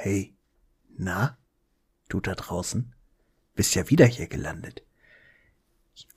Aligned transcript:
Hey, 0.00 0.36
na, 0.96 1.36
du 2.08 2.20
da 2.20 2.36
draußen? 2.36 2.94
Bist 3.56 3.74
ja 3.74 3.90
wieder 3.90 4.06
hier 4.06 4.28
gelandet. 4.28 4.84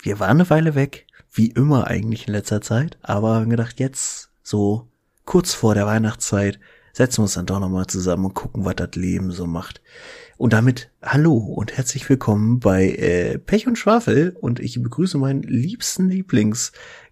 Wir 0.04 0.20
waren 0.20 0.40
eine 0.40 0.52
Weile 0.52 0.76
weg, 0.76 1.08
wie 1.32 1.48
immer 1.48 1.88
eigentlich 1.88 2.28
in 2.28 2.34
letzter 2.34 2.62
Zeit, 2.62 3.00
aber 3.02 3.34
haben 3.34 3.50
gedacht, 3.50 3.80
jetzt, 3.80 4.30
so 4.44 4.88
kurz 5.26 5.56
vor 5.56 5.74
der 5.74 5.88
Weihnachtszeit, 5.88 6.60
setzen 6.94 7.18
wir 7.18 7.24
uns 7.24 7.34
dann 7.34 7.48
doch 7.48 7.60
nochmal 7.60 7.88
zusammen 7.88 8.26
und 8.26 8.36
gucken, 8.36 8.66
was 8.66 8.76
das 8.76 8.94
Leben 8.94 9.32
so 9.32 9.48
macht. 9.48 9.82
Und 10.38 10.54
damit 10.54 10.92
hallo 11.02 11.38
und 11.38 11.76
herzlich 11.76 12.08
willkommen 12.08 12.60
bei 12.60 12.88
äh, 12.90 13.40
Pech 13.40 13.66
und 13.66 13.80
Schwafel 13.80 14.38
und 14.40 14.60
ich 14.60 14.80
begrüße 14.80 15.18
meinen 15.18 15.42
liebsten 15.42 16.08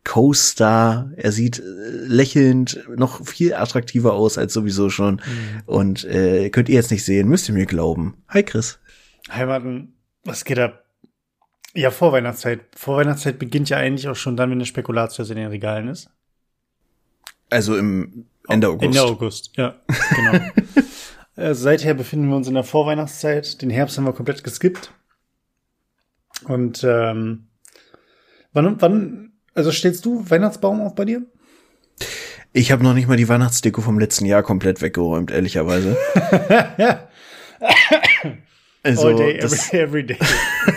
Lieblings-Co-Star. 0.10 1.12
Er 1.16 1.32
sieht 1.32 1.60
äh, 1.60 1.64
lächelnd 1.64 2.80
noch 2.96 3.26
viel 3.26 3.54
attraktiver 3.54 4.14
aus 4.14 4.38
als 4.38 4.54
sowieso 4.54 4.90
schon. 4.90 5.16
Mhm. 5.16 5.62
Und 5.66 6.04
äh, 6.06 6.50
könnt 6.50 6.70
ihr 6.70 6.76
jetzt 6.76 6.92
nicht 6.92 7.06
sehen, 7.06 7.28
müsst 7.28 7.50
ihr 7.50 7.56
mir 7.56 7.66
glauben. 7.66 8.24
Hi 8.30 8.44
Chris. 8.44 8.80
Hi 9.30 9.46
Martin, 9.46 9.94
was 10.24 10.46
geht 10.46 10.60
ab? 10.60 10.86
Ja, 11.74 11.92
Vorweihnachtszeit. 11.92 12.62
Vorweihnachtszeit 12.76 13.38
beginnt 13.38 13.70
ja 13.70 13.78
eigentlich 13.78 14.08
auch 14.08 14.16
schon 14.16 14.36
dann, 14.36 14.50
wenn 14.50 14.60
der 14.60 14.66
Spekulatius 14.66 15.30
in 15.30 15.38
den 15.38 15.48
Regalen 15.48 15.88
ist. 15.88 16.10
Also 17.52 17.78
im 17.78 18.26
Ende 18.48 18.68
August. 18.68 18.86
Ende 18.86 19.02
August, 19.04 19.52
ja, 19.56 19.76
genau. 20.16 20.40
Äh, 21.36 21.56
seither 21.56 21.94
befinden 21.94 22.28
wir 22.28 22.36
uns 22.36 22.50
in 22.50 22.54
der 22.54 22.66
Vorweihnachtszeit. 22.66 23.62
Den 23.62 23.70
Herbst 23.70 23.98
haben 23.98 24.04
wir 24.04 24.12
komplett 24.12 24.44
geskippt. 24.44 24.92
Und 26.44 26.84
ähm, 26.84 27.48
wann, 28.52 28.82
wann, 28.82 29.29
also 29.60 29.72
stellst 29.72 30.06
du 30.06 30.28
Weihnachtsbaum 30.30 30.82
auf 30.82 30.96
bei 30.96 31.06
dir? 31.06 31.22
Ich 32.54 32.72
habe 32.72 32.84
noch 32.84 32.94
nicht 32.94 33.08
mal 33.08 33.18
die 33.18 33.30
Weihnachtsdeko 33.30 33.82
vom 33.82 34.00
letzten 34.00 34.26
Jahr 34.26 34.42
komplett 34.42 34.82
weggeräumt, 34.82 35.30
ehrlicherweise. 35.32 35.96
also, 38.84 39.08
All 39.08 39.16
day, 39.16 39.38
das, 39.38 39.72
every, 39.72 39.84
every 39.84 40.06
day. 40.08 40.18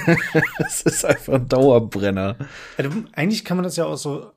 das 0.58 0.83
ist 0.83 1.05
einfach 1.05 1.34
ein 1.34 1.48
Dauerbrenner. 1.48 2.36
Also, 2.77 2.91
eigentlich 3.12 3.44
kann 3.44 3.56
man 3.56 3.64
das 3.64 3.77
ja 3.77 3.86
auch 3.86 3.97
so. 3.97 4.33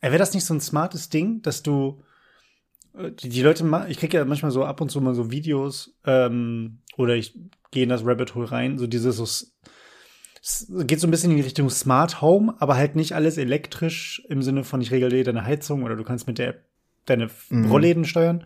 Äh, 0.00 0.08
Wäre 0.08 0.18
das 0.18 0.32
nicht 0.32 0.46
so 0.46 0.54
ein 0.54 0.60
smartes 0.60 1.10
Ding, 1.10 1.42
dass 1.42 1.62
du 1.62 2.02
die, 2.94 3.28
die 3.28 3.42
Leute, 3.42 3.64
ich 3.88 3.98
kriege 3.98 4.18
ja 4.18 4.24
manchmal 4.24 4.50
so 4.50 4.64
ab 4.64 4.80
und 4.80 4.90
zu 4.90 5.00
mal 5.00 5.14
so 5.14 5.30
Videos 5.30 5.94
ähm, 6.04 6.78
oder 6.96 7.16
ich 7.16 7.38
gehe 7.70 7.84
in 7.84 7.88
das 7.88 8.04
Rabbit 8.04 8.34
Hole 8.34 8.50
rein, 8.50 8.78
so 8.78 8.86
dieses 8.86 9.16
so 9.16 9.26
es 10.42 10.66
geht 10.86 10.98
so 10.98 11.06
ein 11.06 11.10
bisschen 11.12 11.30
in 11.30 11.36
die 11.36 11.44
Richtung 11.44 11.70
Smart 11.70 12.20
Home, 12.20 12.54
aber 12.58 12.74
halt 12.76 12.96
nicht 12.96 13.14
alles 13.14 13.38
elektrisch 13.38 14.22
im 14.28 14.42
Sinne 14.42 14.64
von 14.64 14.80
ich 14.80 14.90
regel 14.90 15.10
dir 15.10 15.22
deine 15.22 15.44
Heizung 15.44 15.84
oder 15.84 15.94
du 15.94 16.02
kannst 16.02 16.26
mit 16.26 16.38
der 16.38 16.56
deine 17.04 17.30
mhm. 17.48 17.70
Rollläden 17.70 18.04
steuern, 18.04 18.44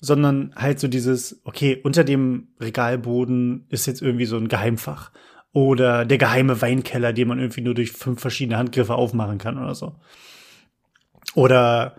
sondern 0.00 0.54
halt 0.56 0.80
so 0.80 0.88
dieses 0.88 1.40
okay, 1.44 1.78
unter 1.82 2.04
dem 2.04 2.48
Regalboden 2.58 3.66
ist 3.68 3.86
jetzt 3.86 4.00
irgendwie 4.00 4.24
so 4.24 4.38
ein 4.38 4.48
Geheimfach 4.48 5.12
oder 5.52 6.06
der 6.06 6.16
geheime 6.16 6.62
Weinkeller, 6.62 7.12
den 7.12 7.28
man 7.28 7.38
irgendwie 7.38 7.62
nur 7.62 7.74
durch 7.74 7.92
fünf 7.92 8.20
verschiedene 8.20 8.56
Handgriffe 8.56 8.94
aufmachen 8.94 9.38
kann 9.38 9.58
oder 9.58 9.74
so. 9.74 9.96
Oder 11.34 11.96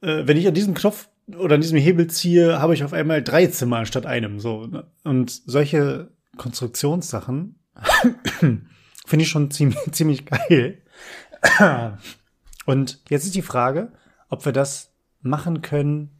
äh, 0.00 0.22
wenn 0.24 0.38
ich 0.38 0.48
an 0.48 0.54
diesem 0.54 0.72
Knopf 0.72 1.08
oder 1.36 1.56
an 1.56 1.60
diesem 1.60 1.78
Hebel 1.78 2.06
ziehe, 2.06 2.60
habe 2.60 2.72
ich 2.72 2.82
auf 2.82 2.94
einmal 2.94 3.22
drei 3.22 3.46
Zimmer 3.46 3.78
anstatt 3.78 4.06
einem. 4.06 4.40
So. 4.40 4.66
Ne? 4.66 4.86
Und 5.04 5.30
solche 5.30 6.08
Konstruktionssachen 6.36 7.56
finde 8.38 9.22
ich 9.22 9.28
schon 9.28 9.50
ziemlich, 9.50 9.78
ziemlich 9.92 10.26
geil. 10.26 10.78
Und 12.66 13.00
jetzt 13.08 13.24
ist 13.24 13.34
die 13.34 13.42
Frage, 13.42 13.92
ob 14.28 14.44
wir 14.44 14.52
das 14.52 14.92
machen 15.20 15.62
können. 15.62 16.10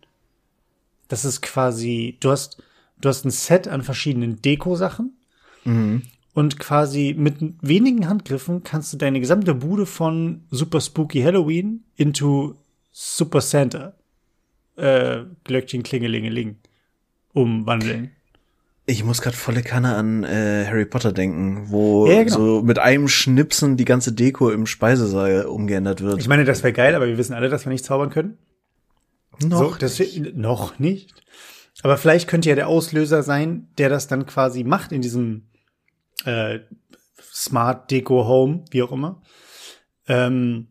Das 1.08 1.24
ist 1.24 1.42
quasi, 1.42 2.16
du 2.20 2.30
hast, 2.30 2.62
du 3.00 3.08
hast 3.08 3.24
ein 3.24 3.30
Set 3.30 3.68
an 3.68 3.82
verschiedenen 3.82 4.40
Deko-Sachen. 4.40 5.16
Mhm. 5.64 6.02
Und 6.34 6.58
quasi 6.58 7.14
mit 7.16 7.36
wenigen 7.60 8.08
Handgriffen 8.08 8.62
kannst 8.62 8.92
du 8.92 8.96
deine 8.96 9.20
gesamte 9.20 9.54
Bude 9.54 9.84
von 9.84 10.44
Super 10.50 10.80
Spooky 10.80 11.22
Halloween 11.22 11.84
into 11.96 12.56
Super 12.90 13.42
Santa 13.42 13.94
äh, 14.76 15.24
Glöckchen 15.44 15.82
Klingelingeling 15.82 16.56
umwandeln. 17.32 18.12
Ich 18.92 19.04
muss 19.04 19.22
gerade 19.22 19.38
volle 19.38 19.62
Kanne 19.62 19.94
an 19.94 20.22
äh, 20.22 20.66
Harry 20.66 20.84
Potter 20.84 21.12
denken, 21.12 21.70
wo 21.70 22.06
ja, 22.06 22.25
genau. 22.25 22.36
so 22.36 22.62
mit 22.62 22.78
einem 22.78 23.08
Schnipsen 23.08 23.78
die 23.78 23.86
ganze 23.86 24.12
Deko 24.12 24.50
im 24.50 24.66
Speisesaal 24.66 25.47
umgeändert 25.47 26.03
wird. 26.03 26.20
Ich 26.20 26.28
meine, 26.28 26.44
das 26.44 26.62
wäre 26.62 26.75
geil, 26.75 26.94
aber 26.94 27.06
wir 27.06 27.16
wissen 27.16 27.32
alle, 27.32 27.48
dass 27.48 27.64
wir 27.64 27.72
nicht 27.72 27.86
zaubern 27.86 28.10
können. 28.10 28.36
Noch 29.42 29.81
so, 29.81 30.02
nicht. 30.02 30.36
noch 30.36 30.78
nicht. 30.78 31.14
Aber 31.82 31.97
vielleicht 31.97 32.28
könnte 32.28 32.50
ja 32.50 32.54
der 32.54 32.69
Auslöser 32.69 33.22
sein, 33.22 33.69
der 33.78 33.88
das 33.88 34.08
dann 34.08 34.26
quasi 34.26 34.62
macht 34.62 34.92
in 34.92 35.00
diesem 35.00 35.47
äh, 36.26 36.58
Smart 37.32 37.91
Deko 37.91 38.26
Home, 38.28 38.66
wie 38.72 38.82
auch 38.82 38.92
immer. 38.92 39.22
Ähm, 40.06 40.66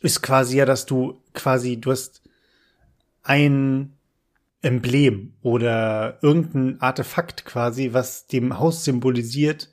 ist 0.00 0.22
quasi 0.22 0.56
ja, 0.56 0.64
dass 0.64 0.86
du 0.86 1.22
quasi, 1.34 1.78
du 1.78 1.90
hast 1.90 2.22
ein 3.22 3.92
Emblem 4.62 5.34
oder 5.42 6.18
irgendein 6.22 6.80
Artefakt 6.80 7.44
quasi, 7.44 7.92
was 7.92 8.26
dem 8.26 8.58
Haus 8.58 8.84
symbolisiert, 8.84 9.70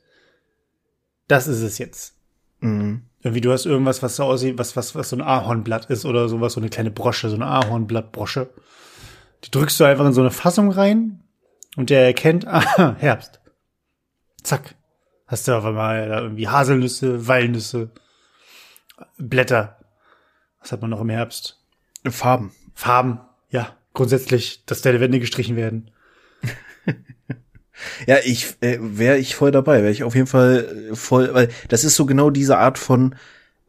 das 1.28 1.48
ist 1.48 1.62
es 1.62 1.78
jetzt. 1.78 2.16
Mhm. 2.60 3.04
Irgendwie, 3.22 3.42
du 3.42 3.52
hast 3.52 3.66
irgendwas, 3.66 4.02
was 4.02 4.16
so 4.16 4.24
aussieht, 4.24 4.58
was, 4.58 4.76
was, 4.76 4.96
was 4.96 5.10
so 5.10 5.18
ein 5.18 5.22
Ahornblatt 5.22 5.86
ist 5.90 6.06
oder 6.06 6.30
sowas, 6.30 6.54
so 6.54 6.62
eine 6.62 6.70
kleine 6.70 6.92
Brosche, 6.92 7.30
so 7.30 7.36
eine 7.36 7.48
Ahornblattbrosche. 7.48 8.50
Die 9.44 9.52
drückst 9.52 9.80
du 9.80 9.84
einfach 9.84 10.06
in 10.06 10.14
so 10.14 10.22
eine 10.22 10.32
Fassung 10.32 10.72
rein 10.72 11.24
und 11.76 11.90
der 11.90 12.06
erkennt, 12.06 12.48
ah, 12.48 12.96
Herbst. 12.98 13.42
Zack. 14.44 14.76
Hast 15.26 15.48
du 15.48 15.58
auf 15.58 15.66
einmal 15.66 16.08
irgendwie 16.08 16.48
Haselnüsse, 16.48 17.28
Walnüsse, 17.28 17.92
Blätter. 19.18 19.78
Was 20.62 20.72
hat 20.72 20.82
man 20.82 20.90
noch 20.90 21.02
im 21.02 21.10
Herbst? 21.10 21.62
Farben. 22.06 22.54
Farben. 22.74 23.20
Grundsätzlich, 23.98 24.62
dass 24.68 24.84
deine 24.84 25.00
Wände 25.00 25.20
gestrichen 25.20 25.56
werden. 25.56 25.90
ja, 28.06 28.18
ich 28.24 28.56
äh, 28.62 28.78
wäre 28.80 29.18
ich 29.18 29.34
voll 29.34 29.50
dabei, 29.50 29.82
wäre 29.82 29.92
ich 29.92 30.04
auf 30.04 30.14
jeden 30.14 30.28
Fall 30.28 30.92
äh, 30.92 30.96
voll, 30.96 31.34
weil 31.34 31.50
das 31.70 31.84
ist 31.84 31.96
so 31.96 32.06
genau 32.06 32.30
diese 32.30 32.60
Art 32.60 32.78
von 32.78 33.16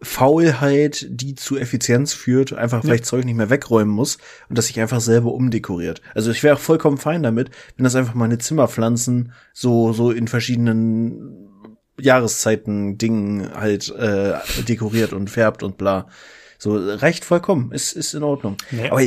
Faulheit, 0.03 1.07
die 1.09 1.35
zu 1.35 1.57
Effizienz 1.57 2.13
führt, 2.13 2.53
einfach 2.53 2.83
weil 2.83 2.91
ja. 2.91 2.95
ich 2.97 3.05
Zeug 3.05 3.25
nicht 3.25 3.37
mehr 3.37 3.49
wegräumen 3.49 3.95
muss 3.95 4.19
und 4.51 4.59
das 4.59 4.67
sich 4.67 4.79
einfach 4.79 5.01
selber 5.01 5.33
umdekoriert. 5.33 6.03
Also 6.15 6.31
ich 6.31 6.43
wäre 6.43 6.57
auch 6.57 6.61
vollkommen 6.61 6.99
fein 6.99 7.23
damit, 7.23 7.49
wenn 7.79 7.85
das 7.85 7.95
einfach 7.95 8.13
meine 8.13 8.37
Zimmerpflanzen 8.37 9.33
so 9.55 9.95
so 9.95 10.11
in 10.11 10.29
verschiedenen 10.29 11.49
Jahreszeiten 11.99 12.99
Dingen 12.99 13.51
halt 13.55 13.89
äh, 13.97 14.35
dekoriert 14.69 15.15
und 15.15 15.31
färbt 15.31 15.63
und 15.63 15.79
bla. 15.79 16.07
So 16.59 16.77
reicht 16.77 17.25
vollkommen, 17.25 17.73
ist, 17.73 17.95
ist 17.95 18.13
in 18.13 18.23
Ordnung. 18.23 18.59
Ja. 18.73 18.93
Aber 18.93 19.01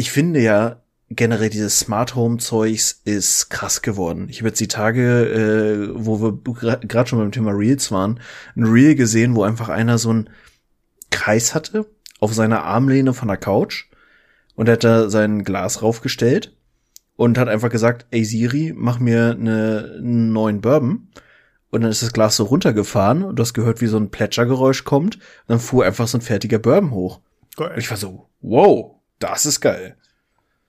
ich, 0.00 0.10
finde 0.10 0.40
ja, 0.40 0.82
generell 1.10 1.50
dieses 1.50 1.78
Smart 1.78 2.14
Home 2.14 2.38
Zeugs 2.38 3.00
ist 3.04 3.50
krass 3.50 3.82
geworden. 3.82 4.28
Ich 4.30 4.38
habe 4.38 4.48
jetzt 4.48 4.60
die 4.60 4.68
Tage, 4.68 5.26
äh, 5.26 5.90
wo 5.94 6.20
wir 6.20 6.38
gerade 6.80 7.08
schon 7.08 7.18
beim 7.18 7.32
Thema 7.32 7.50
Reels 7.50 7.90
waren, 7.90 8.20
ein 8.56 8.64
Reel 8.64 8.94
gesehen, 8.94 9.34
wo 9.34 9.42
einfach 9.42 9.68
einer 9.68 9.98
so 9.98 10.12
ein 10.12 10.30
Kreis 11.10 11.54
hatte 11.54 11.86
auf 12.20 12.32
seiner 12.32 12.64
Armlehne 12.64 13.12
von 13.12 13.28
der 13.28 13.36
Couch 13.36 13.86
und 14.54 14.68
er 14.68 14.74
hat 14.74 14.84
da 14.84 15.10
sein 15.10 15.42
Glas 15.42 15.82
raufgestellt 15.82 16.56
und 17.16 17.38
hat 17.38 17.48
einfach 17.48 17.70
gesagt, 17.70 18.06
ey 18.10 18.24
Siri, 18.24 18.72
mach 18.76 18.98
mir 18.98 19.36
eine, 19.38 19.96
einen 19.98 20.32
neuen 20.32 20.60
Bourbon. 20.60 21.08
Und 21.70 21.82
dann 21.82 21.90
ist 21.90 22.02
das 22.02 22.12
Glas 22.12 22.36
so 22.36 22.44
runtergefahren 22.44 23.22
und 23.22 23.36
du 23.36 23.42
hast 23.42 23.54
gehört, 23.54 23.80
wie 23.80 23.86
so 23.86 23.96
ein 23.96 24.10
Plätschergeräusch 24.10 24.84
kommt. 24.84 25.16
Und 25.16 25.22
dann 25.48 25.60
fuhr 25.60 25.84
einfach 25.84 26.08
so 26.08 26.18
ein 26.18 26.22
fertiger 26.22 26.58
Bourbon 26.58 26.90
hoch. 26.90 27.20
Geil. 27.56 27.70
Und 27.72 27.78
ich 27.78 27.90
war 27.90 27.96
so, 27.96 28.28
wow, 28.40 28.99
das 29.20 29.46
ist 29.46 29.60
geil. 29.60 29.96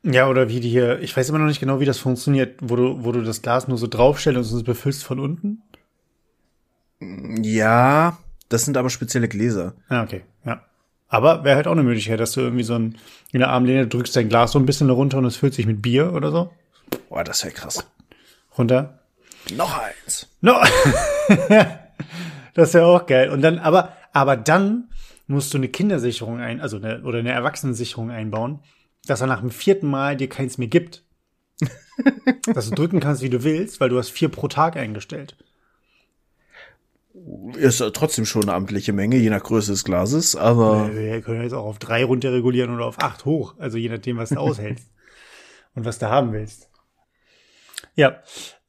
Ja, 0.04 0.28
oder 0.28 0.50
wie 0.50 0.60
die 0.60 0.70
hier, 0.70 1.00
ich 1.00 1.16
weiß 1.16 1.30
immer 1.30 1.40
noch 1.40 1.48
nicht 1.48 1.60
genau, 1.60 1.80
wie 1.80 1.86
das 1.86 2.00
funktioniert, 2.00 2.58
wo 2.62 2.76
du, 2.76 3.04
wo 3.04 3.12
du 3.12 3.24
das 3.24 3.42
Glas 3.42 3.68
nur 3.68 3.78
so 3.78 3.88
draufstellst 3.88 4.52
und 4.52 4.58
es 4.58 4.64
befüllst 4.64 5.04
von 5.04 5.20
unten. 5.20 5.62
Ja, 7.00 8.18
das 8.50 8.66
sind 8.66 8.78
aber 8.78 8.90
spezielle 8.90 9.28
Gläser. 9.28 9.74
Ja, 9.90 10.04
okay, 10.04 10.22
ja. 10.46 10.64
Aber 11.08 11.44
wäre 11.44 11.56
halt 11.56 11.68
auch 11.68 11.74
eine 11.74 11.84
Möglichkeit, 11.84 12.20
dass 12.20 12.32
du 12.32 12.42
irgendwie 12.42 12.64
so 12.64 12.76
ein, 12.76 12.98
in 13.32 13.40
der 13.40 13.50
Armlehne 13.50 13.88
drückst 13.88 14.16
dein 14.16 14.30
Glas 14.30 14.54
so 14.54 14.60
ein 14.60 14.66
bisschen 14.66 14.90
runter 14.90 15.18
und 15.18 15.26
es 15.26 15.36
füllt 15.36 15.54
sich 15.54 15.68
mit 15.68 15.82
Bier 15.82 16.14
oder 16.14 16.32
so. 16.32 16.52
Boah, 17.10 17.24
das 17.24 17.44
wäre 17.44 17.54
krass. 17.54 17.86
Runter. 18.58 19.00
Noch 19.54 19.78
eins. 19.78 20.28
No. 20.42 20.56
das 22.54 22.74
wäre 22.74 22.86
auch 22.86 23.06
geil. 23.06 23.30
Und 23.30 23.42
dann, 23.42 23.60
aber, 23.60 23.94
aber 24.14 24.38
dann 24.38 24.90
musst 25.32 25.54
du 25.54 25.58
eine 25.58 25.70
Kindersicherung 25.70 26.40
ein, 26.40 26.62
also 26.62 26.78
eine, 26.78 27.02
oder 27.04 27.20
eine 27.20 27.32
Erwachsenensicherung 27.32 28.12
einbauen, 28.12 28.60
dass 29.06 29.22
er 29.22 29.28
nach 29.28 29.42
dem 29.42 29.52
vierten 29.52 29.88
Mal 29.88 30.16
dir 30.18 30.30
keins 30.30 30.58
mehr 30.58 30.68
gibt. 30.68 31.04
dass 32.54 32.70
du 32.70 32.76
drücken 32.76 33.00
kannst, 33.00 33.22
wie 33.22 33.30
du 33.30 33.44
willst, 33.44 33.80
weil 33.80 33.90
du 33.90 33.98
hast 33.98 34.10
vier 34.10 34.30
pro 34.30 34.48
Tag 34.48 34.76
eingestellt. 34.76 35.36
Ist 37.56 37.84
trotzdem 37.94 38.26
schon 38.26 38.44
eine 38.44 38.54
amtliche 38.54 38.94
Menge, 38.94 39.18
je 39.18 39.30
nach 39.30 39.44
Größe 39.44 39.72
des 39.72 39.84
Glases, 39.84 40.36
aber. 40.36 40.94
Wir 40.96 41.22
können 41.22 41.44
jetzt 41.44 41.54
auch 41.54 41.66
auf 41.66 41.78
drei 41.78 42.04
runter 42.04 42.32
regulieren 42.32 42.74
oder 42.74 42.86
auf 42.86 43.00
acht 43.00 43.26
hoch. 43.26 43.56
Also 43.60 43.78
je 43.78 43.90
nachdem, 43.90 44.18
was 44.18 44.30
du 44.30 44.38
aushältst 44.38 44.90
und 45.76 45.86
was 45.86 46.00
du 46.00 46.10
haben 46.10 46.34
willst. 46.34 46.70
Ja, 47.96 48.22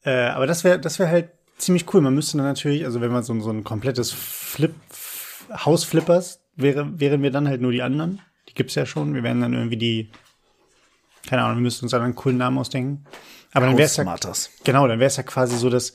äh, 0.05 0.27
aber 0.27 0.47
das 0.47 0.65
wäre 0.65 0.79
das 0.79 0.99
wäre 0.99 1.09
halt 1.09 1.31
ziemlich 1.57 1.93
cool. 1.95 2.01
Man 2.01 2.15
müsste 2.15 2.37
dann 2.37 2.47
natürlich, 2.47 2.85
also 2.85 3.01
wenn 3.01 3.13
man 3.13 3.23
so, 3.23 3.39
so 3.41 3.51
ein 3.51 3.65
komplettes 3.65 4.11
Flip 4.11 4.75
Haus 5.51 5.85
Flippers 5.85 6.42
wäre, 6.63 7.01
wären 7.01 7.23
wir 7.23 7.31
dann 7.31 7.49
halt 7.49 7.61
nur 7.61 7.73
die 7.73 7.83
anderen. 7.83 8.21
Die 8.49 8.55
gibt's 8.55 8.75
ja 8.75 8.87
schon. 8.87 9.15
Wir 9.15 9.23
wären 9.23 9.41
dann 9.41 9.53
irgendwie 9.53 9.77
die, 9.77 10.11
keine 11.27 11.43
Ahnung, 11.43 11.59
wir 11.59 11.63
müssten 11.63 11.85
uns 11.85 11.93
dann 11.93 12.03
einen 12.03 12.15
coolen 12.15 12.39
Namen 12.39 12.59
ausdenken. 12.59 13.05
Aber 13.53 13.67
dann 13.67 13.77
wäre 13.77 13.87
es 13.87 13.97
ja, 13.97 14.05
genau, 14.65 14.89
dann 14.89 14.99
wäre 14.99 15.09
es 15.09 15.17
ja 15.17 15.23
quasi 15.23 15.57
so, 15.57 15.69
dass 15.69 15.93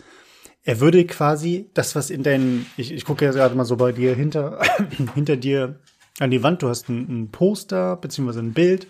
er 0.63 0.79
würde 0.79 1.05
quasi 1.05 1.69
das, 1.73 1.95
was 1.95 2.09
in 2.09 2.23
deinen, 2.23 2.65
ich, 2.75 2.91
ich 2.91 3.05
gucke 3.05 3.25
ja 3.25 3.31
gerade 3.31 3.55
mal 3.55 3.65
so 3.65 3.77
bei 3.77 3.93
dir 3.93 4.13
hinter, 4.13 4.59
hinter 5.15 5.37
dir 5.37 5.79
an 6.19 6.29
die 6.29 6.43
Wand, 6.43 6.61
du 6.61 6.69
hast 6.69 6.89
ein, 6.89 7.07
ein 7.07 7.31
Poster 7.31 7.95
beziehungsweise 7.95 8.39
ein 8.39 8.53
Bild. 8.53 8.87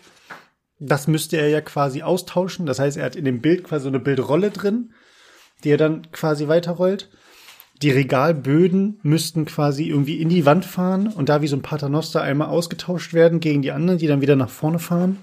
Das 0.80 1.08
müsste 1.08 1.38
er 1.38 1.50
ja 1.50 1.62
quasi 1.62 2.02
austauschen. 2.02 2.66
Das 2.66 2.80
heißt, 2.80 2.98
er 2.98 3.06
hat 3.06 3.16
in 3.16 3.26
dem 3.26 3.42
Bild 3.42 3.64
quasi 3.64 3.84
so 3.84 3.90
eine 3.90 4.00
Bildrolle 4.00 4.52
drin, 4.52 4.94
die 5.64 5.70
er 5.70 5.78
dann 5.78 6.12
quasi 6.12 6.48
weiterrollt. 6.48 7.10
Die 7.82 7.92
Regalböden 7.92 9.00
müssten 9.04 9.46
quasi 9.46 9.90
irgendwie 9.90 10.20
in 10.20 10.30
die 10.30 10.46
Wand 10.46 10.66
fahren 10.66 11.08
und 11.08 11.30
da 11.30 11.42
wie 11.42 11.48
so 11.48 11.56
ein 11.56 11.62
Paternoster 11.62 12.22
einmal 12.22 12.48
ausgetauscht 12.48 13.14
werden 13.14 13.40
gegen 13.40 13.62
die 13.62 13.72
anderen, 13.72 14.00
die 14.00 14.08
dann 14.08 14.22
wieder 14.22 14.36
nach 14.36 14.50
vorne 14.50 14.80
fahren. 14.80 15.18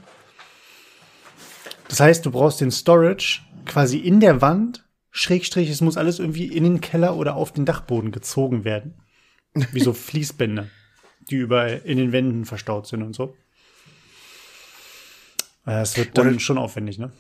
Das 1.89 2.01
heißt, 2.01 2.25
du 2.25 2.31
brauchst 2.31 2.61
den 2.61 2.71
Storage 2.71 3.41
quasi 3.67 3.99
in 3.99 4.21
der 4.21 4.41
Wand, 4.41 4.85
Schrägstrich, 5.11 5.71
es 5.71 5.81
muss 5.81 5.97
alles 5.97 6.19
irgendwie 6.19 6.47
in 6.47 6.65
den 6.65 6.81
Keller 6.81 7.17
oder 7.17 7.37
auf 7.37 7.53
den 7.53 7.65
Dachboden 7.65 8.11
gezogen 8.11 8.65
werden. 8.65 8.95
Wie 9.73 9.81
so 9.81 9.93
Fließbänder, 9.93 10.69
die 11.31 11.37
überall 11.37 11.83
in 11.85 11.99
den 11.99 12.13
Wänden 12.13 12.45
verstaut 12.45 12.87
sind 12.87 13.03
und 13.03 13.15
so. 13.15 13.37
Es 15.67 15.97
wird 15.97 16.19
dann 16.19 16.29
oder, 16.29 16.41
schon 16.41 16.59
aufwendig, 16.59 16.99
ne? 16.99 17.11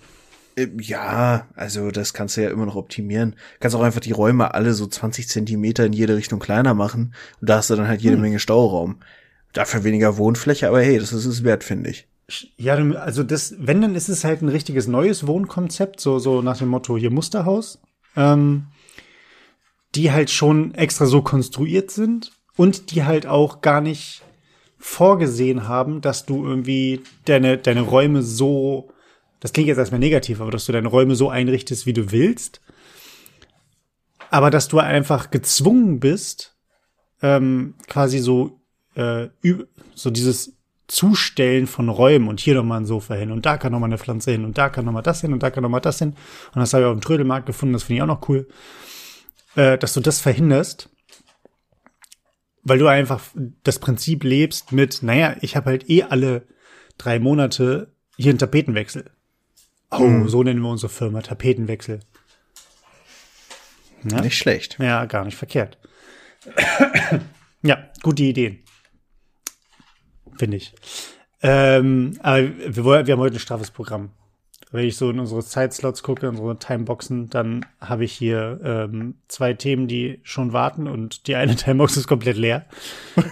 Ja, 0.56 1.48
also 1.56 1.90
das 1.90 2.14
kannst 2.14 2.36
du 2.36 2.42
ja 2.42 2.50
immer 2.50 2.66
noch 2.66 2.76
optimieren. 2.76 3.34
Kannst 3.60 3.76
auch 3.76 3.82
einfach 3.82 4.00
die 4.00 4.12
Räume 4.12 4.54
alle 4.54 4.74
so 4.74 4.86
20 4.86 5.28
Zentimeter 5.28 5.84
in 5.84 5.92
jede 5.92 6.16
Richtung 6.16 6.38
kleiner 6.38 6.74
machen 6.74 7.14
und 7.40 7.48
da 7.48 7.56
hast 7.56 7.70
du 7.70 7.76
dann 7.76 7.88
halt 7.88 8.02
jede 8.02 8.14
hm. 8.14 8.22
Menge 8.22 8.38
Stauraum. 8.38 9.00
Dafür 9.52 9.84
weniger 9.84 10.16
Wohnfläche, 10.16 10.68
aber 10.68 10.80
hey, 10.80 10.98
das 10.98 11.12
ist 11.12 11.26
es 11.26 11.44
wert, 11.44 11.64
finde 11.64 11.90
ich. 11.90 12.08
Ja, 12.56 12.74
also 12.76 13.22
das, 13.22 13.54
wenn, 13.58 13.82
dann 13.82 13.94
ist 13.94 14.08
es 14.08 14.24
halt 14.24 14.42
ein 14.42 14.48
richtiges 14.48 14.86
neues 14.86 15.26
Wohnkonzept, 15.26 16.00
so, 16.00 16.18
so 16.18 16.40
nach 16.40 16.56
dem 16.56 16.68
Motto 16.68 16.96
hier 16.96 17.10
Musterhaus, 17.10 17.80
ähm, 18.16 18.68
die 19.94 20.10
halt 20.10 20.30
schon 20.30 20.74
extra 20.74 21.06
so 21.06 21.22
konstruiert 21.22 21.90
sind 21.90 22.32
und 22.56 22.92
die 22.92 23.04
halt 23.04 23.26
auch 23.26 23.60
gar 23.60 23.80
nicht 23.80 24.22
vorgesehen 24.78 25.68
haben, 25.68 26.00
dass 26.00 26.26
du 26.26 26.44
irgendwie 26.44 27.02
deine, 27.24 27.58
deine 27.58 27.82
Räume 27.82 28.22
so, 28.22 28.90
das 29.44 29.52
klingt 29.52 29.68
jetzt 29.68 29.76
erstmal 29.76 30.00
negativ, 30.00 30.40
aber 30.40 30.50
dass 30.50 30.64
du 30.64 30.72
deine 30.72 30.88
Räume 30.88 31.16
so 31.16 31.28
einrichtest, 31.28 31.84
wie 31.84 31.92
du 31.92 32.10
willst, 32.12 32.62
aber 34.30 34.48
dass 34.48 34.68
du 34.68 34.78
einfach 34.78 35.30
gezwungen 35.30 36.00
bist, 36.00 36.56
ähm, 37.20 37.74
quasi 37.86 38.20
so, 38.20 38.62
äh, 38.94 39.28
so 39.94 40.08
dieses 40.08 40.56
Zustellen 40.88 41.66
von 41.66 41.90
Räumen 41.90 42.28
und 42.28 42.40
hier 42.40 42.54
nochmal 42.54 42.80
ein 42.80 42.86
Sofa 42.86 43.16
hin 43.16 43.30
und 43.30 43.44
da 43.44 43.58
kann 43.58 43.72
nochmal 43.72 43.90
eine 43.90 43.98
Pflanze 43.98 44.30
hin 44.30 44.46
und 44.46 44.56
da 44.56 44.70
kann 44.70 44.86
nochmal 44.86 45.02
das 45.02 45.20
hin 45.20 45.34
und 45.34 45.42
da 45.42 45.50
kann 45.50 45.62
nochmal 45.62 45.82
das 45.82 45.98
hin. 45.98 46.14
Und 46.54 46.60
das 46.62 46.72
habe 46.72 46.84
ich 46.84 46.88
auch 46.88 46.94
im 46.94 47.02
Trödelmarkt 47.02 47.44
gefunden, 47.44 47.74
das 47.74 47.82
finde 47.82 47.96
ich 47.98 48.02
auch 48.02 48.06
noch 48.06 48.26
cool, 48.30 48.48
äh, 49.56 49.76
dass 49.76 49.92
du 49.92 50.00
das 50.00 50.22
verhinderst, 50.22 50.88
weil 52.62 52.78
du 52.78 52.86
einfach 52.86 53.20
das 53.62 53.78
Prinzip 53.78 54.24
lebst 54.24 54.72
mit, 54.72 55.02
naja, 55.02 55.36
ich 55.42 55.54
habe 55.54 55.66
halt 55.66 55.90
eh 55.90 56.04
alle 56.04 56.46
drei 56.96 57.18
Monate 57.18 57.92
hier 58.16 58.30
einen 58.30 58.38
Tapetenwechsel. 58.38 59.10
Oh, 59.94 60.00
hm. 60.00 60.28
so 60.28 60.42
nennen 60.42 60.60
wir 60.60 60.68
unsere 60.68 60.90
Firma, 60.90 61.22
Tapetenwechsel. 61.22 62.00
Ja? 64.10 64.20
Nicht 64.20 64.36
schlecht. 64.36 64.78
Ja, 64.78 65.04
gar 65.06 65.24
nicht 65.24 65.36
verkehrt. 65.36 65.78
ja, 67.62 67.88
gute 68.02 68.22
Ideen 68.22 68.64
finde 70.38 70.56
ich. 70.56 70.72
Ähm, 71.42 72.18
aber 72.22 72.42
wir, 72.42 73.06
wir 73.06 73.12
haben 73.12 73.20
heute 73.20 73.36
ein 73.36 73.40
straffes 73.40 73.70
Programm. 73.70 74.10
Wenn 74.70 74.86
ich 74.86 74.96
so 74.96 75.10
in 75.10 75.20
unsere 75.20 75.44
Zeitslots 75.44 76.02
gucke, 76.02 76.28
unsere 76.28 76.58
Timeboxen, 76.58 77.30
dann 77.30 77.64
habe 77.80 78.04
ich 78.04 78.12
hier 78.12 78.60
ähm, 78.64 79.16
zwei 79.28 79.52
Themen, 79.54 79.86
die 79.86 80.20
schon 80.24 80.52
warten 80.52 80.88
und 80.88 81.28
die 81.28 81.36
eine 81.36 81.54
Timebox 81.56 81.96
ist 81.96 82.08
komplett 82.08 82.36
leer. 82.36 82.66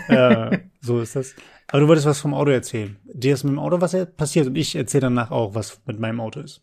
äh, 0.08 0.58
so 0.80 1.00
ist 1.00 1.16
das. 1.16 1.34
Aber 1.72 1.80
du 1.80 1.88
wolltest 1.88 2.06
was 2.06 2.20
vom 2.20 2.34
Auto 2.34 2.50
erzählen. 2.50 2.98
Dir 3.04 3.32
ist 3.32 3.44
mit 3.44 3.52
dem 3.54 3.58
Auto 3.58 3.80
was 3.80 3.96
passiert 4.14 4.46
und 4.46 4.56
ich 4.56 4.76
erzähle 4.76 5.02
danach 5.02 5.30
auch, 5.30 5.54
was 5.54 5.80
mit 5.86 5.98
meinem 5.98 6.20
Auto 6.20 6.40
ist. 6.40 6.60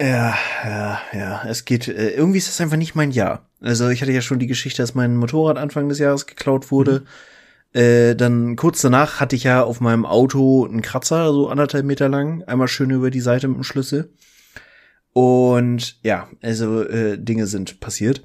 Ja, 0.00 0.34
ja, 0.64 1.00
ja. 1.12 1.44
Es 1.46 1.64
geht, 1.64 1.86
äh, 1.86 2.10
irgendwie 2.10 2.38
ist 2.38 2.48
das 2.48 2.60
einfach 2.60 2.76
nicht 2.76 2.96
mein 2.96 3.12
Jahr. 3.12 3.48
Also 3.60 3.88
ich 3.88 4.02
hatte 4.02 4.10
ja 4.10 4.20
schon 4.20 4.40
die 4.40 4.48
Geschichte, 4.48 4.82
dass 4.82 4.96
mein 4.96 5.16
Motorrad 5.16 5.58
Anfang 5.58 5.88
des 5.88 6.00
Jahres 6.00 6.26
geklaut 6.26 6.72
wurde. 6.72 7.04
Mhm. 7.72 7.80
Äh, 7.80 8.14
dann 8.16 8.56
kurz 8.56 8.82
danach 8.82 9.20
hatte 9.20 9.36
ich 9.36 9.44
ja 9.44 9.62
auf 9.62 9.80
meinem 9.80 10.04
Auto 10.04 10.66
einen 10.66 10.82
Kratzer, 10.82 11.32
so 11.32 11.48
anderthalb 11.48 11.86
Meter 11.86 12.08
lang, 12.08 12.42
einmal 12.42 12.66
schön 12.66 12.90
über 12.90 13.12
die 13.12 13.20
Seite 13.20 13.46
mit 13.46 13.58
dem 13.58 13.62
Schlüssel. 13.62 14.10
Und 15.12 16.02
ja, 16.02 16.28
also 16.42 16.82
äh, 16.82 17.16
Dinge 17.16 17.46
sind 17.46 17.78
passiert. 17.78 18.24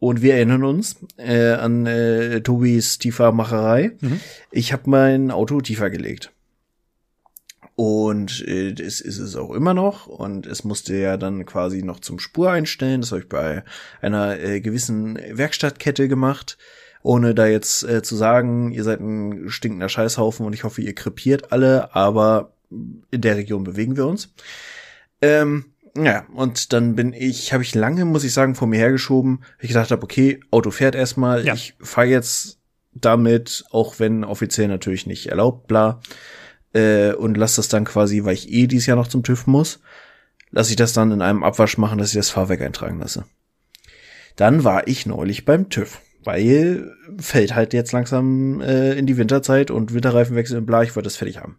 Und 0.00 0.22
wir 0.22 0.34
erinnern 0.34 0.64
uns 0.64 0.96
äh, 1.16 1.52
an 1.52 1.86
äh, 1.86 2.40
Tobis 2.40 2.98
tiefer 2.98 3.32
Macherei. 3.32 3.92
Mhm. 4.00 4.20
Ich 4.50 4.72
habe 4.72 4.88
mein 4.90 5.30
Auto 5.30 5.60
tiefer 5.60 5.90
gelegt. 5.90 6.32
Und 7.74 8.46
äh, 8.46 8.72
das 8.72 9.00
ist 9.00 9.18
es 9.18 9.36
auch 9.36 9.52
immer 9.52 9.74
noch. 9.74 10.06
Und 10.06 10.46
es 10.46 10.64
musste 10.64 10.96
ja 10.96 11.16
dann 11.16 11.46
quasi 11.46 11.82
noch 11.82 12.00
zum 12.00 12.18
Spur 12.18 12.50
einstellen. 12.50 13.00
Das 13.00 13.10
habe 13.10 13.22
ich 13.22 13.28
bei 13.28 13.64
einer 14.00 14.38
äh, 14.38 14.60
gewissen 14.60 15.18
Werkstattkette 15.32 16.08
gemacht 16.08 16.58
ohne 17.02 17.34
da 17.34 17.46
jetzt 17.46 17.84
äh, 17.84 18.02
zu 18.02 18.16
sagen, 18.16 18.72
ihr 18.72 18.84
seid 18.84 19.00
ein 19.00 19.48
stinkender 19.48 19.88
Scheißhaufen 19.88 20.44
und 20.44 20.52
ich 20.52 20.64
hoffe, 20.64 20.82
ihr 20.82 20.94
krepiert 20.94 21.52
alle, 21.52 21.94
aber 21.94 22.52
in 22.70 23.20
der 23.20 23.36
Region 23.36 23.64
bewegen 23.64 23.96
wir 23.96 24.06
uns. 24.06 24.34
Ähm, 25.22 25.66
ja, 26.04 26.26
und 26.34 26.72
dann 26.72 26.94
bin 26.94 27.12
ich, 27.12 27.52
habe 27.52 27.62
ich 27.62 27.74
lange, 27.74 28.04
muss 28.04 28.24
ich 28.24 28.32
sagen, 28.32 28.54
vor 28.54 28.68
mir 28.68 28.78
hergeschoben. 28.78 29.44
Ich 29.60 29.68
gedacht 29.68 29.90
habe, 29.90 30.02
okay, 30.02 30.40
Auto 30.50 30.70
fährt 30.70 30.94
erstmal, 30.94 31.44
ja. 31.44 31.54
ich 31.54 31.74
fahre 31.80 32.08
jetzt 32.08 32.58
damit, 32.92 33.64
auch 33.70 33.98
wenn 33.98 34.24
offiziell 34.24 34.68
natürlich 34.68 35.06
nicht 35.06 35.28
erlaubt, 35.28 35.66
bla. 35.66 36.00
Äh, 36.72 37.12
und 37.12 37.36
lass 37.36 37.56
das 37.56 37.68
dann 37.68 37.84
quasi, 37.84 38.24
weil 38.24 38.34
ich 38.34 38.50
eh 38.50 38.66
dieses 38.66 38.86
Jahr 38.86 38.96
noch 38.96 39.08
zum 39.08 39.22
TÜV 39.22 39.46
muss, 39.46 39.80
lass 40.50 40.70
ich 40.70 40.76
das 40.76 40.92
dann 40.92 41.12
in 41.12 41.22
einem 41.22 41.42
Abwasch 41.42 41.78
machen, 41.78 41.98
dass 41.98 42.10
ich 42.10 42.16
das 42.16 42.30
Fahrwerk 42.30 42.60
eintragen 42.60 42.98
lasse. 42.98 43.24
Dann 44.36 44.64
war 44.64 44.86
ich 44.86 45.06
neulich 45.06 45.44
beim 45.44 45.68
TÜV 45.68 46.00
weil 46.28 46.94
fällt 47.18 47.54
halt 47.54 47.72
jetzt 47.72 47.92
langsam 47.92 48.60
äh, 48.60 48.92
in 48.92 49.06
die 49.06 49.16
Winterzeit 49.16 49.70
und 49.70 49.94
Winterreifenwechsel 49.94 50.58
in 50.58 50.66
bla, 50.66 50.82
ich 50.82 50.94
wollte 50.94 51.06
das 51.06 51.16
fertig 51.16 51.38
haben. 51.38 51.58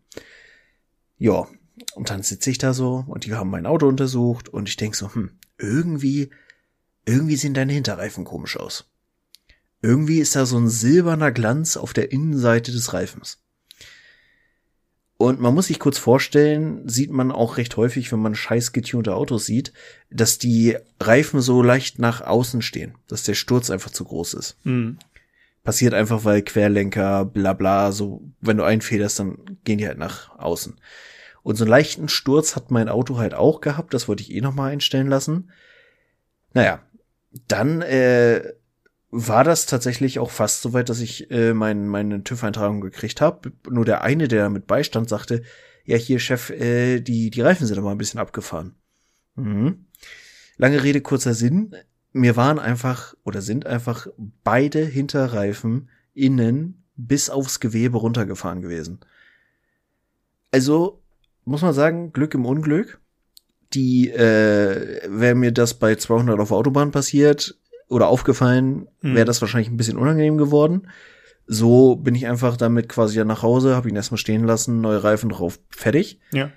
Ja, 1.17 1.47
und 1.95 2.09
dann 2.09 2.23
sitze 2.23 2.49
ich 2.49 2.57
da 2.57 2.73
so 2.73 3.03
und 3.07 3.25
die 3.25 3.33
haben 3.33 3.49
mein 3.49 3.65
Auto 3.65 3.87
untersucht 3.87 4.49
und 4.49 4.69
ich 4.69 4.77
denk 4.77 4.95
so, 4.95 5.13
hm, 5.13 5.31
irgendwie, 5.57 6.29
irgendwie 7.05 7.35
sehen 7.35 7.53
deine 7.53 7.73
Hinterreifen 7.73 8.25
komisch 8.25 8.57
aus. 8.57 8.89
Irgendwie 9.81 10.19
ist 10.19 10.35
da 10.35 10.45
so 10.45 10.57
ein 10.57 10.69
silberner 10.69 11.31
Glanz 11.31 11.77
auf 11.77 11.93
der 11.93 12.11
Innenseite 12.11 12.71
des 12.71 12.93
Reifens. 12.93 13.39
Und 15.21 15.41
man 15.41 15.53
muss 15.53 15.67
sich 15.67 15.79
kurz 15.79 15.97
vorstellen, 15.97 16.87
sieht 16.87 17.11
man 17.11 17.33
auch 17.33 17.57
recht 17.57 17.75
häufig, 17.75 18.09
wenn 18.13 18.21
man 18.21 18.35
scheiß 18.35 18.71
getunte 18.71 19.15
Autos 19.15 19.45
sieht, 19.45 19.73
dass 20.09 20.37
die 20.37 20.77
Reifen 20.97 21.41
so 21.41 21.61
leicht 21.61 21.99
nach 21.99 22.21
außen 22.21 22.61
stehen, 22.61 22.95
dass 23.07 23.23
der 23.23 23.33
Sturz 23.33 23.69
einfach 23.69 23.91
zu 23.91 24.05
groß 24.05 24.33
ist. 24.35 24.55
Mhm. 24.63 24.97
Passiert 25.65 25.93
einfach, 25.93 26.23
weil 26.23 26.41
Querlenker, 26.41 27.25
bla 27.25 27.51
bla, 27.51 27.91
so, 27.91 28.21
wenn 28.39 28.55
du 28.55 28.63
einfederst, 28.63 29.19
dann 29.19 29.59
gehen 29.65 29.77
die 29.77 29.87
halt 29.87 29.97
nach 29.97 30.37
außen. 30.39 30.79
Und 31.49 31.55
so 31.55 31.63
einen 31.63 31.71
leichten 31.71 32.09
Sturz 32.09 32.55
hat 32.55 32.69
mein 32.69 32.89
Auto 32.89 33.17
halt 33.17 33.33
auch 33.33 33.59
gehabt, 33.59 33.95
das 33.95 34.07
wollte 34.07 34.21
ich 34.21 34.31
eh 34.31 34.39
nochmal 34.39 34.71
einstellen 34.71 35.07
lassen. 35.07 35.49
Naja, 36.53 36.83
dann 37.47 37.81
äh, 37.81 38.53
war 39.09 39.43
das 39.43 39.65
tatsächlich 39.65 40.19
auch 40.19 40.29
fast 40.29 40.61
so 40.61 40.73
weit, 40.73 40.89
dass 40.89 40.99
ich 40.99 41.31
äh, 41.31 41.55
mein, 41.55 41.87
meine 41.87 42.23
TÜV-Eintragung 42.23 42.81
gekriegt 42.81 43.19
habe. 43.19 43.51
Nur 43.67 43.83
der 43.83 44.03
eine, 44.03 44.27
der 44.27 44.51
mit 44.51 44.67
Beistand 44.67 45.09
sagte, 45.09 45.41
ja, 45.85 45.97
hier, 45.97 46.19
Chef, 46.19 46.51
äh, 46.51 46.99
die, 46.99 47.31
die 47.31 47.41
Reifen 47.41 47.65
sind 47.65 47.79
aber 47.79 47.89
ein 47.89 47.97
bisschen 47.97 48.19
abgefahren. 48.19 48.75
Mhm. 49.33 49.87
Lange 50.57 50.83
Rede, 50.83 51.01
kurzer 51.01 51.33
Sinn. 51.33 51.75
Mir 52.11 52.35
waren 52.35 52.59
einfach 52.59 53.15
oder 53.23 53.41
sind 53.41 53.65
einfach 53.65 54.05
beide 54.43 54.85
Hinterreifen 54.85 55.89
innen 56.13 56.83
bis 56.95 57.31
aufs 57.31 57.59
Gewebe 57.59 57.97
runtergefahren 57.97 58.61
gewesen. 58.61 58.99
Also, 60.51 61.01
muss 61.49 61.61
man 61.61 61.73
sagen, 61.73 62.13
Glück 62.13 62.33
im 62.33 62.45
Unglück. 62.45 62.99
Die, 63.73 64.09
äh, 64.09 65.01
wäre 65.07 65.35
mir 65.35 65.51
das 65.51 65.75
bei 65.75 65.95
200 65.95 66.39
auf 66.39 66.51
Autobahn 66.51 66.91
passiert, 66.91 67.59
oder 67.89 68.07
aufgefallen, 68.07 68.87
mhm. 69.01 69.15
wäre 69.15 69.25
das 69.25 69.41
wahrscheinlich 69.41 69.69
ein 69.69 69.77
bisschen 69.77 69.97
unangenehm 69.97 70.37
geworden. 70.37 70.87
So 71.47 71.95
bin 71.95 72.13
ich 72.13 72.27
einfach 72.27 72.55
damit 72.55 72.87
quasi 72.87 73.17
ja 73.17 73.25
nach 73.25 73.41
Hause, 73.41 73.75
habe 73.75 73.89
ihn 73.89 73.95
erstmal 73.95 74.19
stehen 74.19 74.45
lassen, 74.45 74.81
neue 74.81 75.03
Reifen 75.03 75.29
drauf, 75.29 75.59
fertig. 75.69 76.19
Ja. 76.31 76.51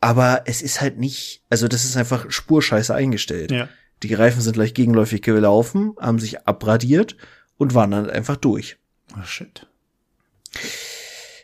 Aber 0.00 0.42
es 0.46 0.62
ist 0.62 0.80
halt 0.80 0.98
nicht, 0.98 1.44
also 1.50 1.68
das 1.68 1.84
ist 1.84 1.96
einfach 1.96 2.30
spurscheiße 2.30 2.94
eingestellt. 2.94 3.52
Ja. 3.52 3.68
Die 4.02 4.14
Reifen 4.14 4.40
sind 4.40 4.54
gleich 4.54 4.74
gegenläufig 4.74 5.22
gelaufen, 5.22 5.94
haben 6.00 6.18
sich 6.18 6.46
abradiert 6.46 7.16
und 7.58 7.74
waren 7.74 7.92
dann 7.92 8.10
einfach 8.10 8.36
durch. 8.36 8.78
Oh 9.16 9.22
shit. 9.24 9.68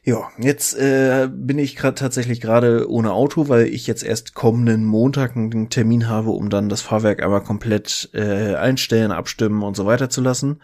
Ja, 0.09 0.31
jetzt 0.39 0.73
äh, 0.73 1.29
bin 1.31 1.59
ich 1.59 1.77
gerade 1.77 1.95
tatsächlich 1.95 2.41
gerade 2.41 2.91
ohne 2.91 3.13
Auto, 3.13 3.51
weil 3.51 3.67
ich 3.67 3.87
jetzt 3.87 4.03
erst 4.03 4.33
kommenden 4.33 4.87
Montag 4.87 5.37
einen 5.37 5.69
Termin 5.69 6.09
habe, 6.09 6.31
um 6.31 6.49
dann 6.49 6.71
das 6.71 6.81
Fahrwerk 6.81 7.23
einmal 7.23 7.43
komplett 7.43 8.09
äh, 8.15 8.55
einstellen, 8.55 9.13
abstimmen 9.13 9.63
und 9.63 9.77
so 9.77 9.85
weiter 9.85 10.09
zu 10.09 10.23
lassen. 10.23 10.63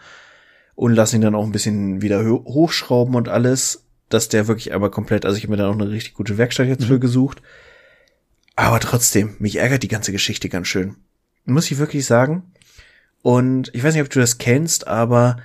Und 0.73 0.95
lasse 0.95 1.15
ihn 1.15 1.21
dann 1.21 1.35
auch 1.35 1.45
ein 1.45 1.51
bisschen 1.51 2.01
wieder 2.01 2.25
ho 2.25 2.43
hochschrauben 2.43 3.13
und 3.13 3.29
alles, 3.29 3.85
dass 4.09 4.29
der 4.29 4.47
wirklich 4.47 4.73
einmal 4.73 4.89
komplett, 4.89 5.27
also 5.27 5.37
ich 5.37 5.43
habe 5.43 5.51
mir 5.51 5.57
dann 5.57 5.69
auch 5.69 5.79
eine 5.79 5.91
richtig 5.91 6.15
gute 6.15 6.39
Werkstatt 6.39 6.65
jetzt 6.65 6.85
für 6.85 6.99
gesucht. 6.99 7.43
Aber 8.55 8.79
trotzdem, 8.79 9.35
mich 9.37 9.57
ärgert 9.57 9.83
die 9.83 9.89
ganze 9.89 10.11
Geschichte 10.11 10.49
ganz 10.49 10.67
schön. 10.67 10.95
Muss 11.45 11.69
ich 11.69 11.77
wirklich 11.77 12.07
sagen. 12.07 12.51
Und 13.21 13.69
ich 13.75 13.83
weiß 13.83 13.93
nicht, 13.93 14.03
ob 14.03 14.09
du 14.09 14.19
das 14.19 14.39
kennst, 14.39 14.87
aber 14.87 15.37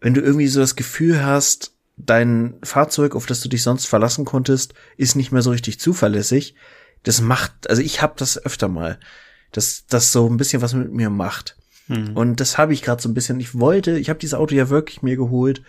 wenn 0.00 0.14
du 0.14 0.20
irgendwie 0.20 0.48
so 0.48 0.58
das 0.58 0.74
Gefühl 0.74 1.24
hast, 1.24 1.76
dein 2.06 2.54
Fahrzeug, 2.62 3.14
auf 3.14 3.26
das 3.26 3.40
du 3.40 3.48
dich 3.48 3.62
sonst 3.62 3.86
verlassen 3.86 4.24
konntest, 4.24 4.74
ist 4.96 5.16
nicht 5.16 5.32
mehr 5.32 5.42
so 5.42 5.50
richtig 5.50 5.80
zuverlässig. 5.80 6.54
Das 7.02 7.20
macht, 7.20 7.68
also 7.68 7.82
ich 7.82 8.02
habe 8.02 8.14
das 8.16 8.44
öfter 8.44 8.68
mal, 8.68 8.98
dass 9.52 9.86
das 9.86 10.12
so 10.12 10.28
ein 10.28 10.36
bisschen 10.36 10.62
was 10.62 10.74
mit 10.74 10.92
mir 10.92 11.10
macht. 11.10 11.56
Hm. 11.86 12.16
Und 12.16 12.40
das 12.40 12.58
habe 12.58 12.72
ich 12.72 12.82
gerade 12.82 13.02
so 13.02 13.08
ein 13.08 13.14
bisschen. 13.14 13.40
Ich 13.40 13.58
wollte, 13.58 13.98
ich 13.98 14.08
habe 14.08 14.18
dieses 14.18 14.34
Auto 14.34 14.54
ja 14.54 14.68
wirklich 14.68 15.02
mir 15.02 15.16
geholt, 15.16 15.62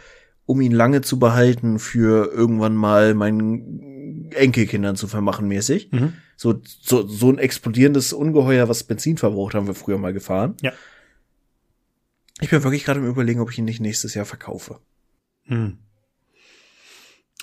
um 0.45 0.61
ihn 0.61 0.71
lange 0.71 1.01
zu 1.01 1.19
behalten 1.19 1.79
für 1.79 2.31
irgendwann 2.31 2.75
mal 2.75 3.13
meinen 3.13 4.31
Enkelkindern 4.31 4.95
zu 4.95 5.07
vermachen 5.07 5.47
mäßig. 5.47 5.91
Mhm. 5.91 6.13
So, 6.35 6.61
so, 6.63 7.07
so 7.07 7.29
ein 7.29 7.37
explodierendes 7.37 8.13
Ungeheuer, 8.13 8.67
was 8.67 8.83
Benzin 8.83 9.17
verbraucht, 9.17 9.55
haben 9.55 9.67
wir 9.67 9.75
früher 9.75 9.97
mal 9.97 10.13
gefahren. 10.13 10.55
Ja. 10.61 10.73
Ich 12.39 12.49
bin 12.49 12.63
wirklich 12.63 12.83
gerade 12.83 12.99
im 12.99 13.07
Überlegen, 13.07 13.39
ob 13.39 13.51
ich 13.51 13.59
ihn 13.59 13.65
nicht 13.65 13.79
nächstes 13.79 14.13
Jahr 14.13 14.25
verkaufe. 14.25 14.79
Hm. 15.43 15.77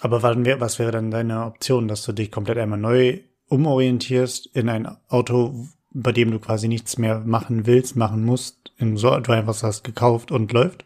Aber 0.00 0.22
was 0.22 0.78
wäre 0.78 0.92
dann 0.92 1.10
deine 1.10 1.44
Option, 1.44 1.88
dass 1.88 2.04
du 2.04 2.12
dich 2.12 2.30
komplett 2.30 2.58
einmal 2.58 2.78
neu 2.78 3.20
umorientierst 3.48 4.46
in 4.52 4.68
ein 4.68 4.88
Auto, 5.08 5.66
bei 5.90 6.12
dem 6.12 6.30
du 6.30 6.38
quasi 6.38 6.68
nichts 6.68 6.98
mehr 6.98 7.20
machen 7.20 7.66
willst, 7.66 7.96
machen 7.96 8.24
musst, 8.24 8.72
in 8.76 8.96
so 8.96 9.18
du 9.18 9.32
einfach 9.32 9.60
hast 9.62 9.82
gekauft 9.84 10.30
und 10.30 10.52
läuft? 10.52 10.84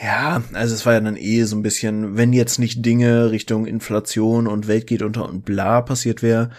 Ja, 0.00 0.42
also 0.52 0.74
es 0.74 0.86
war 0.86 0.94
ja 0.94 1.00
dann 1.00 1.16
eh 1.16 1.42
so 1.44 1.56
ein 1.56 1.62
bisschen, 1.62 2.16
wenn 2.16 2.32
jetzt 2.32 2.58
nicht 2.58 2.84
Dinge 2.84 3.30
Richtung 3.30 3.66
Inflation 3.66 4.46
und 4.46 4.68
Welt 4.68 4.86
geht 4.86 5.02
unter 5.02 5.28
und 5.28 5.44
bla 5.44 5.80
passiert 5.80 6.22
wäre, 6.22 6.50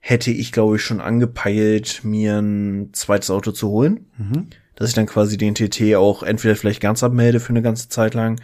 hätte 0.00 0.30
ich, 0.30 0.52
glaube 0.52 0.76
ich, 0.76 0.82
schon 0.82 1.00
angepeilt, 1.00 2.00
mir 2.02 2.38
ein 2.38 2.90
zweites 2.92 3.30
Auto 3.30 3.52
zu 3.52 3.68
holen. 3.68 4.10
Mhm. 4.18 4.48
Dass 4.74 4.88
ich 4.88 4.94
dann 4.94 5.06
quasi 5.06 5.36
den 5.36 5.54
TT 5.54 5.94
auch 5.94 6.22
entweder 6.22 6.56
vielleicht 6.56 6.80
ganz 6.80 7.02
abmelde 7.02 7.40
für 7.40 7.50
eine 7.50 7.62
ganze 7.62 7.88
Zeit 7.88 8.14
lang 8.14 8.40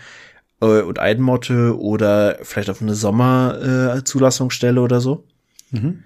äh, 0.60 0.82
und 0.82 0.98
einmotte 0.98 1.78
oder 1.78 2.38
vielleicht 2.42 2.70
auf 2.70 2.82
eine 2.82 2.94
Sommerzulassungsstelle 2.94 4.80
äh, 4.80 4.82
oder 4.82 5.00
so. 5.00 5.24
Mhm. 5.70 6.02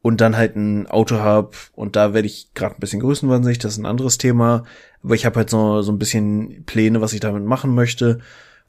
Und 0.00 0.20
dann 0.20 0.36
halt 0.36 0.56
ein 0.56 0.86
Auto 0.86 1.18
hab 1.18 1.56
und 1.74 1.96
da 1.96 2.14
werde 2.14 2.26
ich 2.26 2.54
gerade 2.54 2.76
ein 2.76 2.80
bisschen 2.80 3.00
größenwahnsinnig, 3.00 3.58
das 3.58 3.72
ist 3.72 3.78
ein 3.78 3.86
anderes 3.86 4.16
Thema. 4.16 4.64
Aber 5.02 5.14
ich 5.14 5.26
habe 5.26 5.36
halt 5.36 5.50
so, 5.50 5.82
so 5.82 5.92
ein 5.92 5.98
bisschen 5.98 6.64
Pläne, 6.64 7.00
was 7.00 7.12
ich 7.12 7.20
damit 7.20 7.44
machen 7.44 7.74
möchte. 7.74 8.20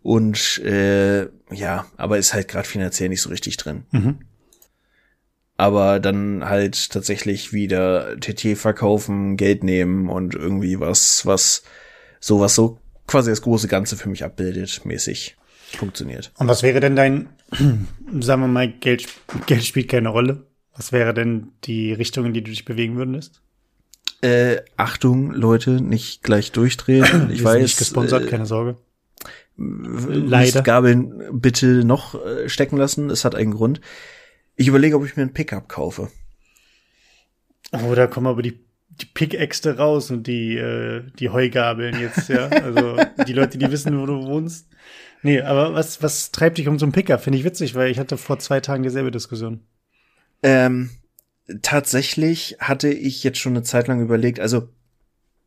Und 0.02 0.60
äh, 0.60 1.28
ja, 1.52 1.86
aber 1.98 2.18
ist 2.18 2.34
halt 2.34 2.48
gerade 2.48 2.68
finanziell 2.68 3.10
nicht 3.10 3.22
so 3.22 3.30
richtig 3.30 3.58
drin. 3.58 3.84
Mhm. 3.92 4.20
Aber 5.58 6.00
dann 6.00 6.46
halt 6.46 6.90
tatsächlich 6.90 7.52
wieder 7.52 8.18
TT 8.20 8.58
verkaufen, 8.58 9.36
Geld 9.36 9.64
nehmen 9.64 10.10
und 10.10 10.34
irgendwie 10.34 10.80
was, 10.80 11.26
was 11.26 11.64
sowas 12.22 12.56
so 12.56 12.80
quasi 13.10 13.30
das 13.30 13.42
große 13.42 13.68
Ganze 13.68 13.98
für 13.98 14.10
mich 14.10 14.24
abbildet, 14.24 14.86
mäßig 14.86 15.36
funktioniert. 15.78 16.32
Und 16.38 16.48
was 16.48 16.64
wäre 16.64 16.80
denn 16.80 16.96
dein, 16.96 17.30
sagen 18.20 18.42
wir 18.42 18.48
mal, 18.48 18.72
Geld, 18.72 19.08
Geld 19.46 19.66
spielt 19.66 19.90
keine 19.90 20.10
Rolle? 20.10 20.46
Was 20.76 20.92
wäre 20.92 21.14
denn 21.14 21.50
die 21.66 21.92
Richtung, 21.92 22.26
in 22.26 22.34
die 22.34 22.44
du 22.44 22.52
dich 22.52 22.66
bewegen 22.66 22.96
würdest? 22.96 23.42
Äh, 24.22 24.58
Achtung, 24.78 25.32
Leute, 25.32 25.82
nicht 25.82 26.24
gleich 26.24 26.52
durchdrehen. 26.52 27.04
Ich 27.30 27.30
Wir 27.30 27.36
sind 27.38 27.46
weiß. 27.46 27.62
nicht 27.64 27.78
gesponsert, 27.78 28.26
äh, 28.26 28.28
keine 28.28 28.46
Sorge. 28.46 28.78
Leider. 29.58 30.62
Gabeln 30.62 31.42
bitte 31.42 31.84
noch 31.84 32.16
äh, 32.26 32.48
stecken 32.48 32.78
lassen. 32.78 33.10
Es 33.10 33.26
hat 33.26 33.36
einen 33.36 33.52
Grund. 33.54 33.82
Ich 34.56 34.68
überlege, 34.68 34.96
ob 34.96 35.06
ich 35.06 35.18
mir 35.18 35.24
ein 35.24 35.34
Pickup 35.34 35.68
kaufe. 35.68 36.10
Oh, 37.72 37.94
da 37.94 38.08
kommen 38.08 38.28
aber 38.28 38.42
die, 38.42 38.60
die 39.02 39.06
Pickäxte 39.06 39.78
raus 39.78 40.12
und 40.12 40.28
die, 40.28 40.58
äh, 40.58 41.04
die 41.20 41.30
Heugabeln 41.30 42.00
jetzt, 42.00 42.30
ja. 42.30 42.48
Also 42.48 42.98
die 43.28 43.34
Leute, 43.34 43.58
die 43.58 43.72
wissen, 43.72 44.00
wo 44.00 44.06
du 44.06 44.26
wohnst. 44.26 44.68
Nee, 45.22 45.42
aber 45.42 45.74
was, 45.74 46.02
was 46.02 46.32
treibt 46.32 46.58
dich 46.58 46.68
um 46.68 46.80
so 46.80 46.86
ein 46.86 46.92
Pickup? 46.92 47.22
Finde 47.22 47.38
ich 47.40 47.46
witzig, 47.46 47.76
weil 47.76 47.92
ich 47.92 48.00
hatte 48.00 48.18
vor 48.18 48.40
zwei 48.40 48.60
Tagen 48.60 48.84
dieselbe 48.84 49.12
Diskussion. 49.12 49.62
Ähm, 50.44 50.92
tatsächlich 51.62 52.58
hatte 52.60 52.90
ich 52.90 53.24
jetzt 53.24 53.40
schon 53.40 53.54
eine 53.54 53.64
Zeit 53.64 53.88
lang 53.88 54.02
überlegt, 54.02 54.40
also 54.40 54.70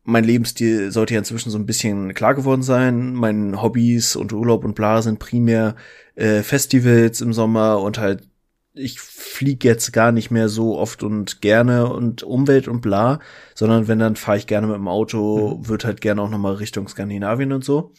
mein 0.05 0.25
Lebensstil 0.25 0.91
sollte 0.91 1.15
ja 1.15 1.19
inzwischen 1.19 1.51
so 1.51 1.59
ein 1.59 1.67
bisschen 1.67 2.13
klar 2.13 2.35
geworden 2.35 2.63
sein. 2.63 3.15
Meine 3.15 3.63
Hobbys 3.63 4.17
und 4.17 4.33
Urlaub 4.33 4.65
und 4.65 4.75
bla 4.75 5.01
sind 5.01 5.21
primär 5.21 5.77
äh, 6.17 6.43
Festivals 6.43 7.21
im 7.21 7.33
Sommer 7.33 7.81
und 7.81 7.99
halt 7.99 8.29
ich 8.75 9.01
fliege 9.01 9.69
jetzt 9.69 9.93
gar 9.93 10.13
nicht 10.13 10.31
mehr 10.31 10.49
so 10.49 10.79
oft 10.79 11.03
und 11.03 11.41
gerne 11.43 11.93
und 11.93 12.23
Umwelt 12.23 12.69
und 12.69 12.81
bla, 12.81 13.21
sondern 13.55 13.87
wenn, 13.89 13.99
dann 13.99 14.17
fahre 14.17 14.39
ich 14.39 14.47
gerne 14.47 14.67
mit 14.67 14.77
dem 14.77 14.89
Auto, 14.89 15.59
Mhm. 15.59 15.69
wird 15.69 15.85
halt 15.85 16.01
gerne 16.01 16.23
auch 16.23 16.31
noch 16.31 16.39
mal 16.39 16.55
Richtung 16.55 16.89
Skandinavien 16.89 17.53
und 17.53 17.65
so. 17.65 17.93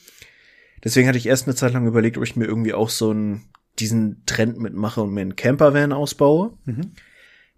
Deswegen 0.84 1.08
hatte 1.08 1.18
ich 1.18 1.28
erst 1.28 1.48
eine 1.48 1.56
Zeit 1.56 1.74
lang 1.74 1.88
überlegt, 1.88 2.18
ob 2.18 2.24
ich 2.24 2.36
mir 2.36 2.46
irgendwie 2.46 2.74
auch 2.74 2.90
so 2.90 3.12
einen, 3.12 3.50
diesen 3.80 4.24
Trend 4.26 4.60
mitmache 4.60 5.02
und 5.02 5.14
mir 5.14 5.22
einen 5.22 5.36
Campervan 5.36 5.94
ausbaue. 5.94 6.58
Mhm. 6.66 6.92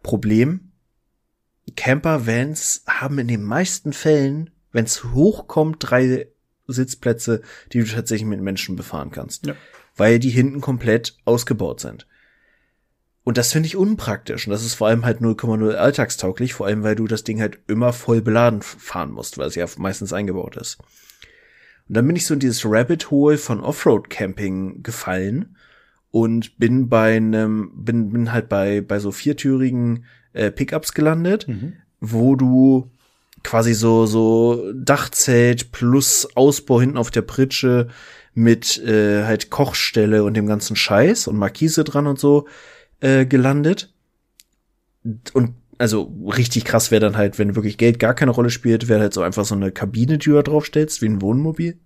Problem, 0.03 0.71
Campervans 1.75 2.83
haben 2.87 3.19
in 3.19 3.27
den 3.27 3.43
meisten 3.43 3.93
Fällen, 3.93 4.51
wenn 4.71 4.85
es 4.85 5.03
hochkommt, 5.03 5.77
drei 5.79 6.27
Sitzplätze, 6.67 7.41
die 7.71 7.79
du 7.79 7.85
tatsächlich 7.85 8.27
mit 8.27 8.41
Menschen 8.41 8.75
befahren 8.75 9.11
kannst. 9.11 9.45
Ja. 9.45 9.55
Weil 9.95 10.19
die 10.19 10.29
hinten 10.29 10.61
komplett 10.61 11.17
ausgebaut 11.25 11.79
sind. 11.79 12.07
Und 13.25 13.37
das 13.37 13.51
finde 13.51 13.65
ich 13.67 13.75
unpraktisch. 13.75 14.47
Und 14.47 14.51
das 14.51 14.63
ist 14.63 14.75
vor 14.75 14.87
allem 14.87 15.03
halt 15.03 15.19
0,0 15.19 15.73
alltagstauglich, 15.73 16.53
vor 16.53 16.67
allem 16.67 16.83
weil 16.83 16.95
du 16.95 17.07
das 17.07 17.23
Ding 17.23 17.41
halt 17.41 17.57
immer 17.67 17.91
voll 17.91 18.21
beladen 18.21 18.61
fahren 18.61 19.11
musst, 19.11 19.37
weil 19.37 19.47
es 19.47 19.55
ja 19.55 19.65
meistens 19.77 20.13
eingebaut 20.13 20.55
ist. 20.55 20.77
Und 21.89 21.97
dann 21.97 22.05
bin 22.07 22.15
ich 22.15 22.25
so 22.27 22.35
in 22.35 22.39
dieses 22.39 22.63
Rabbit 22.65 23.09
Hole 23.11 23.37
von 23.39 23.61
Offroad 23.61 24.09
Camping 24.11 24.83
gefallen 24.83 25.55
und 26.11 26.57
bin 26.59 26.87
bei 26.87 27.17
einem, 27.17 27.71
bin, 27.75 28.11
bin 28.11 28.31
halt 28.31 28.47
bei, 28.47 28.81
bei 28.81 28.99
so 28.99 29.11
viertürigen 29.11 30.05
äh, 30.33 30.51
Pickups 30.51 30.93
gelandet, 30.93 31.47
Mhm. 31.47 31.73
wo 31.99 32.35
du 32.35 32.91
quasi 33.43 33.73
so, 33.73 34.05
so 34.05 34.71
Dachzelt 34.73 35.71
plus 35.71 36.27
Ausbau 36.35 36.79
hinten 36.79 36.97
auf 36.97 37.09
der 37.09 37.21
Pritsche 37.23 37.87
mit 38.35 38.77
äh, 38.83 39.23
halt 39.23 39.49
Kochstelle 39.49 40.23
und 40.23 40.35
dem 40.35 40.45
ganzen 40.45 40.75
Scheiß 40.75 41.27
und 41.27 41.37
Markise 41.37 41.83
dran 41.83 42.05
und 42.05 42.19
so 42.19 42.47
äh, 43.01 43.25
gelandet. 43.25 43.93
Und 45.33 45.53
also 45.77 46.13
richtig 46.27 46.65
krass 46.65 46.89
wäre 46.89 47.01
dann 47.01 47.17
halt, 47.17 47.37
wenn 47.37 47.55
wirklich 47.55 47.77
Geld 47.77 47.99
gar 47.99 48.13
keine 48.13 48.31
Rolle 48.31 48.49
spielt, 48.49 48.87
wäre 48.87 49.01
halt 49.01 49.13
so 49.13 49.21
einfach 49.21 49.45
so 49.45 49.55
eine 49.55 49.71
Kabine, 49.71 50.17
die 50.17 50.29
du 50.29 50.33
da 50.35 50.41
draufstellst, 50.41 51.01
wie 51.01 51.07
ein 51.09 51.21
Wohnmobil. 51.21 51.77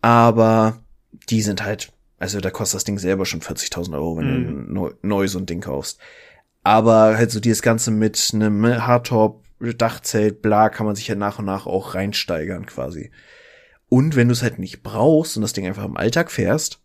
Aber 0.00 0.82
die 1.30 1.42
sind 1.42 1.62
halt, 1.64 1.92
also 2.18 2.40
da 2.40 2.50
kostet 2.50 2.76
das 2.76 2.84
Ding 2.84 2.98
selber 2.98 3.26
schon 3.26 3.40
40.000 3.42 3.94
Euro, 3.94 4.16
wenn 4.16 4.26
Mhm. 4.26 4.66
du 4.66 4.72
neu, 4.72 4.90
neu 5.02 5.28
so 5.28 5.38
ein 5.38 5.46
Ding 5.46 5.60
kaufst. 5.60 5.98
Aber 6.62 7.16
halt 7.16 7.30
so 7.30 7.38
dieses 7.40 7.62
Ganze 7.62 7.90
mit 7.90 8.30
einem 8.34 8.64
Hardtop, 8.64 9.44
Dachzelt, 9.78 10.42
bla, 10.42 10.68
kann 10.68 10.84
man 10.84 10.96
sich 10.96 11.08
ja 11.08 11.14
nach 11.14 11.38
und 11.38 11.46
nach 11.46 11.66
auch 11.66 11.94
reinsteigern 11.94 12.66
quasi. 12.66 13.10
Und 13.88 14.14
wenn 14.16 14.28
du 14.28 14.32
es 14.32 14.42
halt 14.42 14.58
nicht 14.58 14.82
brauchst 14.82 15.36
und 15.36 15.42
das 15.42 15.54
Ding 15.54 15.66
einfach 15.66 15.84
im 15.84 15.96
Alltag 15.96 16.30
fährst, 16.30 16.80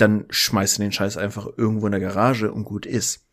dann 0.00 0.24
schmeißt 0.30 0.78
du 0.78 0.82
den 0.82 0.92
Scheiß 0.92 1.16
einfach 1.16 1.48
irgendwo 1.56 1.86
in 1.86 1.92
der 1.92 2.00
Garage 2.00 2.52
und 2.52 2.64
gut 2.64 2.86
ist. 2.86 3.26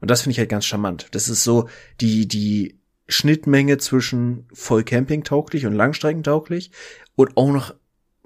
Und 0.00 0.10
das 0.10 0.22
finde 0.22 0.32
ich 0.32 0.38
halt 0.38 0.48
ganz 0.48 0.64
charmant. 0.66 1.08
Das 1.12 1.28
ist 1.28 1.44
so 1.44 1.68
die, 2.00 2.26
die 2.26 2.78
Schnittmenge 3.08 3.78
zwischen 3.78 4.46
voll 4.52 4.82
campingtauglich 4.84 5.66
und 5.66 5.74
langstreckentauglich 5.74 6.70
und 7.16 7.36
auch 7.36 7.50
noch 7.52 7.74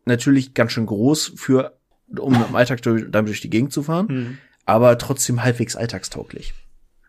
natürlich 0.05 0.55
ganz 0.55 0.73
schön 0.73 0.87
groß 0.87 1.33
für, 1.37 1.79
um 2.19 2.35
im 2.35 2.55
Alltag 2.55 2.83
durch, 2.83 3.05
damit 3.11 3.29
durch 3.31 3.41
die 3.41 3.51
Gegend 3.51 3.73
zu 3.73 3.83
fahren, 3.83 4.07
Mhm. 4.09 4.39
aber 4.67 4.99
trotzdem 4.99 5.43
halbwegs 5.43 5.75
alltagstauglich. 5.77 6.53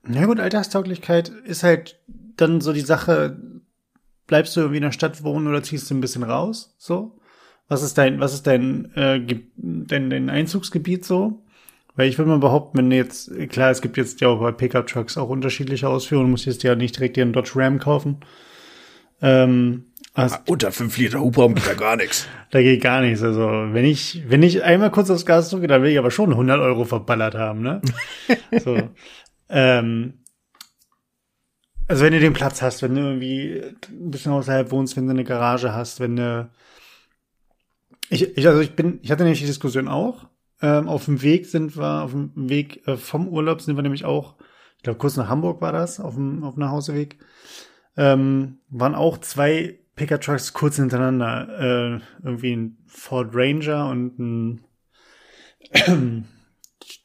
Na 0.03 0.25
gut, 0.25 0.39
Alltagstauglichkeit 0.39 1.29
ist 1.29 1.63
halt 1.63 1.99
dann 2.37 2.61
so 2.61 2.73
die 2.73 2.81
Sache, 2.81 3.37
bleibst 4.27 4.55
du 4.55 4.61
irgendwie 4.61 4.77
in 4.77 4.83
der 4.83 4.91
Stadt 4.91 5.23
wohnen 5.23 5.47
oder 5.47 5.61
ziehst 5.63 5.89
du 5.89 5.95
ein 5.95 6.01
bisschen 6.01 6.23
raus, 6.23 6.75
so? 6.77 7.19
Was 7.67 7.81
ist 7.81 7.97
dein, 7.97 8.19
was 8.19 8.33
ist 8.33 8.47
dein, 8.47 8.93
äh, 8.95 9.19
dein, 9.57 10.09
dein 10.09 10.29
Einzugsgebiet 10.29 11.03
so? 11.03 11.41
Weil 11.95 12.09
ich 12.09 12.17
würde 12.17 12.29
mal 12.29 12.39
behaupten, 12.39 12.77
wenn 12.77 12.91
jetzt, 12.91 13.31
klar, 13.49 13.71
es 13.71 13.81
gibt 13.81 13.97
jetzt 13.97 14.19
ja 14.21 14.27
auch 14.27 14.39
bei 14.39 14.51
Pickup-Trucks 14.51 15.17
auch 15.17 15.29
unterschiedliche 15.29 15.87
Ausführungen, 15.87 16.27
du 16.27 16.31
musst 16.31 16.45
jetzt 16.45 16.63
ja 16.63 16.75
nicht 16.75 16.97
direkt 16.97 17.15
dir 17.15 17.23
einen 17.23 17.33
Dodge 17.33 17.53
Ram 17.55 17.79
kaufen. 17.79 18.17
Ähm, 19.21 19.85
ah, 20.13 20.39
unter 20.45 20.71
5 20.71 20.97
Liter 20.97 21.21
Hubraum 21.21 21.55
geht 21.55 21.67
da 21.67 21.73
gar 21.73 21.95
nichts. 21.95 22.27
Da 22.51 22.61
geht 22.61 22.81
gar 22.81 23.01
nichts. 23.01 23.21
Also, 23.21 23.41
wenn 23.73 23.83
ich, 23.83 24.23
wenn 24.29 24.41
ich 24.41 24.63
einmal 24.63 24.91
kurz 24.91 25.09
aufs 25.09 25.25
Gas 25.25 25.49
drücke, 25.49 25.67
dann 25.67 25.81
will 25.81 25.91
ich 25.91 25.97
aber 25.97 26.11
schon 26.11 26.29
100 26.29 26.61
Euro 26.61 26.85
verballert 26.85 27.35
haben, 27.35 27.61
ne? 27.61 27.81
so. 28.63 28.77
Ähm, 29.49 30.19
also, 31.87 32.05
wenn 32.05 32.13
du 32.13 32.19
den 32.19 32.33
Platz 32.33 32.61
hast, 32.61 32.81
wenn 32.81 32.95
du 32.95 33.01
irgendwie 33.01 33.61
ein 33.89 34.11
bisschen 34.11 34.31
außerhalb 34.31 34.71
wohnst, 34.71 34.95
wenn 34.95 35.05
du 35.05 35.11
eine 35.11 35.25
Garage 35.25 35.73
hast, 35.73 35.99
wenn 35.99 36.15
du, 36.15 36.49
ich, 38.09 38.37
ich 38.37 38.47
also 38.47 38.61
ich 38.61 38.75
bin, 38.75 38.99
ich 39.01 39.11
hatte 39.11 39.23
nämlich 39.23 39.39
die 39.39 39.47
Diskussion 39.47 39.87
auch. 39.87 40.27
Ähm, 40.61 40.87
auf 40.87 41.05
dem 41.05 41.21
Weg 41.21 41.45
sind 41.45 41.77
wir, 41.77 42.03
auf 42.03 42.11
dem 42.11 42.31
Weg 42.35 42.87
äh, 42.87 42.97
vom 42.97 43.27
Urlaub 43.27 43.61
sind 43.61 43.75
wir 43.75 43.83
nämlich 43.83 44.05
auch, 44.05 44.35
ich 44.77 44.83
glaube 44.83 44.99
kurz 44.99 45.17
nach 45.17 45.27
Hamburg 45.27 45.61
war 45.61 45.73
das, 45.73 45.99
auf 45.99 46.15
dem, 46.15 46.43
auf 46.43 46.55
dem 46.55 46.61
Nachhauseweg, 46.61 47.19
ähm, 47.97 48.59
waren 48.69 48.95
auch 48.95 49.17
zwei 49.17 49.79
Pickup 49.95 50.21
Trucks 50.21 50.53
kurz 50.53 50.75
hintereinander. 50.77 51.59
Äh, 51.59 51.99
irgendwie 52.23 52.55
ein 52.55 52.77
Ford 52.87 53.29
Ranger 53.33 53.89
und 53.89 54.19
ein 54.19 54.65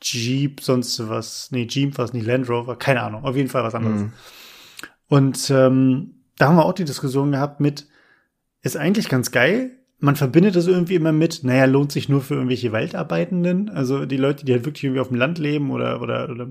Jeep, 0.02 0.60
sonst 0.60 1.08
was. 1.08 1.50
Nee, 1.50 1.66
Jeep 1.68 1.96
war 1.98 2.04
es 2.04 2.12
nicht, 2.12 2.26
Land 2.26 2.48
Rover, 2.48 2.76
keine 2.76 3.02
Ahnung, 3.02 3.24
auf 3.24 3.36
jeden 3.36 3.48
Fall 3.48 3.62
was 3.62 3.74
anderes. 3.74 4.02
Mhm. 4.02 4.12
Und 5.08 5.50
ähm, 5.50 6.24
da 6.36 6.48
haben 6.48 6.56
wir 6.56 6.64
auch 6.64 6.72
die 6.72 6.84
Diskussion 6.84 7.32
gehabt 7.32 7.60
mit, 7.60 7.88
ist 8.62 8.76
eigentlich 8.76 9.08
ganz 9.08 9.30
geil. 9.30 9.79
Man 10.00 10.16
verbindet 10.16 10.56
das 10.56 10.66
irgendwie 10.66 10.94
immer 10.94 11.12
mit, 11.12 11.44
naja, 11.44 11.66
lohnt 11.66 11.92
sich 11.92 12.08
nur 12.08 12.22
für 12.22 12.34
irgendwelche 12.34 12.72
Waldarbeitenden, 12.72 13.68
also 13.68 14.06
die 14.06 14.16
Leute, 14.16 14.46
die 14.46 14.52
halt 14.52 14.64
wirklich 14.64 14.84
irgendwie 14.84 15.00
auf 15.00 15.08
dem 15.08 15.18
Land 15.18 15.38
leben 15.38 15.70
oder, 15.70 16.00
oder, 16.00 16.30
oder 16.30 16.48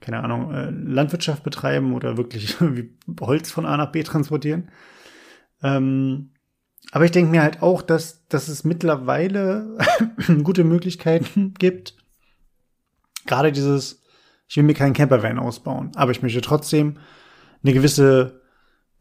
keine 0.00 0.22
Ahnung, 0.22 0.52
äh, 0.52 0.70
Landwirtschaft 0.70 1.44
betreiben 1.44 1.94
oder 1.94 2.16
wirklich 2.16 2.56
irgendwie 2.60 2.90
Holz 3.20 3.50
von 3.50 3.64
A 3.64 3.76
nach 3.76 3.92
B 3.92 4.02
transportieren. 4.02 4.70
Ähm, 5.62 6.30
aber 6.90 7.04
ich 7.04 7.10
denke 7.12 7.30
mir 7.30 7.42
halt 7.42 7.62
auch, 7.62 7.80
dass, 7.80 8.26
dass 8.28 8.48
es 8.48 8.64
mittlerweile 8.64 9.78
gute 10.42 10.64
Möglichkeiten 10.64 11.54
gibt. 11.54 11.94
Gerade 13.26 13.52
dieses, 13.52 14.02
ich 14.48 14.56
will 14.56 14.64
mir 14.64 14.74
keinen 14.74 14.92
Campervan 14.92 15.38
ausbauen, 15.38 15.92
aber 15.94 16.10
ich 16.10 16.22
möchte 16.22 16.40
trotzdem 16.40 16.98
eine 17.62 17.72
gewisse 17.72 18.42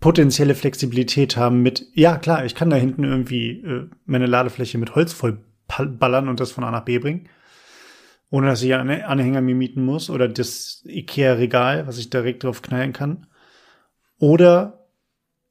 potenzielle 0.03 0.53
Flexibilität 0.53 1.37
haben 1.37 1.61
mit, 1.61 1.87
ja 1.93 2.17
klar, 2.17 2.43
ich 2.43 2.55
kann 2.55 2.69
da 2.69 2.75
hinten 2.75 3.05
irgendwie 3.05 3.61
äh, 3.61 3.89
meine 4.05 4.25
Ladefläche 4.25 4.77
mit 4.77 4.95
Holz 4.95 5.13
voll 5.13 5.41
ballern 5.65 6.27
und 6.27 6.41
das 6.41 6.51
von 6.51 6.65
A 6.65 6.71
nach 6.71 6.83
B 6.83 6.99
bringen. 6.99 7.29
Ohne 8.29 8.47
dass 8.47 8.61
ich 8.61 8.73
einen 8.73 9.03
Anhänger 9.03 9.39
mir 9.39 9.55
mieten 9.55 9.85
muss 9.85 10.09
oder 10.09 10.27
das 10.27 10.83
Ikea-Regal, 10.85 11.87
was 11.87 11.99
ich 11.99 12.09
direkt 12.09 12.43
drauf 12.43 12.61
knallen 12.61 12.91
kann. 12.91 13.27
Oder 14.19 14.89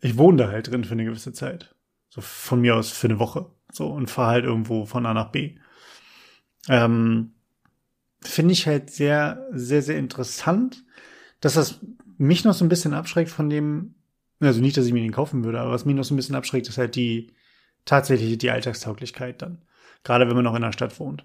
ich 0.01 0.19
wohne 0.19 0.37
da 0.37 0.49
halt 0.51 0.71
drin 0.71 0.85
für 0.85 0.93
eine 0.93 1.07
gewisse 1.07 1.33
Zeit. 1.33 1.75
So 2.11 2.21
von 2.21 2.61
mir 2.61 2.77
aus 2.77 2.91
für 2.91 3.07
eine 3.07 3.19
Woche. 3.19 3.47
So 3.73 3.89
und 3.89 4.11
fahre 4.11 4.33
halt 4.33 4.45
irgendwo 4.45 4.85
von 4.85 5.07
A 5.07 5.15
nach 5.15 5.33
B. 5.33 5.57
Ähm, 6.69 7.33
Finde 8.21 8.53
ich 8.53 8.67
halt 8.67 8.91
sehr, 8.91 9.47
sehr, 9.53 9.81
sehr 9.81 9.97
interessant, 9.97 10.85
dass 11.41 11.55
das 11.55 11.81
mich 12.19 12.45
noch 12.45 12.53
so 12.53 12.67
ein 12.67 12.69
bisschen 12.69 12.93
abschreckt 12.93 13.31
von 13.31 13.49
dem, 13.49 13.95
also 14.47 14.61
nicht, 14.61 14.77
dass 14.77 14.87
ich 14.87 14.93
mir 14.93 15.03
den 15.03 15.13
kaufen 15.13 15.45
würde, 15.45 15.61
aber 15.61 15.73
was 15.73 15.85
mich 15.85 15.95
noch 15.95 16.05
so 16.05 16.15
ein 16.15 16.17
bisschen 16.17 16.35
abschreckt, 16.35 16.69
ist 16.69 16.79
halt 16.79 16.97
die 16.97 17.33
tatsächlich 17.85 18.39
die 18.39 18.51
Alltagstauglichkeit 18.51 19.43
dann. 19.43 19.63
Gerade 20.05 20.29
wenn 20.29 20.35
man 20.35 20.45
noch 20.45 20.55
in 20.55 20.63
der 20.63 20.73
Stadt 20.73 20.99
wohnt. 20.99 21.25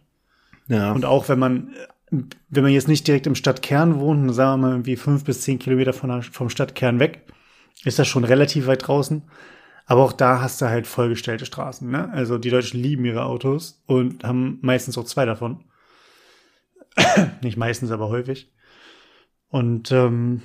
Ja. 0.67 0.91
Und 0.91 1.05
auch 1.05 1.29
wenn 1.29 1.39
man, 1.39 1.73
wenn 2.11 2.63
man 2.63 2.71
jetzt 2.71 2.87
nicht 2.87 3.07
direkt 3.07 3.27
im 3.27 3.35
Stadtkern 3.35 3.99
wohnt, 3.99 4.33
sagen 4.33 4.61
wir 4.61 4.67
mal 4.67 4.73
irgendwie 4.73 4.95
fünf 4.95 5.23
bis 5.23 5.41
zehn 5.41 5.59
Kilometer 5.59 5.93
von 5.93 6.21
vom 6.23 6.49
Stadtkern 6.49 6.99
weg, 6.99 7.25
ist 7.83 7.99
das 7.99 8.07
schon 8.07 8.23
relativ 8.23 8.67
weit 8.67 8.87
draußen. 8.87 9.23
Aber 9.85 10.03
auch 10.03 10.13
da 10.13 10.41
hast 10.41 10.61
du 10.61 10.67
halt 10.67 10.85
vollgestellte 10.85 11.45
Straßen. 11.45 11.89
Ne? 11.89 12.11
Also 12.11 12.37
die 12.37 12.49
Deutschen 12.49 12.81
lieben 12.81 13.05
ihre 13.05 13.23
Autos 13.23 13.81
und 13.85 14.23
haben 14.23 14.59
meistens 14.61 14.97
auch 14.97 15.05
zwei 15.05 15.25
davon. 15.25 15.63
Nicht 17.41 17.57
meistens, 17.57 17.91
aber 17.91 18.09
häufig. 18.09 18.51
Und 19.49 19.91
ähm, 19.93 20.41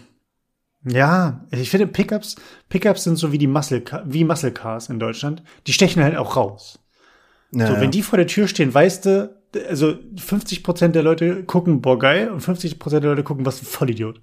ja, 0.85 1.45
ich 1.51 1.71
finde 1.71 1.87
Pickups, 1.87 2.37
Pickups 2.69 3.05
sind 3.05 3.17
so 3.17 3.33
wie 3.33 3.39
die 3.39 3.47
Muscle, 3.47 3.83
wie 4.05 4.25
Muscle 4.25 4.53
Cars 4.53 4.89
in 4.89 4.99
Deutschland. 4.99 5.43
Die 5.67 5.73
stechen 5.73 6.03
halt 6.03 6.17
auch 6.17 6.37
raus. 6.37 6.81
Ja, 7.53 7.67
so, 7.69 7.81
wenn 7.81 7.91
die 7.91 8.03
vor 8.03 8.17
der 8.17 8.27
Tür 8.27 8.49
stehen, 8.49 8.73
weißt 8.73 9.07
du, 9.07 9.37
also 9.69 9.95
50 10.17 10.63
Prozent 10.63 10.95
der 10.95 11.03
Leute 11.03 11.45
gucken, 11.45 11.83
boah, 11.83 11.99
geil, 11.99 12.31
und 12.31 12.41
50 12.41 12.79
Prozent 12.79 13.05
der 13.05 13.11
Leute 13.11 13.23
gucken, 13.23 13.45
was 13.47 13.63
ein 13.63 13.67
Vollidiot. 13.67 14.21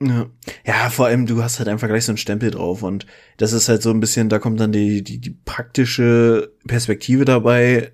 Ja. 0.00 0.26
ja, 0.64 0.90
vor 0.90 1.06
allem, 1.06 1.26
du 1.26 1.42
hast 1.42 1.58
halt 1.58 1.68
einfach 1.68 1.88
gleich 1.88 2.04
so 2.04 2.12
einen 2.12 2.18
Stempel 2.18 2.50
drauf 2.50 2.82
und 2.82 3.06
das 3.36 3.52
ist 3.52 3.68
halt 3.68 3.82
so 3.82 3.90
ein 3.90 4.00
bisschen, 4.00 4.28
da 4.28 4.38
kommt 4.38 4.60
dann 4.60 4.72
die, 4.72 5.02
die, 5.02 5.18
die 5.18 5.30
praktische 5.30 6.52
Perspektive 6.66 7.24
dabei. 7.24 7.92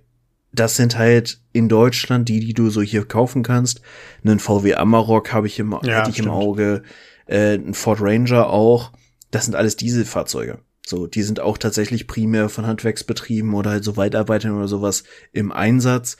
Das 0.52 0.74
sind 0.76 0.98
halt 0.98 1.40
in 1.52 1.68
Deutschland 1.68 2.28
die, 2.28 2.40
die 2.40 2.54
du 2.54 2.70
so 2.70 2.82
hier 2.82 3.04
kaufen 3.04 3.42
kannst. 3.42 3.82
Einen 4.24 4.40
VW 4.40 4.74
Amarok 4.74 5.32
habe 5.32 5.46
ich 5.46 5.58
im, 5.60 5.72
ja, 5.82 5.98
hätte 5.98 6.10
ich 6.10 6.16
stimmt. 6.16 6.28
im 6.28 6.34
Auge, 6.34 6.82
äh, 7.30 7.54
ein 7.54 7.74
Ford 7.74 8.00
Ranger 8.00 8.50
auch. 8.50 8.92
Das 9.30 9.44
sind 9.44 9.54
alles 9.54 9.76
Dieselfahrzeuge. 9.76 10.58
So, 10.84 11.06
die 11.06 11.22
sind 11.22 11.40
auch 11.40 11.56
tatsächlich 11.56 12.06
primär 12.06 12.48
von 12.48 12.66
Handwerksbetrieben 12.66 13.54
oder 13.54 13.70
halt 13.70 13.84
so 13.84 13.96
Weitarbeitern 13.96 14.56
oder 14.56 14.66
sowas 14.66 15.04
im 15.32 15.52
Einsatz. 15.52 16.16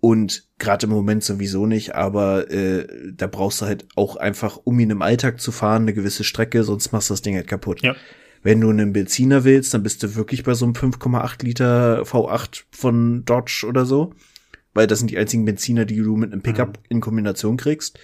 Und 0.00 0.48
gerade 0.58 0.86
im 0.86 0.92
Moment 0.92 1.24
sowieso 1.24 1.66
nicht, 1.66 1.94
aber 1.94 2.50
äh, 2.50 2.86
da 3.12 3.26
brauchst 3.26 3.60
du 3.60 3.66
halt 3.66 3.86
auch 3.96 4.16
einfach, 4.16 4.58
um 4.64 4.78
ihn 4.78 4.90
im 4.90 5.02
Alltag 5.02 5.40
zu 5.40 5.52
fahren, 5.52 5.82
eine 5.82 5.94
gewisse 5.94 6.24
Strecke, 6.24 6.64
sonst 6.64 6.92
machst 6.92 7.10
du 7.10 7.14
das 7.14 7.22
Ding 7.22 7.34
halt 7.34 7.48
kaputt. 7.48 7.82
Ja. 7.82 7.94
Wenn 8.42 8.60
du 8.62 8.70
einen 8.70 8.94
Benziner 8.94 9.44
willst, 9.44 9.74
dann 9.74 9.82
bist 9.82 10.02
du 10.02 10.14
wirklich 10.14 10.42
bei 10.42 10.54
so 10.54 10.64
einem 10.64 10.72
5,8 10.72 11.44
Liter 11.44 12.02
V8 12.02 12.64
von 12.70 13.24
Dodge 13.26 13.66
oder 13.68 13.84
so. 13.84 14.14
Weil 14.72 14.86
das 14.86 15.00
sind 15.00 15.10
die 15.10 15.18
einzigen 15.18 15.44
Benziner, 15.44 15.84
die 15.84 15.96
du 15.96 16.16
mit 16.16 16.32
einem 16.32 16.42
Pickup 16.42 16.78
mhm. 16.78 16.84
in 16.88 17.00
Kombination 17.00 17.58
kriegst. 17.58 17.98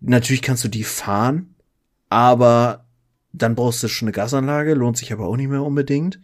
Natürlich 0.00 0.42
kannst 0.42 0.64
du 0.64 0.68
die 0.68 0.84
fahren, 0.84 1.53
aber 2.14 2.86
dann 3.32 3.56
brauchst 3.56 3.82
du 3.82 3.88
schon 3.88 4.06
eine 4.06 4.12
Gasanlage, 4.12 4.74
lohnt 4.74 4.96
sich 4.96 5.12
aber 5.12 5.26
auch 5.26 5.36
nicht 5.36 5.48
mehr 5.48 5.64
unbedingt. 5.64 6.20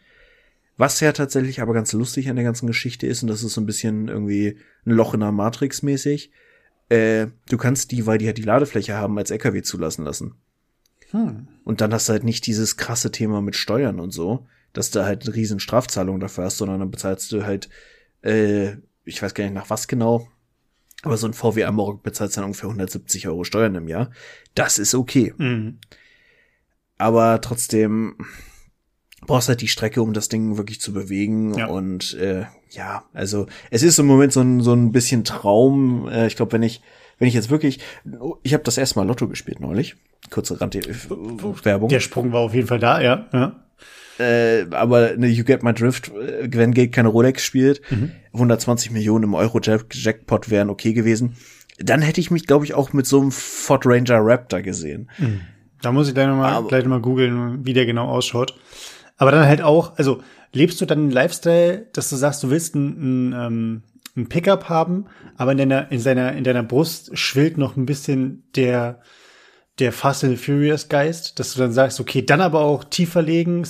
Was 0.76 1.00
ja 1.00 1.10
tatsächlich 1.10 1.60
aber 1.60 1.74
ganz 1.74 1.92
lustig 1.92 2.30
an 2.30 2.36
der 2.36 2.44
ganzen 2.44 2.68
Geschichte 2.68 3.08
ist, 3.08 3.22
und 3.22 3.28
das 3.28 3.42
ist 3.42 3.54
so 3.54 3.60
ein 3.60 3.66
bisschen 3.66 4.06
irgendwie 4.06 4.56
ein 4.86 4.92
Loch 4.92 5.14
in 5.14 5.20
der 5.20 5.32
Matrix 5.32 5.82
mäßig, 5.82 6.30
äh, 6.90 7.26
du 7.48 7.56
kannst 7.56 7.90
die, 7.90 8.06
weil 8.06 8.18
die 8.18 8.26
halt 8.26 8.38
die 8.38 8.42
Ladefläche 8.42 8.94
haben, 8.94 9.18
als 9.18 9.32
LKW 9.32 9.62
zulassen 9.62 10.04
lassen. 10.04 10.36
Hm. 11.10 11.48
Und 11.64 11.80
dann 11.80 11.92
hast 11.92 12.08
du 12.08 12.12
halt 12.12 12.22
nicht 12.22 12.46
dieses 12.46 12.76
krasse 12.76 13.10
Thema 13.10 13.42
mit 13.42 13.56
Steuern 13.56 13.98
und 13.98 14.12
so, 14.12 14.46
dass 14.72 14.92
du 14.92 15.04
halt 15.04 15.24
eine 15.26 15.34
riesen 15.34 15.58
Strafzahlung 15.58 16.20
dafür 16.20 16.44
hast, 16.44 16.58
sondern 16.58 16.78
dann 16.78 16.92
bezahlst 16.92 17.32
du 17.32 17.44
halt, 17.44 17.68
äh, 18.22 18.76
ich 19.04 19.20
weiß 19.20 19.34
gar 19.34 19.42
nicht 19.42 19.54
nach 19.54 19.70
was 19.70 19.88
genau, 19.88 20.28
aber 21.02 21.16
so 21.16 21.26
ein 21.26 21.32
VW 21.32 21.64
Amarok 21.64 22.02
bezahlt 22.02 22.36
dann 22.36 22.44
ungefähr 22.44 22.68
170 22.68 23.28
Euro 23.28 23.44
Steuern 23.44 23.74
im 23.74 23.88
Jahr. 23.88 24.10
Das 24.54 24.78
ist 24.78 24.94
okay. 24.94 25.32
Mhm. 25.36 25.78
Aber 26.98 27.40
trotzdem, 27.40 28.16
brauchst 29.26 29.48
halt 29.48 29.62
die 29.62 29.68
Strecke, 29.68 30.02
um 30.02 30.12
das 30.12 30.28
Ding 30.28 30.56
wirklich 30.56 30.80
zu 30.80 30.92
bewegen. 30.92 31.54
Ja. 31.54 31.66
Und 31.66 32.14
äh, 32.14 32.44
ja, 32.70 33.04
also 33.12 33.46
es 33.70 33.82
ist 33.82 33.98
im 33.98 34.06
Moment 34.06 34.32
so 34.32 34.40
ein, 34.40 34.60
so 34.60 34.74
ein 34.74 34.92
bisschen 34.92 35.24
Traum. 35.24 36.08
Äh, 36.08 36.26
ich 36.26 36.36
glaube, 36.36 36.52
wenn 36.52 36.62
ich, 36.62 36.82
wenn 37.20 37.28
ich 37.28 37.34
jetzt 37.34 37.50
wirklich, 37.50 37.78
ich 38.42 38.54
habe 38.54 38.64
das 38.64 38.78
erste 38.78 38.98
Mal 38.98 39.06
Lotto 39.06 39.28
gespielt 39.28 39.60
neulich. 39.60 39.94
Kurze 40.30 40.60
Randwerbung. 40.60 41.88
Der 41.88 42.00
Sprung 42.00 42.32
war 42.32 42.40
auf 42.40 42.54
jeden 42.54 42.66
Fall 42.66 42.80
da, 42.80 43.00
ja. 43.00 43.26
ja. 43.32 43.56
Äh, 44.18 44.66
aber 44.70 45.16
ne, 45.16 45.28
You 45.28 45.44
Get 45.44 45.62
My 45.62 45.72
Drift, 45.72 46.10
wenn 46.14 46.72
Gate 46.72 46.92
keine 46.92 47.08
Rolex 47.08 47.44
spielt, 47.44 47.82
mhm. 47.90 48.12
120 48.32 48.90
Millionen 48.90 49.24
im 49.24 49.34
Euro-Jackpot 49.34 50.50
wären 50.50 50.70
okay 50.70 50.92
gewesen. 50.94 51.36
Dann 51.78 52.02
hätte 52.02 52.20
ich 52.20 52.30
mich, 52.30 52.46
glaube 52.46 52.64
ich, 52.64 52.74
auch 52.74 52.92
mit 52.92 53.06
so 53.06 53.20
einem 53.20 53.32
Ford 53.32 53.86
Ranger 53.86 54.18
Raptor 54.20 54.62
gesehen. 54.62 55.10
Mhm. 55.18 55.42
Da 55.82 55.92
muss 55.92 56.08
ich 56.08 56.14
gleich 56.14 56.26
nochmal 56.26 56.62
gleich 56.64 56.84
noch 56.84 56.90
mal 56.90 57.00
googeln, 57.00 57.64
wie 57.64 57.72
der 57.72 57.86
genau 57.86 58.08
ausschaut. 58.08 58.54
Aber 59.16 59.30
dann 59.30 59.46
halt 59.46 59.62
auch, 59.62 59.96
also 59.96 60.22
lebst 60.52 60.80
du 60.80 60.86
dann 60.86 60.98
einen 60.98 61.10
Lifestyle, 61.10 61.86
dass 61.92 62.10
du 62.10 62.16
sagst, 62.16 62.42
du 62.42 62.50
willst 62.50 62.74
ein, 62.74 63.30
ein, 63.30 63.32
ähm, 63.32 63.82
ein 64.20 64.28
Pickup 64.28 64.68
haben, 64.68 65.06
aber 65.36 65.52
in 65.52 65.58
deiner, 65.58 65.90
in 65.90 66.00
seiner, 66.00 66.32
in 66.32 66.44
deiner 66.44 66.62
Brust 66.62 67.16
schwillt 67.16 67.58
noch 67.58 67.76
ein 67.76 67.86
bisschen 67.86 68.44
der, 68.54 69.00
der 69.78 69.92
Fast 69.92 70.24
and 70.24 70.38
Furious 70.38 70.88
Geist, 70.88 71.38
dass 71.38 71.54
du 71.54 71.60
dann 71.60 71.72
sagst, 71.72 72.00
okay, 72.00 72.22
dann 72.22 72.40
aber 72.40 72.60
auch 72.60 72.84
tiefer 72.84 73.22
legen, 73.22 73.66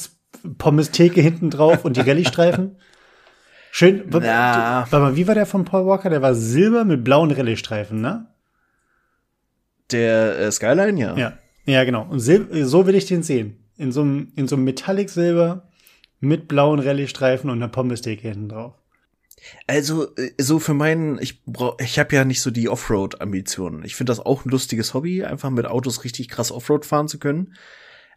Pommes 0.59 0.91
Theke 0.91 1.21
hinten 1.21 1.51
drauf 1.51 1.85
und 1.85 1.97
die 1.97 2.01
Rallye-Streifen. 2.01 2.77
Schön. 3.73 4.05
Na. 4.11 4.87
Warte 4.91 4.99
mal, 4.99 5.17
wie 5.17 5.29
war 5.29 5.35
der 5.35 5.47
von 5.47 5.65
Paul 5.65 5.87
Walker? 5.87 6.11
Der 6.11 6.23
war 6.23 6.35
silber 6.35 6.85
mit 6.85 7.05
blauen 7.05 7.31
Rallye-Streifen, 7.31 8.01
ne? 8.01 8.27
Der 9.93 10.39
äh, 10.39 10.53
Skyline, 10.53 10.99
ja. 10.99 11.17
Ja, 11.17 11.33
ja, 11.67 11.85
genau. 11.85 12.07
Und 12.09 12.21
so 12.21 12.87
will 12.87 12.95
ich 12.95 13.07
den 13.07 13.23
sehen 13.23 13.61
in 13.77 13.93
so 13.93 14.03
einem, 14.03 14.33
in 14.37 14.47
so 14.47 14.57
einem 14.57 14.65
Metallic 14.65 15.09
Silber 15.09 15.69
mit 16.21 16.49
blauen 16.49 16.81
Rallye-Streifen 16.81 17.49
und 17.49 17.59
einer 17.59 17.69
Pommestheke 17.69 18.29
hinten 18.29 18.51
drauf. 18.51 18.80
Also, 19.67 20.15
äh, 20.17 20.33
so 20.39 20.59
für 20.59 20.75
meinen, 20.75 21.21
ich 21.21 21.43
brauch, 21.45 21.79
ich 21.79 21.99
habe 21.99 22.15
ja 22.15 22.25
nicht 22.25 22.43
so 22.43 22.51
die 22.51 22.69
Offroad-Ambitionen. 22.69 23.85
Ich 23.85 23.97
finde 23.97 24.11
das 24.11 24.21
auch 24.21 24.45
ein 24.45 24.51
lustiges 24.51 24.95
Hobby, 24.95 25.25
einfach 25.25 25.51
mit 25.51 25.67
Autos 25.67 26.05
richtig 26.05 26.29
krass 26.29 26.53
Offroad 26.53 26.85
fahren 26.87 27.09
zu 27.09 27.19
können. 27.19 27.55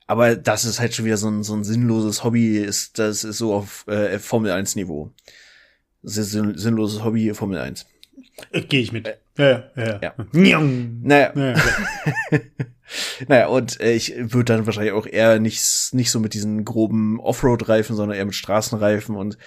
Aber 0.05 0.35
das 0.35 0.65
ist 0.65 0.79
halt 0.79 0.93
schon 0.93 1.05
wieder 1.05 1.17
so 1.17 1.29
ein, 1.29 1.43
so 1.43 1.53
ein 1.53 1.63
sinnloses 1.63 2.23
Hobby, 2.23 2.57
ist, 2.57 2.99
das 2.99 3.23
ist 3.23 3.37
so 3.37 3.53
auf 3.53 3.87
äh, 3.87 4.19
Formel 4.19 4.51
1 4.51 4.75
Niveau. 4.75 5.11
Sinn, 6.01 6.57
sinnloses 6.57 7.03
Hobby, 7.03 7.33
Formel 7.33 7.59
1. 7.59 7.85
Äh, 8.51 8.61
Gehe 8.61 8.81
ich 8.81 8.91
mit. 8.91 9.07
Ja, 9.37 9.69
ja, 9.75 9.99
ja. 10.01 10.13
ja. 10.33 10.61
Naja. 10.61 11.33
Ja, 11.35 11.55
naja, 13.27 13.47
und 13.47 13.79
äh, 13.79 13.93
ich 13.93 14.13
würde 14.17 14.53
dann 14.53 14.65
wahrscheinlich 14.65 14.93
auch 14.93 15.07
eher 15.07 15.39
nicht, 15.39 15.93
nicht 15.93 16.11
so 16.11 16.19
mit 16.19 16.33
diesen 16.33 16.65
groben 16.65 17.19
Offroad-Reifen, 17.19 17.95
sondern 17.95 18.17
eher 18.17 18.25
mit 18.25 18.35
Straßenreifen 18.35 19.15
und 19.15 19.37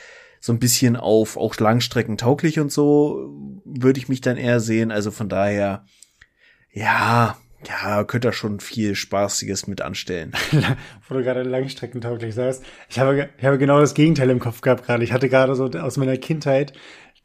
so 0.47 0.53
ein 0.53 0.61
bisschen 0.61 0.95
auf 0.95 1.37
auch 1.37 1.57
Langstrecken 1.59 2.17
tauglich 2.17 2.61
und 2.61 2.71
so 2.71 3.35
würde 3.65 3.99
ich 3.99 4.09
mich 4.09 4.21
dann 4.21 4.37
eher 4.37 4.61
sehen. 4.61 4.93
Also 4.93 5.11
von 5.11 5.29
daher, 5.29 5.85
ja, 6.71 7.37
ja, 7.67 8.05
könnte 8.05 8.29
da 8.29 8.33
schon 8.33 8.61
viel 8.61 8.95
Spaßiges 8.95 9.67
mit 9.67 9.83
anstellen. 9.83 10.35
Wo 11.09 11.15
du 11.15 11.25
gerade 11.25 11.43
langstreckentauglich 11.43 12.33
sagst. 12.33 12.63
Ich 12.89 13.01
habe, 13.01 13.29
ich 13.37 13.45
habe 13.45 13.59
genau 13.59 13.81
das 13.81 13.95
Gegenteil 13.95 14.31
im 14.31 14.39
Kopf 14.39 14.61
gehabt 14.61 14.87
gerade. 14.87 15.03
Ich 15.03 15.13
hatte 15.13 15.29
gerade 15.29 15.57
so 15.57 15.65
aus 15.65 15.97
meiner 15.97 16.17
Kindheit 16.17 16.75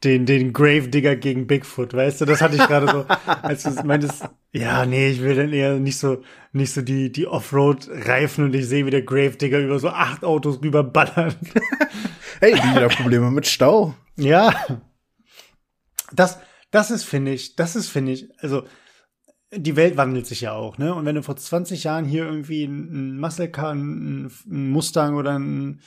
den, 0.02 0.26
den 0.26 0.52
Gravedigger 0.52 1.14
gegen 1.14 1.46
Bigfoot, 1.46 1.94
weißt 1.94 2.22
du? 2.22 2.24
Das 2.24 2.42
hatte 2.42 2.56
ich 2.56 2.66
gerade 2.66 2.88
so, 2.88 3.04
als 3.42 3.62
du 3.62 3.70
meintest, 3.84 4.24
ja, 4.50 4.84
nee, 4.84 5.10
ich 5.10 5.22
will 5.22 5.36
dann 5.36 5.52
eher 5.52 5.78
nicht 5.78 5.96
so, 5.96 6.24
nicht 6.52 6.72
so 6.72 6.82
die, 6.82 7.12
die 7.12 7.28
Offroad-Reifen 7.28 8.46
und 8.46 8.54
ich 8.56 8.66
sehe, 8.66 8.84
wie 8.84 8.90
der 8.90 9.02
Gravedigger 9.02 9.60
über 9.60 9.78
so 9.78 9.90
acht 9.90 10.24
Autos 10.24 10.60
rüberballert. 10.60 11.36
hey, 12.42 12.54
wieder 12.54 12.88
Probleme 12.88 13.30
mit 13.30 13.46
Stau. 13.46 13.94
Ja. 14.16 14.52
Das, 16.12 16.40
das 16.70 16.90
ist, 16.90 17.04
finde 17.04 17.32
ich, 17.32 17.56
das 17.56 17.76
ist, 17.76 17.88
finde 17.88 18.12
ich, 18.12 18.28
also, 18.40 18.64
die 19.54 19.76
Welt 19.76 19.96
wandelt 19.96 20.26
sich 20.26 20.40
ja 20.40 20.52
auch, 20.52 20.76
ne? 20.76 20.94
Und 20.94 21.04
wenn 21.04 21.14
du 21.14 21.22
vor 21.22 21.36
20 21.36 21.84
Jahren 21.84 22.04
hier 22.04 22.24
irgendwie 22.24 22.64
ein 22.64 23.18
Muscle 23.20 23.50
Car, 23.50 23.74
ein, 23.74 24.26
ein 24.46 24.70
Mustang 24.70 25.14
oder 25.14 25.38
ein, 25.38 25.80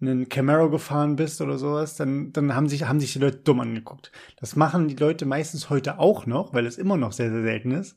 einen 0.00 0.28
Camaro 0.28 0.68
gefahren 0.68 1.16
bist 1.16 1.40
oder 1.40 1.56
sowas, 1.56 1.96
dann, 1.96 2.32
dann 2.32 2.54
haben 2.54 2.68
sich, 2.68 2.84
haben 2.84 3.00
sich 3.00 3.12
die 3.14 3.20
Leute 3.20 3.38
dumm 3.38 3.60
angeguckt. 3.60 4.12
Das 4.38 4.56
machen 4.56 4.88
die 4.88 4.96
Leute 4.96 5.26
meistens 5.26 5.70
heute 5.70 5.98
auch 5.98 6.26
noch, 6.26 6.52
weil 6.52 6.66
es 6.66 6.76
immer 6.76 6.96
noch 6.96 7.12
sehr, 7.12 7.30
sehr 7.30 7.42
selten 7.42 7.70
ist. 7.70 7.96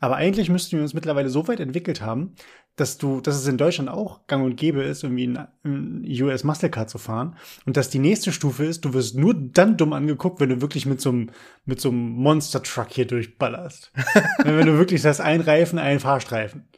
Aber 0.00 0.16
eigentlich 0.16 0.48
müssten 0.48 0.76
wir 0.76 0.82
uns 0.82 0.94
mittlerweile 0.94 1.28
so 1.28 1.48
weit 1.48 1.60
entwickelt 1.60 2.02
haben, 2.02 2.34
dass 2.80 2.96
du, 2.96 3.20
dass 3.20 3.36
es 3.36 3.46
in 3.46 3.58
Deutschland 3.58 3.90
auch 3.90 4.26
gang 4.26 4.44
und 4.44 4.56
gäbe 4.56 4.82
ist, 4.82 5.02
irgendwie 5.02 5.26
ein, 5.26 6.04
US 6.22 6.44
Muscle 6.44 6.70
Car 6.70 6.86
zu 6.86 6.98
fahren. 6.98 7.36
Und 7.66 7.76
dass 7.76 7.90
die 7.90 7.98
nächste 7.98 8.32
Stufe 8.32 8.64
ist, 8.64 8.84
du 8.84 8.94
wirst 8.94 9.16
nur 9.16 9.34
dann 9.34 9.76
dumm 9.76 9.92
angeguckt, 9.92 10.40
wenn 10.40 10.48
du 10.48 10.60
wirklich 10.60 10.86
mit 10.86 11.00
so 11.00 11.10
einem, 11.10 11.30
mit 11.64 11.80
so 11.80 11.88
einem 11.88 12.10
Monster 12.10 12.62
Truck 12.62 12.88
hier 12.90 13.06
durchballerst. 13.06 13.92
wenn 14.44 14.66
du 14.66 14.78
wirklich 14.78 15.02
das 15.02 15.20
ein 15.20 15.40
Reifen, 15.40 15.78
ein 15.78 16.00
Fahrstreifen. 16.00 16.68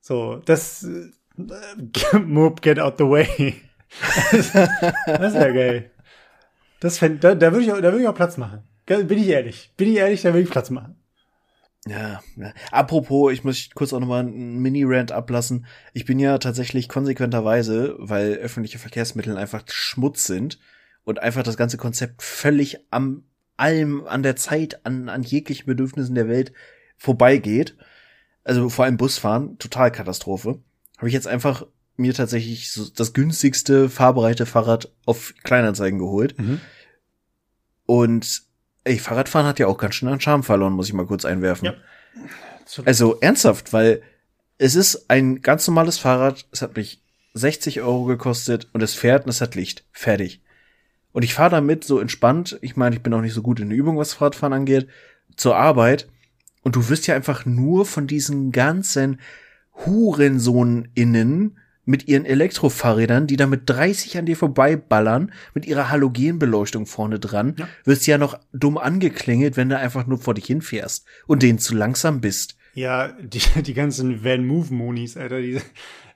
So, 0.00 0.36
das, 0.44 0.82
äh, 0.84 1.10
get 2.60 2.80
out 2.80 2.98
the 2.98 3.04
way. 3.04 3.56
das 4.32 4.54
ist 4.54 5.34
ja 5.34 5.50
geil. 5.52 5.90
Das 6.80 6.98
fänd, 6.98 7.22
da, 7.22 7.34
da 7.34 7.52
würde 7.52 7.64
ich, 7.64 7.68
da 7.68 7.82
würde 7.82 8.00
ich 8.00 8.08
auch 8.08 8.14
Platz 8.14 8.36
machen. 8.36 8.62
Bin 8.86 9.18
ich 9.18 9.28
ehrlich. 9.28 9.72
Bin 9.76 9.88
ich 9.88 9.96
ehrlich, 9.96 10.22
da 10.22 10.30
würde 10.30 10.42
ich 10.42 10.50
Platz 10.50 10.70
machen. 10.70 10.99
Ja, 11.86 12.22
ja. 12.36 12.52
Apropos, 12.70 13.32
ich 13.32 13.42
muss 13.42 13.70
kurz 13.74 13.92
auch 13.92 14.00
nochmal 14.00 14.20
einen 14.20 14.58
Mini-Rant 14.60 15.12
ablassen. 15.12 15.66
Ich 15.94 16.04
bin 16.04 16.18
ja 16.18 16.38
tatsächlich 16.38 16.88
konsequenterweise, 16.88 17.96
weil 17.98 18.34
öffentliche 18.34 18.78
Verkehrsmittel 18.78 19.36
einfach 19.36 19.64
Schmutz 19.66 20.26
sind 20.26 20.58
und 21.04 21.20
einfach 21.20 21.42
das 21.42 21.56
ganze 21.56 21.78
Konzept 21.78 22.22
völlig 22.22 22.78
am 22.90 23.24
allem, 23.56 24.06
an 24.06 24.22
der 24.22 24.36
Zeit, 24.36 24.84
an, 24.84 25.08
an 25.08 25.22
jeglichen 25.22 25.66
Bedürfnissen 25.66 26.14
der 26.14 26.28
Welt 26.28 26.52
vorbeigeht. 26.96 27.76
Also 28.44 28.68
vor 28.68 28.84
allem 28.84 28.96
Busfahren, 28.96 29.58
total 29.58 29.92
Katastrophe. 29.92 30.62
Habe 30.98 31.08
ich 31.08 31.14
jetzt 31.14 31.28
einfach 31.28 31.66
mir 31.96 32.14
tatsächlich 32.14 32.72
so 32.72 32.88
das 32.88 33.12
günstigste 33.12 33.88
fahrbereite 33.88 34.46
Fahrrad 34.46 34.92
auf 35.06 35.34
Kleinanzeigen 35.44 35.98
geholt. 35.98 36.38
Mhm. 36.38 36.60
Und 37.86 38.42
ey, 38.90 38.98
Fahrradfahren 38.98 39.46
hat 39.46 39.60
ja 39.60 39.68
auch 39.68 39.78
ganz 39.78 39.94
schön 39.94 40.08
an 40.08 40.20
Charme 40.20 40.42
verloren, 40.42 40.72
muss 40.72 40.88
ich 40.88 40.94
mal 40.94 41.06
kurz 41.06 41.24
einwerfen. 41.24 41.66
Ja. 41.66 41.74
Also 42.84 43.20
ernsthaft, 43.20 43.72
weil 43.72 44.02
es 44.58 44.74
ist 44.74 45.08
ein 45.08 45.42
ganz 45.42 45.66
normales 45.66 45.98
Fahrrad, 45.98 46.46
es 46.50 46.60
hat 46.60 46.76
mich 46.76 47.00
60 47.34 47.82
Euro 47.82 48.04
gekostet 48.04 48.68
und 48.72 48.82
es 48.82 48.94
fährt 48.94 49.24
und 49.24 49.30
es 49.30 49.40
hat 49.40 49.54
Licht. 49.54 49.84
Fertig. 49.92 50.42
Und 51.12 51.22
ich 51.22 51.34
fahre 51.34 51.50
damit 51.50 51.84
so 51.84 52.00
entspannt, 52.00 52.58
ich 52.62 52.76
meine, 52.76 52.96
ich 52.96 53.02
bin 53.02 53.14
auch 53.14 53.20
nicht 53.20 53.32
so 53.32 53.42
gut 53.42 53.60
in 53.60 53.68
der 53.68 53.78
Übung, 53.78 53.96
was 53.96 54.14
Fahrradfahren 54.14 54.52
angeht, 54.52 54.88
zur 55.36 55.56
Arbeit. 55.56 56.08
Und 56.62 56.74
du 56.74 56.88
wirst 56.88 57.06
ja 57.06 57.14
einfach 57.14 57.46
nur 57.46 57.86
von 57.86 58.08
diesen 58.08 58.50
ganzen 58.50 59.20
Hurensohn-Innen 59.86 61.58
mit 61.90 62.06
ihren 62.06 62.24
Elektrofahrrädern, 62.24 63.26
die 63.26 63.36
da 63.36 63.46
mit 63.46 63.62
30 63.68 64.16
an 64.16 64.26
dir 64.26 64.36
vorbeiballern, 64.36 65.32
mit 65.54 65.66
ihrer 65.66 65.90
Halogenbeleuchtung 65.90 66.86
vorne 66.86 67.18
dran, 67.18 67.56
ja. 67.58 67.68
wirst 67.84 68.06
ja 68.06 68.16
noch 68.16 68.38
dumm 68.52 68.78
angeklingelt, 68.78 69.56
wenn 69.56 69.68
du 69.68 69.76
einfach 69.76 70.06
nur 70.06 70.18
vor 70.18 70.34
dich 70.34 70.46
hinfährst 70.46 71.04
und 71.26 71.42
denen 71.42 71.58
zu 71.58 71.74
langsam 71.74 72.20
bist. 72.20 72.56
Ja, 72.74 73.08
die, 73.20 73.40
die 73.62 73.74
ganzen 73.74 74.24
Van 74.24 74.46
Move 74.46 74.72
Monis, 74.72 75.16
Alter, 75.16 75.40
die, 75.40 75.58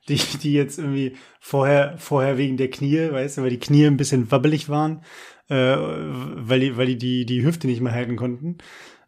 die, 0.09 0.21
die 0.43 0.53
jetzt 0.53 0.79
irgendwie 0.79 1.17
vorher, 1.41 1.97
vorher 1.99 2.39
wegen 2.39 2.57
der 2.57 2.71
Knie, 2.71 3.11
weißt 3.11 3.39
du, 3.39 3.43
weil 3.43 3.51
die 3.51 3.59
Knie 3.59 3.87
ein 3.87 3.97
bisschen 3.97 4.31
wabbelig 4.31 4.69
waren, 4.69 5.03
äh, 5.49 5.55
weil 5.57 6.61
die, 6.61 6.77
weil 6.77 6.87
die, 6.87 6.99
die 6.99 7.27
die 7.27 7.45
Hüfte 7.45 7.67
nicht 7.67 7.81
mehr 7.81 7.93
halten 7.93 8.15
konnten 8.15 8.59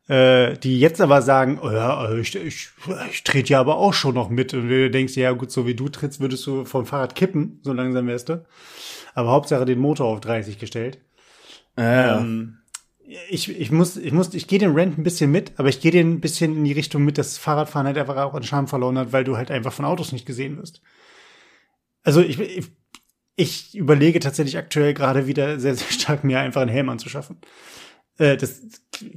äh, 0.09 0.57
die 0.59 0.79
jetzt 0.79 1.01
aber 1.01 1.21
sagen, 1.23 1.59
oh 1.63 1.71
ja, 1.71 2.11
äh, 2.11 2.21
ich, 2.21 2.35
ich, 2.37 2.69
ich 3.11 3.25
trete 3.25 3.53
ja 3.53 3.61
aber 3.61 3.77
auch 3.77 3.93
schon 3.93 4.15
noch 4.15 4.29
mit. 4.29 4.55
Und 4.55 4.69
du 4.69 4.91
denkst, 4.91 5.17
ja 5.17 5.33
gut, 5.33 5.51
so 5.51 5.67
wie 5.67 5.75
du 5.75 5.89
trittst, 5.89 6.21
würdest 6.21 6.47
du 6.47 6.65
vom 6.65 6.87
Fahrrad 6.87 7.15
kippen, 7.15 7.61
so 7.63 7.73
langsam 7.73 8.07
wärst 8.07 8.29
du. 8.29 8.45
Aber 9.15 9.31
Hauptsache 9.31 9.65
den 9.65 9.79
Motor 9.79 10.07
auf 10.07 10.21
30 10.21 10.59
gestellt. 10.59 10.99
Ja. 11.79 12.19
Ähm, 12.19 12.59
ich, 13.29 13.49
ich 13.49 13.71
muss, 13.71 13.97
ich 13.97 14.13
muss, 14.13 14.35
ich 14.35 14.49
gehe 14.49 14.59
den 14.59 14.75
Rent 14.75 14.99
ein 14.99 15.05
bisschen 15.05 15.31
mit, 15.31 15.53
aber 15.57 15.69
ich 15.69 15.81
gehe 15.81 15.93
den 15.93 16.15
ein 16.15 16.21
bisschen 16.21 16.57
in 16.57 16.65
die 16.65 16.73
Richtung 16.73 17.05
mit, 17.05 17.19
dass 17.19 17.39
Fahrradfahren 17.39 17.87
halt 17.87 17.99
einfach 17.99 18.17
auch 18.17 18.35
an 18.35 18.43
Charme 18.43 18.67
verloren 18.67 18.99
hat, 18.99 19.13
weil 19.13 19.25
du 19.25 19.37
halt 19.37 19.51
einfach 19.51 19.73
von 19.73 19.85
Autos 19.85 20.13
nicht 20.13 20.27
gesehen 20.27 20.57
wirst. 20.57 20.83
Also 22.03 22.21
ich, 22.21 22.39
ich, 22.41 22.67
ich 23.37 23.77
überlege 23.77 24.19
tatsächlich 24.21 24.57
aktuell 24.57 24.95
gerade 24.95 25.27
wieder 25.27 25.61
sehr, 25.61 25.75
sehr 25.75 25.91
stark, 25.91 26.25
mir 26.25 26.41
einfach 26.41 26.63
einen 26.63 26.71
Helm 26.71 26.89
anzuschaffen. 26.89 27.39
Äh, 28.19 28.37
das 28.37 28.63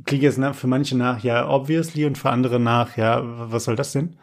klingt 0.05 0.23
jetzt 0.23 0.39
für 0.55 0.67
manche 0.67 0.97
nach, 0.97 1.23
ja, 1.23 1.47
obviously, 1.47 2.05
und 2.05 2.17
für 2.17 2.29
andere 2.29 2.59
nach, 2.59 2.97
ja, 2.97 3.21
was 3.23 3.65
soll 3.65 3.75
das 3.75 3.91
denn? 3.91 4.17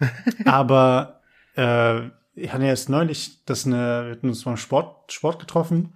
Aber 0.44 1.20
äh, 1.56 2.08
ich 2.34 2.52
hatte 2.52 2.64
erst 2.64 2.88
neulich 2.88 3.44
das 3.44 3.66
eine, 3.66 4.04
wir 4.06 4.12
hatten 4.12 4.28
uns 4.28 4.44
beim 4.44 4.56
Sport, 4.56 5.12
Sport 5.12 5.38
getroffen 5.38 5.94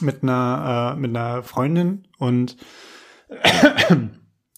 mit 0.00 0.22
einer, 0.22 0.94
äh, 0.94 1.00
mit 1.00 1.16
einer 1.16 1.42
Freundin 1.42 2.06
und 2.18 2.56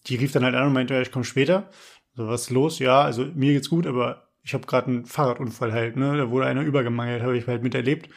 die 0.06 0.16
rief 0.16 0.32
dann 0.32 0.44
halt 0.44 0.54
an 0.54 0.68
und 0.68 0.72
meinte, 0.72 0.94
ja, 0.94 1.00
ich 1.00 1.12
komme 1.12 1.24
später. 1.24 1.68
So, 2.14 2.28
was 2.28 2.42
ist 2.42 2.50
los? 2.50 2.78
Ja, 2.78 3.02
also 3.02 3.26
mir 3.34 3.52
geht's 3.52 3.70
gut, 3.70 3.86
aber 3.86 4.28
ich 4.42 4.54
habe 4.54 4.66
gerade 4.66 4.88
einen 4.88 5.06
Fahrradunfall 5.06 5.72
halt, 5.72 5.96
ne? 5.96 6.16
Da 6.16 6.30
wurde 6.30 6.46
einer 6.46 6.62
übergemangelt, 6.62 7.22
habe 7.22 7.36
ich 7.36 7.46
halt 7.46 7.62
miterlebt. 7.62 8.08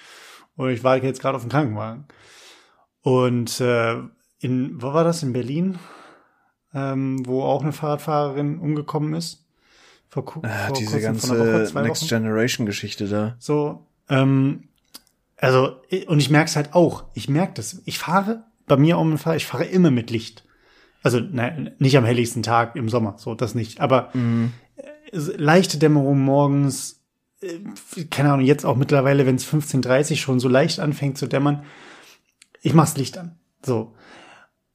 Und 0.56 0.70
ich 0.70 0.84
war 0.84 0.98
jetzt 0.98 1.22
gerade 1.22 1.36
auf 1.36 1.44
dem 1.44 1.52
Krankenwagen. 1.52 2.08
Und 3.02 3.60
äh, 3.60 3.98
in, 4.44 4.82
wo 4.82 4.94
war 4.94 5.04
das, 5.04 5.24
in 5.24 5.34
Berlin, 5.34 5.80
ähm, 6.74 7.26
wo 7.26 7.44
auch 7.44 7.64
eine 7.64 7.72
Fahrradfahrerin 7.72 8.60
umgekommen 8.60 9.14
ist. 9.14 9.46
Vor, 10.10 10.42
ah, 10.44 10.68
vor 10.68 10.78
diese 10.78 11.02
ganze 11.02 11.30
Woche, 11.40 11.82
Next 11.82 12.08
Generation 12.08 12.66
Geschichte 12.66 13.08
da. 13.08 13.36
So, 13.40 13.88
ähm, 14.10 14.66
also, 15.38 15.78
und 16.08 16.20
ich 16.20 16.30
merke 16.30 16.50
es 16.50 16.56
halt 16.56 16.74
auch. 16.74 17.06
Ich 17.14 17.30
merke 17.30 17.54
das. 17.56 17.82
Ich 17.86 18.00
fahre 18.00 18.44
bei 18.68 18.78
mir 18.78 18.98
um 18.98 19.10
den 19.10 19.18
Fahrrad, 19.18 19.38
ich 19.38 19.46
fahre 19.46 19.66
immer 19.66 19.92
mit 19.92 20.12
Licht. 20.12 20.46
Also, 21.02 21.20
nein, 21.20 21.72
nicht 21.80 21.98
am 21.98 22.06
helligsten 22.06 22.44
Tag 22.44 22.76
im 22.76 22.90
Sommer, 22.90 23.16
so, 23.18 23.36
das 23.36 23.56
nicht. 23.56 23.82
Aber 23.82 24.10
mhm. 24.14 24.54
leichte 25.12 25.78
Dämmerung 25.78 26.20
morgens, 26.22 27.02
äh, 27.42 28.06
keine 28.10 28.32
Ahnung, 28.32 28.46
jetzt 28.46 28.66
auch 28.66 28.78
mittlerweile, 28.78 29.26
wenn 29.26 29.36
es 29.36 29.46
15.30 29.46 30.18
schon 30.18 30.40
so 30.40 30.48
leicht 30.48 30.80
anfängt 30.80 31.18
zu 31.18 31.28
dämmern, 31.28 31.64
ich 32.62 32.74
mach's 32.74 32.96
Licht 32.96 33.18
an. 33.18 33.38
So. 33.66 33.96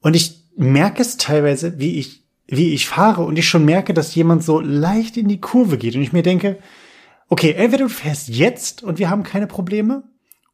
Und 0.00 0.14
ich 0.14 0.48
merke 0.56 1.02
es 1.02 1.16
teilweise, 1.16 1.78
wie 1.78 1.98
ich, 1.98 2.24
wie 2.46 2.74
ich 2.74 2.88
fahre 2.88 3.22
und 3.22 3.38
ich 3.38 3.48
schon 3.48 3.64
merke, 3.64 3.94
dass 3.94 4.14
jemand 4.14 4.42
so 4.42 4.60
leicht 4.60 5.16
in 5.16 5.28
die 5.28 5.40
Kurve 5.40 5.78
geht 5.78 5.94
und 5.94 6.02
ich 6.02 6.12
mir 6.12 6.22
denke, 6.22 6.58
okay, 7.28 7.52
entweder 7.52 7.84
du 7.84 7.90
fährst 7.90 8.28
jetzt 8.28 8.82
und 8.82 8.98
wir 8.98 9.10
haben 9.10 9.22
keine 9.22 9.46
Probleme 9.46 10.04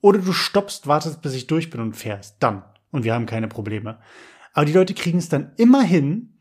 oder 0.00 0.18
du 0.18 0.32
stoppst, 0.32 0.86
wartest, 0.86 1.22
bis 1.22 1.34
ich 1.34 1.46
durch 1.46 1.70
bin 1.70 1.80
und 1.80 1.96
fährst 1.96 2.36
dann 2.40 2.64
und 2.90 3.04
wir 3.04 3.14
haben 3.14 3.26
keine 3.26 3.48
Probleme. 3.48 3.98
Aber 4.52 4.66
die 4.66 4.72
Leute 4.72 4.94
kriegen 4.94 5.18
es 5.18 5.28
dann 5.28 5.52
immer 5.56 5.82
hin, 5.82 6.34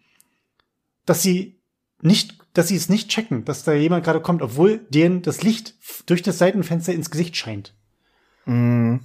dass 1.05 1.21
sie 1.23 1.61
nicht, 2.01 2.37
dass 2.53 2.67
sie 2.67 2.75
es 2.75 2.89
nicht 2.89 3.09
checken, 3.09 3.45
dass 3.45 3.63
da 3.63 3.73
jemand 3.73 4.03
gerade 4.03 4.21
kommt, 4.21 4.41
obwohl 4.41 4.79
denen 4.89 5.21
das 5.21 5.41
Licht 5.41 5.75
durch 6.05 6.21
das 6.21 6.37
Seitenfenster 6.37 6.93
ins 6.93 7.09
Gesicht 7.09 7.35
scheint. 7.35 7.73
Mm. 8.45 8.97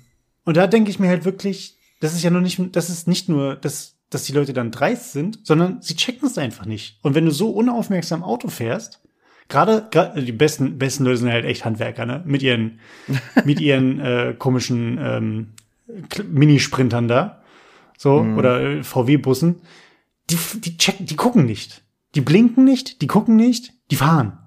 Und 0.44 0.56
da 0.56 0.66
denke 0.66 0.90
ich 0.90 0.98
mir 0.98 1.08
halt 1.08 1.24
wirklich, 1.24 1.77
das 2.00 2.14
ist 2.14 2.22
ja 2.22 2.30
nur 2.30 2.40
nicht, 2.40 2.60
das 2.76 2.90
ist 2.90 3.08
nicht 3.08 3.28
nur, 3.28 3.56
dass, 3.56 3.96
dass 4.10 4.24
die 4.24 4.32
Leute 4.32 4.52
dann 4.52 4.70
dreist 4.70 5.12
sind, 5.12 5.40
sondern 5.44 5.82
sie 5.82 5.96
checken 5.96 6.26
es 6.26 6.38
einfach 6.38 6.66
nicht. 6.66 6.98
Und 7.02 7.14
wenn 7.14 7.24
du 7.24 7.30
so 7.30 7.50
unaufmerksam 7.50 8.22
Auto 8.22 8.48
fährst, 8.48 9.00
gerade, 9.48 9.88
gerade 9.90 10.22
die 10.22 10.32
besten, 10.32 10.78
besten 10.78 11.04
Leute 11.04 11.18
sind 11.18 11.30
halt 11.30 11.44
echt 11.44 11.64
Handwerker, 11.64 12.06
ne? 12.06 12.22
Mit 12.24 12.42
ihren, 12.42 12.80
mit 13.44 13.60
ihren 13.60 14.00
äh, 14.00 14.34
komischen 14.38 14.98
ähm, 15.00 15.48
Minisprintern 16.28 17.08
da, 17.08 17.42
so 17.96 18.22
mhm. 18.22 18.38
oder 18.38 18.60
äh, 18.60 18.82
VW-Bussen, 18.84 19.62
die, 20.30 20.38
die 20.60 20.76
checken, 20.76 21.06
die 21.06 21.16
gucken 21.16 21.46
nicht, 21.46 21.82
die 22.14 22.20
blinken 22.20 22.64
nicht, 22.64 23.02
die 23.02 23.06
gucken 23.06 23.36
nicht, 23.36 23.72
die 23.90 23.96
fahren. 23.96 24.38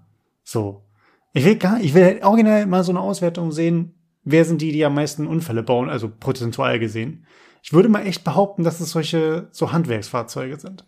So, 0.44 0.86
ich 1.34 1.46
will 1.46 1.56
gar, 1.56 1.82
ich 1.82 1.94
will 1.94 2.04
halt 2.04 2.24
original 2.24 2.66
mal 2.68 2.84
so 2.84 2.92
eine 2.92 3.00
Auswertung 3.00 3.52
sehen, 3.52 3.96
wer 4.24 4.46
sind 4.46 4.62
die, 4.62 4.72
die 4.72 4.86
am 4.86 4.96
meisten 4.96 5.28
Unfälle 5.28 5.64
bauen, 5.64 5.90
also 5.90 6.10
prozentual 6.10 6.80
gesehen. 6.80 7.26
Ich 7.64 7.74
würde 7.74 7.90
mal 7.90 8.06
echt 8.06 8.24
behaupten, 8.24 8.64
dass 8.64 8.80
es 8.80 8.92
solche 8.92 9.48
so 9.52 9.72
Handwerksfahrzeuge 9.72 10.60
sind. 10.60 10.86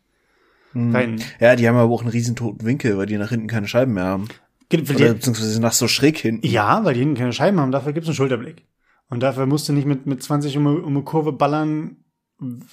Hm. 0.73 1.17
Ja, 1.39 1.55
die 1.55 1.67
haben 1.67 1.75
aber 1.75 1.93
auch 1.93 2.01
einen 2.01 2.09
riesen 2.09 2.35
toten 2.35 2.65
Winkel, 2.65 2.97
weil 2.97 3.05
die 3.05 3.17
nach 3.17 3.29
hinten 3.29 3.47
keine 3.47 3.67
Scheiben 3.67 3.93
mehr 3.93 4.05
haben. 4.05 4.27
Oder, 4.71 5.13
beziehungsweise 5.13 5.61
nach 5.61 5.73
so 5.73 5.87
schräg 5.87 6.17
hinten. 6.17 6.47
Ja, 6.47 6.83
weil 6.83 6.95
die 6.95 7.01
hinten 7.01 7.15
keine 7.15 7.33
Scheiben 7.33 7.59
haben, 7.59 7.71
dafür 7.71 7.93
gibt's 7.93 8.09
einen 8.09 8.15
Schulterblick. 8.15 8.65
Und 9.09 9.21
dafür 9.21 9.45
musst 9.45 9.69
du 9.69 9.73
nicht 9.73 9.85
mit, 9.85 10.07
mit 10.07 10.23
20 10.23 10.57
um, 10.57 10.65
um 10.65 10.87
eine 10.87 11.03
Kurve 11.03 11.31
ballern, 11.31 11.97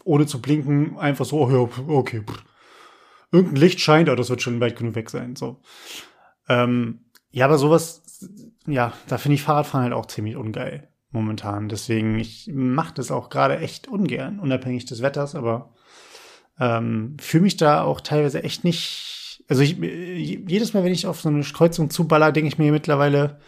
ohne 0.04 0.26
zu 0.26 0.40
blinken, 0.40 0.98
einfach 0.98 1.26
so, 1.26 1.40
oh, 1.40 1.50
ja, 1.50 1.94
okay. 1.94 2.22
Irgendein 3.32 3.60
Licht 3.60 3.80
scheint, 3.80 4.08
aber 4.08 4.16
das 4.16 4.30
wird 4.30 4.40
schon 4.40 4.60
weit 4.60 4.76
genug 4.76 4.94
weg 4.94 5.10
sein. 5.10 5.36
So. 5.36 5.60
Ähm, 6.48 7.00
ja, 7.30 7.44
aber 7.44 7.58
sowas, 7.58 8.02
ja, 8.72 8.92
da 9.08 9.18
finde 9.18 9.34
ich 9.34 9.42
Fahrradfahren 9.42 9.84
halt 9.84 9.94
auch 9.94 10.06
ziemlich 10.06 10.36
ungeil 10.36 10.88
momentan. 11.10 11.68
Deswegen, 11.68 12.18
ich 12.18 12.48
mache 12.52 12.94
das 12.94 13.10
auch 13.10 13.30
gerade 13.30 13.58
echt 13.58 13.88
ungern, 13.88 14.38
unabhängig 14.38 14.86
des 14.86 15.02
Wetters, 15.02 15.34
aber 15.34 15.74
ähm, 16.58 17.16
fühle 17.20 17.44
mich 17.44 17.56
da 17.56 17.82
auch 17.82 18.00
teilweise 18.00 18.42
echt 18.42 18.64
nicht. 18.64 19.42
Also 19.48 19.62
ich, 19.62 19.76
jedes 19.78 20.74
Mal, 20.74 20.84
wenn 20.84 20.92
ich 20.92 21.06
auf 21.06 21.20
so 21.20 21.28
eine 21.28 21.42
Kreuzung 21.42 21.90
zuballer, 21.90 22.30
denke 22.32 22.48
ich 22.48 22.58
mir 22.58 22.70
mittlerweile, 22.70 23.40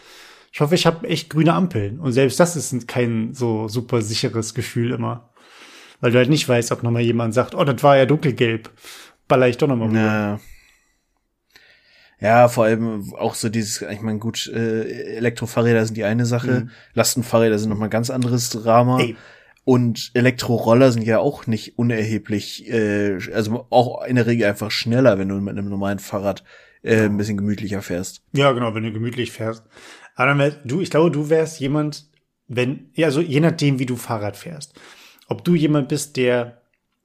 ich 0.53 0.61
hoffe, 0.61 0.75
ich 0.75 0.87
habe 0.87 1.09
echt 1.09 1.31
grüne 1.31 1.55
Ampeln. 1.55 2.01
Und 2.01 2.13
selbst 2.13 2.41
das 2.41 2.57
ist 2.57 2.89
kein 2.89 3.35
so 3.35 3.69
super 3.69 4.03
sicheres 4.03 4.55
Gefühl 4.55 4.93
immer. 4.93 5.33
Weil 6.01 6.11
du 6.11 6.19
halt 6.19 6.31
nicht 6.31 6.49
weißt, 6.49 6.73
ob 6.73 6.83
nochmal 6.83 7.03
jemand 7.03 7.33
sagt, 7.33 7.55
oh, 7.55 7.65
das 7.65 7.83
war 7.83 7.97
ja 7.97 8.07
dunkelgelb. 8.07 8.71
Baller 9.29 9.49
ich 9.49 9.57
doch 9.57 9.69
nochmal 9.69 9.89
rüber. 9.89 10.41
Ja. 12.23 12.49
Vor 12.49 12.65
allem 12.65 13.13
auch 13.15 13.35
so 13.35 13.49
dieses, 13.49 13.83
ich 13.83 14.01
meine, 14.01 14.19
gut, 14.19 14.47
äh, 14.49 15.17
Elektrofahrräder 15.17 15.85
sind 15.85 15.97
die 15.97 16.05
eine 16.05 16.27
Sache, 16.27 16.63
mhm. 16.63 16.71
Lastenfahrräder 16.95 17.59
sind 17.59 17.71
nochmal 17.71 17.91
ganz 17.91 18.11
anderes 18.11 18.51
Drama. 18.51 19.01
Ey. 19.01 19.17
Und 19.65 20.11
Elektroroller 20.15 20.91
sind 20.91 21.03
ja 21.03 21.21
auch 21.21 21.47
nicht 21.47 21.79
unerheblich, 21.79 22.69
äh, 22.69 23.19
also 23.33 23.67
auch 23.71 24.05
in 24.05 24.17
der 24.17 24.27
Regel 24.27 24.49
einfach 24.49 24.71
schneller, 24.71 25.19
wenn 25.19 25.29
du 25.29 25.37
mit 25.37 25.57
einem 25.57 25.69
normalen 25.69 26.01
Fahrrad 26.01 26.43
äh, 26.83 27.05
ein 27.05 27.17
bisschen 27.17 27.37
gemütlicher 27.37 27.81
fährst. 27.81 28.23
Ja, 28.33 28.51
genau, 28.53 28.75
wenn 28.75 28.83
du 28.83 28.93
gemütlich 28.93 29.31
fährst. 29.31 29.65
Aber 30.17 30.27
dann 30.29 30.39
wär, 30.39 30.51
du, 30.65 30.81
ich 30.81 30.91
glaube, 30.91 31.11
du 31.11 31.31
wärst 31.31 31.61
jemand, 31.61 32.07
wenn, 32.49 32.91
ja, 32.95 33.07
also 33.07 33.21
je 33.21 33.41
nachdem, 33.41 33.79
wie 33.79 33.87
du 33.87 33.97
Fahrrad 33.97 34.37
fährst. 34.37 34.75
Ob 35.29 35.45
du 35.45 35.55
jemand 35.55 35.89
bist, 35.89 36.17
der 36.17 36.63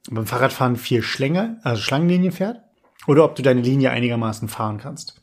beim 0.10 0.26
Fahrradfahren 0.26 0.78
viel 0.78 1.04
Schlänger, 1.04 1.60
also 1.64 1.82
Schlangenlinien 1.82 2.32
fährt, 2.32 2.62
oder 3.08 3.24
ob 3.24 3.36
du 3.36 3.42
deine 3.42 3.62
Linie 3.62 3.90
einigermaßen 3.90 4.48
fahren 4.48 4.78
kannst. 4.78 5.20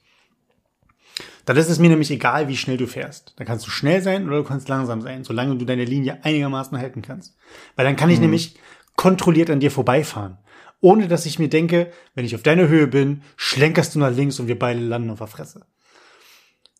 Dann 1.44 1.56
ist 1.56 1.68
es 1.68 1.78
mir 1.78 1.90
nämlich 1.90 2.10
egal, 2.10 2.48
wie 2.48 2.56
schnell 2.56 2.78
du 2.78 2.86
fährst. 2.86 3.34
Da 3.36 3.44
kannst 3.44 3.66
du 3.66 3.70
schnell 3.70 4.02
sein 4.02 4.26
oder 4.26 4.38
du 4.38 4.44
kannst 4.44 4.68
langsam 4.68 5.02
sein, 5.02 5.24
solange 5.24 5.56
du 5.56 5.64
deine 5.64 5.84
Linie 5.84 6.24
einigermaßen 6.24 6.76
halten 6.78 7.02
kannst. 7.02 7.36
Weil 7.76 7.84
dann 7.84 7.96
kann 7.96 8.10
ich 8.10 8.16
mhm. 8.16 8.24
nämlich 8.24 8.56
kontrolliert 8.96 9.50
an 9.50 9.60
dir 9.60 9.70
vorbeifahren. 9.70 10.38
Ohne 10.80 11.06
dass 11.06 11.26
ich 11.26 11.38
mir 11.38 11.48
denke, 11.48 11.92
wenn 12.14 12.24
ich 12.24 12.34
auf 12.34 12.42
deiner 12.42 12.68
Höhe 12.68 12.86
bin, 12.86 13.22
schlenkerst 13.36 13.94
du 13.94 13.98
nach 13.98 14.10
links 14.10 14.40
und 14.40 14.48
wir 14.48 14.58
beide 14.58 14.80
landen 14.80 15.10
auf 15.10 15.18
der 15.18 15.26
Fresse. 15.26 15.66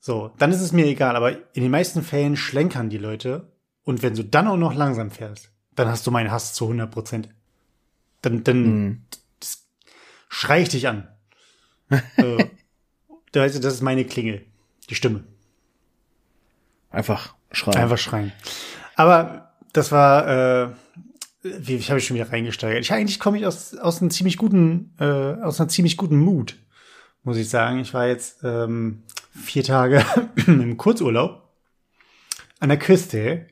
So, 0.01 0.33
dann 0.38 0.53
ist 0.53 0.61
es 0.61 0.73
mir 0.73 0.87
egal, 0.87 1.17
aber 1.17 1.33
in 1.55 1.62
den 1.62 1.71
meisten 1.71 2.03
Fällen 2.03 2.37
schlenkern 2.37 2.90
die 2.90 2.99
Leute 2.99 3.53
und 3.85 4.03
wenn 4.03 4.14
du 4.14 4.25
dann 4.25 4.49
auch 4.49 4.57
noch 4.57 4.75
langsam 4.75 5.11
fährst, 5.11 5.51
dann 5.75 5.88
hast 5.88 6.07
du 6.07 6.11
meinen 6.11 6.31
Hass 6.31 6.53
zu 6.55 6.64
100 6.64 6.90
Prozent. 6.90 7.29
Dann, 8.21 8.45
dann 8.45 8.62
mhm. 8.62 9.03
Schrei 10.35 10.62
ich 10.62 10.68
dich 10.68 10.88
an. 10.88 11.09
so, 12.16 12.38
das 13.33 13.55
ist 13.57 13.83
meine 13.83 14.05
Klingel. 14.05 14.44
Die 14.90 14.94
Stimme. 14.94 15.25
Einfach 16.90 17.35
schreien. 17.53 17.79
Einfach 17.79 17.99
schreien. 17.99 18.33
Aber 18.97 19.55
das 19.73 19.92
war, 19.92 20.66
äh, 20.66 20.68
wie 21.42 21.77
ich 21.77 21.90
habe 21.90 21.99
ich 21.99 22.07
schon 22.07 22.16
wieder 22.16 22.31
reingesteigert. 22.31 22.83
Ich 22.83 22.92
eigentlich 22.92 23.18
komme 23.18 23.38
ich 23.38 23.47
aus 23.47 23.77
aus 23.77 24.01
einem 24.01 24.11
ziemlich 24.11 24.37
guten, 24.37 24.94
äh, 24.99 25.05
aus 25.05 25.61
einer 25.61 25.68
ziemlich 25.68 25.97
guten 25.97 26.18
Mut, 26.18 26.57
muss 27.23 27.37
ich 27.37 27.49
sagen. 27.49 27.79
Ich 27.79 27.94
war 27.94 28.07
jetzt 28.07 28.42
ähm, 28.44 29.03
vier 29.31 29.64
Tage 29.64 30.05
im 30.47 30.77
Kurzurlaub 30.77 31.49
an 32.61 32.68
der 32.68 32.79
Küste 32.79 33.47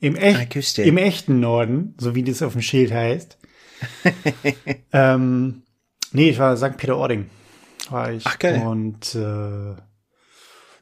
im, 0.00 0.16
echt, 0.16 0.50
Küste. 0.50 0.82
im 0.82 0.98
echten 0.98 1.40
Norden, 1.40 1.94
so 1.98 2.14
wie 2.14 2.22
das 2.22 2.42
auf 2.42 2.52
dem 2.52 2.62
Schild 2.62 2.92
heißt. 2.92 3.38
ähm, 4.92 5.62
nee, 6.12 6.30
ich 6.30 6.38
war 6.38 6.56
St. 6.56 6.76
Peter-Ording. 6.76 7.28
War 7.90 8.12
ich. 8.12 8.24
Ach, 8.26 8.38
geil. 8.38 8.66
Und 8.66 9.14
äh, 9.14 9.74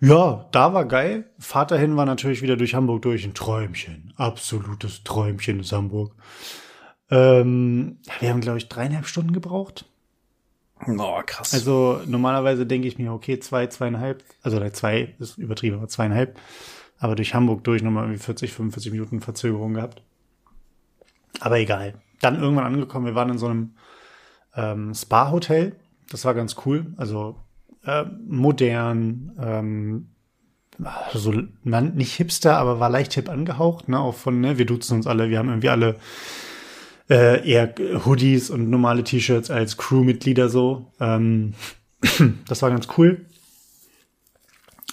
ja, 0.01 0.47
da 0.51 0.75
war 0.75 0.85
geil. 0.85 1.31
Fahrt 1.39 1.71
dahin 1.71 1.97
war 1.97 2.07
natürlich 2.07 2.43
wieder 2.43 2.57
durch 2.57 2.75
Hamburg 2.75 3.03
durch. 3.03 3.25
Ein 3.25 3.35
Träumchen. 3.35 4.13
Absolutes 4.17 5.03
Träumchen 5.05 5.61
ist 5.61 5.73
Hamburg. 5.73 6.15
Ähm, 7.11 7.99
wir 8.21 8.31
haben, 8.31 8.41
glaube 8.41 8.59
ich, 8.59 8.69
dreieinhalb 8.69 9.07
Stunden 9.07 9.33
gebraucht. 9.33 9.87
Oh, 10.87 11.21
krass. 11.25 11.55
Also 11.55 12.01
normalerweise 12.07 12.67
denke 12.67 12.89
ich 12.89 12.99
mir, 12.99 13.13
okay, 13.13 13.39
zwei, 13.39 13.67
zweieinhalb, 13.69 14.23
also 14.43 14.61
zwei 14.71 15.15
ist 15.19 15.39
übertrieben, 15.39 15.77
aber 15.77 15.89
zweieinhalb. 15.89 16.39
Aber 16.99 17.15
durch 17.15 17.35
Hamburg 17.35 17.65
durch 17.65 17.83
nochmal 17.83 18.05
irgendwie 18.05 18.23
40, 18.23 18.53
45 18.53 18.93
Minuten 18.93 19.21
Verzögerung 19.21 19.75
gehabt. 19.75 20.03
Aber 21.41 21.59
egal. 21.59 21.95
Dann 22.21 22.41
irgendwann 22.41 22.65
angekommen, 22.65 23.07
wir 23.07 23.15
waren 23.15 23.31
in 23.31 23.39
so 23.39 23.47
einem 23.47 23.75
ähm, 24.57 24.95
Spa-Hotel. 24.95 25.77
Das 26.11 26.25
war 26.25 26.35
ganz 26.35 26.57
cool. 26.65 26.87
Also 26.97 27.37
äh, 27.85 28.05
modern, 28.27 29.33
ähm, 29.41 30.09
so 31.13 31.33
man, 31.63 31.95
nicht 31.95 32.15
hipster, 32.15 32.59
aber 32.59 32.81
war 32.81 32.91
leicht 32.91 33.15
hip 33.15 33.29
angehaucht, 33.29 33.89
ne, 33.89 33.99
auch 34.01 34.15
von, 34.15 34.41
ne, 34.41 34.59
wir 34.59 34.67
duzen 34.67 34.97
uns 34.97 35.07
alle, 35.07 35.31
wir 35.31 35.39
haben 35.39 35.49
irgendwie 35.49 35.69
alle 35.69 35.97
äh, 37.09 37.49
eher 37.49 37.75
Hoodies 38.05 38.51
und 38.51 38.71
normale 38.71 39.05
T-Shirts 39.05 39.51
als 39.51 39.77
Crewmitglieder 39.77 40.49
so. 40.49 40.93
Ähm, 41.01 41.55
das 42.49 42.63
war 42.63 42.71
ganz 42.71 42.89
cool. 42.97 43.27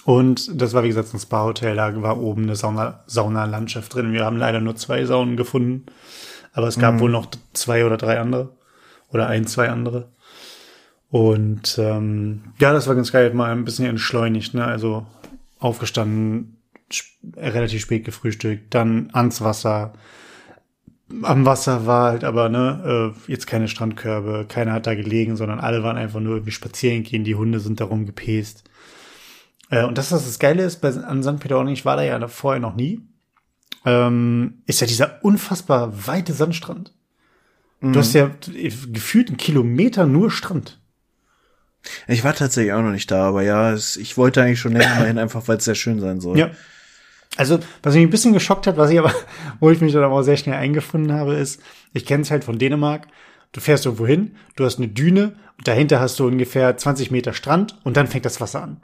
Und 0.04 0.60
das 0.60 0.74
war, 0.74 0.82
wie 0.82 0.88
gesagt, 0.88 1.14
ein 1.14 1.20
Spa-Hotel, 1.20 1.76
da 1.76 2.02
war 2.02 2.20
oben 2.20 2.42
eine 2.42 2.56
Sauna, 2.56 3.04
Saunalandschaft 3.06 3.94
drin. 3.94 4.12
Wir 4.12 4.24
haben 4.24 4.36
leider 4.36 4.60
nur 4.60 4.74
zwei 4.76 5.04
Saunen 5.04 5.36
gefunden, 5.36 5.86
aber 6.52 6.66
es 6.66 6.78
gab 6.78 6.94
mhm. 6.94 7.00
wohl 7.00 7.10
noch 7.10 7.26
zwei 7.52 7.86
oder 7.86 7.96
drei 7.96 8.18
andere. 8.18 8.50
Oder 9.12 9.28
ein, 9.28 9.46
zwei 9.46 9.68
andere. 9.68 10.08
Und 11.10 11.76
ähm, 11.78 12.42
ja, 12.58 12.72
das 12.72 12.86
war 12.86 12.94
ganz 12.94 13.12
geil, 13.12 13.34
mal 13.34 13.52
ein 13.52 13.64
bisschen 13.64 13.84
entschleunigt, 13.86 14.54
ne? 14.54 14.64
Also 14.64 15.06
aufgestanden, 15.58 16.56
relativ 17.36 17.82
spät 17.82 18.04
gefrühstückt, 18.04 18.74
dann 18.74 19.10
ans 19.12 19.42
Wasser. 19.42 19.92
Am 21.22 21.44
Wasser 21.44 21.86
war 21.86 22.12
halt 22.12 22.24
aber, 22.24 22.48
ne, 22.48 23.12
äh, 23.26 23.30
jetzt 23.30 23.46
keine 23.46 23.68
Strandkörbe, 23.68 24.46
keiner 24.48 24.72
hat 24.72 24.86
da 24.86 24.94
gelegen, 24.94 25.36
sondern 25.36 25.60
alle 25.60 25.82
waren 25.82 25.98
einfach 25.98 26.20
nur 26.20 26.36
irgendwie 26.36 26.52
spazieren 26.52 27.02
gehen, 27.02 27.24
die 27.24 27.34
Hunde 27.34 27.60
sind 27.60 27.80
darum 27.80 28.06
gepäst. 28.06 28.64
Äh, 29.68 29.84
und 29.84 29.98
das, 29.98 30.10
was 30.10 30.24
das 30.24 30.38
Geile 30.38 30.62
ist, 30.64 30.80
bei, 30.80 30.88
an 30.94 31.22
St. 31.22 31.38
Peter-Ording, 31.38 31.74
ich 31.74 31.84
war 31.84 31.96
da 31.96 32.02
ja 32.02 32.26
vorher 32.28 32.60
noch 32.60 32.74
nie, 32.74 33.02
ähm, 33.84 34.62
ist 34.66 34.80
ja 34.80 34.86
dieser 34.86 35.22
unfassbar 35.22 36.06
weite 36.06 36.32
Sandstrand. 36.32 36.94
Mhm. 37.82 37.92
Du 37.92 37.98
hast 37.98 38.14
ja 38.14 38.30
gefühlt 38.92 39.28
einen 39.28 39.36
Kilometer 39.36 40.06
nur 40.06 40.30
Strand. 40.30 40.80
Ich 42.06 42.22
war 42.22 42.32
tatsächlich 42.34 42.72
auch 42.72 42.82
noch 42.82 42.92
nicht 42.92 43.10
da, 43.10 43.28
aber 43.28 43.42
ja, 43.42 43.72
es, 43.72 43.96
ich 43.96 44.16
wollte 44.16 44.40
eigentlich 44.40 44.60
schon 44.60 44.72
länger 44.72 44.94
mal 44.94 45.06
hin, 45.08 45.18
einfach 45.18 45.48
weil 45.48 45.56
es 45.56 45.64
sehr 45.64 45.74
schön 45.74 46.00
sein 46.00 46.20
soll. 46.20 46.38
Ja. 46.38 46.52
Also, 47.36 47.58
was 47.82 47.94
mich 47.94 48.04
ein 48.04 48.10
bisschen 48.10 48.34
geschockt 48.34 48.66
hat, 48.66 48.76
was 48.76 48.90
ich 48.90 48.98
aber, 48.98 49.12
wo 49.60 49.70
ich 49.70 49.80
mich 49.80 49.92
dann 49.92 50.04
aber 50.04 50.14
auch 50.14 50.22
sehr 50.22 50.36
schnell 50.36 50.54
eingefunden 50.54 51.12
habe, 51.12 51.34
ist, 51.34 51.60
ich 51.92 52.06
kenne 52.06 52.22
es 52.22 52.30
halt 52.30 52.44
von 52.44 52.58
Dänemark. 52.58 53.08
Du 53.50 53.60
fährst 53.60 53.84
irgendwo 53.84 54.06
hin, 54.06 54.36
du 54.56 54.64
hast 54.64 54.78
eine 54.78 54.88
Düne 54.88 55.34
und 55.58 55.66
dahinter 55.66 56.00
hast 56.00 56.18
du 56.18 56.26
ungefähr 56.26 56.76
20 56.76 57.10
Meter 57.10 57.34
Strand 57.34 57.78
und 57.84 57.96
dann 57.96 58.06
fängt 58.06 58.24
das 58.24 58.40
Wasser 58.40 58.62
an. 58.62 58.80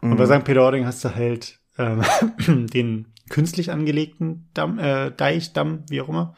Und 0.00 0.16
bei 0.16 0.26
mhm. 0.26 0.40
St. 0.40 0.44
Peter-Ording 0.44 0.86
hast 0.86 1.04
du 1.04 1.14
halt 1.14 1.58
ähm, 1.78 2.02
den 2.68 3.06
künstlich 3.30 3.70
angelegten 3.70 4.48
Damm, 4.54 4.78
äh, 4.78 5.10
Deich, 5.10 5.52
Damm, 5.52 5.84
wie 5.88 6.00
auch 6.00 6.08
immer. 6.08 6.34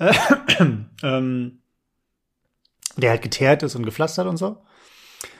Äh, 0.00 0.12
ähm, 1.02 1.60
der 2.96 3.10
halt 3.10 3.22
geteert 3.22 3.62
ist 3.62 3.76
und 3.76 3.84
gepflastert 3.84 4.26
und 4.26 4.36
so. 4.36 4.64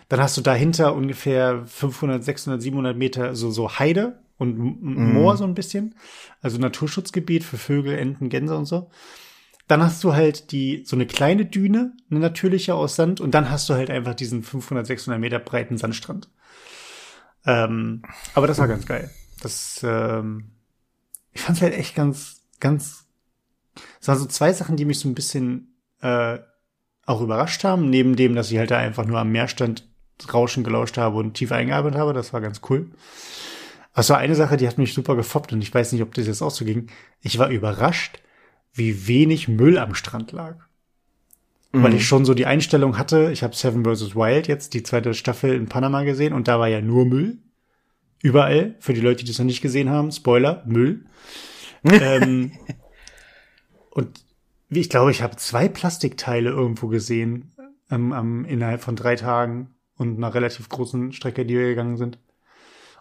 Dann 0.09 0.21
hast 0.21 0.37
du 0.37 0.41
dahinter 0.41 0.95
ungefähr 0.95 1.67
500, 1.67 2.23
600, 2.23 2.63
700 2.63 2.97
Meter 2.97 3.35
so, 3.35 3.51
so 3.51 3.79
Heide 3.79 4.23
und 4.39 4.59
mhm. 4.59 5.15
Moor 5.15 5.37
so 5.37 5.45
ein 5.45 5.55
bisschen. 5.55 5.95
Also 6.41 6.59
Naturschutzgebiet 6.59 7.45
für 7.45 7.59
Vögel, 7.59 7.99
Enten, 7.99 8.29
Gänse 8.29 8.57
und 8.57 8.67
so. 8.67 8.91
Dann 9.69 9.83
hast 9.83 10.03
du 10.03 10.15
halt 10.15 10.51
die, 10.51 10.83
so 10.85 10.97
eine 10.97 11.07
kleine 11.07 11.47
Düne, 11.47 11.93
eine 12.11 12.19
natürliche 12.19 12.75
aus 12.75 12.97
Sand, 12.97 13.21
und 13.21 13.33
dann 13.35 13.51
hast 13.51 13.69
du 13.69 13.75
halt 13.75 13.89
einfach 13.89 14.15
diesen 14.15 14.43
500, 14.43 14.85
600 14.85 15.21
Meter 15.21 15.39
breiten 15.39 15.79
Sandstrand. 15.79 16.29
Ähm, 17.47 18.03
aber 18.35 18.49
das 18.49 18.59
war 18.59 18.67
ganz 18.67 18.87
geil. 18.87 19.11
Das, 19.43 19.81
ähm, 19.85 20.51
ich 21.33 21.43
fand's 21.43 21.63
halt 21.63 21.75
echt 21.75 21.95
ganz, 21.95 22.43
ganz, 22.59 23.07
es 24.01 24.09
waren 24.09 24.19
so 24.19 24.27
zwei 24.27 24.53
Sachen, 24.53 24.77
die 24.77 24.85
mich 24.85 24.99
so 24.99 25.09
ein 25.09 25.15
bisschen, 25.15 25.75
äh, 26.01 26.39
auch 27.07 27.21
überrascht 27.21 27.65
haben, 27.65 27.91
neben 27.91 28.17
dem, 28.17 28.35
dass 28.35 28.51
ich 28.51 28.59
halt 28.59 28.71
da 28.71 28.79
einfach 28.79 29.05
nur 29.05 29.19
am 29.19 29.33
Meerstand 29.33 29.89
Rauschen 30.33 30.65
gelauscht 30.65 30.99
habe 30.99 31.17
und 31.17 31.35
tief 31.35 31.53
eingearbeitet 31.53 31.99
habe. 31.99 32.13
Das 32.13 32.33
war 32.33 32.41
ganz 32.41 32.61
cool. 32.69 32.91
Also 33.93 34.15
eine 34.15 34.35
Sache, 34.35 34.57
die 34.57 34.69
hat 34.69 34.79
mich 34.79 34.95
super 34.95 35.17
gefoppt 35.17 35.53
und 35.53 35.63
ich 35.63 35.75
weiß 35.75 35.93
nicht, 35.93 36.03
ob 36.03 36.15
das 36.15 36.27
jetzt 36.27 36.43
auch 36.43 36.51
so 36.51 36.65
ging. 36.65 36.89
Ich 37.21 37.39
war 37.39 37.49
überrascht, 37.49 38.21
wie 38.73 39.09
wenig 39.09 39.49
Müll 39.49 39.79
am 39.79 39.95
Strand 39.95 40.33
lag. 40.33 40.57
Mhm. 41.73 41.83
Weil 41.83 41.95
ich 41.95 42.07
schon 42.07 42.25
so 42.25 42.35
die 42.35 42.47
Einstellung 42.47 42.99
hatte, 42.99 43.31
ich 43.33 43.43
habe 43.43 43.57
Seven 43.57 43.85
vs. 43.85 44.15
Wild 44.15 44.47
jetzt, 44.49 44.75
die 44.75 44.83
zweite 44.83 45.15
Staffel 45.15 45.55
in 45.55 45.67
Panama 45.67 46.03
gesehen 46.03 46.33
und 46.33 46.49
da 46.49 46.59
war 46.59 46.69
ja 46.69 46.81
nur 46.81 47.05
Müll. 47.05 47.39
Überall, 48.23 48.75
für 48.81 48.93
die 48.93 49.01
Leute, 49.01 49.25
die 49.25 49.31
das 49.31 49.39
noch 49.39 49.47
nicht 49.47 49.63
gesehen 49.63 49.89
haben, 49.89 50.13
Spoiler, 50.13 50.63
Müll. 50.67 51.07
ähm, 51.85 52.53
und 54.01 54.25
ich 54.71 54.89
glaube, 54.89 55.11
ich 55.11 55.21
habe 55.21 55.37
zwei 55.37 55.69
Plastikteile 55.69 56.51
irgendwo 56.51 56.89
gesehen 56.89 57.53
ähm, 57.91 58.13
ähm, 58.17 58.45
innerhalb 58.47 58.81
von 58.81 58.97
drei 58.97 59.17
Tagen 59.17 59.75
und 59.97 60.17
einer 60.17 60.33
relativ 60.33 60.69
großen 60.69 61.13
Strecke, 61.13 61.45
die 61.45 61.55
wir 61.55 61.67
gegangen 61.67 61.97
sind. 61.97 62.19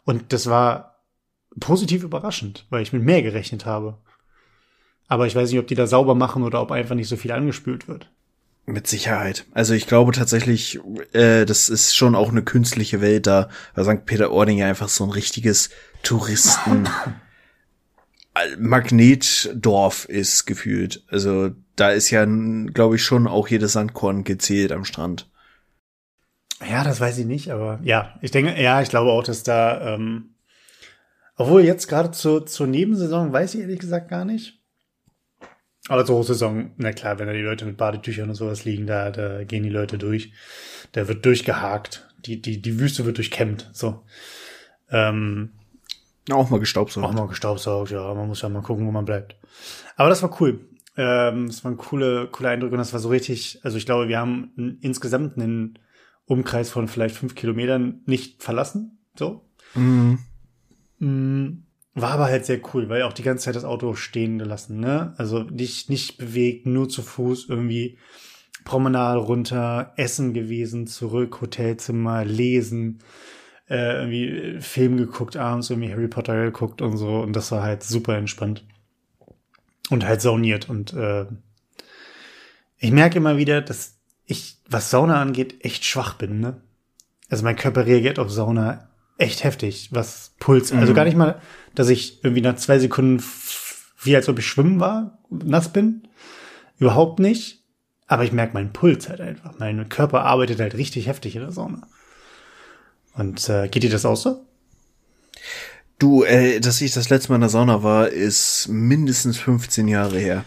Und 0.04 0.34
das 0.34 0.48
war 0.48 1.06
positiv 1.60 2.04
überraschend, 2.04 2.66
weil 2.70 2.82
ich 2.82 2.92
mit 2.92 3.04
mehr 3.04 3.22
gerechnet 3.22 3.66
habe. 3.66 3.98
Aber 5.08 5.26
ich 5.26 5.36
weiß 5.36 5.50
nicht, 5.50 5.60
ob 5.60 5.68
die 5.68 5.76
da 5.76 5.88
sauber 5.88 6.16
machen 6.16 6.44
oder 6.44 6.62
ob 6.62 6.72
einfach 6.72 6.96
nicht 6.96 7.08
so 7.08 7.16
viel 7.16 7.32
angespült 7.32 7.88
wird. 7.88 8.12
Mit 8.66 8.88
Sicherheit. 8.88 9.46
Also 9.54 9.74
ich 9.74 9.88
glaube 9.88 10.12
tatsächlich, 10.12 10.80
äh, 11.14 11.46
das 11.46 11.70
ist 11.70 11.96
schon 11.96 12.14
auch 12.14 12.30
eine 12.30 12.44
künstliche 12.44 13.02
Welt 13.02 13.26
da, 13.26 13.50
weil 13.74 13.86
St. 13.86 14.06
Peter-Ording 14.06 14.58
ja 14.58 14.68
einfach 14.68 14.90
so 14.90 15.06
ein 15.06 15.10
richtiges 15.10 15.70
Touristen 16.04 16.88
Magnetdorf 18.58 20.06
ist 20.06 20.46
gefühlt. 20.46 21.04
Also 21.08 21.52
da 21.76 21.92
ist 21.92 22.10
ja, 22.10 22.26
glaube 22.26 22.96
ich, 22.96 23.04
schon 23.04 23.28
auch 23.28 23.48
jedes 23.48 23.74
Sandkorn 23.74 24.24
gezählt 24.24 24.72
am 24.72 24.86
Strand. 24.86 25.30
Ja, 26.68 26.84
das 26.84 27.00
weiß 27.00 27.18
ich 27.20 27.26
nicht, 27.26 27.52
aber 27.52 27.80
ja, 27.84 28.18
ich 28.22 28.32
denke, 28.32 28.62
ja, 28.62 28.82
ich 28.82 28.90
glaube 28.90 29.12
auch, 29.12 29.24
dass 29.24 29.44
da, 29.44 29.94
ähm, 29.94 30.36
obwohl 31.38 31.64
jetzt 31.64 31.88
gerade 31.88 32.12
zur, 32.12 32.46
zur 32.46 32.68
Nebensaison 32.68 33.32
weiß 33.32 33.56
ich 33.56 33.62
ehrlich 33.62 33.80
gesagt 33.80 34.10
gar 34.10 34.26
nicht. 34.26 34.60
Aber 35.88 36.06
zur 36.06 36.18
Hochsaison, 36.18 36.72
na 36.78 36.92
klar, 36.92 37.18
wenn 37.18 37.28
da 37.28 37.34
die 37.34 37.40
Leute 37.40 37.66
mit 37.66 37.78
Badetüchern 37.78 38.30
und 38.30 38.36
sowas 38.36 38.66
liegen, 38.66 38.86
da, 38.86 39.10
da 39.10 39.44
gehen 39.46 39.64
die 39.64 39.70
Leute 39.70 39.98
durch. 39.98 40.34
Da 40.92 41.08
wird 41.08 41.26
durchgehakt. 41.26 42.08
Die, 42.26 42.42
die, 42.42 42.62
die 42.62 42.80
Wüste 42.80 43.06
wird 43.06 43.18
durchkämmt, 43.18 43.70
so. 43.72 44.04
Ähm, 44.92 45.54
auch 46.32 46.50
mal 46.50 46.60
gestaubsaugt. 46.60 47.06
Auch 47.06 47.14
mal 47.14 47.28
gestaubsaugt, 47.28 47.92
ja. 47.92 48.14
Man 48.14 48.28
muss 48.28 48.42
ja 48.42 48.50
mal 48.50 48.62
gucken, 48.62 48.86
wo 48.86 48.92
man 48.92 49.06
bleibt. 49.06 49.36
Aber 49.96 50.10
das 50.10 50.22
war 50.22 50.40
cool. 50.42 50.60
Ähm, 50.98 51.48
das 51.48 51.64
waren 51.64 51.78
coole, 51.78 52.28
coole 52.28 52.50
Eindrücke 52.50 52.74
und 52.74 52.80
das 52.80 52.94
war 52.94 53.00
so 53.00 53.10
richtig, 53.10 53.60
also 53.64 53.78
ich 53.78 53.86
glaube, 53.86 54.08
wir 54.08 54.20
haben 54.20 54.78
insgesamt 54.82 55.38
einen 55.38 55.80
Umkreis 56.26 56.70
von 56.70 56.88
vielleicht 56.88 57.16
fünf 57.16 57.36
Kilometern 57.36 58.02
nicht 58.06 58.44
verlassen. 58.44 59.00
So. 59.18 59.46
Mhm. 59.76 60.20
Mm, 61.00 61.64
war 61.94 62.12
aber 62.12 62.26
halt 62.26 62.46
sehr 62.46 62.60
cool, 62.74 62.90
weil 62.90 63.04
auch 63.04 63.14
die 63.14 63.24
ganze 63.24 63.46
Zeit 63.46 63.56
das 63.56 63.64
Auto 63.64 63.94
stehen 63.94 64.38
gelassen, 64.38 64.80
ne? 64.80 65.14
Also 65.18 65.44
nicht, 65.44 65.90
nicht 65.90 66.18
bewegt, 66.18 66.66
nur 66.66 66.90
zu 66.90 67.02
Fuß 67.02 67.48
irgendwie 67.50 67.98
Promenade 68.66 69.20
runter, 69.20 69.94
Essen 69.96 70.34
gewesen, 70.34 70.86
zurück, 70.86 71.42
Hotelzimmer, 71.42 72.26
lesen, 72.26 73.00
äh, 73.70 74.00
irgendwie 74.00 74.62
Film 74.62 74.98
geguckt, 74.98 75.38
abends 75.38 75.70
irgendwie 75.70 75.92
Harry 75.92 76.08
Potter 76.08 76.46
geguckt 76.46 76.82
und 76.82 76.98
so. 76.98 77.20
Und 77.20 77.34
das 77.34 77.52
war 77.52 77.64
halt 77.64 77.84
super 77.84 78.18
entspannt. 78.18 78.66
Und 79.90 80.06
halt 80.06 80.22
sauniert. 80.22 80.70
Und 80.70 80.94
äh, 80.94 81.26
ich 82.78 82.92
merke 82.92 83.18
immer 83.18 83.38
wieder, 83.38 83.62
dass 83.62 83.98
ich, 84.26 84.58
was 84.70 84.90
Sauna 84.90 85.22
angeht, 85.22 85.64
echt 85.66 85.86
schwach 85.86 86.14
bin, 86.16 86.40
ne? 86.40 86.62
Also 87.30 87.44
mein 87.44 87.56
Körper 87.56 87.86
reagiert 87.86 88.18
auf 88.18 88.32
Sauna 88.32 88.90
echt 89.18 89.44
heftig, 89.44 89.90
was 89.92 90.34
Puls. 90.40 90.72
Also 90.72 90.76
mhm. 90.76 90.82
Also 90.82 90.94
gar 90.94 91.06
nicht 91.06 91.18
mal, 91.18 91.42
dass 91.76 91.90
ich 91.90 92.24
irgendwie 92.24 92.42
nach 92.42 92.56
zwei 92.56 92.80
Sekunden 92.80 93.22
wie 94.02 94.16
als 94.16 94.30
ob 94.30 94.40
ich 94.40 94.48
schwimmen 94.48 94.80
war, 94.80 95.20
nass 95.30 95.72
bin. 95.74 96.08
Überhaupt 96.78 97.20
nicht. 97.20 97.64
Aber 98.08 98.24
ich 98.24 98.32
merke 98.32 98.54
meinen 98.54 98.74
Puls 98.74 99.10
halt 99.10 99.22
einfach. 99.22 99.60
Mein 99.60 99.88
Körper 99.90 100.24
arbeitet 100.24 100.60
halt 100.60 100.76
richtig 100.76 101.08
heftig 101.08 101.36
in 101.36 101.42
der 101.42 101.52
Sauna. 101.52 101.88
Und 103.16 103.50
äh, 103.50 103.68
geht 103.68 103.84
dir 103.84 103.90
das 103.90 104.06
auch 104.06 104.16
so? 104.16 104.46
Du, 105.98 106.24
äh, 106.24 106.60
dass 106.60 106.82
ich 106.82 106.94
das 106.94 107.10
letzte 107.10 107.30
Mal 107.30 107.36
in 107.36 107.42
der 107.42 107.50
Sauna 107.50 107.84
war, 107.84 108.08
ist 108.08 108.68
mindestens 108.70 109.38
15 109.38 109.88
Jahre 109.88 110.18
her. 110.18 110.46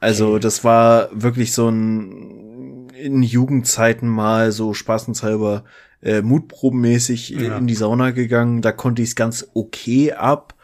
Also 0.00 0.30
okay. 0.30 0.40
das 0.40 0.62
war 0.62 1.08
wirklich 1.12 1.52
so 1.52 1.68
ein 1.68 2.88
in 2.98 3.22
Jugendzeiten 3.22 4.08
mal 4.08 4.52
so 4.52 4.74
spaßenshalber 4.74 5.64
äh, 6.02 6.20
mutprobenmäßig 6.22 7.30
ja. 7.30 7.56
in 7.56 7.66
die 7.66 7.74
Sauna 7.74 8.10
gegangen. 8.10 8.62
Da 8.62 8.72
konnte 8.72 9.02
ich 9.02 9.10
es 9.10 9.16
ganz 9.16 9.48
okay 9.54 10.12
ab, 10.12 10.54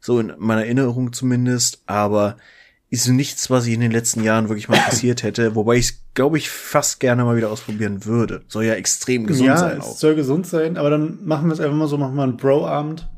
so 0.00 0.18
in 0.18 0.32
meiner 0.38 0.64
Erinnerung 0.64 1.12
zumindest, 1.12 1.82
aber 1.86 2.36
ist 2.92 3.08
nichts, 3.08 3.48
was 3.48 3.66
ich 3.66 3.72
in 3.72 3.80
den 3.80 3.90
letzten 3.90 4.22
Jahren 4.22 4.50
wirklich 4.50 4.68
mal 4.68 4.78
passiert 4.78 5.22
hätte, 5.22 5.54
wobei 5.54 5.76
ich 5.76 5.86
es, 5.86 6.04
glaube 6.12 6.36
ich, 6.36 6.50
fast 6.50 7.00
gerne 7.00 7.24
mal 7.24 7.38
wieder 7.38 7.50
ausprobieren 7.50 8.04
würde. 8.04 8.42
Soll 8.48 8.64
ja 8.64 8.74
extrem 8.74 9.26
gesund 9.26 9.46
ja, 9.46 9.56
sein. 9.56 9.78
Ja, 9.78 9.84
es 9.84 9.98
soll 9.98 10.14
gesund 10.14 10.46
sein, 10.46 10.76
aber 10.76 10.90
dann 10.90 11.24
machen 11.24 11.46
wir 11.46 11.54
es 11.54 11.60
einfach 11.60 11.74
mal 11.74 11.88
so, 11.88 11.96
machen 11.96 12.16
wir 12.16 12.22
einen 12.22 12.36
Bro-Abend 12.36 13.08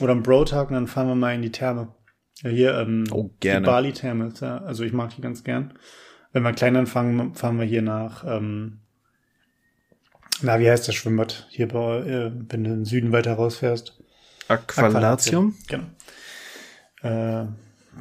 oder 0.00 0.12
einen 0.12 0.24
Bro-Tag 0.24 0.70
und 0.70 0.74
dann 0.74 0.88
fahren 0.88 1.06
wir 1.06 1.14
mal 1.14 1.32
in 1.32 1.42
die 1.42 1.52
Therme. 1.52 1.94
Ja, 2.42 2.50
hier, 2.50 2.74
ähm, 2.78 3.04
oh, 3.12 3.30
gerne. 3.38 3.60
die 3.60 3.66
Bali-Therme, 3.66 4.32
ja, 4.40 4.58
also 4.58 4.82
ich 4.82 4.92
mag 4.92 5.14
die 5.14 5.20
ganz 5.20 5.44
gern. 5.44 5.74
Wenn 6.32 6.42
wir 6.42 6.52
klein 6.52 6.74
anfangen, 6.74 7.36
fahren 7.36 7.56
wir 7.56 7.66
hier 7.66 7.82
nach, 7.82 8.24
ähm, 8.26 8.80
na, 10.42 10.58
wie 10.58 10.68
heißt 10.68 10.88
das 10.88 10.96
Schwimmbad? 10.96 11.46
Hier, 11.50 11.68
bei, 11.68 11.98
äh, 12.00 12.32
wenn 12.48 12.64
du 12.64 12.70
in 12.70 12.76
den 12.78 12.84
Süden 12.84 13.12
weiter 13.12 13.34
rausfährst. 13.34 13.96
Aqualatium? 14.48 15.54
Genau. 15.68 15.84
Äh, 17.02 17.46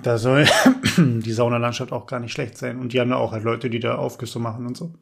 da 0.03 0.17
soll 0.17 0.45
die 0.97 1.31
Saunalandschaft 1.31 1.91
auch 1.91 2.05
gar 2.07 2.19
nicht 2.19 2.31
schlecht 2.31 2.57
sein. 2.57 2.79
Und 2.79 2.93
die 2.93 2.99
haben 2.99 3.09
da 3.09 3.17
auch 3.17 3.31
halt 3.31 3.43
Leute, 3.43 3.69
die 3.69 3.79
da 3.79 3.95
Aufgüsse 3.95 4.39
machen 4.39 4.65
und 4.65 4.77
so. 4.77 4.93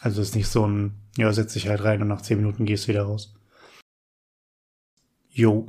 Also 0.00 0.20
ist 0.20 0.34
nicht 0.34 0.48
so 0.48 0.66
ein, 0.66 0.94
ja, 1.16 1.32
setz 1.32 1.54
dich 1.54 1.68
halt 1.68 1.82
rein 1.82 2.02
und 2.02 2.08
nach 2.08 2.22
zehn 2.22 2.36
Minuten 2.36 2.66
gehst 2.66 2.84
du 2.84 2.88
wieder 2.88 3.04
raus. 3.04 3.34
Jo. 5.30 5.66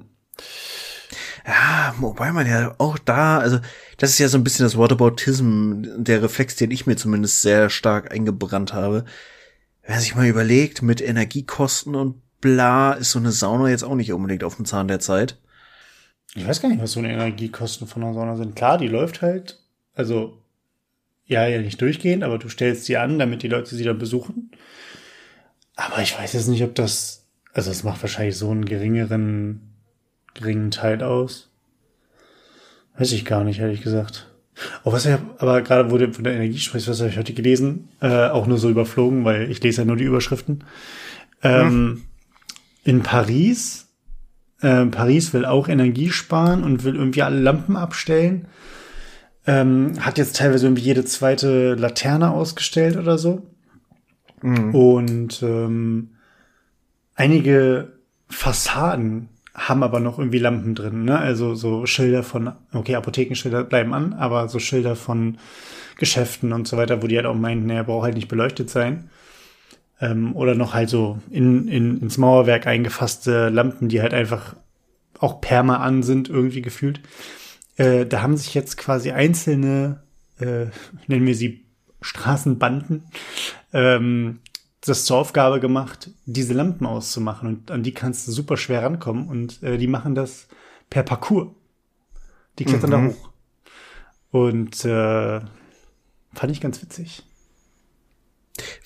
Ja, 1.48 1.96
wobei 2.00 2.32
man 2.32 2.48
ja 2.48 2.76
auch 2.80 2.98
da, 2.98 3.40
also 3.40 3.60
das 3.98 4.12
ist 4.12 4.20
ja 4.20 4.28
so 4.28 4.38
ein 4.38 4.44
bisschen 4.44 4.66
das 4.66 4.78
Whataboutism, 4.78 5.84
der 5.98 6.22
Reflex, 6.24 6.56
den 6.56 6.72
ich 6.72 6.86
mir 6.86 6.98
zumindest 6.98 7.42
sehr 7.42 7.70
stark 7.70 8.12
eingebrannt 8.12 8.74
habe. 8.74 9.06
Wer 9.84 10.00
sich 10.00 10.16
mal 10.16 10.28
überlegt, 10.28 10.82
mit 10.82 11.02
Energiekosten 11.02 11.96
und 11.96 12.22
bla, 12.42 12.94
ist 12.94 13.12
so 13.12 13.20
eine 13.20 13.32
Sauna 13.32 13.70
jetzt 13.70 13.84
auch 13.84 13.96
nicht 13.96 14.12
unbedingt 14.12 14.44
auf 14.44 14.56
dem 14.56 14.66
Zahn 14.66 14.88
der 14.88 15.00
Zeit. 15.00 15.40
Ich 16.36 16.46
weiß 16.46 16.62
gar 16.62 16.70
nicht, 16.70 16.82
was 16.82 16.92
so 16.92 17.00
eine 17.00 17.12
Energiekosten 17.12 17.88
von 17.88 18.04
einer 18.04 18.14
Sauna 18.14 18.36
sind. 18.36 18.56
Klar, 18.56 18.78
die 18.78 18.90
läuft 18.90 19.22
halt, 19.22 19.58
also 19.96 20.38
ja, 21.26 21.48
ja 21.48 21.62
nicht 21.62 21.82
durchgehend, 21.82 22.24
aber 22.24 22.38
du 22.38 22.50
stellst 22.50 22.86
sie 22.86 22.98
an, 22.98 23.18
damit 23.18 23.42
die 23.42 23.48
Leute 23.48 23.74
sie 23.74 23.84
dann 23.84 23.98
besuchen. 23.98 24.52
Aber 25.76 26.02
ich 26.02 26.18
weiß 26.18 26.34
jetzt 26.34 26.48
nicht, 26.48 26.64
ob 26.64 26.76
das, 26.76 27.26
also 27.54 27.72
es 27.72 27.84
macht 27.84 28.02
wahrscheinlich 28.02 28.38
so 28.38 28.52
einen 28.52 28.66
geringeren 28.66 29.62
geringen 30.34 30.72
Teil 30.72 31.02
aus. 31.02 31.50
Weiß 32.98 33.12
ich 33.14 33.26
gar 33.26 33.44
nicht, 33.44 33.60
ehrlich 33.60 33.82
gesagt. 33.82 34.28
Oh, 34.84 34.92
was 34.92 35.06
ich 35.06 35.16
aber 35.38 35.62
gerade, 35.62 35.92
wo 35.92 35.98
du 35.98 36.14
von 36.14 36.24
der 36.24 36.34
Energie 36.34 36.60
sprichst, 36.60 36.88
was 36.88 37.00
habe 37.00 37.10
ich 37.10 37.18
heute 37.18 37.34
gelesen, 37.34 37.90
äh, 38.02 38.28
auch 38.30 38.46
nur 38.46 38.58
so 38.58 38.70
überflogen, 38.70 39.26
weil 39.26 39.50
ich 39.50 39.62
lese 39.64 39.82
ja 39.82 39.86
nur 39.86 39.98
die 39.98 40.06
Überschriften. 40.06 40.64
Ähm, 41.44 41.68
hm. 41.68 42.04
In 42.84 43.04
Paris, 43.04 43.85
äh, 44.62 44.86
Paris 44.86 45.34
will 45.34 45.46
auch 45.46 45.68
Energie 45.68 46.10
sparen 46.10 46.64
und 46.64 46.84
will 46.84 46.96
irgendwie 46.96 47.24
alle 47.24 47.40
Lampen 47.40 47.76
abstellen. 47.76 48.48
Ähm, 49.48 49.94
hat 50.00 50.18
jetzt 50.18 50.38
teilweise 50.38 50.66
irgendwie 50.66 50.84
jede 50.84 51.06
zweite 51.06 51.76
Laterne 51.76 52.32
ausgestellt 52.32 52.98
oder 52.98 53.18
so. 53.18 53.44
Mhm. 54.42 54.74
Und 54.74 55.44
ähm, 55.44 56.10
einige 57.16 57.94
Fassaden 58.28 59.30
haben 59.54 59.84
aber 59.84 60.00
noch 60.00 60.20
irgendwie 60.20 60.40
Lampen 60.40 60.76
drin, 60.76 61.06
ne? 61.06 61.18
Also 61.18 61.56
so 61.56 61.86
Schilder 61.86 62.24
von, 62.24 62.52
okay, 62.74 62.96
Apothekenschilder 62.96 63.64
bleiben 63.64 63.94
an, 63.94 64.14
aber 64.14 64.50
so 64.50 64.60
Schilder 64.60 64.96
von 64.96 65.38
Geschäften 65.98 66.52
und 66.52 66.68
so 66.68 66.76
weiter, 66.76 67.02
wo 67.02 67.08
die 67.08 67.16
halt 67.16 67.26
auch 67.26 67.36
meinten, 67.36 67.68
naja, 67.68 67.84
braucht 67.84 68.04
halt 68.04 68.16
nicht 68.16 68.28
beleuchtet 68.28 68.70
sein. 68.70 69.10
Ähm, 70.02 70.36
oder 70.36 70.56
noch 70.56 70.74
halt 70.74 70.90
so 70.90 71.20
in, 71.30 71.68
in, 71.68 72.02
ins 72.02 72.18
Mauerwerk 72.18 72.68
eingefasste 72.68 73.50
Lampen, 73.50 73.88
die 73.88 74.02
halt 74.02 74.14
einfach 74.14 74.56
auch 75.20 75.40
perma 75.42 75.78
an 75.78 76.04
sind, 76.04 76.30
irgendwie 76.30 76.62
gefühlt. 76.62 77.02
Äh, 77.78 78.06
da 78.06 78.22
haben 78.22 78.38
sich 78.38 78.54
jetzt 78.54 78.78
quasi 78.78 79.12
einzelne, 79.12 80.04
äh, 80.40 80.68
nennen 81.08 81.26
wir 81.26 81.36
sie 81.36 81.66
Straßenbanden, 82.02 83.04
ähm, 83.74 84.40
das 84.82 85.06
zur 85.06 85.18
Aufgabe 85.18 85.60
gemacht, 85.60 86.12
diese 86.26 86.54
Lampen 86.54 86.86
auszumachen. 86.86 87.48
Und 87.48 87.72
an 87.72 87.84
die 87.84 87.94
kannst 87.94 88.28
du 88.28 88.32
super 88.32 88.58
schwer 88.58 88.84
rankommen. 88.84 89.28
Und 89.28 89.64
äh, 89.64 89.78
die 89.78 89.88
machen 89.88 90.16
das 90.16 90.48
per 90.90 91.04
Parcours. 91.04 91.48
Die 92.60 92.66
klettern 92.66 92.90
mhm. 92.90 92.94
da 92.94 93.14
hoch. 93.14 93.30
Und 94.32 94.86
äh, 94.86 95.42
fand 96.34 96.52
ich 96.52 96.62
ganz 96.62 96.82
witzig. 96.82 97.24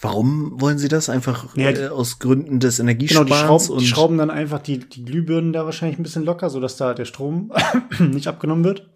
Warum 0.02 0.60
wollen 0.60 0.78
sie 0.78 0.88
das? 0.88 1.10
Einfach 1.10 1.56
ja, 1.56 1.70
äh, 1.70 1.88
aus 1.90 2.20
Gründen 2.20 2.60
des 2.60 2.80
Energiesparens? 2.80 3.28
Genau, 3.30 3.40
die 3.40 3.46
schrauben, 3.46 3.74
und 3.74 3.82
die 3.82 3.88
schrauben 3.88 4.18
dann 4.18 4.30
einfach 4.32 4.60
die, 4.60 4.80
die 4.80 5.06
Glühbirnen 5.06 5.54
da 5.54 5.66
wahrscheinlich 5.66 6.00
ein 6.00 6.04
bisschen 6.04 6.26
locker, 6.26 6.50
sodass 6.50 6.78
da 6.78 6.94
der 6.94 7.06
Strom 7.06 7.52
nicht 8.00 8.28
abgenommen 8.28 8.64
wird. 8.64 8.90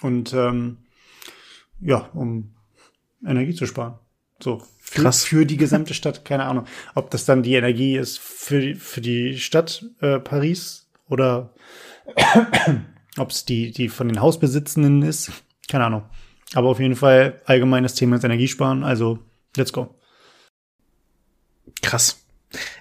Und 0.00 0.32
ähm, 0.32 0.78
ja, 1.80 2.08
um 2.14 2.54
Energie 3.26 3.54
zu 3.54 3.66
sparen. 3.66 3.98
So, 4.40 4.62
für, 4.78 5.02
Krass. 5.02 5.24
für 5.24 5.44
die 5.44 5.56
gesamte 5.56 5.94
Stadt, 5.94 6.24
keine 6.24 6.44
Ahnung. 6.44 6.64
Ob 6.94 7.10
das 7.10 7.24
dann 7.24 7.42
die 7.42 7.54
Energie 7.54 7.96
ist 7.96 8.18
für, 8.18 8.74
für 8.76 9.00
die 9.00 9.38
Stadt 9.38 9.84
äh, 10.00 10.20
Paris 10.20 10.88
oder 11.08 11.54
ob 13.18 13.30
es 13.30 13.44
die, 13.44 13.72
die 13.72 13.88
von 13.88 14.08
den 14.08 14.20
Hausbesitzenden 14.20 15.02
ist, 15.02 15.32
keine 15.68 15.86
Ahnung. 15.86 16.04
Aber 16.54 16.68
auf 16.68 16.80
jeden 16.80 16.96
Fall 16.96 17.42
allgemeines 17.44 17.94
Thema 17.94 18.16
ist 18.16 18.24
Energiesparen, 18.24 18.84
also 18.84 19.18
let's 19.58 19.72
go. 19.72 19.94
Krass. 21.82 22.16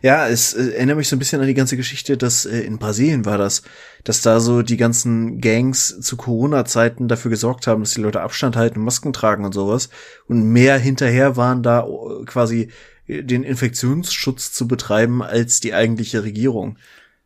Ja, 0.02 0.28
es 0.28 0.54
äh, 0.54 0.70
erinnert 0.76 0.98
mich 0.98 1.10
so 1.10 1.16
ein 1.16 1.20
bisschen 1.20 1.42
an 1.42 1.48
die 1.48 1.54
ganze 1.54 1.76
Geschichte, 1.76 2.18
dass 2.18 2.46
äh, 2.46 2.60
in 2.60 2.78
Brasilien 2.78 3.26
war 3.26 3.38
das, 3.38 3.64
dass 4.06 4.22
da 4.22 4.40
so 4.40 4.62
die 4.62 4.78
ganzen 4.78 5.42
Gangs 5.42 6.00
zu 6.00 6.16
Corona-Zeiten 6.16 7.08
dafür 7.10 7.30
gesorgt 7.32 7.68
haben, 7.68 7.82
dass 7.82 7.94
die 7.94 8.02
Leute 8.02 8.22
Abstand 8.22 8.56
halten, 8.56 8.80
Masken 8.80 9.12
tragen 9.12 9.44
und 9.44 9.54
sowas. 9.54 9.90
Und 10.28 10.44
mehr 10.44 10.78
hinterher 10.78 11.36
waren 11.36 11.64
da 11.64 11.86
äh, 11.86 12.26
quasi 12.26 12.70
äh, 13.08 13.24
den 13.24 13.44
Infektionsschutz 13.44 14.54
zu 14.54 14.68
betreiben 14.68 15.22
als 15.22 15.60
die 15.60 15.74
eigentliche 15.74 16.24
Regierung. 16.24 16.78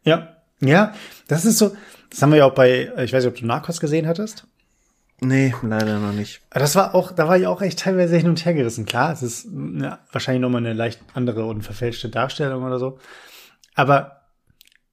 Ja, 0.03 0.37
ja, 0.61 0.95
das 1.27 1.45
ist 1.45 1.59
so, 1.59 1.75
das 2.09 2.21
haben 2.21 2.31
wir 2.31 2.39
ja 2.39 2.45
auch 2.45 2.55
bei, 2.55 2.91
ich 2.97 3.13
weiß 3.13 3.23
nicht, 3.23 3.33
ob 3.33 3.39
du 3.39 3.45
Narcos 3.45 3.79
gesehen 3.79 4.07
hattest. 4.07 4.47
Nee, 5.23 5.53
leider 5.61 5.99
noch 5.99 6.13
nicht. 6.13 6.41
Das 6.49 6.75
war 6.75 6.95
auch, 6.95 7.11
da 7.11 7.27
war 7.27 7.37
ich 7.37 7.45
auch 7.45 7.61
echt 7.61 7.79
teilweise 7.79 8.17
hin 8.17 8.27
und 8.27 8.43
her 8.43 8.55
gerissen. 8.55 8.87
Klar, 8.87 9.13
es 9.13 9.21
ist 9.21 9.47
ja, 9.79 9.99
wahrscheinlich 10.11 10.41
nochmal 10.41 10.65
eine 10.65 10.73
leicht 10.73 10.99
andere 11.13 11.45
und 11.45 11.61
verfälschte 11.61 12.09
Darstellung 12.09 12.63
oder 12.63 12.79
so. 12.79 12.97
Aber 13.75 14.21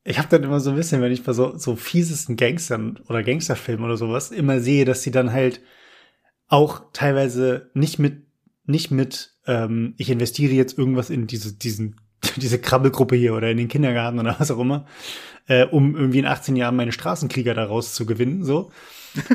ich 0.05 0.19
habe 0.19 0.29
dann 0.29 0.43
immer 0.43 0.61
so 0.61 0.71
ein 0.71 0.77
bisschen, 0.77 1.01
wenn 1.01 1.13
ich 1.13 1.25
bei 1.25 1.33
so, 1.33 1.57
so 1.57 1.77
fiesesten 1.77 2.37
Gangstern 2.37 3.01
oder 3.09 3.23
Gangsterfilmen 3.23 3.87
oder 3.87 3.97
sowas 3.97 4.31
immer 4.31 4.61
sehe, 4.61 4.85
dass 4.85 5.03
sie 5.03 5.11
dann 5.11 5.33
halt 5.33 5.63
auch 6.47 6.83
teilweise 6.93 7.71
nicht 7.73 7.99
mit, 7.99 8.27
nicht 8.67 8.91
mit, 8.91 9.33
ähm, 9.47 9.95
ich 9.97 10.11
investiere 10.11 10.53
jetzt 10.53 10.77
irgendwas 10.77 11.09
in 11.09 11.27
diese, 11.27 11.55
diesen, 11.55 11.97
diese 12.37 12.59
Krabbelgruppe 12.59 13.17
hier 13.17 13.35
oder 13.35 13.51
in 13.51 13.57
den 13.57 13.69
Kindergarten 13.69 14.19
oder 14.19 14.37
was 14.39 14.51
auch 14.51 14.59
immer, 14.59 14.85
äh, 15.47 15.65
um 15.65 15.97
irgendwie 15.97 16.19
in 16.19 16.27
18 16.27 16.55
Jahren 16.55 16.77
meine 16.77 16.93
Straßenkrieger 16.93 17.55
daraus 17.55 17.95
zu 17.95 18.05
gewinnen, 18.05 18.45
so 18.45 18.71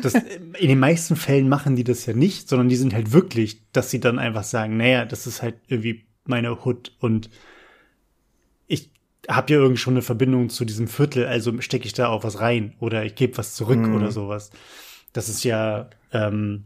das, 0.02 0.14
in 0.14 0.68
den 0.68 0.80
meisten 0.80 1.16
Fällen 1.16 1.50
machen 1.50 1.76
die 1.76 1.84
das 1.84 2.06
ja 2.06 2.14
nicht, 2.14 2.50
sondern 2.50 2.70
die 2.70 2.76
sind 2.76 2.94
halt 2.94 3.12
wirklich, 3.12 3.62
dass 3.72 3.90
sie 3.90 4.00
dann 4.00 4.20
einfach 4.20 4.44
sagen, 4.44 4.78
naja, 4.78 5.06
das 5.06 5.28
ist 5.28 5.42
halt 5.42 5.56
irgendwie 5.68 6.06
meine 6.26 6.66
Hood 6.66 6.92
und 7.00 7.30
ich 8.68 8.90
habe 9.30 9.54
ja 9.54 9.60
irgendwie 9.60 9.80
schon 9.80 9.96
eine 9.96 10.02
Verbindung 10.02 10.50
zu 10.50 10.66
diesem 10.66 10.88
Viertel, 10.88 11.26
also 11.26 11.60
stecke 11.62 11.86
ich 11.86 11.94
da 11.94 12.08
auch 12.08 12.24
was 12.24 12.40
rein 12.40 12.74
oder 12.80 13.06
ich 13.06 13.16
gebe 13.16 13.38
was 13.38 13.56
zurück 13.56 13.80
mhm. 13.80 13.96
oder 13.96 14.12
sowas. 14.12 14.52
Das 15.12 15.30
ist 15.30 15.44
ja 15.44 15.90
ähm, 16.12 16.64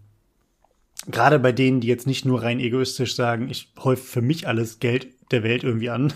gerade 1.10 1.40
bei 1.40 1.52
denen, 1.52 1.82
die 1.82 1.88
jetzt 1.88 2.08
nicht 2.08 2.26
nur 2.26 2.44
rein 2.44 2.60
egoistisch 2.60 3.16
sagen, 3.16 3.50
ich 3.50 3.72
häufe 3.78 4.04
für 4.04 4.22
mich 4.22 4.48
alles 4.48 4.80
Geld 4.80 5.08
der 5.32 5.44
Welt 5.44 5.64
irgendwie 5.64 5.90
an 5.90 6.14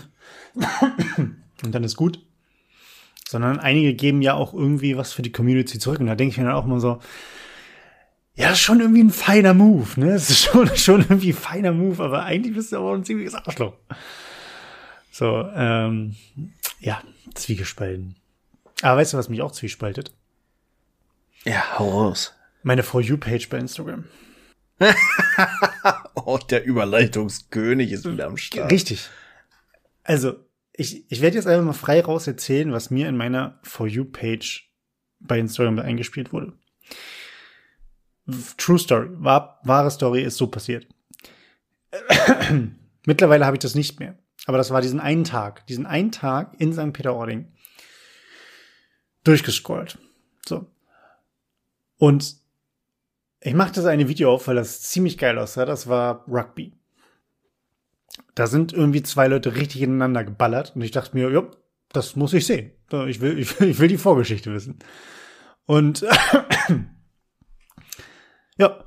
und 1.62 1.74
dann 1.74 1.84
ist 1.84 1.96
gut, 1.96 2.20
sondern 3.32 3.58
einige 3.58 3.94
geben 3.94 4.22
ja 4.22 4.34
auch 4.34 4.54
irgendwie 4.54 4.96
was 4.96 5.12
für 5.12 5.22
die 5.22 5.32
Community 5.32 5.78
zurück. 5.78 5.98
Und 5.98 6.06
da 6.06 6.14
denke 6.14 6.32
ich 6.32 6.38
mir 6.38 6.44
dann 6.44 6.54
auch 6.54 6.66
mal 6.66 6.78
so, 6.78 7.00
ja, 8.34 8.48
das 8.48 8.58
ist 8.58 8.60
schon 8.60 8.80
irgendwie 8.80 9.02
ein 9.02 9.10
feiner 9.10 9.54
Move, 9.54 9.88
ne? 9.98 10.12
Es 10.12 10.30
ist 10.30 10.44
schon, 10.44 10.68
schon 10.76 11.00
irgendwie 11.00 11.32
ein 11.32 11.36
feiner 11.36 11.72
Move, 11.72 12.02
aber 12.02 12.24
eigentlich 12.24 12.54
bist 12.54 12.72
du 12.72 12.76
aber 12.76 12.94
ein 12.94 13.04
ziemliches 13.04 13.34
Arschloch. 13.34 13.74
So, 15.10 15.48
ähm, 15.54 16.14
ja, 16.80 17.02
Zwiegespalten. 17.34 18.16
Aber 18.82 19.00
weißt 19.00 19.12
du, 19.12 19.18
was 19.18 19.28
mich 19.28 19.42
auch 19.42 19.52
zwiespaltet? 19.52 20.12
Ja, 21.44 21.78
hau 21.78 21.90
raus. 21.90 22.34
Meine 22.62 22.82
For 22.82 23.00
You-Page 23.00 23.48
bei 23.48 23.58
Instagram. 23.58 24.04
oh, 26.14 26.38
der 26.38 26.64
Überleitungskönig 26.64 27.92
ist 27.92 28.10
wieder 28.10 28.26
am 28.26 28.36
Start. 28.36 28.70
Richtig. 28.70 29.08
Also, 30.04 30.36
ich, 30.72 31.10
ich 31.10 31.20
werde 31.20 31.36
jetzt 31.36 31.46
einfach 31.46 31.64
mal 31.64 31.72
frei 31.72 32.00
raus 32.00 32.26
erzählen, 32.26 32.72
was 32.72 32.90
mir 32.90 33.08
in 33.08 33.16
meiner 33.16 33.58
For 33.62 33.86
You-Page 33.86 34.70
bei 35.20 35.38
Instagram 35.38 35.78
eingespielt 35.78 36.32
wurde. 36.32 36.52
True 38.56 38.78
Story, 38.78 39.08
wahr, 39.12 39.60
wahre 39.64 39.90
Story 39.90 40.22
ist 40.22 40.36
so 40.36 40.46
passiert. 40.46 40.86
Mittlerweile 43.06 43.44
habe 43.44 43.56
ich 43.56 43.62
das 43.62 43.74
nicht 43.74 44.00
mehr. 44.00 44.18
Aber 44.46 44.58
das 44.58 44.70
war 44.70 44.80
diesen 44.80 45.00
einen 45.00 45.24
Tag, 45.24 45.66
diesen 45.66 45.86
einen 45.86 46.10
Tag 46.10 46.54
in 46.58 46.72
St. 46.72 46.92
Peter-Ording 46.92 47.52
durchgescrollt. 49.24 49.98
So. 50.46 50.66
Und 51.98 52.36
ich 53.40 53.54
machte 53.54 53.74
das 53.74 53.86
eine 53.86 54.08
Video 54.08 54.32
auf, 54.32 54.48
weil 54.48 54.56
das 54.56 54.82
ziemlich 54.82 55.18
geil 55.18 55.38
aussah. 55.38 55.64
Das 55.64 55.86
war 55.86 56.24
Rugby 56.28 56.72
da 58.34 58.46
sind 58.46 58.72
irgendwie 58.72 59.02
zwei 59.02 59.28
Leute 59.28 59.56
richtig 59.56 59.82
ineinander 59.82 60.24
geballert 60.24 60.72
und 60.74 60.82
ich 60.82 60.90
dachte 60.90 61.16
mir, 61.16 61.30
ja, 61.30 61.44
das 61.92 62.16
muss 62.16 62.32
ich 62.32 62.46
sehen. 62.46 62.72
Ich 63.08 63.20
will, 63.20 63.38
ich 63.38 63.60
will, 63.60 63.68
ich 63.68 63.78
will 63.78 63.88
die 63.88 63.98
Vorgeschichte 63.98 64.52
wissen. 64.52 64.78
Und 65.64 66.04
ja, 68.58 68.84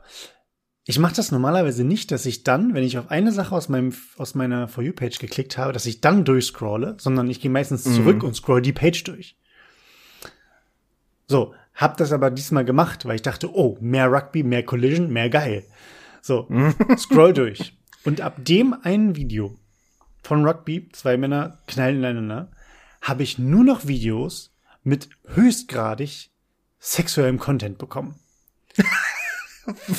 ich 0.87 0.99
mache 0.99 1.15
das 1.15 1.31
normalerweise 1.31 1.83
nicht, 1.83 2.11
dass 2.11 2.27
ich 2.27 2.43
dann, 2.43 2.75
wenn 2.75 2.83
ich 2.83 2.97
auf 2.97 3.09
eine 3.09 3.31
Sache 3.31 3.55
aus 3.55 3.69
meinem 3.69 3.93
aus 4.17 4.35
meiner 4.35 4.67
For 4.67 4.83
You 4.83 4.93
Page 4.93 5.17
geklickt 5.17 5.57
habe, 5.57 5.73
dass 5.73 5.87
ich 5.87 6.01
dann 6.01 6.25
durchscrolle, 6.25 6.97
sondern 6.99 7.29
ich 7.29 7.41
gehe 7.41 7.49
meistens 7.49 7.85
mhm. 7.85 7.93
zurück 7.93 8.23
und 8.23 8.35
scroll 8.35 8.61
die 8.61 8.73
Page 8.73 9.03
durch. 9.03 9.37
So, 11.27 11.55
hab 11.73 11.97
das 11.97 12.11
aber 12.11 12.29
diesmal 12.29 12.65
gemacht, 12.65 13.05
weil 13.05 13.15
ich 13.15 13.23
dachte, 13.23 13.51
oh, 13.51 13.77
mehr 13.81 14.11
Rugby, 14.11 14.43
mehr 14.43 14.63
Collision, 14.63 15.11
mehr 15.11 15.29
geil. 15.29 15.65
So, 16.21 16.47
scroll 16.97 17.33
durch. 17.33 17.75
Und 18.05 18.21
ab 18.21 18.35
dem 18.37 18.73
einen 18.83 19.15
Video 19.15 19.57
von 20.23 20.45
Rugby, 20.45 20.89
zwei 20.93 21.17
Männer 21.17 21.59
knallen 21.67 21.97
ineinander, 21.97 22.51
habe 23.01 23.23
ich 23.23 23.37
nur 23.37 23.63
noch 23.63 23.87
Videos 23.87 24.55
mit 24.83 25.09
höchstgradig 25.25 26.29
sexuellem 26.79 27.39
Content 27.39 27.77
bekommen. 27.79 28.19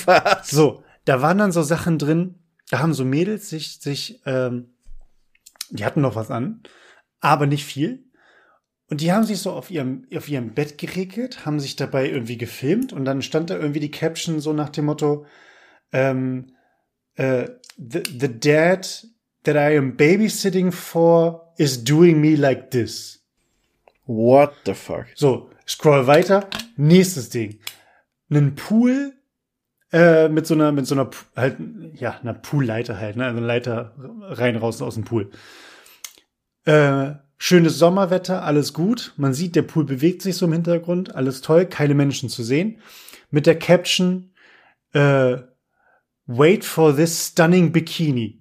Was? 0.06 0.48
So, 0.50 0.84
da 1.04 1.20
waren 1.20 1.38
dann 1.38 1.52
so 1.52 1.62
Sachen 1.62 1.98
drin, 1.98 2.36
da 2.70 2.78
haben 2.78 2.94
so 2.94 3.04
Mädels 3.04 3.48
sich, 3.48 3.80
sich, 3.80 4.20
ähm, 4.24 4.74
die 5.70 5.84
hatten 5.84 6.00
noch 6.00 6.14
was 6.14 6.30
an, 6.30 6.62
aber 7.20 7.46
nicht 7.46 7.64
viel. 7.64 8.04
Und 8.88 9.00
die 9.00 9.12
haben 9.12 9.24
sich 9.24 9.38
so 9.40 9.52
auf 9.52 9.70
ihrem, 9.70 10.06
auf 10.14 10.28
ihrem 10.28 10.54
Bett 10.54 10.78
geregelt, 10.78 11.44
haben 11.44 11.58
sich 11.58 11.74
dabei 11.74 12.08
irgendwie 12.08 12.38
gefilmt 12.38 12.92
und 12.92 13.04
dann 13.04 13.22
stand 13.22 13.50
da 13.50 13.56
irgendwie 13.56 13.80
die 13.80 13.90
Caption 13.90 14.38
so 14.38 14.52
nach 14.52 14.68
dem 14.68 14.84
Motto, 14.84 15.26
ähm, 15.90 16.52
äh, 17.14 17.48
the, 17.76 18.00
the 18.00 18.28
dad 18.28 18.86
that 19.44 19.56
I 19.56 19.76
am 19.76 19.96
babysitting 19.96 20.72
for 20.72 21.42
is 21.58 21.82
doing 21.82 22.20
me 22.20 22.36
like 22.36 22.70
this. 22.70 23.18
What 24.04 24.54
the 24.64 24.74
fuck? 24.74 25.06
So, 25.14 25.50
scroll 25.66 26.06
weiter. 26.06 26.48
Nächstes 26.76 27.30
Ding. 27.30 27.58
Einen 28.30 28.54
Pool 28.54 29.12
äh, 29.92 30.28
mit 30.28 30.46
so 30.46 30.54
einer, 30.54 30.72
mit 30.72 30.86
so 30.86 30.94
einer, 30.94 31.10
halt, 31.36 31.56
ja, 31.94 32.18
einer 32.20 32.34
Poolleiter 32.34 32.98
halt, 32.98 33.16
ne? 33.16 33.24
Also 33.24 33.38
eine 33.38 33.46
Leiter 33.46 33.94
rein, 34.22 34.56
raus 34.56 34.82
aus 34.82 34.94
dem 34.94 35.04
Pool. 35.04 35.30
Äh, 36.64 37.14
schönes 37.38 37.78
Sommerwetter, 37.78 38.42
alles 38.42 38.72
gut. 38.72 39.12
Man 39.16 39.32
sieht, 39.32 39.56
der 39.56 39.62
Pool 39.62 39.84
bewegt 39.84 40.22
sich 40.22 40.36
so 40.36 40.46
im 40.46 40.52
Hintergrund, 40.52 41.14
alles 41.14 41.40
toll, 41.40 41.66
keine 41.66 41.94
Menschen 41.94 42.28
zu 42.28 42.42
sehen. 42.42 42.80
Mit 43.30 43.46
der 43.46 43.58
Caption, 43.58 44.32
äh, 44.92 45.38
Wait 46.26 46.64
for 46.64 46.94
this 46.94 47.28
stunning 47.28 47.72
bikini. 47.72 48.40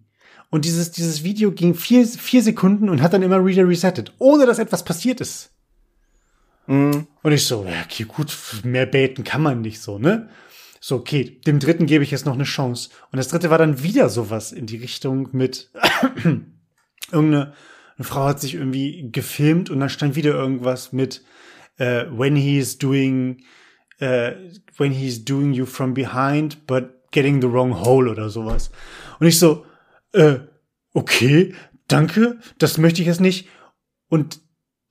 Und 0.50 0.66
dieses, 0.66 0.92
dieses 0.92 1.24
Video 1.24 1.52
ging 1.52 1.76
vier, 1.76 2.06
vier 2.06 2.42
Sekunden 2.42 2.90
und 2.90 3.02
hat 3.02 3.14
dann 3.14 3.24
immer 3.24 3.46
wieder 3.46 3.68
resettet, 3.68 4.14
ohne 4.20 4.46
dass 4.46 4.60
etwas 4.60 4.86
passiert 4.86 5.22
ist. 5.22 5.52
Mhm. 6.68 7.08
Und 7.22 7.32
ich 7.32 7.46
so, 7.46 7.66
ja, 7.66 7.84
okay, 7.84 8.04
gut, 8.04 8.36
mehr 8.64 8.86
beten 8.86 9.24
kann 9.24 9.42
man 9.42 9.62
nicht 9.62 9.82
so, 9.82 10.00
ne? 10.00 10.30
So, 10.80 10.98
okay, 10.98 11.42
dem 11.46 11.60
dritten 11.60 11.88
gebe 11.88 12.04
ich 12.04 12.12
jetzt 12.12 12.26
noch 12.26 12.36
eine 12.36 12.44
Chance. 12.44 12.90
Und 13.12 13.18
das 13.18 13.28
dritte 13.28 13.50
war 13.50 13.58
dann 13.58 13.82
wieder 13.82 14.08
sowas 14.10 14.52
in 14.52 14.66
die 14.66 14.78
Richtung 14.78 15.30
mit 15.32 15.72
irgendeine 17.12 17.54
eine 17.98 18.06
Frau 18.06 18.26
hat 18.26 18.42
sich 18.42 18.56
irgendwie 18.56 19.10
gefilmt 19.12 19.70
und 19.70 19.80
dann 19.80 19.90
stand 19.90 20.16
wieder 20.16 20.34
irgendwas 20.34 20.92
mit 20.92 21.24
uh, 21.80 22.04
when 22.12 22.36
he's 22.36 22.78
doing, 22.78 23.38
uh, 24.02 24.32
when 24.78 24.92
he's 24.92 25.24
doing 25.24 25.54
you 25.54 25.66
from 25.66 25.94
behind, 25.94 26.68
but 26.68 27.05
getting 27.16 27.42
the 27.42 27.52
wrong 27.52 27.82
hole 27.84 28.12
oder 28.12 28.30
sowas. 28.30 28.70
Und 29.20 29.26
ich 29.26 29.40
so, 29.40 29.66
äh, 30.12 30.40
okay, 30.94 31.56
danke, 31.88 32.40
das 32.60 32.78
möchte 32.78 33.02
ich 33.02 33.08
jetzt 33.08 33.22
nicht. 33.22 33.48
Und 34.10 34.42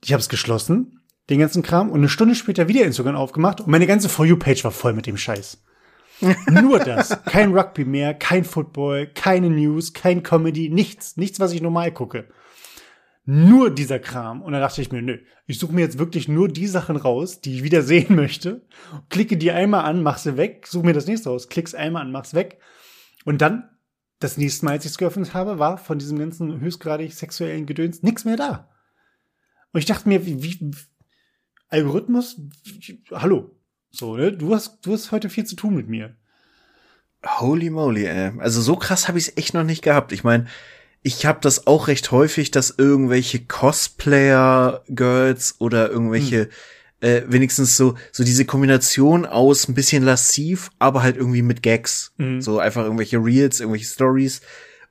ich 0.03 0.11
habe 0.11 0.19
es 0.19 0.29
geschlossen, 0.29 1.01
den 1.29 1.39
ganzen 1.39 1.63
Kram, 1.63 1.89
und 1.89 1.99
eine 1.99 2.09
Stunde 2.09 2.35
später 2.35 2.67
wieder 2.67 2.83
Instagram 2.83 3.15
aufgemacht 3.15 3.61
und 3.61 3.67
meine 3.67 3.87
ganze 3.87 4.09
For 4.09 4.25
You-Page 4.25 4.63
war 4.63 4.71
voll 4.71 4.93
mit 4.93 5.05
dem 5.07 5.17
Scheiß. 5.17 5.63
Nur 6.49 6.79
das. 6.79 7.23
Kein 7.25 7.53
Rugby 7.53 7.85
mehr, 7.85 8.13
kein 8.13 8.43
Football, 8.43 9.07
keine 9.07 9.49
News, 9.49 9.93
kein 9.93 10.23
Comedy, 10.23 10.69
nichts. 10.69 11.17
Nichts, 11.17 11.39
was 11.39 11.51
ich 11.51 11.61
normal 11.61 11.91
gucke. 11.91 12.27
Nur 13.25 13.71
dieser 13.71 13.99
Kram. 13.99 14.41
Und 14.41 14.53
dann 14.53 14.61
dachte 14.61 14.81
ich 14.81 14.91
mir, 14.91 15.01
nö, 15.01 15.17
ich 15.47 15.57
suche 15.57 15.73
mir 15.73 15.81
jetzt 15.81 15.97
wirklich 15.97 16.27
nur 16.27 16.47
die 16.47 16.67
Sachen 16.67 16.95
raus, 16.95 17.41
die 17.41 17.55
ich 17.55 17.63
wieder 17.63 17.81
sehen 17.83 18.15
möchte. 18.15 18.65
Klicke 19.09 19.37
die 19.37 19.51
einmal 19.51 19.85
an, 19.85 20.03
mach 20.03 20.17
sie 20.17 20.37
weg, 20.37 20.67
suche 20.67 20.85
mir 20.85 20.93
das 20.93 21.07
nächste 21.07 21.29
raus, 21.29 21.49
klick's 21.49 21.75
einmal 21.75 22.03
an, 22.03 22.11
mach's 22.11 22.33
weg. 22.33 22.59
Und 23.23 23.41
dann, 23.41 23.69
das 24.19 24.37
nächste 24.37 24.65
Mal, 24.65 24.73
als 24.73 24.85
ich 24.85 24.91
es 24.91 24.97
geöffnet 24.97 25.33
habe, 25.33 25.59
war 25.59 25.77
von 25.77 25.99
diesem 25.99 26.19
ganzen 26.19 26.61
höchstgradig 26.61 27.13
sexuellen 27.13 27.65
Gedöns 27.65 28.03
nichts 28.03 28.25
mehr 28.25 28.37
da. 28.37 28.69
Und 29.73 29.79
ich 29.79 29.85
dachte 29.85 30.07
mir, 30.07 30.25
wie, 30.25 30.41
wie 30.41 30.71
Algorithmus, 31.67 32.39
wie, 32.63 33.03
hallo, 33.11 33.51
so, 33.89 34.15
ne? 34.15 34.31
Du 34.31 34.53
hast, 34.53 34.85
du 34.85 34.93
hast 34.93 35.11
heute 35.11 35.29
viel 35.29 35.45
zu 35.45 35.55
tun 35.55 35.75
mit 35.75 35.87
mir. 35.87 36.15
Holy 37.25 37.69
moly, 37.69 38.05
ey. 38.05 38.33
Also 38.39 38.61
so 38.61 38.75
krass 38.75 39.07
habe 39.07 39.17
ich 39.17 39.29
es 39.29 39.37
echt 39.37 39.53
noch 39.53 39.63
nicht 39.63 39.81
gehabt. 39.81 40.11
Ich 40.11 40.23
meine, 40.23 40.45
ich 41.05 41.25
habe 41.27 41.37
das 41.39 41.67
auch 41.67 41.87
recht 41.87 42.09
häufig, 42.09 42.49
dass 42.49 42.73
irgendwelche 42.79 43.39
Cosplayer-Girls 43.39 45.57
oder 45.59 45.91
irgendwelche 45.91 46.45
hm. 46.45 46.49
äh, 47.01 47.21
wenigstens 47.27 47.77
so 47.77 47.93
so 48.11 48.23
diese 48.23 48.45
Kombination 48.45 49.27
aus 49.27 49.67
ein 49.67 49.75
bisschen 49.75 50.03
lassiv, 50.03 50.71
aber 50.79 51.03
halt 51.03 51.15
irgendwie 51.15 51.43
mit 51.43 51.61
Gags, 51.61 52.11
mhm. 52.17 52.41
so 52.41 52.57
einfach 52.57 52.83
irgendwelche 52.83 53.23
Reels, 53.23 53.59
irgendwelche 53.59 53.85
Stories 53.85 54.41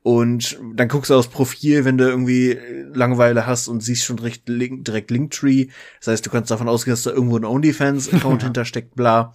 und 0.04 0.56
dann 0.74 0.86
guckst 0.86 1.10
du 1.10 1.16
aufs 1.16 1.26
Profil, 1.26 1.84
wenn 1.84 1.98
du 1.98 2.04
irgendwie 2.04 2.60
Langeweile 2.92 3.44
hast 3.44 3.66
und 3.66 3.82
siehst 3.82 4.04
schon 4.04 4.18
direkt, 4.18 4.48
Link, 4.48 4.84
direkt 4.84 5.10
Linktree. 5.10 5.66
Das 5.98 6.12
heißt, 6.12 6.24
du 6.24 6.30
kannst 6.30 6.52
davon 6.52 6.68
ausgehen, 6.68 6.92
dass 6.92 7.02
da 7.02 7.10
irgendwo 7.10 7.38
ein 7.38 7.44
OnlyFans-Account 7.44 8.42
hintersteckt, 8.44 8.94
bla. 8.94 9.34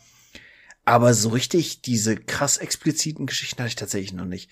Aber 0.86 1.14
so 1.14 1.28
richtig 1.30 1.82
diese 1.82 2.16
krass 2.16 2.58
expliziten 2.58 3.26
Geschichten 3.26 3.60
hatte 3.60 3.70
ich 3.70 3.76
tatsächlich 3.76 4.14
noch 4.14 4.26
nicht. 4.26 4.50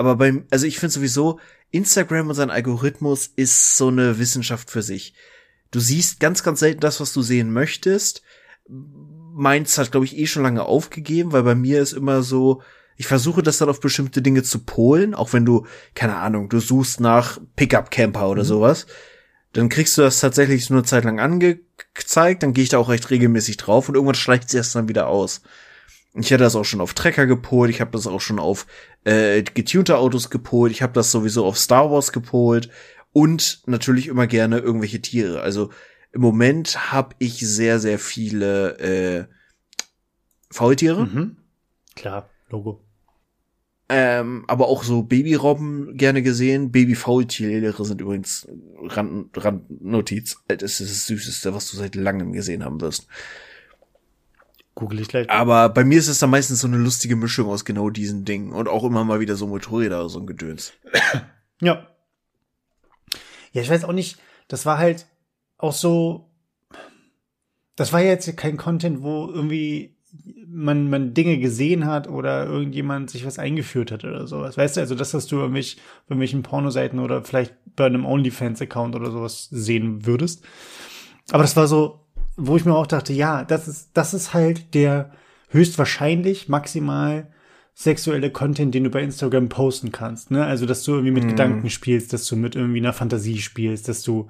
Aber 0.00 0.16
beim, 0.16 0.46
also 0.50 0.64
ich 0.64 0.78
finde 0.78 0.94
sowieso, 0.94 1.40
Instagram 1.72 2.30
und 2.30 2.34
sein 2.34 2.48
Algorithmus 2.48 3.26
ist 3.36 3.76
so 3.76 3.88
eine 3.88 4.18
Wissenschaft 4.18 4.70
für 4.70 4.80
sich. 4.80 5.12
Du 5.72 5.78
siehst 5.78 6.20
ganz, 6.20 6.42
ganz 6.42 6.60
selten 6.60 6.80
das, 6.80 7.00
was 7.00 7.12
du 7.12 7.20
sehen 7.20 7.52
möchtest. 7.52 8.22
Meins 8.66 9.76
hat, 9.76 9.90
glaube 9.90 10.06
ich, 10.06 10.16
eh 10.16 10.26
schon 10.26 10.42
lange 10.42 10.62
aufgegeben, 10.62 11.32
weil 11.32 11.42
bei 11.42 11.54
mir 11.54 11.82
ist 11.82 11.92
immer 11.92 12.22
so, 12.22 12.62
ich 12.96 13.08
versuche 13.08 13.42
das 13.42 13.58
dann 13.58 13.68
auf 13.68 13.80
bestimmte 13.80 14.22
Dinge 14.22 14.42
zu 14.42 14.60
polen, 14.60 15.14
auch 15.14 15.34
wenn 15.34 15.44
du, 15.44 15.66
keine 15.94 16.16
Ahnung, 16.16 16.48
du 16.48 16.60
suchst 16.60 17.00
nach 17.00 17.38
Pickup 17.54 17.90
Camper 17.90 18.30
oder 18.30 18.44
mhm. 18.44 18.48
sowas. 18.48 18.86
Dann 19.52 19.68
kriegst 19.68 19.98
du 19.98 20.02
das 20.02 20.20
tatsächlich 20.20 20.70
nur 20.70 20.78
eine 20.78 20.86
Zeit 20.86 21.04
lang 21.04 21.20
angezeigt, 21.20 22.42
dann 22.42 22.54
gehe 22.54 22.64
ich 22.64 22.70
da 22.70 22.78
auch 22.78 22.88
recht 22.88 23.10
regelmäßig 23.10 23.58
drauf 23.58 23.90
und 23.90 23.96
irgendwann 23.96 24.14
schleicht 24.14 24.48
sie 24.48 24.56
das 24.56 24.72
dann 24.72 24.88
wieder 24.88 25.08
aus. 25.08 25.42
Ich 26.14 26.32
hatte 26.32 26.42
das 26.42 26.56
auch 26.56 26.64
schon 26.64 26.80
auf 26.80 26.94
Trecker 26.94 27.26
gepolt, 27.26 27.70
ich 27.70 27.80
habe 27.80 27.92
das 27.92 28.06
auch 28.06 28.20
schon 28.20 28.38
auf 28.40 28.66
äh, 29.04 29.42
getunte 29.42 29.98
Autos 29.98 30.28
gepolt, 30.28 30.72
ich 30.72 30.82
habe 30.82 30.92
das 30.92 31.12
sowieso 31.12 31.44
auf 31.44 31.56
Star 31.56 31.90
Wars 31.90 32.12
gepolt 32.12 32.68
und 33.12 33.62
natürlich 33.66 34.08
immer 34.08 34.26
gerne 34.26 34.58
irgendwelche 34.58 35.00
Tiere. 35.00 35.40
Also 35.40 35.70
im 36.12 36.20
Moment 36.20 36.92
habe 36.92 37.14
ich 37.18 37.38
sehr, 37.38 37.78
sehr 37.78 37.98
viele 37.98 38.78
äh, 38.78 39.24
Faultiere. 40.50 41.06
Mhm. 41.06 41.36
Klar, 41.94 42.28
Logo. 42.48 42.84
Ähm, 43.92 44.44
aber 44.46 44.68
auch 44.68 44.84
so 44.84 45.02
Babyrobben 45.02 45.96
gerne 45.96 46.22
gesehen. 46.22 46.70
Babyfaultiere 46.70 47.72
sind 47.84 48.00
übrigens 48.00 48.46
Rand, 48.82 49.30
Randnotiz. 49.36 50.38
Das 50.46 50.80
ist 50.80 50.92
das 50.92 51.06
Süßeste, 51.06 51.54
was 51.54 51.68
du 51.70 51.76
seit 51.76 51.96
langem 51.96 52.32
gesehen 52.32 52.64
haben 52.64 52.80
wirst. 52.80 53.08
Google 54.80 55.00
ich 55.00 55.08
gleich. 55.08 55.30
Aber 55.30 55.68
bei 55.68 55.84
mir 55.84 55.98
ist 55.98 56.08
es 56.08 56.18
dann 56.18 56.30
meistens 56.30 56.60
so 56.60 56.66
eine 56.66 56.78
lustige 56.78 57.14
Mischung 57.14 57.48
aus 57.48 57.64
genau 57.64 57.90
diesen 57.90 58.24
Dingen 58.24 58.52
und 58.52 58.66
auch 58.66 58.82
immer 58.82 59.04
mal 59.04 59.20
wieder 59.20 59.36
so 59.36 59.46
Motorräder 59.46 60.00
oder 60.00 60.08
so 60.08 60.18
ein 60.18 60.26
Gedöns. 60.26 60.72
Ja. 61.62 61.88
Ja, 63.52 63.60
ich 63.60 63.68
weiß 63.68 63.84
auch 63.84 63.92
nicht, 63.92 64.18
das 64.48 64.64
war 64.64 64.78
halt 64.78 65.06
auch 65.58 65.74
so, 65.74 66.30
das 67.76 67.92
war 67.92 68.00
jetzt 68.00 68.34
kein 68.38 68.56
Content, 68.56 69.02
wo 69.02 69.26
irgendwie 69.26 69.98
man, 70.46 70.88
man 70.88 71.12
Dinge 71.12 71.36
gesehen 71.36 71.84
hat 71.84 72.08
oder 72.08 72.46
irgendjemand 72.46 73.10
sich 73.10 73.26
was 73.26 73.38
eingeführt 73.38 73.92
hat 73.92 74.04
oder 74.04 74.26
sowas. 74.26 74.56
Weißt 74.56 74.78
du, 74.78 74.80
also 74.80 74.94
das, 74.94 75.12
was 75.12 75.26
du 75.26 75.36
bei 75.36 75.48
mich, 75.48 75.76
bei 75.76 76.14
irgendwelchen 76.14 76.42
Pornoseiten 76.42 76.98
oder 76.98 77.22
vielleicht 77.22 77.54
bei 77.76 77.84
einem 77.84 78.06
OnlyFans-Account 78.06 78.96
oder 78.96 79.10
sowas 79.10 79.48
sehen 79.50 80.06
würdest. 80.06 80.42
Aber 81.30 81.42
das 81.42 81.56
war 81.56 81.66
so, 81.66 81.99
wo 82.40 82.56
ich 82.56 82.64
mir 82.64 82.74
auch 82.74 82.86
dachte, 82.86 83.12
ja, 83.12 83.44
das 83.44 83.68
ist, 83.68 83.90
das 83.94 84.14
ist 84.14 84.34
halt 84.34 84.74
der 84.74 85.10
höchstwahrscheinlich 85.50 86.48
maximal 86.48 87.28
sexuelle 87.74 88.30
Content, 88.30 88.74
den 88.74 88.84
du 88.84 88.90
bei 88.90 89.02
Instagram 89.02 89.48
posten 89.48 89.92
kannst. 89.92 90.30
Ne? 90.30 90.44
Also, 90.44 90.66
dass 90.66 90.82
du 90.82 90.92
irgendwie 90.92 91.12
mit 91.12 91.24
mm. 91.24 91.28
Gedanken 91.28 91.70
spielst, 91.70 92.12
dass 92.12 92.26
du 92.26 92.36
mit 92.36 92.54
irgendwie 92.54 92.78
einer 92.78 92.92
Fantasie 92.92 93.38
spielst, 93.38 93.88
dass 93.88 94.02
du 94.02 94.28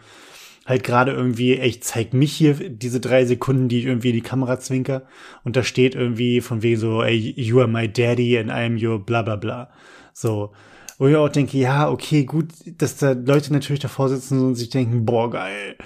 halt 0.67 0.85
gerade 0.85 1.13
irgendwie, 1.13 1.59
ey, 1.59 1.81
zeig 1.81 2.15
mich 2.15 2.33
hier 2.33 2.55
diese 2.55 3.01
drei 3.01 3.25
Sekunden, 3.25 3.69
die 3.69 3.81
ich 3.81 3.87
irgendwie 3.87 4.11
in 4.11 4.15
die 4.15 4.21
Kamera 4.21 4.61
zwinker. 4.61 5.03
Und 5.43 5.57
da 5.57 5.63
steht 5.63 5.95
irgendwie 5.95 6.41
von 6.41 6.63
wegen 6.63 6.79
so, 6.79 7.03
ey, 7.03 7.17
you 7.37 7.59
are 7.59 7.69
my 7.69 7.89
daddy 7.89 8.39
and 8.39 8.51
I'm 8.51 8.81
your 8.81 9.05
bla 9.05 9.23
bla 9.23 9.37
bla. 9.37 9.71
So. 10.13 10.53
Wo 10.99 11.09
ich 11.09 11.17
auch 11.17 11.31
denke, 11.31 11.57
ja, 11.57 11.91
okay, 11.91 12.25
gut, 12.25 12.49
dass 12.79 12.99
da 12.99 13.13
Leute 13.13 13.53
natürlich 13.53 13.81
davor 13.81 14.11
sitzen 14.11 14.39
und 14.47 14.55
sich 14.55 14.69
denken, 14.69 15.05
boah, 15.07 15.31
geil. 15.31 15.77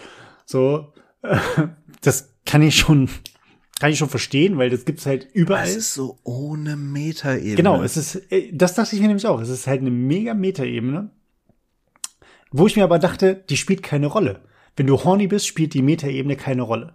So. 0.45 0.93
Das 2.05 2.35
kann 2.47 2.63
ich 2.63 2.77
schon, 2.77 3.09
kann 3.81 3.91
ich 3.91 3.99
schon 3.99 4.09
verstehen, 4.09 4.59
weil 4.59 4.71
das 4.71 4.85
gibt's 4.85 5.07
halt 5.07 5.29
überall. 5.33 5.65
Es 5.65 5.77
ist 5.77 5.95
so 5.95 6.19
ohne 6.23 6.77
Metaebene. 6.77 7.57
Genau, 7.57 7.83
es 7.83 7.97
ist, 7.97 8.31
äh, 8.31 8.51
das 8.53 8.75
dachte 8.75 8.95
ich 8.95 9.03
mir 9.03 9.09
nämlich 9.09 9.27
auch. 9.27 9.41
Es 9.41 9.49
ist 9.49 9.67
halt 9.67 9.81
eine 9.81 9.91
mega 9.91 10.35
Metaebene. 10.35 11.11
Wo 12.51 12.67
ich 12.67 12.77
mir 12.77 12.85
aber 12.85 13.01
dachte, 13.01 13.45
die 13.49 13.57
spielt 13.57 13.83
keine 13.83 14.07
Rolle. 14.07 14.43
Wenn 14.77 14.87
du 14.87 15.03
horny 15.03 15.27
bist, 15.27 15.47
spielt 15.47 15.75
die 15.75 15.83
Metaebene 15.83 16.37
keine 16.37 16.63
Rolle. 16.63 16.95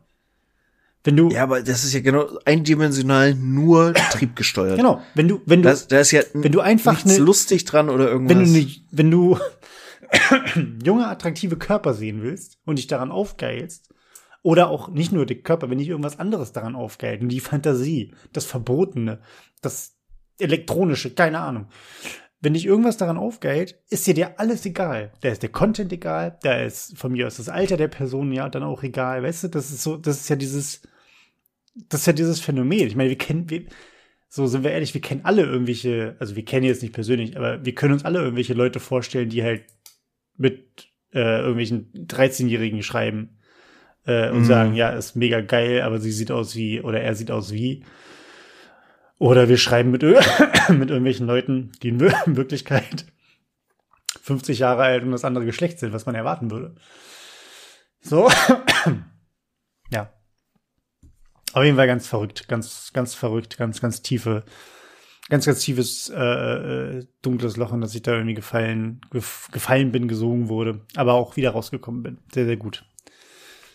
Wenn 1.03 1.15
du 1.15 1.29
ja, 1.29 1.43
aber 1.43 1.61
das 1.61 1.85
ist 1.85 1.93
ja 1.93 2.01
genau 2.01 2.27
eindimensional 2.45 3.33
nur 3.33 3.93
triebgesteuert. 4.11 4.77
genau, 4.77 5.01
wenn 5.15 5.27
du 5.27 5.41
wenn 5.45 5.61
du 5.61 5.69
das, 5.69 5.87
das 5.87 6.07
ist 6.07 6.11
ja 6.11 6.21
wenn 6.33 6.51
du 6.51 6.59
einfach 6.59 7.05
nichts 7.05 7.19
ne, 7.19 7.25
lustig 7.25 7.65
dran 7.65 7.89
oder 7.89 8.09
irgendwas. 8.09 8.37
Wenn 8.37 8.53
du 8.53 8.69
wenn 8.91 9.11
du 9.11 9.39
junge 10.85 11.07
attraktive 11.07 11.57
Körper 11.57 11.93
sehen 11.93 12.21
willst 12.21 12.57
und 12.65 12.77
dich 12.77 12.87
daran 12.87 13.11
aufgeilst 13.11 13.89
oder 14.41 14.69
auch 14.69 14.89
nicht 14.89 15.11
nur 15.11 15.25
den 15.25 15.43
Körper, 15.43 15.69
wenn 15.69 15.77
dich 15.77 15.89
irgendwas 15.89 16.19
anderes 16.19 16.51
daran 16.51 16.75
aufgeilt, 16.75 17.21
die 17.23 17.39
Fantasie, 17.39 18.13
das 18.33 18.45
Verbotene, 18.45 19.19
das 19.61 19.97
elektronische, 20.37 21.13
keine 21.13 21.39
Ahnung, 21.39 21.67
wenn 22.41 22.53
dich 22.53 22.65
irgendwas 22.65 22.97
daran 22.97 23.17
aufgeilt, 23.17 23.75
ist 23.89 24.07
dir 24.07 24.13
dir 24.13 24.39
alles 24.39 24.65
egal. 24.65 25.11
Da 25.21 25.29
ist 25.29 25.43
der 25.43 25.49
Content 25.49 25.91
egal, 25.91 26.37
da 26.41 26.61
ist 26.61 26.97
von 26.97 27.11
mir 27.11 27.27
aus 27.27 27.37
das 27.37 27.49
Alter 27.49 27.75
der 27.75 27.89
Person 27.89 28.31
ja 28.31 28.47
dann 28.47 28.63
auch 28.63 28.81
egal. 28.83 29.23
Weißt 29.23 29.43
du, 29.43 29.47
das 29.49 29.71
ist 29.71 29.83
so, 29.83 29.97
das 29.97 30.21
ist 30.21 30.29
ja 30.29 30.37
dieses, 30.37 30.81
das 31.89 32.01
ist 32.01 32.07
ja 32.07 32.13
dieses 32.13 32.39
Phänomen. 32.39 32.87
Ich 32.87 32.95
meine, 32.95 33.09
wir 33.09 33.17
kennen, 33.17 33.49
wir, 33.49 33.65
so 34.29 34.47
sind 34.47 34.63
wir 34.63 34.71
ehrlich, 34.71 34.93
wir 34.93 35.01
kennen 35.01 35.25
alle 35.25 35.43
irgendwelche, 35.43 36.15
also 36.19 36.37
wir 36.37 36.45
kennen 36.45 36.65
jetzt 36.65 36.81
nicht 36.81 36.93
persönlich, 36.93 37.35
aber 37.35 37.65
wir 37.65 37.75
können 37.75 37.93
uns 37.93 38.05
alle 38.05 38.19
irgendwelche 38.19 38.53
Leute 38.53 38.79
vorstellen, 38.79 39.29
die 39.29 39.43
halt 39.43 39.65
mit 40.37 40.87
äh, 41.11 41.39
irgendwelchen 41.39 41.91
13-Jährigen 42.07 42.83
schreiben 42.83 43.38
äh, 44.05 44.29
und 44.29 44.39
mhm. 44.39 44.45
sagen, 44.45 44.73
ja, 44.75 44.89
ist 44.89 45.15
mega 45.15 45.41
geil, 45.41 45.81
aber 45.81 45.99
sie 45.99 46.11
sieht 46.11 46.31
aus 46.31 46.55
wie, 46.55 46.81
oder 46.81 47.01
er 47.01 47.15
sieht 47.15 47.31
aus 47.31 47.51
wie. 47.51 47.83
Oder 49.17 49.49
wir 49.49 49.57
schreiben 49.57 49.91
mit, 49.91 50.01
mit 50.69 50.89
irgendwelchen 50.89 51.27
Leuten, 51.27 51.71
die 51.83 51.89
in 51.89 51.99
Wirklichkeit 51.99 53.05
50 54.21 54.59
Jahre 54.59 54.83
alt 54.83 55.03
und 55.03 55.11
das 55.11 55.25
andere 55.25 55.45
Geschlecht 55.45 55.79
sind, 55.79 55.93
was 55.93 56.05
man 56.05 56.15
erwarten 56.15 56.51
würde. 56.51 56.75
So. 58.01 58.29
ja. 59.91 60.13
Auf 61.53 61.63
jeden 61.63 61.77
Fall 61.77 61.87
ganz 61.87 62.07
verrückt, 62.07 62.47
ganz, 62.47 62.91
ganz 62.93 63.15
verrückt, 63.15 63.57
ganz, 63.57 63.81
ganz 63.81 64.01
tiefe, 64.01 64.43
ganz, 65.29 65.45
ganz 65.45 65.59
tiefes, 65.61 66.09
äh, 66.09 66.19
äh, 66.99 67.07
dunkles 67.21 67.57
Loch, 67.57 67.73
in 67.73 67.81
das 67.81 67.95
ich 67.95 68.03
da 68.03 68.13
irgendwie 68.13 68.35
gefallen, 68.35 69.01
gefallen 69.11 69.91
bin, 69.91 70.07
gesungen 70.07 70.47
wurde, 70.47 70.81
aber 70.95 71.13
auch 71.13 71.35
wieder 71.35 71.51
rausgekommen 71.51 72.03
bin. 72.03 72.19
Sehr, 72.31 72.45
sehr 72.45 72.57
gut. 72.57 72.85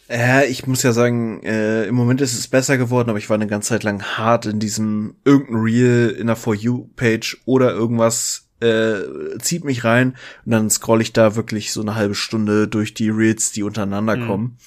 Ja, 0.08 0.42
ich 0.42 0.66
muss 0.66 0.82
ja 0.82 0.92
sagen, 0.92 1.42
äh, 1.42 1.86
im 1.86 1.94
Moment 1.94 2.20
ist 2.20 2.38
es 2.38 2.48
besser 2.48 2.76
geworden, 2.76 3.08
aber 3.08 3.18
ich 3.18 3.30
war 3.30 3.36
eine 3.36 3.46
ganze 3.46 3.70
Zeit 3.70 3.84
lang 3.84 4.02
hart 4.02 4.44
in 4.46 4.60
diesem 4.60 5.16
irgendein 5.24 5.56
Reel 5.56 6.10
in 6.18 6.26
der 6.26 6.36
For 6.36 6.54
You-Page 6.54 7.42
oder 7.46 7.72
irgendwas 7.72 8.48
äh, 8.60 9.38
zieht 9.40 9.64
mich 9.64 9.84
rein 9.84 10.16
und 10.44 10.52
dann 10.52 10.70
scroll 10.70 11.00
ich 11.00 11.12
da 11.12 11.36
wirklich 11.36 11.72
so 11.72 11.80
eine 11.80 11.94
halbe 11.94 12.14
Stunde 12.14 12.68
durch 12.68 12.94
die 12.94 13.08
Reels, 13.08 13.52
die 13.52 13.62
untereinander 13.62 14.16
mhm. 14.16 14.26
kommen. 14.26 14.58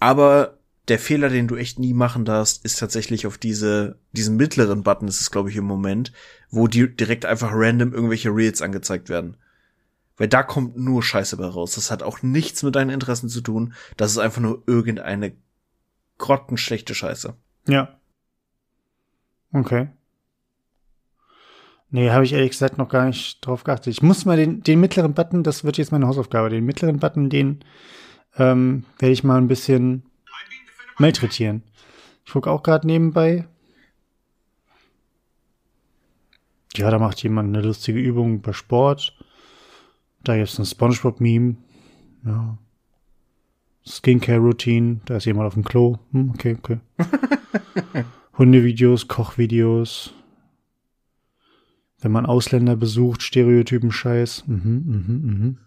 Aber 0.00 0.58
der 0.88 0.98
Fehler, 0.98 1.28
den 1.28 1.48
du 1.48 1.56
echt 1.56 1.78
nie 1.78 1.92
machen 1.92 2.24
darfst, 2.24 2.64
ist 2.64 2.78
tatsächlich 2.78 3.26
auf 3.26 3.36
diese, 3.36 3.98
diesen 4.12 4.36
mittleren 4.36 4.82
Button, 4.82 5.08
ist 5.08 5.20
es, 5.20 5.30
glaube 5.30 5.50
ich, 5.50 5.56
im 5.56 5.64
Moment, 5.64 6.12
wo 6.50 6.66
die 6.66 6.94
direkt 6.94 7.26
einfach 7.26 7.50
random 7.52 7.92
irgendwelche 7.92 8.30
Reels 8.30 8.62
angezeigt 8.62 9.10
werden. 9.10 9.36
Weil 10.18 10.28
da 10.28 10.42
kommt 10.42 10.76
nur 10.76 11.02
Scheiße 11.02 11.36
bei 11.36 11.46
raus. 11.46 11.76
Das 11.76 11.90
hat 11.90 12.02
auch 12.02 12.22
nichts 12.22 12.62
mit 12.62 12.74
deinen 12.74 12.90
Interessen 12.90 13.28
zu 13.28 13.40
tun. 13.40 13.72
Das 13.96 14.10
ist 14.10 14.18
einfach 14.18 14.42
nur 14.42 14.62
irgendeine 14.66 15.32
grottenschlechte 16.18 16.94
Scheiße. 16.94 17.34
Ja. 17.68 17.98
Okay. 19.52 19.88
Nee, 21.90 22.10
habe 22.10 22.24
ich 22.24 22.34
ehrlich 22.34 22.50
gesagt 22.50 22.76
noch 22.76 22.88
gar 22.88 23.06
nicht 23.06 23.46
drauf 23.46 23.64
geachtet. 23.64 23.92
Ich 23.92 24.02
muss 24.02 24.26
mal 24.26 24.36
den, 24.36 24.62
den 24.62 24.80
mittleren 24.80 25.14
Button, 25.14 25.42
das 25.42 25.64
wird 25.64 25.78
jetzt 25.78 25.92
meine 25.92 26.06
Hausaufgabe, 26.06 26.50
den 26.50 26.66
mittleren 26.66 26.98
Button, 26.98 27.30
den 27.30 27.64
ähm, 28.36 28.84
werde 28.98 29.12
ich 29.12 29.24
mal 29.24 29.38
ein 29.38 29.48
bisschen 29.48 30.02
malträtieren. 30.98 31.62
Ich 32.26 32.32
gucke 32.32 32.50
auch 32.50 32.62
gerade 32.62 32.86
nebenbei. 32.86 33.46
Ja, 36.76 36.90
da 36.90 36.98
macht 36.98 37.22
jemand 37.22 37.56
eine 37.56 37.66
lustige 37.66 37.98
Übung 37.98 38.42
bei 38.42 38.52
Sport. 38.52 39.17
Da 40.24 40.36
gibt's 40.36 40.58
ein 40.58 40.64
Spongebob-Meme. 40.64 41.56
Ja. 42.24 42.58
Skincare-Routine. 43.86 45.00
Da 45.06 45.16
ist 45.16 45.24
jemand 45.24 45.46
auf 45.46 45.54
dem 45.54 45.64
Klo. 45.64 45.98
Hm, 46.12 46.30
okay, 46.34 46.56
okay. 46.58 46.78
Hundevideos, 48.38 49.08
Kochvideos. 49.08 50.12
Wenn 52.00 52.12
man 52.12 52.26
Ausländer 52.26 52.76
besucht, 52.76 53.22
Stereotypen-Scheiß. 53.22 54.44
Mhm, 54.46 54.82
mhm, 54.86 55.20
mhm. 55.24 55.58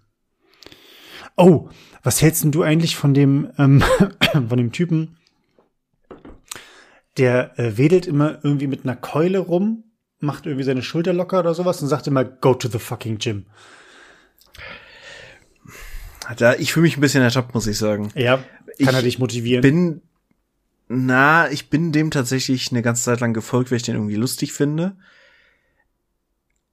Oh, 1.35 1.69
was 2.03 2.21
hältst 2.21 2.43
denn 2.43 2.51
du 2.51 2.63
eigentlich 2.63 2.95
von 2.95 3.13
dem, 3.13 3.49
ähm, 3.57 3.83
von 4.33 4.57
dem 4.57 4.71
Typen, 4.71 5.17
der 7.17 7.57
äh, 7.59 7.77
wedelt 7.77 8.07
immer 8.07 8.39
irgendwie 8.43 8.67
mit 8.67 8.83
einer 8.83 8.95
Keule 8.95 9.39
rum, 9.39 9.83
macht 10.19 10.45
irgendwie 10.45 10.63
seine 10.63 10.83
Schulter 10.83 11.13
locker 11.13 11.39
oder 11.39 11.53
sowas 11.53 11.81
und 11.81 11.87
sagt 11.87 12.07
immer, 12.07 12.23
go 12.23 12.53
to 12.53 12.67
the 12.67 12.79
fucking 12.79 13.17
gym. 13.17 13.45
Da, 16.37 16.55
ich 16.55 16.73
fühle 16.73 16.83
mich 16.83 16.97
ein 16.97 17.01
bisschen 17.01 17.23
ertappt, 17.23 17.53
muss 17.53 17.67
ich 17.67 17.77
sagen. 17.77 18.11
Ja, 18.15 18.37
kann 18.37 18.45
ich 18.77 18.87
er 18.87 19.01
dich 19.01 19.19
motivieren? 19.19 19.61
Bin, 19.61 20.01
na, 20.87 21.49
ich 21.49 21.69
bin 21.69 21.91
dem 21.91 22.11
tatsächlich 22.11 22.71
eine 22.71 22.81
ganze 22.81 23.03
Zeit 23.03 23.19
lang 23.19 23.33
gefolgt, 23.33 23.71
weil 23.71 23.77
ich 23.77 23.83
den 23.83 23.95
irgendwie 23.95 24.15
lustig 24.15 24.53
finde. 24.53 24.95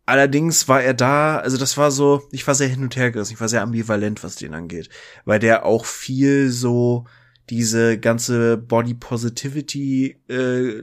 Allerdings 0.07 0.68
war 0.68 0.83
er 0.83 0.95
da, 0.95 1.39
also 1.39 1.59
das 1.59 1.76
war 1.76 1.91
so, 1.91 2.26
ich 2.33 2.47
war 2.47 2.55
sehr 2.55 2.68
hin 2.68 2.83
und 2.83 2.97
her 2.97 3.11
gerissen, 3.11 3.35
ich 3.35 3.41
war 3.41 3.49
sehr 3.49 3.61
ambivalent, 3.61 4.24
was 4.24 4.37
den 4.37 4.55
angeht, 4.55 4.89
weil 5.26 5.39
der 5.39 5.66
auch 5.66 5.85
viel 5.85 6.51
so 6.51 7.05
diese 7.51 7.99
ganze 7.99 8.57
Body 8.57 8.95
Positivity 8.95 10.18
äh, 10.29 10.83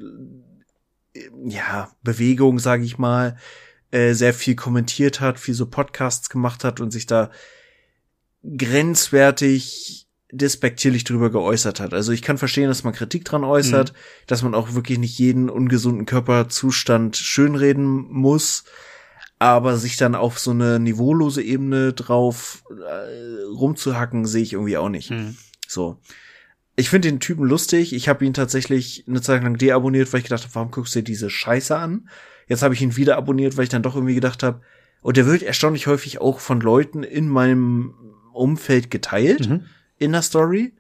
ja 1.43 1.91
Bewegung, 2.04 2.60
sage 2.60 2.84
ich 2.84 3.00
mal, 3.00 3.38
äh, 3.96 4.14
sehr 4.14 4.34
viel 4.34 4.56
kommentiert 4.56 5.22
hat, 5.22 5.39
viel 5.39 5.54
so 5.54 5.68
Podcasts 5.68 6.30
gemacht 6.30 6.66
hat 6.66 6.82
und 6.82 6.91
sich 6.91 7.06
da 7.06 7.32
grenzwertig 8.43 10.08
despektierlich 10.34 11.06
drüber 11.06 11.30
geäußert 11.30 11.80
hat. 11.80 11.93
Also 11.93 12.12
ich 12.12 12.22
kann 12.22 12.38
verstehen, 12.38 12.68
dass 12.68 12.84
man 12.84 12.93
Kritik 12.93 13.24
dran 13.24 13.46
äußert, 13.46 13.93
mhm. 13.93 13.98
dass 14.28 14.43
man 14.43 14.54
auch 14.54 14.74
wirklich 14.74 15.00
nicht 15.00 15.18
jeden 15.18 15.50
ungesunden 15.50 16.06
Körperzustand 16.06 17.16
schönreden 17.16 18.12
muss, 18.12 18.66
aber 19.39 19.78
sich 19.78 19.96
dann 19.96 20.14
auf 20.14 20.39
so 20.39 20.52
eine 20.52 20.78
niveaulose 20.78 21.41
Ebene 21.41 21.93
drauf 21.93 22.64
äh, 22.70 23.43
rumzuhacken, 23.43 24.26
sehe 24.26 24.43
ich 24.43 24.52
irgendwie 24.52 24.76
auch 24.76 24.89
nicht. 24.89 25.12
Mhm. 25.12 25.38
So. 25.70 26.02
Ich 26.76 26.89
finde 26.89 27.08
den 27.08 27.22
Typen 27.22 27.46
lustig. 27.46 27.93
Ich 27.93 28.10
habe 28.10 28.26
ihn 28.26 28.34
tatsächlich 28.34 29.06
eine 29.08 29.22
Zeit 29.22 29.41
lang 29.41 29.58
deabonniert, 29.58 30.12
weil 30.12 30.18
ich 30.18 30.26
gedacht 30.26 30.43
habe, 30.43 30.56
warum 30.56 30.72
guckst 30.72 30.96
du 30.96 31.00
dir 31.00 31.04
diese 31.06 31.30
Scheiße 31.30 31.78
an? 31.78 32.10
Jetzt 32.48 32.62
habe 32.62 32.74
ich 32.74 32.82
ihn 32.82 32.96
wieder 32.96 33.18
abonniert, 33.18 33.58
weil 33.58 33.64
ich 33.64 33.70
dann 33.70 33.84
doch 33.84 33.96
irgendwie 33.96 34.16
gedacht 34.16 34.43
habe, 34.43 34.62
und 35.02 35.18
der 35.18 35.28
wird 35.28 35.43
erstaunlich 35.43 35.86
häufig 35.86 36.20
auch 36.20 36.39
von 36.39 36.60
Leuten 36.62 37.04
in 37.04 37.30
meinem 37.30 37.93
Umfeld 38.34 38.89
geteilt 38.89 39.48
mhm. 39.48 39.66
in 39.98 40.12
der 40.14 40.24
Story. 40.24 40.74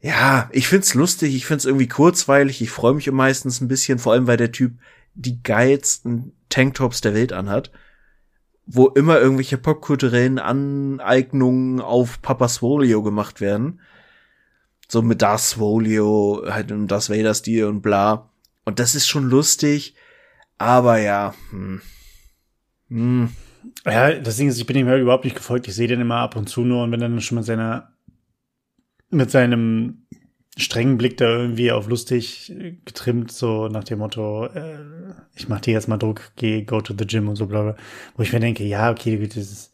Ja, 0.00 0.50
ich 0.50 0.66
find's 0.66 0.94
lustig, 0.94 1.36
ich 1.36 1.46
find's 1.46 1.64
irgendwie 1.64 1.86
kurzweilig, 1.86 2.60
ich 2.60 2.70
freue 2.70 2.94
mich 2.94 3.08
meistens 3.12 3.60
ein 3.60 3.68
bisschen, 3.68 4.00
vor 4.00 4.14
allem 4.14 4.26
weil 4.26 4.36
der 4.36 4.50
Typ 4.50 4.72
die 5.14 5.40
geilsten 5.44 6.32
Tanktops 6.48 7.00
der 7.02 7.14
Welt 7.14 7.32
anhat, 7.32 7.70
wo 8.66 8.88
immer 8.88 9.20
irgendwelche 9.20 9.58
popkulturellen 9.58 10.40
Aneignungen 10.40 11.80
auf 11.80 12.20
Papa 12.20 12.48
Swolio 12.48 13.02
gemacht 13.04 13.40
werden. 13.40 13.80
So 14.88 15.02
mit 15.02 15.22
Darth 15.22 15.42
Swolio, 15.42 16.42
halt 16.48 16.70
im 16.72 16.88
Darth 16.88 17.10
Vader 17.10 17.34
Stil 17.34 17.66
und 17.66 17.80
bla. 17.80 18.28
Und 18.64 18.80
das 18.80 18.96
ist 18.96 19.06
schon 19.06 19.30
lustig, 19.30 19.94
aber 20.58 20.98
ja, 20.98 21.34
hm. 21.50 21.80
Hm. 22.88 23.30
Ja, 23.86 24.12
das 24.12 24.36
Ding 24.36 24.48
ist, 24.48 24.58
ich 24.58 24.66
bin 24.66 24.76
ihm 24.76 24.88
halt 24.88 25.00
überhaupt 25.00 25.24
nicht 25.24 25.36
gefolgt. 25.36 25.68
Ich 25.68 25.74
sehe 25.74 25.88
den 25.88 26.00
immer 26.00 26.16
ab 26.16 26.36
und 26.36 26.48
zu 26.48 26.62
nur 26.62 26.82
und 26.82 26.92
wenn 26.92 27.00
dann 27.00 27.20
schon 27.20 27.36
mit 27.36 27.44
seiner, 27.44 27.92
mit 29.10 29.30
seinem 29.30 30.06
strengen 30.56 30.98
Blick 30.98 31.16
da 31.16 31.28
irgendwie 31.28 31.72
auf 31.72 31.88
lustig 31.88 32.52
getrimmt, 32.84 33.32
so 33.32 33.68
nach 33.68 33.84
dem 33.84 34.00
Motto, 34.00 34.46
äh, 34.46 34.78
ich 35.34 35.48
mach 35.48 35.60
dir 35.60 35.72
jetzt 35.72 35.88
mal 35.88 35.96
Druck, 35.96 36.32
geh, 36.36 36.62
go 36.62 36.80
to 36.80 36.94
the 36.96 37.06
gym 37.06 37.28
und 37.28 37.36
so, 37.36 37.46
bla, 37.46 37.62
bla. 37.62 37.76
Wo 38.16 38.22
ich 38.22 38.32
mir 38.32 38.40
denke, 38.40 38.64
ja, 38.64 38.90
okay, 38.90 39.16
das 39.26 39.36
ist, 39.36 39.72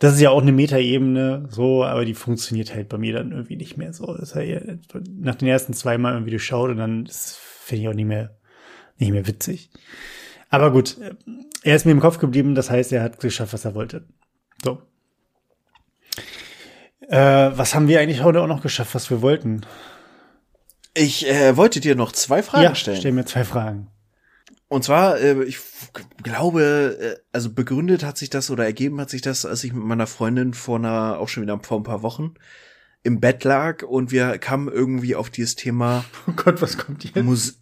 das 0.00 0.14
ist 0.14 0.20
ja 0.20 0.30
auch 0.30 0.42
eine 0.42 0.52
Metaebene, 0.52 1.46
so, 1.50 1.84
aber 1.84 2.04
die 2.04 2.14
funktioniert 2.14 2.74
halt 2.74 2.88
bei 2.88 2.98
mir 2.98 3.12
dann 3.14 3.30
irgendwie 3.30 3.56
nicht 3.56 3.76
mehr 3.76 3.92
so. 3.92 4.16
Das 4.16 4.34
heißt, 4.34 4.48
ja, 4.48 4.60
nach 5.16 5.36
den 5.36 5.48
ersten 5.48 5.72
zwei 5.72 5.98
Mal 5.98 6.14
irgendwie 6.14 6.32
durchschaut 6.32 6.70
und 6.70 6.78
dann 6.78 7.06
finde 7.06 7.82
ich 7.82 7.88
auch 7.88 7.94
nicht 7.94 8.06
mehr, 8.06 8.39
nicht 9.00 9.12
mehr 9.12 9.26
witzig. 9.26 9.70
Aber 10.50 10.72
gut, 10.72 10.96
er 11.62 11.76
ist 11.76 11.86
mir 11.86 11.92
im 11.92 12.00
Kopf 12.00 12.18
geblieben, 12.18 12.54
das 12.54 12.70
heißt, 12.70 12.92
er 12.92 13.02
hat 13.02 13.20
geschafft, 13.20 13.52
was 13.52 13.64
er 13.64 13.74
wollte. 13.74 14.06
So. 14.62 14.82
Äh, 17.08 17.16
was 17.16 17.74
haben 17.74 17.88
wir 17.88 18.00
eigentlich 18.00 18.22
heute 18.22 18.40
auch 18.40 18.46
noch 18.46 18.62
geschafft, 18.62 18.94
was 18.94 19.10
wir 19.10 19.22
wollten? 19.22 19.62
Ich 20.94 21.26
äh, 21.28 21.56
wollte 21.56 21.80
dir 21.80 21.94
noch 21.94 22.12
zwei 22.12 22.42
Fragen 22.42 22.64
ja, 22.64 22.74
stellen. 22.74 22.98
Stell 22.98 23.12
mir 23.12 23.24
zwei 23.24 23.44
Fragen. 23.44 23.88
Und 24.68 24.84
zwar, 24.84 25.18
äh, 25.18 25.42
ich 25.44 25.58
glaube, 26.22 27.16
äh, 27.18 27.20
also 27.32 27.52
begründet 27.52 28.04
hat 28.04 28.18
sich 28.18 28.30
das 28.30 28.50
oder 28.50 28.64
ergeben 28.64 29.00
hat 29.00 29.10
sich 29.10 29.22
das, 29.22 29.44
als 29.44 29.64
ich 29.64 29.72
mit 29.72 29.84
meiner 29.84 30.06
Freundin 30.06 30.54
vor 30.54 30.78
einer, 30.78 31.18
auch 31.18 31.28
schon 31.28 31.42
wieder 31.42 31.58
vor 31.60 31.78
ein 31.78 31.84
paar 31.84 32.02
Wochen 32.02 32.34
im 33.02 33.18
Bett 33.18 33.42
lag 33.44 33.82
und 33.82 34.12
wir 34.12 34.38
kamen 34.38 34.68
irgendwie 34.68 35.16
auf 35.16 35.30
dieses 35.30 35.56
Thema. 35.56 36.04
Oh 36.28 36.32
Gott, 36.32 36.62
was 36.62 36.78
kommt 36.78 37.02
hier? 37.02 37.22
Mus 37.22 37.60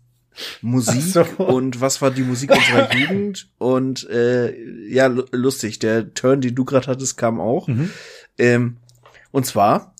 Musik 0.62 1.02
so. 1.02 1.22
und 1.44 1.80
was 1.80 2.00
war 2.02 2.10
die 2.10 2.22
Musik 2.22 2.50
unserer 2.50 2.94
Jugend? 2.96 3.48
Und 3.58 4.08
äh, 4.08 4.54
ja 4.88 5.06
lustig 5.06 5.78
der 5.78 6.14
Turn 6.14 6.40
den 6.40 6.54
du 6.54 6.64
gerade 6.64 6.86
hattest 6.86 7.16
kam 7.16 7.40
auch. 7.40 7.68
Mhm. 7.68 7.90
ähm, 8.38 8.76
und 9.30 9.46
zwar 9.46 9.94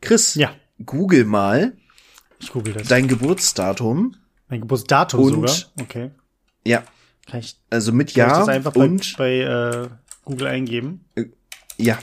Chris 0.00 0.34
ja. 0.34 0.54
Google 0.84 1.24
mal 1.24 1.72
google 2.52 2.74
dein 2.88 3.08
Geburtsdatum. 3.08 4.16
Mein 4.48 4.62
Geburtsdatum 4.62 5.20
und, 5.20 5.32
sogar? 5.32 5.56
Okay. 5.80 6.10
ja. 6.64 6.82
Ich, 7.38 7.60
also 7.70 7.92
mit 7.92 8.12
Jahr 8.12 8.48
einfach 8.48 8.74
und 8.74 9.16
bei, 9.16 9.44
bei 9.44 9.84
äh, 9.84 9.88
Google 10.24 10.48
eingeben? 10.48 11.04
Äh, 11.14 11.26
ja. 11.76 11.98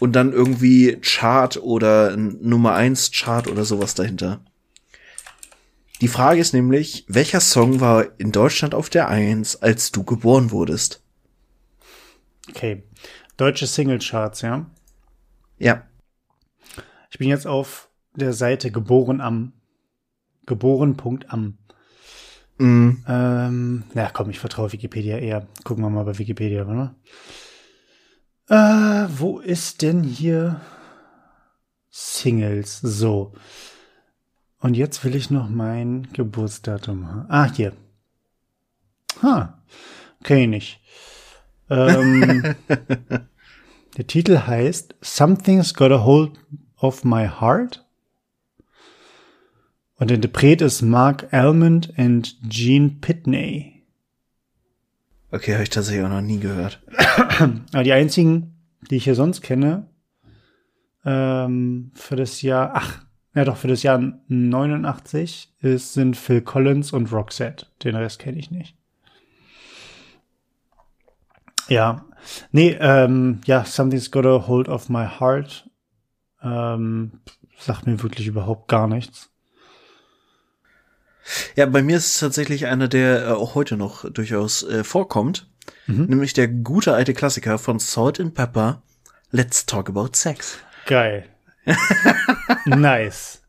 Und 0.00 0.12
dann 0.12 0.32
irgendwie 0.32 0.98
Chart 1.02 1.58
oder 1.58 2.16
Nummer 2.16 2.74
eins 2.74 3.10
Chart 3.10 3.48
oder 3.48 3.64
sowas 3.64 3.94
dahinter 3.94 4.40
die 6.00 6.08
Frage 6.08 6.40
ist 6.40 6.52
nämlich, 6.52 7.04
welcher 7.08 7.40
Song 7.40 7.80
war 7.80 8.18
in 8.18 8.32
Deutschland 8.32 8.74
auf 8.74 8.90
der 8.90 9.08
Eins, 9.08 9.56
als 9.56 9.92
du 9.92 10.02
geboren 10.02 10.50
wurdest? 10.50 11.02
Okay. 12.48 12.82
Deutsche 13.36 13.66
Singlecharts, 13.66 14.42
ja? 14.42 14.66
Ja. 15.58 15.86
Ich 17.10 17.18
bin 17.18 17.28
jetzt 17.28 17.46
auf 17.46 17.88
der 18.14 18.32
Seite 18.32 18.70
geboren 18.70 19.20
am. 19.20 19.52
Geboren.am. 20.46 21.58
Mm. 22.58 22.90
Ähm, 23.08 23.84
na 23.94 24.10
komm, 24.10 24.30
ich 24.30 24.38
vertraue 24.38 24.72
Wikipedia 24.72 25.18
eher. 25.18 25.46
Gucken 25.64 25.82
wir 25.84 25.90
mal 25.90 26.04
bei 26.04 26.18
Wikipedia, 26.18 26.66
oder? 26.66 26.94
Äh, 28.48 29.08
wo 29.16 29.38
ist 29.38 29.82
denn 29.82 30.02
hier 30.02 30.60
Singles? 31.90 32.80
So. 32.82 33.32
Und 34.64 34.78
jetzt 34.78 35.04
will 35.04 35.14
ich 35.14 35.30
noch 35.30 35.50
mein 35.50 36.08
Geburtsdatum 36.14 37.06
haben. 37.06 37.26
Ah, 37.28 37.52
hier. 37.52 37.74
Ha. 39.22 39.62
Okay, 40.20 40.46
nicht. 40.46 40.80
Ähm, 41.68 42.54
der 43.98 44.06
Titel 44.06 44.38
heißt 44.38 44.94
Something's 45.02 45.74
Got 45.74 45.92
a 45.92 46.02
Hold 46.02 46.40
of 46.78 47.04
My 47.04 47.28
Heart. 47.28 47.84
Und 49.96 50.08
der 50.08 50.14
Interpret 50.14 50.62
ist 50.62 50.80
Mark 50.80 51.30
Almond 51.30 51.92
und 51.98 52.38
Gene 52.48 52.88
Pitney. 53.02 53.84
Okay, 55.30 55.52
habe 55.52 55.64
ich 55.64 55.68
tatsächlich 55.68 56.06
auch 56.06 56.08
noch 56.08 56.22
nie 56.22 56.40
gehört. 56.40 56.82
Aber 57.74 57.82
die 57.82 57.92
einzigen, 57.92 58.54
die 58.90 58.96
ich 58.96 59.04
hier 59.04 59.14
sonst 59.14 59.42
kenne, 59.42 59.90
ähm, 61.04 61.90
für 61.94 62.16
das 62.16 62.40
Jahr, 62.40 62.70
ach, 62.72 63.04
ja 63.34 63.44
doch, 63.44 63.56
für 63.56 63.68
das 63.68 63.82
Jahr 63.82 64.00
89 64.28 65.52
ist, 65.60 65.94
sind 65.94 66.16
Phil 66.16 66.42
Collins 66.42 66.92
und 66.92 67.12
Roxette. 67.12 67.66
Den 67.82 67.96
Rest 67.96 68.18
kenne 68.18 68.38
ich 68.38 68.50
nicht. 68.50 68.76
Ja, 71.68 72.04
nee, 72.52 72.76
ähm, 72.78 73.40
ja, 73.46 73.64
Something's 73.64 74.10
Got 74.10 74.26
a 74.26 74.46
Hold 74.46 74.68
of 74.68 74.88
My 74.88 75.06
Heart 75.18 75.68
ähm, 76.42 77.20
sagt 77.58 77.86
mir 77.86 78.02
wirklich 78.02 78.26
überhaupt 78.26 78.68
gar 78.68 78.86
nichts. 78.86 79.30
Ja, 81.56 81.64
bei 81.64 81.82
mir 81.82 81.96
ist 81.96 82.06
es 82.14 82.20
tatsächlich 82.20 82.66
einer, 82.66 82.86
der 82.86 83.26
äh, 83.26 83.30
auch 83.30 83.54
heute 83.54 83.78
noch 83.78 84.08
durchaus 84.10 84.62
äh, 84.62 84.84
vorkommt. 84.84 85.48
Mhm. 85.86 86.04
Nämlich 86.04 86.34
der 86.34 86.48
gute 86.48 86.92
alte 86.92 87.14
Klassiker 87.14 87.58
von 87.58 87.78
Salt 87.78 88.20
and 88.20 88.34
Pepper, 88.34 88.82
Let's 89.30 89.64
Talk 89.64 89.88
About 89.88 90.10
Sex. 90.12 90.58
Geil. 90.84 91.24
nice. 92.66 93.42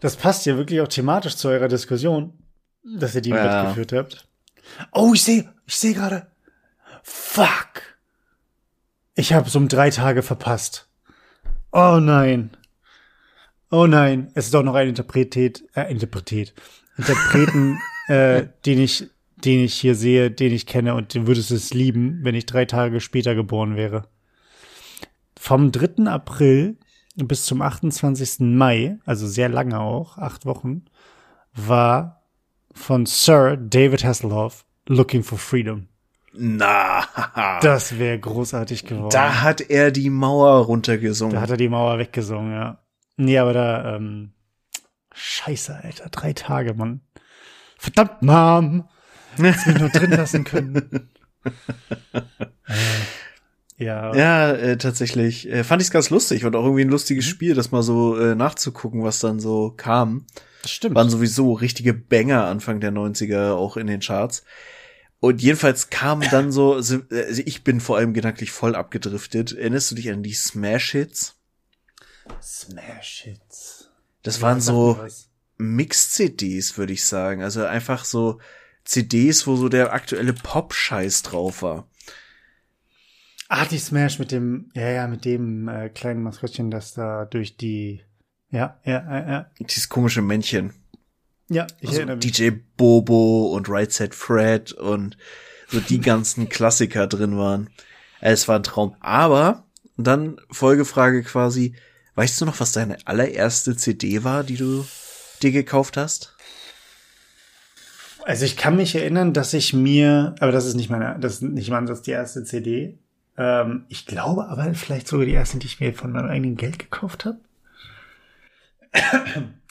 Das 0.00 0.16
passt 0.16 0.46
ja 0.46 0.56
wirklich 0.56 0.80
auch 0.80 0.88
thematisch 0.88 1.36
zu 1.36 1.48
eurer 1.48 1.68
Diskussion, 1.68 2.32
dass 2.84 3.14
ihr 3.14 3.22
die 3.22 3.30
ja. 3.30 3.64
mitgeführt 3.64 3.92
habt. 3.92 4.28
Oh, 4.92 5.12
ich 5.14 5.22
sehe, 5.22 5.52
ich 5.66 5.76
sehe 5.76 5.94
gerade. 5.94 6.26
Fuck. 7.02 7.82
Ich 9.14 9.32
habe 9.32 9.46
es 9.46 9.56
um 9.56 9.68
drei 9.68 9.90
Tage 9.90 10.22
verpasst. 10.22 10.88
Oh 11.72 11.98
nein. 12.00 12.50
Oh 13.70 13.86
nein. 13.86 14.30
Es 14.34 14.46
ist 14.46 14.54
doch 14.54 14.62
noch 14.62 14.74
ein 14.74 14.88
Interpretet, 14.88 15.62
äh, 15.74 15.90
Interpretet. 15.90 16.54
Interpreten, 16.98 17.78
äh, 18.08 18.46
den 18.66 18.80
ich, 18.80 19.08
den 19.36 19.60
ich 19.60 19.74
hier 19.74 19.94
sehe, 19.94 20.30
den 20.30 20.52
ich 20.52 20.66
kenne 20.66 20.94
und 20.94 21.14
den 21.14 21.26
würdest 21.26 21.50
du 21.50 21.54
es 21.54 21.72
lieben, 21.72 22.20
wenn 22.22 22.34
ich 22.34 22.46
drei 22.46 22.64
Tage 22.64 23.00
später 23.00 23.34
geboren 23.34 23.76
wäre. 23.76 24.08
Vom 25.38 25.72
3. 25.72 26.10
April 26.10 26.76
bis 27.16 27.44
zum 27.44 27.62
28. 27.62 28.40
Mai, 28.40 28.98
also 29.04 29.26
sehr 29.26 29.48
lange 29.48 29.80
auch, 29.80 30.18
acht 30.18 30.44
Wochen, 30.46 30.84
war 31.54 32.22
von 32.72 33.06
Sir 33.06 33.56
David 33.56 34.04
Hasselhoff 34.04 34.64
Looking 34.86 35.22
for 35.22 35.38
Freedom. 35.38 35.88
Na, 36.38 37.04
das 37.62 37.98
wäre 37.98 38.18
großartig 38.18 38.84
geworden. 38.84 39.10
Da 39.10 39.40
hat 39.40 39.62
er 39.62 39.90
die 39.90 40.10
Mauer 40.10 40.66
runtergesungen. 40.66 41.34
Da 41.34 41.40
hat 41.40 41.50
er 41.50 41.56
die 41.56 41.70
Mauer 41.70 41.98
weggesungen, 41.98 42.52
ja. 42.52 42.78
Nee, 43.16 43.38
aber 43.38 43.54
da, 43.54 43.96
ähm, 43.96 44.32
scheiße, 45.14 45.80
Alter, 45.82 46.10
drei 46.10 46.34
Tage, 46.34 46.74
Mann. 46.74 47.00
Verdammt, 47.78 48.20
Mom! 48.20 48.88
Hättest 49.36 49.66
mich 49.66 49.78
nur 49.78 49.88
drin 49.88 50.10
lassen 50.10 50.44
können. 50.44 51.10
äh, 52.12 52.20
ja. 53.78 54.14
Ja, 54.14 54.52
äh, 54.52 54.78
tatsächlich. 54.78 55.50
Äh, 55.50 55.64
fand 55.64 55.82
ich 55.82 55.88
es 55.88 55.92
ganz 55.92 56.10
lustig 56.10 56.44
und 56.44 56.56
auch 56.56 56.64
irgendwie 56.64 56.84
ein 56.84 56.90
lustiges 56.90 57.26
mhm. 57.26 57.30
Spiel, 57.30 57.54
das 57.54 57.72
mal 57.72 57.82
so 57.82 58.16
äh, 58.16 58.34
nachzugucken, 58.34 59.02
was 59.02 59.20
dann 59.20 59.38
so 59.38 59.72
kam. 59.76 60.26
Das 60.62 60.70
stimmt. 60.70 60.94
Waren 60.94 61.10
sowieso 61.10 61.52
richtige 61.52 61.94
Banger 61.94 62.44
Anfang 62.44 62.80
der 62.80 62.92
90er 62.92 63.52
auch 63.52 63.76
in 63.76 63.86
den 63.86 64.00
Charts. 64.00 64.44
Und 65.20 65.42
jedenfalls 65.42 65.90
kam 65.90 66.20
dann 66.22 66.52
so, 66.52 66.74
also 66.74 67.02
ich 67.10 67.64
bin 67.64 67.80
vor 67.80 67.98
allem 67.98 68.14
gedanklich 68.14 68.50
voll 68.50 68.74
abgedriftet. 68.74 69.52
Erinnerst 69.52 69.90
du 69.90 69.94
dich 69.94 70.10
an 70.10 70.22
die 70.22 70.34
Smash 70.34 70.92
Hits? 70.92 71.36
Smash 72.42 73.22
Hits. 73.24 73.90
Das 74.22 74.40
waren 74.42 74.60
so 74.60 74.98
Mix-CDs, 75.58 76.76
würde 76.78 76.92
ich 76.92 77.04
sagen. 77.04 77.42
Also 77.42 77.64
einfach 77.64 78.04
so 78.04 78.40
CDs, 78.84 79.46
wo 79.46 79.56
so 79.56 79.68
der 79.68 79.92
aktuelle 79.92 80.32
Pop-Scheiß 80.32 81.22
drauf 81.22 81.62
war. 81.62 81.88
Ah, 83.48 83.64
die 83.64 83.78
Smash 83.78 84.18
mit 84.18 84.32
dem, 84.32 84.70
ja, 84.74 84.90
ja, 84.90 85.06
mit 85.06 85.24
dem 85.24 85.68
äh, 85.68 85.88
kleinen 85.88 86.22
Maskottchen, 86.22 86.70
das 86.70 86.94
da 86.94 87.24
durch 87.26 87.56
die, 87.56 88.02
ja, 88.50 88.78
ja, 88.84 89.04
ja, 89.08 89.30
ja. 89.30 89.50
Dieses 89.60 89.88
komische 89.88 90.22
Männchen. 90.22 90.72
Ja, 91.48 91.66
ich 91.80 91.88
also 91.88 92.00
erinnere 92.00 92.16
mich. 92.16 92.32
DJ 92.32 92.50
Bobo 92.76 93.54
und 93.54 93.68
Right 93.68 93.92
Set 93.92 94.14
Fred 94.14 94.72
und 94.72 95.16
so 95.68 95.80
die 95.80 96.00
ganzen 96.00 96.48
Klassiker 96.48 97.06
drin 97.06 97.38
waren. 97.38 97.70
Es 98.20 98.48
war 98.48 98.56
ein 98.56 98.62
Traum. 98.64 98.96
Aber 99.00 99.64
dann 99.96 100.40
Folgefrage 100.50 101.22
quasi, 101.22 101.76
weißt 102.16 102.40
du 102.40 102.46
noch, 102.46 102.58
was 102.58 102.72
deine 102.72 102.98
allererste 103.06 103.76
CD 103.76 104.24
war, 104.24 104.42
die 104.42 104.56
du 104.56 104.84
dir 105.42 105.52
gekauft 105.52 105.96
hast? 105.96 106.36
Also 108.24 108.44
ich 108.44 108.56
kann 108.56 108.74
mich 108.74 108.96
erinnern, 108.96 109.32
dass 109.32 109.54
ich 109.54 109.72
mir, 109.72 110.34
aber 110.40 110.50
das 110.50 110.66
ist 110.66 110.74
nicht 110.74 110.90
meine, 110.90 111.16
das 111.20 111.34
ist 111.34 111.42
nicht 111.42 111.70
mal 111.70 111.84
das 111.86 112.02
die 112.02 112.10
erste 112.10 112.42
CD. 112.42 112.98
Ähm, 113.36 113.84
ich 113.88 114.06
glaube 114.06 114.48
aber 114.48 114.74
vielleicht 114.74 115.08
sogar 115.08 115.26
die 115.26 115.32
erste, 115.32 115.58
die 115.58 115.66
ich 115.66 115.80
mir 115.80 115.94
von 115.94 116.12
meinem 116.12 116.30
eigenen 116.30 116.56
Geld 116.56 116.78
gekauft 116.78 117.24
habe. 117.24 117.40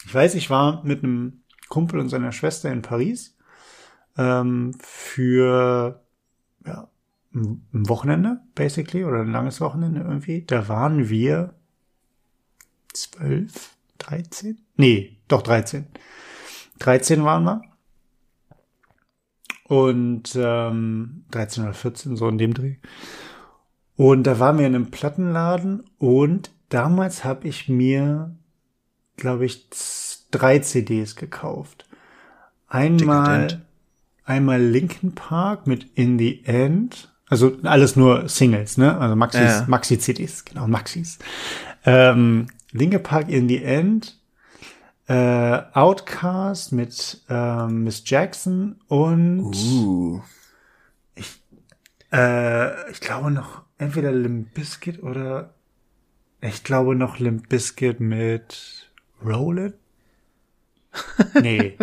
Ich 0.05 0.13
weiß, 0.13 0.36
ich 0.36 0.49
war 0.49 0.84
mit 0.84 1.03
einem 1.03 1.41
Kumpel 1.68 1.99
und 1.99 2.09
seiner 2.09 2.32
Schwester 2.32 2.72
in 2.72 2.84
Paris 2.84 3.36
ähm, 4.18 4.76
für 4.80 6.03
ja, 6.66 6.88
ein 7.34 7.89
Wochenende, 7.89 8.41
basically, 8.53 9.03
oder 9.03 9.22
ein 9.22 9.32
langes 9.32 9.59
Wochenende 9.61 10.01
irgendwie. 10.01 10.43
Da 10.45 10.68
waren 10.68 11.09
wir 11.09 11.55
zwölf, 12.93 13.76
dreizehn? 13.97 14.61
Nee, 14.78 15.18
doch 15.28 15.41
dreizehn. 15.41 15.88
Dreizehn 16.80 17.24
waren 17.24 17.43
wir. 17.43 17.61
Und 19.68 20.36
ähm, 20.36 21.26
13 21.32 21.63
oder 21.63 21.74
14, 21.74 22.16
so 22.16 22.30
in 22.30 22.38
dem 22.38 22.53
Dreh. 22.53 22.76
Und 23.97 24.23
da 24.23 24.39
waren 24.39 24.57
wir 24.57 24.67
in 24.67 24.75
einem 24.75 24.91
Plattenladen 24.91 25.83
und 25.97 26.51
damals 26.69 27.23
habe 27.23 27.47
ich 27.47 27.69
mir, 27.69 28.35
glaube 29.15 29.45
ich, 29.45 29.69
drei 30.31 30.59
CDs 30.59 31.15
gekauft. 31.15 31.85
Einmal, 32.67 33.65
einmal 34.25 34.61
Linkin 34.61 35.15
Park 35.15 35.65
mit 35.65 35.85
In 35.95 36.19
the 36.19 36.43
End. 36.45 37.13
Also 37.27 37.57
alles 37.63 37.95
nur 37.95 38.27
Singles, 38.27 38.77
ne? 38.77 38.97
Also 38.97 39.15
Maxis, 39.15 39.41
ja. 39.41 39.65
Maxi-CDs, 39.67 40.43
genau, 40.45 40.67
Maxis. 40.67 41.17
Ähm, 41.85 42.47
Linkin 42.71 43.01
Park 43.01 43.29
In 43.29 43.47
the 43.47 43.63
End, 43.63 44.19
äh, 45.07 45.61
Outcast 45.73 46.71
mit 46.71 47.23
ähm, 47.29 47.83
Miss 47.83 48.03
Jackson 48.05 48.75
und 48.87 49.55
uh. 49.55 50.21
ich, 51.15 51.41
äh, 52.11 52.91
ich 52.91 52.99
glaube 52.99 53.31
noch 53.31 53.64
entweder 53.78 54.11
Limp 54.11 54.53
Bizkit 54.53 55.01
oder 55.03 55.53
ich 56.41 56.63
glaube 56.63 56.95
noch 56.95 57.19
Limp 57.19 57.49
Bizkit 57.49 57.99
mit 57.99 58.91
Roll 59.23 59.59
It 59.59 59.76
nee. 61.41 61.78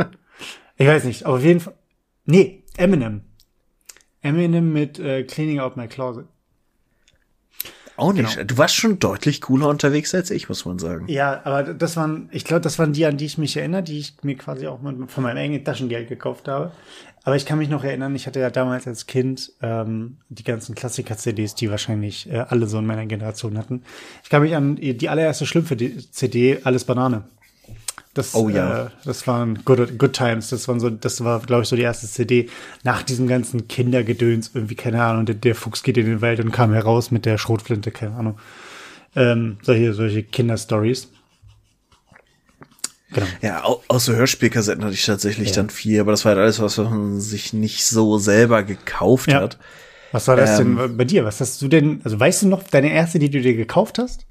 Ich 0.76 0.86
weiß 0.86 1.04
nicht, 1.04 1.26
aber 1.26 1.36
auf 1.36 1.44
jeden 1.44 1.60
Fall. 1.60 1.74
Nee, 2.24 2.64
Eminem. 2.76 3.22
Eminem 4.22 4.72
mit 4.72 4.98
äh, 4.98 5.24
Cleaning 5.24 5.60
Out 5.60 5.76
My 5.76 5.88
Closet. 5.88 6.26
Auch 7.96 8.12
nicht. 8.12 8.34
Genau. 8.34 8.46
Du 8.46 8.58
warst 8.58 8.74
schon 8.74 8.98
deutlich 8.98 9.40
cooler 9.40 9.68
unterwegs 9.68 10.14
als 10.14 10.30
ich, 10.30 10.48
muss 10.48 10.64
man 10.64 10.78
sagen. 10.78 11.06
Ja, 11.08 11.40
aber 11.44 11.74
das 11.74 11.96
waren, 11.96 12.28
ich 12.32 12.44
glaube, 12.44 12.62
das 12.62 12.78
waren 12.78 12.92
die, 12.92 13.04
an 13.06 13.16
die 13.16 13.26
ich 13.26 13.38
mich 13.38 13.56
erinnere, 13.56 13.82
die 13.82 13.98
ich 13.98 14.14
mir 14.22 14.36
quasi 14.36 14.66
auch 14.66 14.80
von 14.80 15.22
meinem 15.22 15.36
eigenen 15.36 15.64
Taschengeld 15.64 16.08
gekauft 16.08 16.48
habe. 16.48 16.72
Aber 17.24 17.36
ich 17.36 17.46
kann 17.46 17.58
mich 17.58 17.68
noch 17.68 17.84
erinnern, 17.84 18.16
ich 18.16 18.26
hatte 18.26 18.40
ja 18.40 18.50
damals 18.50 18.86
als 18.88 19.06
Kind 19.06 19.52
ähm, 19.62 20.16
die 20.28 20.42
ganzen 20.42 20.74
Klassiker-CDs, 20.74 21.54
die 21.54 21.70
wahrscheinlich 21.70 22.28
äh, 22.28 22.38
alle 22.48 22.66
so 22.66 22.78
in 22.78 22.86
meiner 22.86 23.06
Generation 23.06 23.56
hatten. 23.56 23.82
Ich 24.24 24.30
kann 24.30 24.42
mich 24.42 24.56
an 24.56 24.76
die 24.76 25.08
allererste 25.08 25.46
Schlümpfe-CD, 25.46 26.60
Alles 26.64 26.84
Banane. 26.84 27.24
Das, 28.14 28.34
oh 28.34 28.48
ja. 28.50 28.86
Äh, 28.86 28.90
das 29.04 29.26
waren 29.26 29.64
Good, 29.64 29.98
Good 29.98 30.12
Times. 30.12 30.50
Das 30.50 30.68
waren 30.68 30.80
so, 30.80 30.90
das 30.90 31.24
war, 31.24 31.40
glaube 31.40 31.62
ich, 31.62 31.68
so 31.68 31.76
die 31.76 31.82
erste 31.82 32.06
CD 32.06 32.50
nach 32.82 33.02
diesem 33.02 33.26
ganzen 33.26 33.68
Kindergedöns. 33.68 34.50
Irgendwie, 34.54 34.74
keine 34.74 35.02
Ahnung, 35.02 35.24
der, 35.24 35.34
der 35.34 35.54
Fuchs 35.54 35.82
geht 35.82 35.96
in 35.96 36.06
den 36.06 36.20
Wald 36.20 36.40
und 36.40 36.52
kam 36.52 36.72
heraus 36.72 37.10
mit 37.10 37.24
der 37.24 37.38
Schrotflinte, 37.38 37.90
keine 37.90 38.14
Ahnung. 38.14 38.38
Ähm, 39.16 39.58
solche, 39.62 39.94
solche 39.94 40.22
Kinderstories. 40.22 41.08
Genau. 43.12 43.26
Ja, 43.42 43.62
außer 43.88 44.14
Hörspielkassetten 44.14 44.84
hatte 44.84 44.94
ich 44.94 45.04
tatsächlich 45.04 45.50
ja. 45.50 45.56
dann 45.56 45.70
vier, 45.70 46.00
aber 46.00 46.12
das 46.12 46.24
war 46.24 46.30
halt 46.30 46.40
alles, 46.40 46.60
was 46.60 46.78
man 46.78 47.20
sich 47.20 47.52
nicht 47.52 47.84
so 47.84 48.18
selber 48.18 48.62
gekauft 48.62 49.30
ja. 49.30 49.40
hat. 49.40 49.58
Was 50.12 50.28
war 50.28 50.36
das 50.36 50.60
ähm, 50.60 50.76
denn 50.76 50.96
bei 50.96 51.04
dir? 51.04 51.24
Was 51.24 51.40
hast 51.40 51.60
du 51.62 51.68
denn, 51.68 52.00
also 52.04 52.18
weißt 52.18 52.42
du 52.42 52.48
noch 52.48 52.62
deine 52.62 52.92
erste, 52.92 53.18
die 53.18 53.30
du 53.30 53.40
dir 53.40 53.54
gekauft 53.54 53.98
hast? 53.98 54.26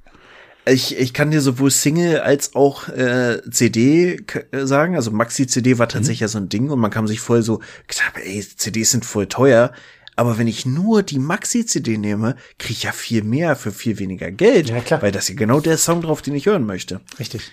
Ich, 0.65 0.97
ich 0.97 1.13
kann 1.13 1.31
dir 1.31 1.41
sowohl 1.41 1.71
Single 1.71 2.19
als 2.19 2.55
auch 2.55 2.87
äh, 2.89 3.41
CD 3.49 4.23
äh, 4.51 4.65
sagen. 4.65 4.95
Also 4.95 5.11
Maxi-CD 5.11 5.79
war 5.79 5.89
tatsächlich 5.89 6.21
mhm. 6.21 6.25
ja 6.25 6.27
so 6.27 6.37
ein 6.37 6.49
Ding 6.49 6.69
und 6.69 6.79
man 6.79 6.91
kam 6.91 7.07
sich 7.07 7.19
voll 7.19 7.41
so 7.41 7.61
gesagt, 7.87 8.17
ey, 8.23 8.41
CDs 8.41 8.91
sind 8.91 9.05
voll 9.05 9.27
teuer. 9.27 9.73
Aber 10.15 10.37
wenn 10.37 10.47
ich 10.47 10.65
nur 10.65 11.03
die 11.03 11.19
Maxi-CD 11.19 11.97
nehme, 11.97 12.35
kriege 12.59 12.73
ich 12.73 12.83
ja 12.83 12.91
viel 12.91 13.23
mehr 13.23 13.55
für 13.55 13.71
viel 13.71 13.97
weniger 13.97 14.29
Geld. 14.31 14.69
Ja, 14.69 14.81
klar. 14.81 15.01
Weil 15.01 15.11
das 15.11 15.23
ist 15.23 15.29
ja 15.29 15.35
genau 15.35 15.61
der 15.61 15.77
Song 15.77 16.01
drauf, 16.01 16.21
den 16.21 16.35
ich 16.35 16.45
hören 16.45 16.65
möchte. 16.65 17.01
Richtig. 17.17 17.49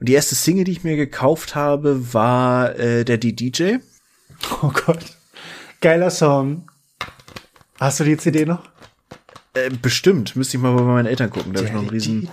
Und 0.00 0.08
die 0.08 0.14
erste 0.14 0.34
Single, 0.34 0.64
die 0.64 0.72
ich 0.72 0.84
mir 0.84 0.96
gekauft 0.96 1.54
habe, 1.54 2.12
war 2.14 2.76
äh, 2.78 3.04
der 3.04 3.18
DJ. 3.18 3.76
Oh 4.62 4.72
Gott. 4.86 5.04
Geiler 5.80 6.10
Song. 6.10 6.68
Hast 7.78 8.00
du 8.00 8.04
die 8.04 8.16
CD 8.16 8.44
noch? 8.44 8.62
Äh, 9.66 9.70
bestimmt, 9.70 10.36
müsste 10.36 10.56
ich 10.56 10.62
mal 10.62 10.74
bei 10.74 10.82
meinen 10.82 11.06
Eltern 11.06 11.30
gucken. 11.30 11.52
Da 11.52 11.58
habe 11.58 11.68
ich 11.68 11.74
noch 11.74 11.80
einen 11.80 11.90
riesen 11.90 12.28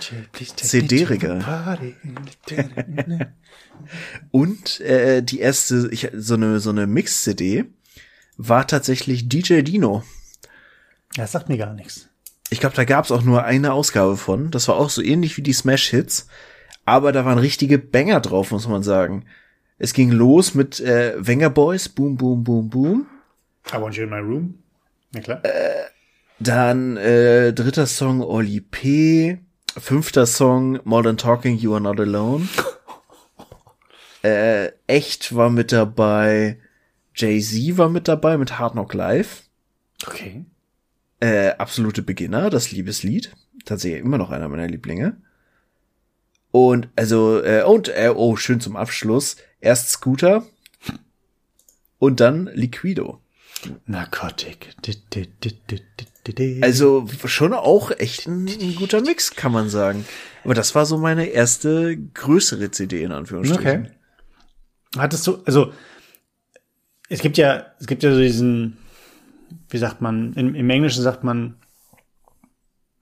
CD-Regal. 0.56 1.78
Und 4.30 4.80
äh, 4.80 5.22
die 5.22 5.40
erste, 5.40 5.88
ich, 5.90 6.10
so 6.14 6.34
eine 6.34 6.60
so 6.60 6.70
eine 6.70 6.86
Mix-CD 6.86 7.64
war 8.36 8.66
tatsächlich 8.66 9.28
DJ 9.28 9.62
Dino. 9.62 10.02
Das 11.14 11.32
sagt 11.32 11.48
mir 11.48 11.58
gar 11.58 11.74
nichts. 11.74 12.08
Ich 12.50 12.60
glaube, 12.60 12.76
da 12.76 12.84
gab's 12.84 13.10
auch 13.10 13.22
nur 13.22 13.44
eine 13.44 13.72
Ausgabe 13.72 14.16
von. 14.16 14.50
Das 14.50 14.68
war 14.68 14.76
auch 14.76 14.90
so 14.90 15.02
ähnlich 15.02 15.36
wie 15.36 15.42
die 15.42 15.52
Smash-Hits, 15.52 16.28
aber 16.84 17.12
da 17.12 17.24
waren 17.24 17.38
richtige 17.38 17.78
Banger 17.78 18.20
drauf, 18.20 18.50
muss 18.50 18.68
man 18.68 18.82
sagen. 18.82 19.24
Es 19.78 19.92
ging 19.92 20.10
los 20.10 20.54
mit 20.54 20.80
äh, 20.80 21.14
Wenger 21.18 21.50
Boys, 21.50 21.88
Boom, 21.88 22.16
Boom, 22.16 22.44
Boom, 22.44 22.70
Boom. 22.70 23.06
I 23.72 23.80
want 23.80 23.96
you 23.96 24.04
in 24.04 24.10
my 24.10 24.18
room. 24.18 24.62
Na 25.12 25.20
klar. 25.20 25.44
Äh, 25.44 25.86
dann 26.38 26.96
äh, 26.96 27.52
dritter 27.52 27.86
Song 27.86 28.20
Oli 28.20 28.60
P. 28.60 29.38
Fünfter 29.78 30.26
Song 30.26 30.80
Modern 30.84 31.16
Talking, 31.16 31.56
You 31.56 31.74
Are 31.74 31.80
Not 31.80 32.00
Alone. 32.00 32.48
äh, 34.22 34.72
echt 34.86 35.34
war 35.34 35.50
mit 35.50 35.72
dabei. 35.72 36.58
Jay-Z 37.14 37.78
war 37.78 37.88
mit 37.88 38.08
dabei 38.08 38.38
mit 38.38 38.58
Hard 38.58 38.72
Knock 38.72 38.94
Live. 38.94 39.44
Okay. 40.06 40.44
Äh, 41.20 41.50
absolute 41.52 42.02
Beginner, 42.02 42.50
das 42.50 42.72
Liebeslied. 42.72 43.32
Tatsächlich 43.64 44.00
immer 44.00 44.18
noch 44.18 44.30
einer 44.30 44.48
meiner 44.48 44.68
Lieblinge. 44.68 45.16
Und 46.50 46.88
also, 46.96 47.42
äh, 47.42 47.62
und, 47.62 47.88
äh, 47.88 48.12
oh, 48.14 48.36
schön 48.36 48.60
zum 48.60 48.76
Abschluss. 48.76 49.36
Erst 49.60 49.90
Scooter 49.90 50.46
und 51.98 52.20
dann 52.20 52.50
Liquido. 52.54 53.20
Narcotic. 53.86 54.74
Also 56.62 57.06
schon 57.24 57.52
auch 57.52 57.90
echt 57.90 58.26
ein, 58.26 58.46
ein, 58.48 58.74
guter 58.74 59.00
Mix, 59.00 59.34
kann 59.34 59.52
man 59.52 59.68
sagen. 59.68 60.04
Aber 60.44 60.54
das 60.54 60.74
war 60.74 60.86
so 60.86 60.98
meine 60.98 61.26
erste 61.26 61.96
größere 61.96 62.70
CD 62.70 63.02
in 63.02 63.12
Anführungsstrichen. 63.12 63.86
Okay. 63.86 63.90
Hattest 64.96 65.26
du, 65.26 65.38
also 65.44 65.72
es 67.08 67.20
gibt 67.20 67.36
ja, 67.38 67.66
es 67.78 67.86
gibt 67.86 68.02
ja 68.02 68.12
so 68.12 68.18
diesen, 68.18 68.78
wie 69.70 69.78
sagt 69.78 70.00
man, 70.00 70.32
im, 70.34 70.54
im 70.54 70.70
Englischen 70.70 71.02
sagt 71.02 71.24
man, 71.24 71.56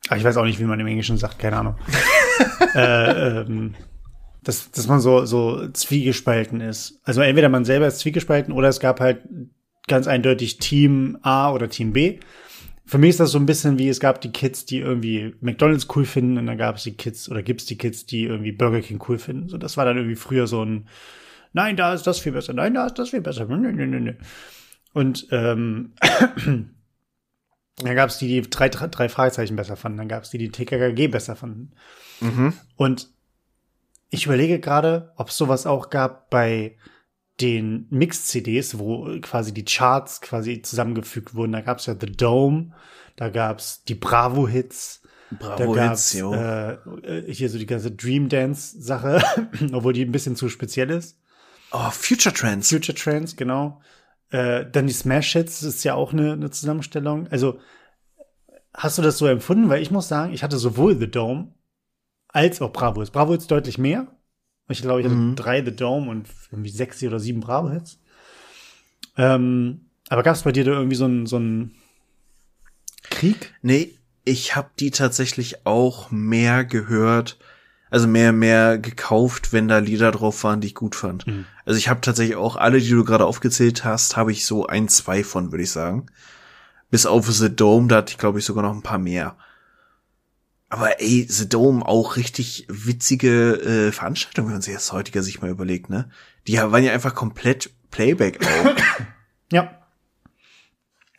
ach, 0.08 0.16
ich 0.16 0.24
weiß 0.24 0.36
auch 0.36 0.44
nicht, 0.44 0.60
wie 0.60 0.64
man 0.64 0.80
im 0.80 0.86
Englischen 0.86 1.16
sagt, 1.16 1.38
keine 1.38 1.56
Ahnung. 1.56 1.76
äh, 2.74 3.40
ähm, 3.40 3.74
dass, 4.42 4.70
dass 4.70 4.86
man 4.86 5.00
so, 5.00 5.24
so 5.24 5.68
zwiegespalten 5.68 6.60
ist. 6.60 7.00
Also 7.04 7.22
entweder 7.22 7.48
man 7.48 7.64
selber 7.64 7.86
ist 7.86 8.00
zwiegespalten 8.00 8.52
oder 8.52 8.68
es 8.68 8.78
gab 8.78 9.00
halt 9.00 9.22
ganz 9.86 10.06
eindeutig 10.06 10.58
Team 10.58 11.18
A 11.22 11.52
oder 11.52 11.68
Team 11.68 11.92
B. 11.92 12.18
Für 12.86 12.98
mich 12.98 13.10
ist 13.10 13.20
das 13.20 13.30
so 13.30 13.38
ein 13.38 13.46
bisschen 13.46 13.78
wie, 13.78 13.88
es 13.88 14.00
gab 14.00 14.20
die 14.20 14.32
Kids, 14.32 14.66
die 14.66 14.78
irgendwie 14.78 15.34
McDonalds 15.40 15.88
cool 15.94 16.04
finden 16.04 16.36
und 16.36 16.46
dann 16.46 16.58
gab 16.58 16.76
es 16.76 16.82
die 16.82 16.96
Kids 16.96 17.30
oder 17.30 17.42
gibt's 17.42 17.64
die 17.64 17.78
Kids, 17.78 18.04
die 18.04 18.24
irgendwie 18.24 18.52
Burger 18.52 18.82
King 18.82 19.02
cool 19.08 19.18
finden. 19.18 19.48
So, 19.48 19.56
das 19.56 19.76
war 19.76 19.84
dann 19.86 19.96
irgendwie 19.96 20.16
früher 20.16 20.46
so 20.46 20.62
ein, 20.62 20.86
nein, 21.52 21.76
da 21.76 21.94
ist 21.94 22.06
das 22.06 22.18
viel 22.18 22.32
besser, 22.32 22.52
nein, 22.52 22.74
da 22.74 22.86
ist 22.86 22.98
das 22.98 23.10
viel 23.10 23.22
besser. 23.22 23.46
Nö, 23.46 23.56
nö, 23.56 23.86
nö, 23.86 24.00
nö. 24.00 24.14
Und 24.92 25.26
ähm, 25.30 25.94
dann 27.76 27.96
gab 27.96 28.10
es 28.10 28.18
die, 28.18 28.28
die 28.28 28.50
drei, 28.50 28.68
drei 28.68 29.08
Fragezeichen 29.08 29.56
besser 29.56 29.76
fanden, 29.76 29.98
dann 29.98 30.08
gab 30.08 30.24
es 30.24 30.30
die, 30.30 30.38
die 30.38 30.50
TKKG 30.50 31.08
besser 31.08 31.36
fanden. 31.36 31.72
Mhm. 32.20 32.52
Und 32.76 33.08
ich 34.10 34.26
überlege 34.26 34.60
gerade, 34.60 35.12
ob 35.16 35.30
es 35.30 35.36
sowas 35.36 35.66
auch 35.66 35.90
gab 35.90 36.28
bei 36.28 36.76
den 37.40 37.86
Mix-CDs, 37.90 38.78
wo 38.78 39.18
quasi 39.20 39.52
die 39.52 39.64
Charts 39.64 40.20
quasi 40.20 40.62
zusammengefügt 40.62 41.34
wurden. 41.34 41.52
Da 41.52 41.60
gab 41.60 41.78
es 41.78 41.86
ja 41.86 41.96
The 41.98 42.06
Dome, 42.06 42.72
da 43.16 43.28
gab 43.28 43.58
es 43.58 43.82
die 43.84 43.94
Bravo-Hits, 43.94 45.02
Bravo 45.38 45.74
da 45.74 45.86
gab's, 45.86 46.12
Hits, 46.12 46.22
äh, 46.22 47.32
hier 47.32 47.50
so 47.50 47.58
die 47.58 47.66
ganze 47.66 47.90
Dream 47.90 48.28
Dance-Sache, 48.28 49.22
obwohl 49.72 49.92
die 49.92 50.04
ein 50.04 50.12
bisschen 50.12 50.36
zu 50.36 50.48
speziell 50.48 50.90
ist. 50.90 51.18
Oh, 51.72 51.90
Future 51.90 52.34
Trends. 52.34 52.68
Future 52.68 52.96
Trends, 52.96 53.34
genau. 53.34 53.80
Äh, 54.30 54.66
dann 54.70 54.86
die 54.86 54.92
Smash 54.92 55.32
Hits 55.32 55.62
ist 55.62 55.82
ja 55.82 55.94
auch 55.94 56.12
eine, 56.12 56.32
eine 56.32 56.50
Zusammenstellung. 56.50 57.26
Also, 57.28 57.58
hast 58.72 58.98
du 58.98 59.02
das 59.02 59.18
so 59.18 59.26
empfunden? 59.26 59.68
Weil 59.68 59.82
ich 59.82 59.90
muss 59.90 60.06
sagen, 60.06 60.32
ich 60.32 60.44
hatte 60.44 60.58
sowohl 60.58 60.96
The 60.96 61.10
Dome 61.10 61.52
als 62.28 62.62
auch 62.62 62.72
Bravo 62.72 63.00
Hits. 63.00 63.10
Bravo 63.10 63.32
Hits 63.32 63.48
deutlich 63.48 63.78
mehr. 63.78 64.06
Ich 64.68 64.82
glaube, 64.82 65.00
ich 65.00 65.06
hatte 65.06 65.16
mhm. 65.16 65.36
drei 65.36 65.64
The 65.64 65.74
Dome 65.74 66.10
und 66.10 66.26
irgendwie 66.50 66.70
sechs 66.70 67.02
oder 67.02 67.20
sieben 67.20 67.40
Bravo 67.40 67.70
Hits. 67.70 67.98
Ähm, 69.16 69.82
aber 70.08 70.22
gab 70.22 70.34
es 70.34 70.42
bei 70.42 70.52
dir 70.52 70.64
da 70.64 70.72
irgendwie 70.72 70.96
so 70.96 71.06
ein, 71.06 71.26
so 71.26 71.38
ein 71.38 71.72
Krieg? 73.10 73.54
Nee, 73.62 73.94
ich 74.24 74.56
habe 74.56 74.70
die 74.80 74.90
tatsächlich 74.90 75.66
auch 75.66 76.10
mehr 76.10 76.64
gehört, 76.64 77.38
also 77.90 78.08
mehr, 78.08 78.32
mehr 78.32 78.78
gekauft, 78.78 79.52
wenn 79.52 79.68
da 79.68 79.78
Lieder 79.78 80.10
drauf 80.10 80.42
waren, 80.44 80.60
die 80.60 80.68
ich 80.68 80.74
gut 80.74 80.94
fand. 80.94 81.26
Mhm. 81.26 81.44
Also 81.64 81.78
ich 81.78 81.88
habe 81.88 82.00
tatsächlich 82.00 82.36
auch 82.36 82.56
alle, 82.56 82.80
die 82.80 82.90
du 82.90 83.04
gerade 83.04 83.26
aufgezählt 83.26 83.84
hast, 83.84 84.16
habe 84.16 84.32
ich 84.32 84.46
so 84.46 84.66
ein, 84.66 84.88
zwei 84.88 85.22
von, 85.22 85.52
würde 85.52 85.64
ich 85.64 85.70
sagen. 85.70 86.06
Bis 86.90 87.06
auf 87.06 87.30
The 87.30 87.54
Dome, 87.54 87.88
da 87.88 87.96
hatte 87.96 88.12
ich, 88.12 88.18
glaube 88.18 88.38
ich, 88.38 88.44
sogar 88.44 88.62
noch 88.62 88.74
ein 88.74 88.82
paar 88.82 88.98
mehr. 88.98 89.36
Aber 90.68 91.00
ey, 91.00 91.26
The 91.28 91.48
Dome 91.48 91.86
auch 91.86 92.16
richtig 92.16 92.66
witzige 92.68 93.54
äh, 93.54 93.92
Veranstaltung, 93.92 94.46
wenn 94.46 94.54
man 94.54 94.62
sich 94.62 94.74
das 94.74 94.92
heutiger 94.92 95.22
sich 95.22 95.40
mal 95.40 95.50
überlegt, 95.50 95.90
ne? 95.90 96.10
Die 96.46 96.56
waren 96.56 96.84
ja 96.84 96.92
einfach 96.92 97.14
komplett 97.14 97.70
Playback 97.90 98.40
auch. 98.44 98.74
ja. 99.52 99.80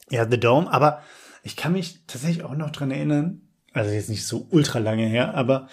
Ja, 0.09 0.29
The 0.29 0.39
Dome, 0.39 0.71
aber 0.71 1.01
ich 1.43 1.55
kann 1.55 1.73
mich 1.73 1.99
tatsächlich 2.07 2.43
auch 2.43 2.55
noch 2.55 2.71
dran 2.71 2.91
erinnern, 2.91 3.41
also 3.73 3.91
jetzt 3.91 4.09
nicht 4.09 4.25
so 4.25 4.47
ultra 4.49 4.79
lange 4.79 5.05
her, 5.05 5.35
aber 5.35 5.67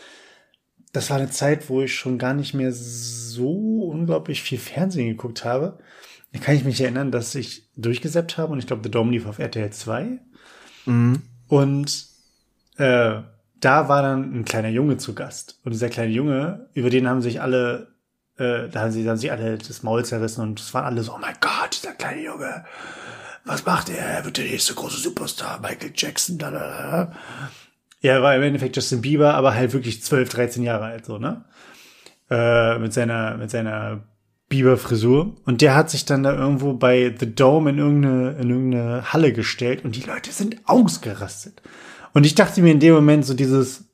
das 0.92 1.08
war 1.10 1.16
eine 1.16 1.30
Zeit, 1.30 1.68
wo 1.68 1.82
ich 1.82 1.94
schon 1.94 2.18
gar 2.18 2.34
nicht 2.34 2.54
mehr 2.54 2.72
so 2.72 3.84
unglaublich 3.84 4.42
viel 4.42 4.58
Fernsehen 4.58 5.08
geguckt 5.08 5.44
habe. 5.44 5.78
Da 6.32 6.38
kann 6.38 6.54
ich 6.54 6.64
mich 6.64 6.80
erinnern, 6.80 7.10
dass 7.10 7.34
ich 7.34 7.68
durchgesäppt 7.76 8.38
habe 8.38 8.52
und 8.52 8.58
ich 8.58 8.66
glaube, 8.66 8.82
The 8.84 8.90
Dome 8.90 9.10
lief 9.10 9.26
auf 9.26 9.38
RTL 9.38 9.70
2. 9.70 10.18
Mhm. 10.86 11.22
Und 11.48 12.06
äh, 12.76 13.22
da 13.62 13.88
war 13.88 14.02
dann 14.02 14.34
ein 14.34 14.44
kleiner 14.44 14.68
Junge 14.68 14.98
zu 14.98 15.14
Gast. 15.14 15.60
Und 15.64 15.72
dieser 15.72 15.88
kleine 15.88 16.10
Junge, 16.10 16.68
über 16.74 16.90
den 16.90 17.08
haben 17.08 17.22
sich 17.22 17.40
alle, 17.40 17.94
äh, 18.36 18.68
da 18.68 18.80
haben 18.80 18.90
sie 18.90 19.04
dann 19.04 19.16
sich 19.16 19.30
alle 19.30 19.56
das 19.56 19.82
Maul 19.82 20.04
zerrissen 20.04 20.42
und 20.42 20.60
es 20.60 20.74
waren 20.74 20.84
alle 20.84 21.02
so, 21.02 21.14
oh 21.14 21.18
mein 21.20 21.36
Gott, 21.40 21.78
dieser 21.80 21.92
kleine 21.94 22.22
Junge, 22.22 22.64
was 23.44 23.64
macht 23.64 23.88
er? 23.88 24.04
Er 24.04 24.24
wird 24.24 24.36
der 24.36 24.44
nächste 24.44 24.74
große 24.74 24.98
Superstar, 24.98 25.60
Michael 25.60 25.92
Jackson, 25.94 26.38
da, 26.38 26.50
da, 26.50 26.58
da. 26.58 27.12
Ja, 28.00 28.14
er 28.14 28.22
war 28.22 28.34
im 28.34 28.42
Endeffekt 28.42 28.74
Justin 28.74 29.00
Bieber, 29.00 29.34
aber 29.34 29.54
halt 29.54 29.72
wirklich 29.72 30.02
12, 30.02 30.28
13 30.28 30.62
Jahre 30.64 30.86
alt, 30.86 31.06
so, 31.06 31.18
ne? 31.18 31.44
Äh, 32.30 32.78
mit 32.78 32.92
seiner, 32.92 33.36
mit 33.36 33.50
seiner 33.50 34.00
Bieber-Frisur. 34.48 35.36
Und 35.44 35.60
der 35.60 35.76
hat 35.76 35.88
sich 35.88 36.04
dann 36.04 36.24
da 36.24 36.34
irgendwo 36.34 36.74
bei 36.74 37.14
The 37.16 37.32
Dome 37.32 37.70
in 37.70 37.78
irgendeine, 37.78 38.30
in 38.40 38.50
irgendeine 38.50 39.12
Halle 39.12 39.32
gestellt 39.32 39.84
und 39.84 39.94
die 39.94 40.02
Leute 40.02 40.32
sind 40.32 40.56
ausgerastet. 40.64 41.62
Und 42.12 42.24
ich 42.24 42.34
dachte 42.34 42.62
mir 42.62 42.72
in 42.72 42.80
dem 42.80 42.94
Moment 42.94 43.24
so 43.24 43.34
dieses, 43.34 43.84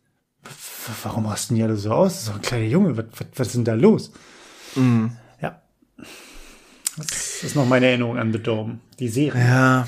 warum 1.03 1.27
rasten 1.27 1.55
die 1.55 1.63
alle 1.63 1.77
so 1.77 1.93
aus? 1.93 2.27
Doch 2.27 2.37
ein 2.37 2.43
kleiner 2.43 2.67
Junge, 2.67 2.97
was, 2.97 3.07
was, 3.13 3.27
was 3.37 3.47
ist 3.49 3.57
denn 3.57 3.65
da 3.65 3.75
los? 3.75 4.13
Mhm. 4.75 5.13
Ja. 5.41 5.63
Das 6.97 7.43
ist 7.43 7.57
noch 7.57 7.67
meine 7.67 7.87
Erinnerung 7.87 8.19
an 8.19 8.33
The 8.33 8.43
Dome, 8.43 8.81
die 8.99 9.09
Serie. 9.09 9.41
Ja, 9.41 9.87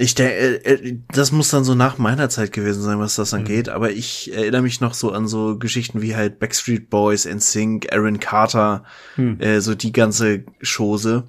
ich 0.00 0.14
denke, 0.14 0.34
äh, 0.34 0.72
äh, 0.72 0.98
das 1.12 1.30
muss 1.30 1.50
dann 1.50 1.62
so 1.62 1.74
nach 1.74 1.98
meiner 1.98 2.30
Zeit 2.30 2.52
gewesen 2.52 2.82
sein, 2.82 2.98
was 2.98 3.16
das 3.16 3.34
angeht. 3.34 3.66
Mhm. 3.66 3.72
Aber 3.72 3.90
ich 3.90 4.32
erinnere 4.32 4.62
mich 4.62 4.80
noch 4.80 4.94
so 4.94 5.12
an 5.12 5.28
so 5.28 5.58
Geschichten 5.58 6.00
wie 6.00 6.16
halt 6.16 6.38
Backstreet 6.38 6.88
Boys, 6.88 7.26
NSYNC, 7.26 7.92
Aaron 7.92 8.18
Carter, 8.18 8.84
mhm. 9.16 9.38
äh, 9.40 9.60
so 9.60 9.74
die 9.74 9.92
ganze 9.92 10.44
Chose. 10.62 11.24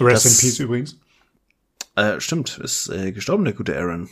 Rest 0.00 0.24
das, 0.24 0.32
in 0.32 0.48
Peace 0.48 0.58
übrigens. 0.60 0.96
Äh, 1.94 2.20
stimmt, 2.20 2.58
ist 2.58 2.88
äh, 2.88 3.12
gestorben, 3.12 3.44
der 3.44 3.52
gute 3.52 3.76
Aaron. 3.76 4.08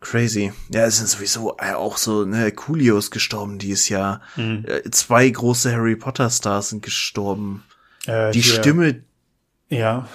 Crazy. 0.00 0.52
Ja, 0.70 0.86
es 0.86 0.98
sind 0.98 1.08
sowieso 1.08 1.56
äh, 1.58 1.72
auch 1.72 1.96
so, 1.96 2.24
ne, 2.24 2.52
Coolio 2.52 2.98
ist 2.98 3.10
gestorben 3.10 3.58
dieses 3.58 3.88
Jahr. 3.88 4.20
Mhm. 4.36 4.64
Äh, 4.66 4.90
zwei 4.90 5.28
große 5.28 5.72
Harry 5.72 5.96
Potter 5.96 6.30
Stars 6.30 6.70
sind 6.70 6.82
gestorben. 6.82 7.64
Äh, 8.06 8.30
die 8.30 8.40
hier, 8.40 8.54
Stimme. 8.54 9.02
Ja. 9.68 10.08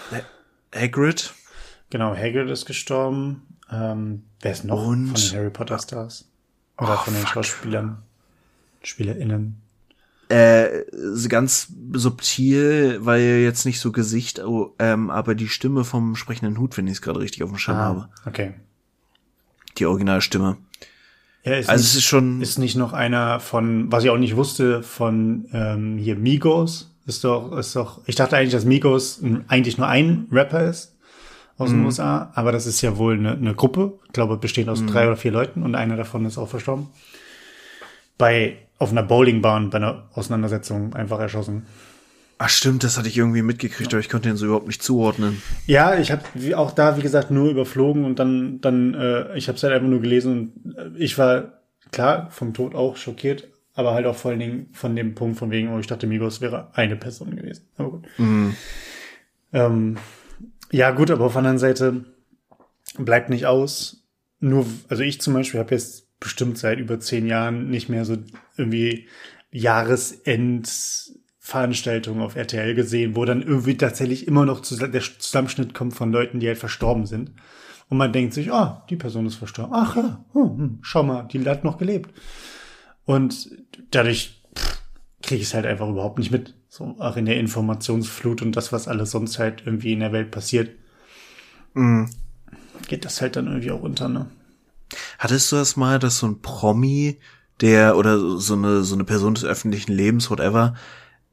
Hagrid. 0.73 1.33
Genau, 1.89 2.15
Hagrid 2.15 2.49
ist 2.49 2.65
gestorben. 2.65 3.41
Ähm, 3.69 4.23
wer 4.41 4.51
ist 4.51 4.63
noch 4.63 4.87
Und? 4.87 5.07
von 5.07 5.21
den 5.21 5.37
Harry 5.37 5.49
Potter 5.49 5.79
Stars? 5.79 6.29
Oder 6.77 6.93
oh, 6.93 7.03
von 7.03 7.13
den 7.13 7.23
fuck. 7.23 7.33
Schauspielern? 7.33 8.01
SpielerInnen? 8.83 9.61
Äh, 10.29 10.85
ganz 11.27 11.67
subtil, 11.91 12.99
weil 13.01 13.21
jetzt 13.21 13.65
nicht 13.65 13.79
so 13.79 13.91
Gesicht, 13.91 14.39
oh, 14.39 14.73
ähm, 14.79 15.09
aber 15.09 15.35
die 15.35 15.49
Stimme 15.49 15.83
vom 15.83 16.15
sprechenden 16.15 16.57
Hut, 16.57 16.75
wenn 16.77 16.87
ich 16.87 16.93
es 16.93 17.01
gerade 17.01 17.19
richtig 17.19 17.43
auf 17.43 17.49
dem 17.49 17.59
Schirm 17.59 17.77
ah, 17.77 17.81
habe. 17.81 18.09
Okay. 18.25 18.53
Die 19.77 19.85
Originalstimme. 19.85 20.57
Ja, 21.43 21.55
ist 21.55 21.69
also 21.69 21.81
nicht, 21.81 21.89
es 21.91 21.95
ist 21.97 22.03
schon. 22.03 22.41
Ist 22.41 22.57
nicht 22.59 22.75
noch 22.75 22.93
einer 22.93 23.39
von, 23.39 23.91
was 23.91 24.03
ich 24.03 24.09
auch 24.09 24.17
nicht 24.17 24.35
wusste, 24.35 24.81
von 24.83 25.45
ähm, 25.53 25.97
hier 25.97 26.15
Migos. 26.15 26.89
Ist 27.05 27.23
doch, 27.23 27.51
ist 27.57 27.75
doch. 27.75 27.99
Ich 28.05 28.15
dachte 28.15 28.37
eigentlich, 28.37 28.53
dass 28.53 28.63
Migos 28.65 29.21
eigentlich 29.47 29.77
nur 29.77 29.87
ein 29.87 30.27
Rapper 30.31 30.63
ist. 30.69 30.95
aus 31.57 31.69
den 31.69 31.85
USA, 31.85 32.31
aber 32.33 32.51
das 32.51 32.65
ist 32.65 32.81
ja 32.81 32.97
wohl 32.97 33.13
eine, 33.13 33.33
eine 33.33 33.53
Gruppe, 33.53 33.93
ich 34.05 34.13
glaube, 34.13 34.37
bestehend 34.37 34.69
aus 34.69 34.85
drei 34.85 35.05
oder 35.05 35.17
vier 35.17 35.31
Leuten 35.31 35.63
und 35.63 35.75
einer 35.75 35.95
davon 35.97 36.25
ist 36.25 36.37
auch 36.37 36.47
verstorben. 36.47 36.87
Bei, 38.17 38.57
auf 38.79 38.91
einer 38.91 39.03
Bowlingbahn 39.03 39.69
bei 39.69 39.77
einer 39.77 40.03
Auseinandersetzung 40.13 40.95
einfach 40.95 41.19
erschossen. 41.19 41.65
Ach 42.45 42.49
stimmt, 42.49 42.83
das 42.83 42.97
hatte 42.97 43.07
ich 43.07 43.17
irgendwie 43.17 43.41
mitgekriegt, 43.41 43.93
aber 43.93 44.01
ich 44.01 44.09
konnte 44.09 44.27
den 44.27 44.35
so 44.35 44.47
überhaupt 44.47 44.67
nicht 44.67 44.83
zuordnen. 44.83 45.41
Ja, 45.65 45.97
ich 45.97 46.11
habe 46.11 46.23
auch 46.57 46.71
da, 46.71 46.97
wie 46.97 47.01
gesagt, 47.01 47.31
nur 47.31 47.49
überflogen 47.49 48.03
und 48.03 48.19
dann, 48.19 48.59
dann, 48.59 48.93
äh, 48.95 49.37
ich 49.37 49.47
habe 49.47 49.55
es 49.55 49.63
halt 49.63 49.71
einfach 49.71 49.87
nur 49.87 50.01
gelesen 50.01 50.51
und 50.65 50.77
äh, 50.77 50.89
ich 50.97 51.17
war 51.17 51.61
klar 51.93 52.29
vom 52.31 52.53
Tod 52.53 52.75
auch 52.75 52.97
schockiert, 52.97 53.47
aber 53.75 53.93
halt 53.93 54.05
auch 54.05 54.17
vor 54.17 54.31
allen 54.31 54.41
Dingen 54.41 54.67
von 54.73 54.93
dem 54.93 55.15
Punkt 55.15 55.39
von 55.39 55.51
wegen, 55.51 55.69
oh, 55.69 55.79
ich 55.79 55.87
dachte, 55.87 56.05
Migos 56.05 56.41
wäre 56.41 56.67
eine 56.73 56.97
Person 56.97 57.33
gewesen. 57.33 57.65
Aber 57.77 57.91
gut. 57.91 58.07
Ähm, 59.53 59.95
ja, 60.69 60.91
gut, 60.91 61.11
aber 61.11 61.23
auf 61.23 61.31
der 61.31 61.39
anderen 61.39 61.59
Seite 61.59 62.03
bleibt 62.97 63.29
nicht 63.29 63.45
aus. 63.45 64.03
Nur, 64.41 64.65
also 64.89 65.01
ich 65.01 65.21
zum 65.21 65.33
Beispiel 65.33 65.61
habe 65.61 65.75
jetzt 65.75 66.19
bestimmt 66.19 66.57
seit 66.57 66.77
über 66.77 66.99
zehn 66.99 67.25
Jahren 67.25 67.69
nicht 67.69 67.87
mehr 67.87 68.03
so 68.03 68.17
irgendwie 68.57 69.07
Jahresendveranstaltungen 71.43 72.21
auf 72.23 72.35
RTL 72.35 72.73
gesehen, 72.73 73.15
wo 73.15 73.25
dann 73.25 73.41
irgendwie 73.41 73.77
tatsächlich 73.77 74.27
immer 74.27 74.45
noch 74.45 74.61
zus- 74.61 74.79
der 74.87 75.01
Zusammenschnitt 75.01 75.73
kommt 75.73 75.93
von 75.93 76.11
Leuten, 76.11 76.39
die 76.39 76.47
halt 76.47 76.57
verstorben 76.57 77.05
sind. 77.05 77.31
Und 77.89 77.97
man 77.97 78.13
denkt 78.13 78.33
sich, 78.33 78.51
ah, 78.51 78.85
die 78.89 78.95
Person 78.95 79.25
ist 79.25 79.35
verstorben. 79.35 79.73
Ach 79.75 79.95
ja, 79.95 80.23
hm, 80.33 80.57
hm, 80.57 80.79
schau 80.81 81.03
mal, 81.03 81.23
die 81.23 81.43
hat 81.45 81.63
noch 81.63 81.77
gelebt. 81.77 82.11
Und 83.05 83.49
dadurch 83.91 84.41
kriege 85.21 85.41
ich 85.41 85.47
es 85.47 85.53
halt 85.53 85.65
einfach 85.65 85.89
überhaupt 85.89 86.17
nicht 86.17 86.31
mit. 86.31 86.55
So 86.69 86.95
auch 86.97 87.17
in 87.17 87.25
der 87.25 87.39
Informationsflut 87.39 88.41
und 88.41 88.55
das, 88.55 88.71
was 88.71 88.87
alles 88.87 89.11
sonst 89.11 89.37
halt 89.37 89.63
irgendwie 89.65 89.93
in 89.93 89.99
der 89.99 90.11
Welt 90.11 90.31
passiert, 90.31 90.71
geht 92.87 93.05
das 93.05 93.21
halt 93.21 93.35
dann 93.35 93.47
irgendwie 93.47 93.71
auch 93.71 93.81
unter, 93.81 94.09
ne? 94.09 94.27
Hattest 95.19 95.51
du 95.51 95.55
das 95.55 95.75
mal, 95.75 95.99
dass 95.99 96.19
so 96.19 96.27
ein 96.27 96.41
Promi, 96.41 97.19
der 97.61 97.97
oder 97.97 98.19
so 98.39 98.53
eine 98.53 98.83
so 98.83 98.95
eine 98.95 99.03
Person 99.03 99.35
des 99.35 99.43
öffentlichen 99.45 99.91
Lebens, 99.93 100.29
whatever, 100.29 100.75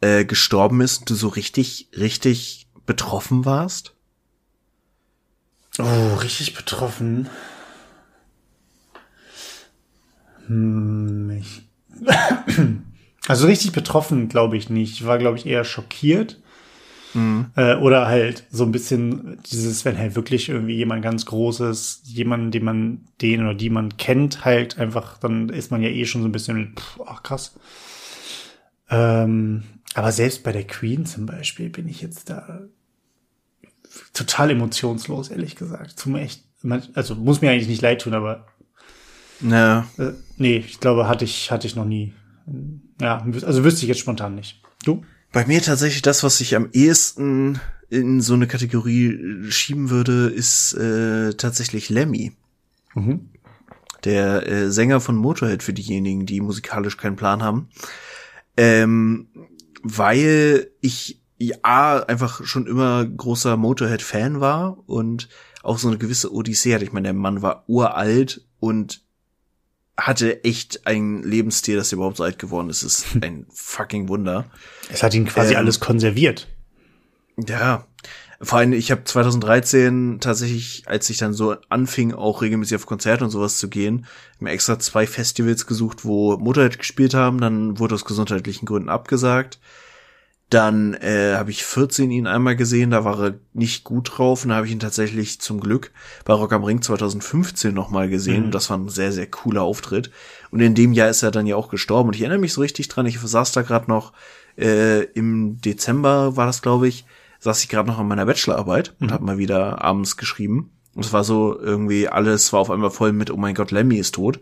äh, 0.01 0.25
gestorben 0.25 0.81
ist 0.81 1.01
und 1.01 1.11
du 1.11 1.15
so 1.15 1.29
richtig, 1.29 1.89
richtig 1.97 2.67
betroffen 2.87 3.45
warst? 3.45 3.95
Oh, 5.79 6.15
richtig 6.23 6.55
betroffen. 6.55 7.29
Hm, 10.47 11.31
ich 11.31 11.63
also 13.29 13.47
richtig 13.47 13.73
betroffen, 13.73 14.29
glaube 14.29 14.57
ich 14.57 14.71
nicht. 14.71 14.95
Ich 14.95 15.07
war, 15.07 15.19
glaube 15.19 15.39
ich, 15.39 15.47
eher 15.47 15.65
schockiert. 15.65 16.41
Äh, 17.57 17.75
oder 17.77 18.07
halt 18.07 18.45
so 18.51 18.65
ein 18.65 18.73
bisschen 18.73 19.39
dieses, 19.51 19.85
wenn 19.85 19.99
halt 19.99 20.15
wirklich 20.15 20.49
irgendwie 20.49 20.77
jemand 20.77 21.03
ganz 21.03 21.27
Großes, 21.27 22.03
jemand, 22.05 22.55
den 22.55 22.65
man, 22.65 23.01
den 23.21 23.43
oder 23.43 23.55
die 23.55 23.71
man 23.71 23.97
kennt, 23.97 24.45
halt 24.45 24.79
einfach, 24.79 25.19
dann 25.19 25.49
ist 25.49 25.73
man 25.73 25.83
ja 25.83 25.89
eh 25.89 26.05
schon 26.05 26.23
so 26.23 26.29
ein 26.29 26.33
bisschen, 26.33 26.75
pff, 26.77 27.01
ach 27.07 27.23
krass. 27.23 27.59
Ähm, 28.91 29.65
aber 29.95 30.13
selbst 30.13 30.43
bei 30.45 30.53
der 30.53 30.67
Queen 30.67 31.07
zum 31.07 31.27
Beispiel 31.27 31.69
bin 31.71 31.89
ich 31.89 32.01
jetzt 32.01 32.31
da 32.31 32.63
total 34.13 34.51
emotionslos, 34.51 35.29
ehrlich 35.31 35.57
gesagt. 35.57 35.99
Zum 35.99 36.15
echt, 36.17 36.45
also 36.95 37.15
muss 37.15 37.41
mir 37.41 37.51
eigentlich 37.51 37.69
nicht 37.69 37.83
leid 37.83 38.03
tun, 38.03 38.15
aber 38.15 38.47
Ja. 39.41 39.87
äh, 39.99 40.13
nee, 40.37 40.59
ich 40.59 40.79
glaube, 40.81 41.09
hatte 41.09 41.25
ich, 41.25 41.51
hatte 41.51 41.67
ich 41.67 41.75
noch 41.77 41.85
nie. 41.87 42.15
Ja, 43.01 43.25
also 43.45 43.65
wüsste 43.65 43.83
ich 43.83 43.89
jetzt 43.89 44.01
spontan 44.01 44.35
nicht. 44.35 44.63
Du? 44.85 45.05
Bei 45.33 45.47
mir 45.47 45.63
tatsächlich 45.63 46.03
das, 46.03 46.23
was 46.23 46.41
ich 46.41 46.55
am 46.57 46.69
ehesten 46.73 47.61
in 47.89 48.21
so 48.21 48.35
eine 48.35 48.47
Kategorie 48.47 49.19
schieben 49.51 49.91
würde, 49.91 50.27
ist 50.29 50.75
äh, 50.75 51.35
tatsächlich 51.35 51.89
Lemmy. 51.89 52.33
Der 54.05 54.47
äh, 54.47 54.71
Sänger 54.71 55.01
von 55.01 55.17
Motorhead 55.17 55.63
für 55.63 55.73
diejenigen, 55.73 56.27
die 56.27 56.41
musikalisch 56.41 56.97
keinen 56.97 57.17
Plan 57.17 57.43
haben. 57.43 57.69
Ähm, 58.57 59.29
weil 59.83 60.71
ich 60.81 61.21
ja 61.39 62.05
einfach 62.05 62.45
schon 62.45 62.67
immer 62.67 63.05
großer 63.05 63.57
Motorhead-Fan 63.57 64.41
war 64.41 64.79
und 64.87 65.29
auch 65.63 65.79
so 65.79 65.89
eine 65.89 65.99
gewisse 65.99 66.33
Odyssee 66.33 66.75
hatte. 66.75 66.85
Ich 66.85 66.93
meine, 66.93 67.09
der 67.09 67.15
Mann 67.15 67.43
war 67.43 67.65
uralt 67.67 68.45
und 68.59 69.03
hatte 69.97 70.45
echt 70.45 70.87
ein 70.87 71.23
Lebensstil, 71.23 71.77
dass 71.77 71.93
er 71.93 71.97
überhaupt 71.97 72.17
so 72.17 72.25
alt 72.25 72.39
geworden 72.39 72.71
ist. 72.71 72.83
Es 72.83 73.05
ist 73.05 73.07
ein 73.23 73.47
fucking 73.51 74.09
Wunder. 74.09 74.51
Es 74.91 75.03
hat 75.03 75.15
ihn 75.15 75.27
quasi 75.27 75.53
Ähm, 75.53 75.59
alles 75.59 75.81
konserviert. 75.81 76.49
Ja, 77.49 77.87
vor 78.43 78.59
allem, 78.59 78.73
ich 78.73 78.91
habe 78.91 79.05
2013 79.05 80.19
tatsächlich, 80.21 80.85
als 80.87 81.11
ich 81.11 81.19
dann 81.19 81.35
so 81.35 81.57
anfing, 81.69 82.15
auch 82.15 82.41
regelmäßig 82.41 82.77
auf 82.77 82.87
Konzerte 82.87 83.25
und 83.25 83.31
sowas 83.31 83.59
zu 83.59 83.69
gehen, 83.69 84.07
mir 84.39 84.51
extra 84.51 84.79
zwei 84.79 85.07
Festivals 85.07 85.67
gesucht, 85.67 86.07
wo 86.07 86.39
Motorhead 86.39 86.79
gespielt 86.79 87.13
haben, 87.13 87.39
dann 87.41 87.79
wurde 87.79 87.95
aus 87.95 88.07
gesundheitlichen 88.07 88.65
Gründen 88.65 88.89
abgesagt. 88.89 89.59
Dann 90.49 90.95
äh, 90.95 91.35
habe 91.35 91.51
ich 91.51 91.65
14 91.65 92.11
ihn 92.11 92.27
einmal 92.27 92.57
gesehen, 92.57 92.91
da 92.91 93.05
war 93.05 93.23
er 93.23 93.35
nicht 93.53 93.85
gut 93.85 94.11
drauf 94.17 94.43
und 94.43 94.49
da 94.49 94.57
habe 94.57 94.67
ich 94.67 94.73
ihn 94.73 94.81
tatsächlich 94.81 95.41
zum 95.41 95.61
Glück 95.61 95.93
bei 96.25 96.33
Rock 96.33 96.55
am 96.55 96.65
Ring 96.65 96.81
2015 96.81 97.75
nochmal 97.75 98.09
gesehen. 98.09 98.47
Und 98.47 98.55
das 98.55 98.71
war 98.71 98.79
ein 98.79 98.89
sehr, 98.89 99.13
sehr 99.13 99.31
cooler 99.31 99.63
Auftritt. 99.63 100.11
Und 100.51 100.61
in 100.61 100.75
dem 100.75 100.93
Jahr 100.95 101.11
ist 101.11 101.23
er 101.23 101.31
dann 101.31 101.47
ja 101.47 101.57
auch 101.57 101.69
gestorben. 101.69 102.09
Und 102.09 102.17
ich 102.17 102.23
erinnere 102.23 102.41
mich 102.41 102.55
so 102.55 102.63
richtig 102.63 102.89
dran, 102.89 103.07
ich 103.07 103.21
saß 103.21 103.53
da 103.53 103.63
gerade 103.63 103.89
noch 103.89 104.13
äh, 104.59 105.05
im 105.13 105.61
Dezember, 105.61 106.37
war 106.37 106.47
das, 106.47 106.63
glaube 106.63 106.89
ich, 106.89 107.05
saß 107.41 107.63
ich 107.63 107.69
gerade 107.69 107.89
noch 107.89 107.99
an 107.99 108.09
meiner 108.09 108.27
Bachelorarbeit 108.27 108.95
und 109.01 109.13
habe 109.13 109.25
mal 109.25 109.39
wieder 109.39 109.83
abends 109.83 110.17
geschrieben. 110.17 110.71
Und 110.95 111.05
es 111.05 111.13
war 111.13 111.25
so 111.25 111.59
irgendwie, 111.59 112.09
alles 112.09 112.53
war 112.53 112.61
auf 112.61 112.71
einmal 112.71 112.91
voll 112.91 113.13
mit, 113.13 113.31
oh 113.31 113.37
mein 113.37 113.55
Gott, 113.55 113.71
Lemmy 113.71 113.97
ist 113.97 114.15
tot. 114.15 114.41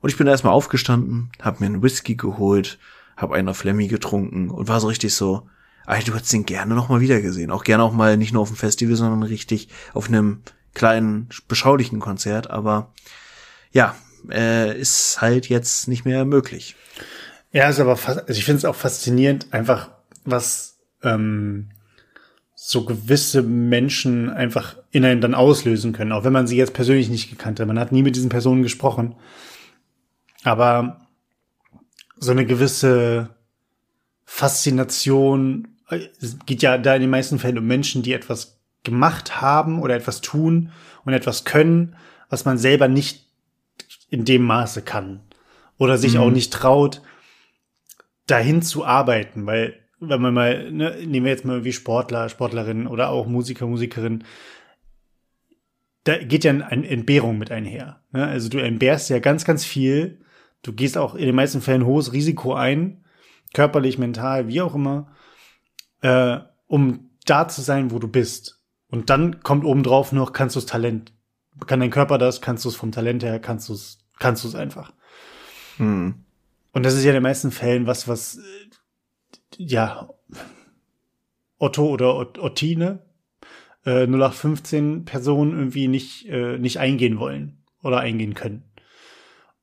Und 0.00 0.08
ich 0.08 0.16
bin 0.16 0.26
erstmal 0.26 0.54
aufgestanden, 0.54 1.30
habe 1.40 1.58
mir 1.60 1.66
einen 1.66 1.82
Whisky 1.82 2.14
geholt, 2.14 2.78
habe 3.16 3.34
einen 3.34 3.48
auf 3.48 3.64
Lemmy 3.64 3.88
getrunken 3.88 4.50
und 4.50 4.68
war 4.68 4.80
so 4.80 4.88
richtig 4.88 5.14
so, 5.14 5.48
ey, 5.86 6.02
du 6.02 6.14
hättest 6.14 6.32
den 6.32 6.46
gerne 6.46 6.74
noch 6.74 6.88
mal 6.88 7.00
wieder 7.00 7.20
gesehen. 7.20 7.50
Auch 7.50 7.64
gerne 7.64 7.82
auch 7.82 7.92
mal 7.92 8.16
nicht 8.16 8.32
nur 8.32 8.42
auf 8.42 8.48
dem 8.48 8.56
Festival, 8.56 8.96
sondern 8.96 9.22
richtig 9.22 9.68
auf 9.92 10.08
einem 10.08 10.42
kleinen, 10.74 11.28
beschaulichen 11.48 12.00
Konzert. 12.00 12.50
Aber 12.50 12.92
ja, 13.72 13.94
äh, 14.30 14.78
ist 14.78 15.20
halt 15.20 15.48
jetzt 15.48 15.88
nicht 15.88 16.04
mehr 16.04 16.24
möglich. 16.24 16.76
Ja, 17.52 17.68
ist 17.68 17.80
aber 17.80 17.98
also 18.06 18.22
ich 18.28 18.44
finde 18.44 18.58
es 18.58 18.64
auch 18.64 18.76
faszinierend, 18.76 19.52
einfach 19.52 19.90
was 20.24 20.78
ähm, 21.02 21.70
so 22.62 22.84
gewisse 22.84 23.40
Menschen 23.40 24.28
einfach 24.28 24.76
in 24.90 25.06
einem 25.06 25.22
dann 25.22 25.34
auslösen 25.34 25.94
können, 25.94 26.12
auch 26.12 26.24
wenn 26.24 26.32
man 26.34 26.46
sie 26.46 26.58
jetzt 26.58 26.74
persönlich 26.74 27.08
nicht 27.08 27.30
gekannt 27.30 27.58
hat. 27.58 27.66
Man 27.66 27.78
hat 27.78 27.90
nie 27.90 28.02
mit 28.02 28.16
diesen 28.16 28.28
Personen 28.28 28.62
gesprochen. 28.62 29.14
Aber 30.44 31.06
so 32.18 32.32
eine 32.32 32.44
gewisse 32.44 33.30
Faszination, 34.26 35.68
äh, 35.88 36.00
geht 36.44 36.60
ja 36.60 36.76
da 36.76 36.94
in 36.94 37.00
den 37.00 37.10
meisten 37.10 37.38
Fällen 37.38 37.56
um 37.56 37.66
Menschen, 37.66 38.02
die 38.02 38.12
etwas 38.12 38.60
gemacht 38.84 39.40
haben 39.40 39.80
oder 39.80 39.96
etwas 39.96 40.20
tun 40.20 40.70
und 41.06 41.14
etwas 41.14 41.46
können, 41.46 41.96
was 42.28 42.44
man 42.44 42.58
selber 42.58 42.88
nicht 42.88 43.26
in 44.10 44.26
dem 44.26 44.42
Maße 44.42 44.82
kann. 44.82 45.20
Oder 45.78 45.96
sich 45.96 46.18
auch 46.18 46.30
nicht 46.30 46.52
traut, 46.52 47.00
dahin 48.26 48.60
zu 48.60 48.84
arbeiten, 48.84 49.46
weil 49.46 49.79
wenn 50.00 50.20
man 50.20 50.34
mal, 50.34 50.72
ne, 50.72 50.96
nehmen 51.06 51.26
wir 51.26 51.32
jetzt 51.32 51.44
mal 51.44 51.64
wie 51.64 51.72
Sportler, 51.72 52.28
Sportlerinnen 52.28 52.86
oder 52.86 53.10
auch 53.10 53.26
Musiker, 53.26 53.66
Musikerinnen, 53.66 54.24
da 56.04 56.16
geht 56.16 56.44
ja 56.44 56.52
eine 56.52 56.88
Entbehrung 56.88 57.38
mit 57.38 57.50
einher. 57.50 58.02
Ne? 58.10 58.26
Also 58.26 58.48
du 58.48 58.58
entbehrst 58.58 59.10
ja 59.10 59.18
ganz, 59.18 59.44
ganz 59.44 59.64
viel. 59.64 60.24
Du 60.62 60.72
gehst 60.72 60.96
auch 60.96 61.14
in 61.14 61.26
den 61.26 61.34
meisten 61.34 61.60
Fällen 61.60 61.84
hohes 61.84 62.12
Risiko 62.12 62.54
ein, 62.54 63.04
körperlich, 63.52 63.98
mental, 63.98 64.48
wie 64.48 64.62
auch 64.62 64.74
immer, 64.74 65.12
äh, 66.00 66.38
um 66.66 67.10
da 67.26 67.48
zu 67.48 67.60
sein, 67.60 67.90
wo 67.90 67.98
du 67.98 68.08
bist. 68.08 68.62
Und 68.88 69.10
dann 69.10 69.42
kommt 69.42 69.64
obendrauf 69.64 70.12
noch, 70.12 70.32
kannst 70.32 70.56
du 70.56 70.60
das 70.60 70.66
Talent. 70.66 71.12
Kann 71.66 71.80
dein 71.80 71.90
Körper 71.90 72.16
das, 72.16 72.40
kannst 72.40 72.64
du 72.64 72.70
es 72.70 72.76
vom 72.76 72.92
Talent 72.92 73.22
her, 73.22 73.38
kannst 73.38 73.68
du 73.68 73.74
es, 73.74 73.98
kannst 74.18 74.44
du 74.44 74.48
es 74.48 74.54
einfach. 74.54 74.92
Hm. 75.76 76.24
Und 76.72 76.86
das 76.86 76.94
ist 76.94 77.04
ja 77.04 77.10
in 77.10 77.14
den 77.14 77.22
meisten 77.22 77.50
Fällen 77.50 77.86
was, 77.86 78.08
was, 78.08 78.38
ja, 79.66 80.08
Otto 81.58 81.86
oder 81.86 82.14
Ot- 82.16 82.38
Ottine, 82.38 83.00
äh, 83.84 84.06
0815 84.06 85.04
Personen 85.04 85.52
irgendwie 85.52 85.88
nicht, 85.88 86.26
äh, 86.28 86.58
nicht 86.58 86.78
eingehen 86.78 87.18
wollen 87.18 87.58
oder 87.82 88.00
eingehen 88.00 88.34
können. 88.34 88.64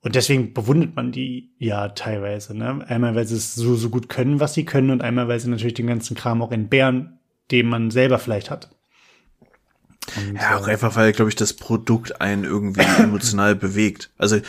Und 0.02 0.16
deswegen 0.16 0.54
bewundert 0.54 0.96
man 0.96 1.12
die 1.12 1.50
ja 1.58 1.90
teilweise, 1.90 2.56
ne? 2.56 2.86
Einmal, 2.88 3.16
weil 3.16 3.26
sie 3.26 3.36
es 3.36 3.56
so, 3.56 3.76
so 3.76 3.90
gut 3.90 4.08
können, 4.10 4.40
was 4.40 4.54
sie 4.54 4.64
können, 4.64 4.92
und 4.92 5.02
einmal, 5.02 5.28
weil 5.28 5.40
sie 5.40 5.50
natürlich 5.50 5.74
den 5.74 5.88
ganzen 5.88 6.16
Kram 6.16 6.42
auch 6.44 6.52
entbehren, 6.52 7.18
den 7.52 7.68
man 7.68 7.90
selber 7.90 8.20
vielleicht 8.20 8.52
hat. 8.52 8.70
Und, 10.16 10.36
Ja, 10.36 10.58
auch 10.58 10.68
einfach, 10.68 10.96
weil, 10.96 11.12
glaube 11.14 11.30
ich, 11.30 11.36
das 11.36 11.54
Produkt 11.54 12.22
einen 12.22 12.44
irgendwie 12.44 12.82
emotional 13.02 13.56
bewegt. 13.56 14.12
Also, 14.18 14.40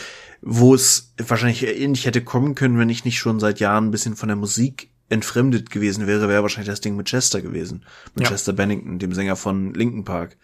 wo 0.41 0.75
es 0.75 1.13
wahrscheinlich 1.17 1.65
ähnlich 1.65 2.05
hätte 2.05 2.23
kommen 2.23 2.53
können, 2.55 2.77
wenn 2.77 2.89
ich 2.89 3.03
nicht 3.03 3.17
schon 3.17 3.39
seit 3.39 3.59
Jahren 3.59 3.87
ein 3.87 3.91
bisschen 3.91 4.15
von 4.15 4.29
der 4.29 4.37
Musik 4.37 4.89
entfremdet 5.09 5.69
gewesen 5.71 6.07
wäre, 6.07 6.27
wäre 6.29 6.41
wahrscheinlich 6.43 6.69
das 6.69 6.81
Ding 6.81 6.95
mit 6.95 7.07
Chester 7.07 7.41
gewesen. 7.41 7.83
Mit 8.15 8.25
Ja. 8.25 8.29
Chester 8.31 8.53
Bennington, 8.53 8.99
dem 8.99 9.13
Sänger 9.13 9.35
von 9.35 9.73
Linkin 9.73 10.03
Park. 10.05 10.37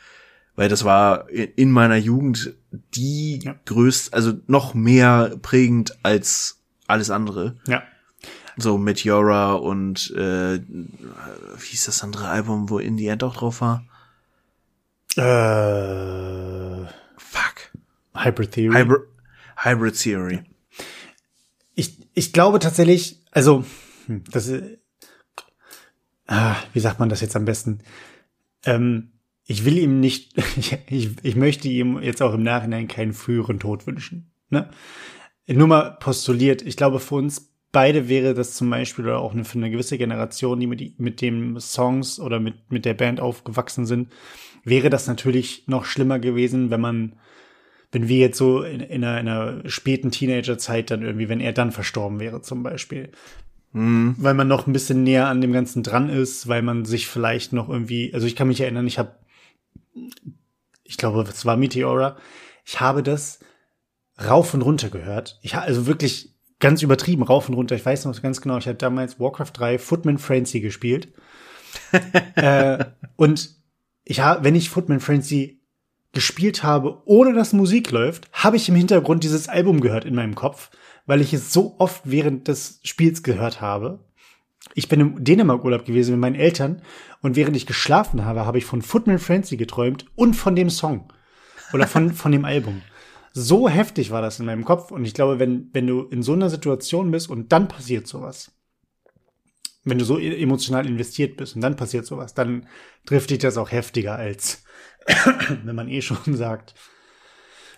Weil 0.56 0.70
das 0.70 0.84
war 0.86 1.30
in 1.30 1.70
meiner 1.72 1.98
Jugend 1.98 2.54
die 2.96 3.40
Ja. 3.44 3.56
größte, 3.66 4.14
also 4.14 4.34
noch 4.48 4.74
mehr 4.74 5.38
prägend 5.42 5.98
als 6.04 6.60
alles 6.88 7.10
andere. 7.10 7.58
Ja. 7.68 7.84
So 8.58 8.78
Meteora 8.78 9.54
und 9.54 10.12
äh, 10.16 10.60
wie 10.62 11.66
hieß 11.72 11.86
das 11.86 12.04
andere 12.04 12.30
Album, 12.30 12.70
wo 12.70 12.80
In 12.80 12.98
the 12.98 13.08
End 13.08 13.22
auch 13.24 13.36
drauf 13.36 13.60
war? 13.60 13.84
Äh, 15.18 16.86
Fuck. 17.18 17.72
Hybrid 18.16 18.52
Theory. 18.52 18.76
Hybrid, 18.78 19.02
Hybrid 19.58 20.00
Theory. 20.02 20.44
Ich, 21.76 21.98
ich 22.14 22.32
glaube 22.34 22.60
tatsächlich, 22.60 23.20
also, 23.32 23.66
das 24.08 24.48
ist, 24.48 24.64
ah, 26.28 26.56
wie 26.74 26.80
sagt 26.80 27.00
man 27.00 27.10
das 27.10 27.22
jetzt 27.22 27.36
am 27.36 27.46
besten? 27.46 27.80
Ähm, 28.66 29.12
ich 29.46 29.66
will 29.66 29.78
ihm 29.78 30.00
nicht, 30.00 30.34
ich, 30.88 31.10
ich, 31.22 31.36
möchte 31.36 31.68
ihm 31.68 32.02
jetzt 32.02 32.22
auch 32.22 32.34
im 32.34 32.44
Nachhinein 32.44 32.88
keinen 32.88 33.14
früheren 33.14 33.60
Tod 33.60 33.88
wünschen. 33.88 34.32
Ne? 34.50 34.70
Nur 35.48 35.68
mal 35.68 35.98
postuliert, 36.00 36.62
ich 36.62 36.78
glaube, 36.78 37.00
für 37.00 37.16
uns 37.16 37.52
beide 37.72 38.08
wäre 38.08 38.34
das 38.34 38.56
zum 38.56 38.70
Beispiel 38.70 39.06
oder 39.06 39.20
auch 39.20 39.34
für 39.34 39.58
eine 39.58 39.70
gewisse 39.70 39.98
Generation, 39.98 40.60
die 40.60 40.68
mit, 40.68 41.00
mit 41.00 41.22
dem 41.22 41.60
Songs 41.60 42.20
oder 42.20 42.40
mit, 42.40 42.72
mit 42.72 42.86
der 42.86 42.94
Band 42.94 43.20
aufgewachsen 43.20 43.86
sind, 43.86 44.12
wäre 44.64 44.90
das 44.90 45.08
natürlich 45.08 45.68
noch 45.68 45.86
schlimmer 45.86 46.20
gewesen, 46.20 46.72
wenn 46.72 46.82
man 46.82 47.16
wenn 47.92 48.10
wir 48.10 48.18
jetzt 48.18 48.38
so 48.38 48.62
in, 48.62 48.82
in, 48.82 49.04
einer, 49.06 49.20
in 49.22 49.28
einer 49.30 49.70
späten 49.70 50.12
Teenagerzeit 50.12 50.92
dann 50.92 51.02
irgendwie, 51.02 51.30
wenn 51.30 51.40
er 51.40 51.54
dann 51.54 51.72
verstorben 51.72 52.20
wäre 52.20 52.42
zum 52.42 52.62
Beispiel. 52.62 53.12
Hm. 53.76 54.16
Weil 54.18 54.36
man 54.36 54.48
noch 54.48 54.68
ein 54.68 54.74
bisschen 54.74 55.04
näher 55.04 55.28
an 55.28 55.42
dem 55.42 55.52
Ganzen 55.52 55.84
dran 55.84 56.08
ist, 56.08 56.48
weil 56.48 56.62
man 56.62 56.86
sich 56.86 57.08
vielleicht 57.08 57.52
noch 57.52 57.68
irgendwie, 57.68 58.14
also 58.14 58.26
ich 58.26 58.38
kann 58.38 58.48
mich 58.48 58.62
erinnern, 58.62 58.88
ich 58.88 58.98
habe, 58.98 59.18
ich 60.86 60.96
glaube, 60.96 61.26
es 61.28 61.46
war 61.46 61.58
Meteora, 61.58 62.16
ich 62.64 62.80
habe 62.80 63.04
das 63.04 63.40
rauf 64.18 64.54
und 64.54 64.62
runter 64.62 64.90
gehört. 64.90 65.40
Ich 65.42 65.56
habe 65.56 65.66
also 65.66 65.88
wirklich 65.88 66.34
ganz 66.60 66.84
übertrieben 66.84 67.24
rauf 67.24 67.50
und 67.50 67.56
runter. 67.56 67.76
Ich 67.76 67.86
weiß 67.86 68.06
noch 68.06 68.22
ganz 68.22 68.40
genau, 68.40 68.58
ich 68.58 68.66
hatte 68.66 68.78
damals 68.78 69.20
Warcraft 69.20 69.52
3 69.54 69.78
Footman 69.78 70.20
Frenzy 70.20 70.62
gespielt. 70.62 71.10
äh, 72.36 72.86
und 73.18 73.58
ich 74.06 74.22
habe, 74.22 74.46
wenn 74.46 74.56
ich 74.56 74.70
Footman 74.70 75.02
Frenzy 75.02 75.60
gespielt 76.14 76.64
habe, 76.64 77.02
ohne 77.04 77.34
dass 77.34 77.52
Musik 77.52 77.92
läuft, 77.92 78.30
habe 78.32 78.56
ich 78.56 78.70
im 78.70 78.76
Hintergrund 78.76 79.26
dieses 79.26 79.50
Album 79.50 79.82
gehört 79.82 80.06
in 80.06 80.16
meinem 80.16 80.36
Kopf, 80.36 80.72
weil 81.06 81.22
ich 81.22 81.34
es 81.34 81.54
so 81.54 81.76
oft 81.80 82.02
während 82.06 82.48
des 82.48 82.80
Spiels 82.84 83.24
gehört 83.24 83.62
habe. 83.62 84.06
Ich 84.74 84.90
bin 84.90 85.00
im 85.00 85.24
Dänemark-Urlaub 85.24 85.86
gewesen 85.86 86.12
mit 86.12 86.22
meinen 86.22 86.36
Eltern 86.36 86.82
und 87.22 87.36
während 87.36 87.56
ich 87.56 87.68
geschlafen 87.68 88.26
habe, 88.26 88.46
habe 88.46 88.58
ich 88.58 88.66
von 88.66 88.82
Footman 88.82 89.20
Frenzy 89.20 89.58
geträumt 89.58 90.06
und 90.16 90.34
von 90.34 90.56
dem 90.56 90.70
Song 90.70 91.12
oder 91.74 91.88
von, 91.88 92.12
von 92.12 92.32
dem 92.32 92.46
Album. 92.46 92.82
So 93.34 93.70
heftig 93.70 94.12
war 94.12 94.22
das 94.22 94.40
in 94.40 94.46
meinem 94.46 94.66
Kopf 94.66 94.92
und 94.92 95.06
ich 95.06 95.14
glaube, 95.14 95.40
wenn, 95.40 95.70
wenn 95.74 95.88
du 95.88 96.04
in 96.04 96.24
so 96.24 96.34
einer 96.34 96.50
Situation 96.50 97.12
bist 97.12 97.30
und 97.30 97.52
dann 97.52 97.68
passiert 97.68 98.08
sowas, 98.08 98.52
wenn 99.84 100.00
du 100.00 100.06
so 100.06 100.18
e- 100.18 100.42
emotional 100.42 100.88
investiert 100.88 101.38
bist 101.38 101.56
und 101.56 101.62
dann 101.62 101.76
passiert 101.76 102.06
sowas, 102.06 102.34
dann 102.34 102.68
trifft 103.06 103.30
dich 103.30 103.40
das 103.40 103.58
auch 103.58 103.72
heftiger 103.72 104.16
als 104.16 104.64
wenn 105.64 105.76
man 105.76 105.90
eh 105.90 106.02
schon 106.02 106.36
sagt, 106.36 106.74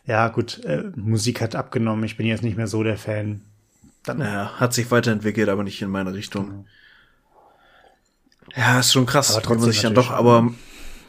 ja 0.07 0.29
gut, 0.29 0.63
äh, 0.63 0.85
Musik 0.95 1.41
hat 1.41 1.55
abgenommen, 1.55 2.03
ich 2.05 2.17
bin 2.17 2.25
jetzt 2.25 2.43
nicht 2.43 2.57
mehr 2.57 2.67
so 2.67 2.81
der 2.81 2.97
Fan. 2.97 3.41
Dann, 4.03 4.19
Ja, 4.19 4.53
hat 4.57 4.73
sich 4.73 4.89
weiterentwickelt, 4.89 5.49
aber 5.49 5.63
nicht 5.63 5.81
in 5.81 5.89
meine 5.89 6.13
Richtung. 6.13 6.65
Ja, 8.55 8.79
ist 8.79 8.93
schon 8.93 9.05
krass, 9.05 9.35
Aber 9.35 9.43
wie 9.43 9.49
man 9.49 9.57
trotzdem 9.57 9.71
sich 9.73 9.81
dann 9.81 9.93
doch, 9.93 10.11
aber 10.11 10.51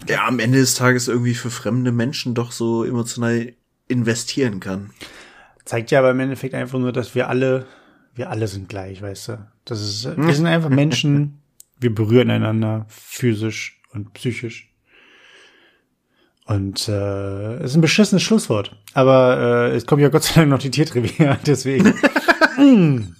ja, 0.09 0.27
am 0.27 0.41
Ende 0.41 0.59
des 0.59 0.75
Tages 0.75 1.07
irgendwie 1.09 1.35
für 1.35 1.51
fremde 1.51 1.93
Menschen 1.93 2.35
doch 2.35 2.51
so 2.51 2.85
emotional 2.85 3.53
investieren 3.87 4.59
kann. 4.61 4.91
Zeigt 5.65 5.91
ja 5.93 6.01
aber 6.01 6.11
im 6.11 6.21
Endeffekt 6.21 6.55
einfach 6.55 6.79
nur, 6.79 6.93
dass 6.93 7.15
wir 7.15 7.29
alle, 7.29 7.67
wir 8.15 8.31
alle 8.31 8.49
sind 8.49 8.69
gleich, 8.69 9.01
weißt 9.01 9.29
du. 9.29 9.47
Das 9.65 9.81
ist, 9.81 10.17
wir 10.17 10.35
sind 10.35 10.47
einfach 10.47 10.71
Menschen, 10.71 11.41
wir 11.79 11.95
berühren 11.95 12.31
einander 12.31 12.87
physisch 12.89 13.81
und 13.93 14.13
psychisch. 14.15 14.68
Und 16.49 16.89
äh, 16.89 17.63
ist 17.63 17.75
ein 17.75 17.83
beschissenes 17.83 18.23
Schlusswort. 18.23 18.75
Aber 18.95 19.69
äh, 19.71 19.77
es 19.77 19.85
kommt 19.85 20.01
ja 20.01 20.09
Gott 20.09 20.23
sei 20.23 20.41
Dank 20.41 20.49
noch 20.49 20.59
die 20.59 20.71
Tiertrivia, 20.71 21.39
deswegen. 21.47 21.95
Mm. 22.59 23.15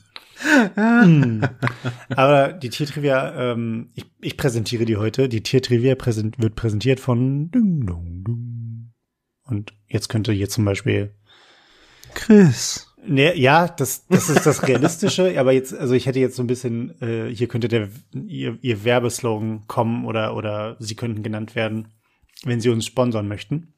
Mm. 0.75 1.45
Aber 2.17 2.53
die 2.53 2.71
Tiertrivia, 2.71 3.53
ähm, 3.53 3.91
ich, 3.95 4.05
ich 4.21 4.37
präsentiere 4.37 4.85
die 4.85 4.97
heute. 4.97 5.29
Die 5.29 5.45
Tiertrivia 5.45 5.95
präsent, 5.95 6.41
wird 6.41 6.57
präsentiert 6.57 6.99
von 6.99 7.49
Ding 7.53 7.87
Dong 7.87 8.25
Dong. 8.25 8.93
Und 9.45 9.75
jetzt 9.87 10.09
könnte 10.09 10.33
hier 10.33 10.49
zum 10.49 10.65
Beispiel 10.65 11.15
Chris. 12.15 12.93
Nee, 13.07 13.33
ja, 13.39 13.69
das, 13.69 14.09
das 14.09 14.29
ist 14.29 14.45
das 14.45 14.67
Realistische, 14.67 15.33
aber 15.39 15.53
jetzt, 15.53 15.73
also 15.73 15.95
ich 15.95 16.07
hätte 16.07 16.19
jetzt 16.19 16.35
so 16.35 16.43
ein 16.43 16.49
bisschen, 16.49 17.01
äh, 17.01 17.33
hier 17.33 17.47
könnte 17.47 17.69
der 17.69 17.89
ihr, 18.13 18.59
ihr 18.61 18.83
Werbeslogan 18.83 19.69
kommen 19.69 20.05
oder, 20.05 20.35
oder 20.35 20.77
sie 20.81 20.97
könnten 20.97 21.23
genannt 21.23 21.55
werden, 21.55 21.89
wenn 22.45 22.61
sie 22.61 22.69
uns 22.69 22.87
sponsern 22.87 23.29
möchten. 23.29 23.75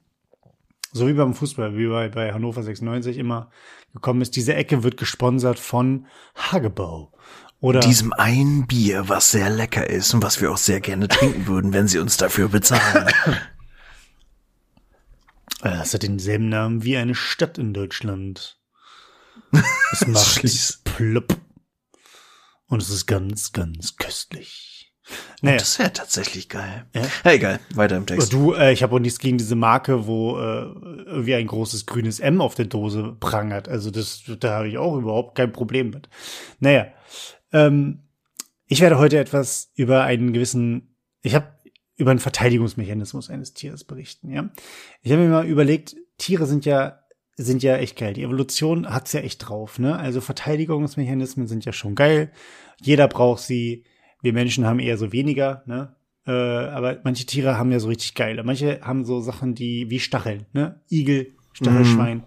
So 0.93 1.07
wie 1.07 1.13
beim 1.13 1.35
Fußball, 1.35 1.77
wie 1.77 1.87
bei, 1.87 2.09
bei 2.09 2.33
Hannover 2.33 2.63
96 2.63 3.17
immer 3.17 3.51
gekommen 3.93 4.23
ist, 4.23 4.35
diese 4.37 4.55
Ecke 4.55 4.83
wird 4.83 4.97
gesponsert 4.97 5.59
von 5.59 6.07
Hagebau. 6.35 7.13
Oder 7.61 7.81
Diesem 7.81 8.13
einen 8.13 8.67
Bier, 8.67 9.09
was 9.09 9.31
sehr 9.31 9.51
lecker 9.51 9.89
ist 9.89 10.15
und 10.15 10.23
was 10.23 10.41
wir 10.41 10.51
auch 10.51 10.57
sehr 10.57 10.81
gerne 10.81 11.09
trinken 11.09 11.47
würden, 11.47 11.73
wenn 11.73 11.89
sie 11.89 11.99
uns 11.99 12.17
dafür 12.17 12.49
bezahlen. 12.49 13.09
äh, 15.63 15.71
das 15.71 15.93
hat 15.93 16.03
denselben 16.03 16.49
Namen 16.49 16.83
wie 16.83 16.97
eine 16.97 17.15
Stadt 17.15 17.59
in 17.59 17.75
Deutschland. 17.75 18.59
Es 19.93 20.07
macht 20.07 20.85
plopp. 20.85 21.37
Und 22.67 22.81
es 22.81 22.89
ist 22.89 23.07
ganz, 23.07 23.53
ganz 23.53 23.97
köstlich. 23.97 24.80
Naja. 25.43 25.59
Das 25.59 25.79
wäre 25.79 25.93
tatsächlich 25.93 26.49
geil. 26.49 26.87
Ja. 26.95 27.03
Ja, 27.25 27.33
egal, 27.33 27.61
weiter 27.75 27.97
im 27.97 28.07
Text. 28.07 28.33
Du, 28.33 28.53
äh, 28.53 28.73
ich 28.73 28.83
habe 28.83 28.95
auch 28.95 28.99
nichts 28.99 29.19
gegen 29.19 29.39
diese 29.39 29.55
Marke, 29.55 30.07
wo 30.07 30.39
äh, 30.39 30.63
irgendwie 31.07 31.35
ein 31.35 31.47
großes 31.47 31.87
grünes 31.87 32.21
M 32.21 32.41
auf 32.41 32.55
der 32.55 32.67
Dose 32.67 33.17
prangert. 33.19 33.69
Also 33.69 33.91
das, 33.91 34.23
da 34.39 34.59
habe 34.59 34.69
ich 34.69 34.79
auch 34.79 34.97
überhaupt 34.97 35.37
kein 35.37 35.53
Problem 35.53 35.91
mit. 35.91 36.09
Naja, 36.59 36.89
ähm, 37.53 38.01
ich 38.67 38.81
werde 38.81 38.99
heute 38.99 39.19
etwas 39.19 39.71
über 39.75 40.05
einen 40.05 40.33
gewissen, 40.33 40.95
ich 41.23 41.35
habe 41.35 41.49
über 41.97 42.11
einen 42.11 42.21
Verteidigungsmechanismus 42.21 43.31
eines 43.31 43.53
Tieres 43.53 43.85
berichten. 43.85 44.31
Ja, 44.31 44.51
ich 45.03 45.13
habe 45.13 45.23
mir 45.23 45.29
mal 45.29 45.47
überlegt, 45.47 45.97
Tiere 46.19 46.47
sind 46.47 46.65
ja 46.65 47.01
sind 47.43 47.63
ja 47.63 47.77
echt 47.77 47.97
geil. 47.97 48.13
Die 48.13 48.23
Evolution 48.23 48.89
hat's 48.93 49.13
ja 49.13 49.21
echt 49.21 49.49
drauf. 49.49 49.79
Ne? 49.79 49.99
Also 49.99 50.21
Verteidigungsmechanismen 50.21 51.47
sind 51.47 51.65
ja 51.65 51.73
schon 51.73 51.95
geil. 51.95 52.33
Jeder 52.81 53.09
braucht 53.09 53.43
sie. 53.43 53.85
Wir 54.23 54.33
Menschen 54.33 54.67
haben 54.67 54.79
eher 54.79 54.97
so 54.97 55.13
weniger. 55.13 55.63
Ne? 55.67 55.95
Äh, 56.27 56.33
aber 56.33 57.01
manche 57.05 57.27
Tiere 57.27 57.59
haben 57.59 57.73
ja 57.73 57.81
so 57.81 57.89
richtig 57.89 58.15
geile. 58.15 58.43
Manche 58.45 58.81
haben 58.83 59.05
so 59.05 59.21
Sachen, 59.21 59.55
die 59.55 59.91
wie 59.91 60.01
Stacheln, 60.01 60.47
ne? 60.53 60.81
Igel, 60.91 61.35
Stachelschwein. 61.53 62.25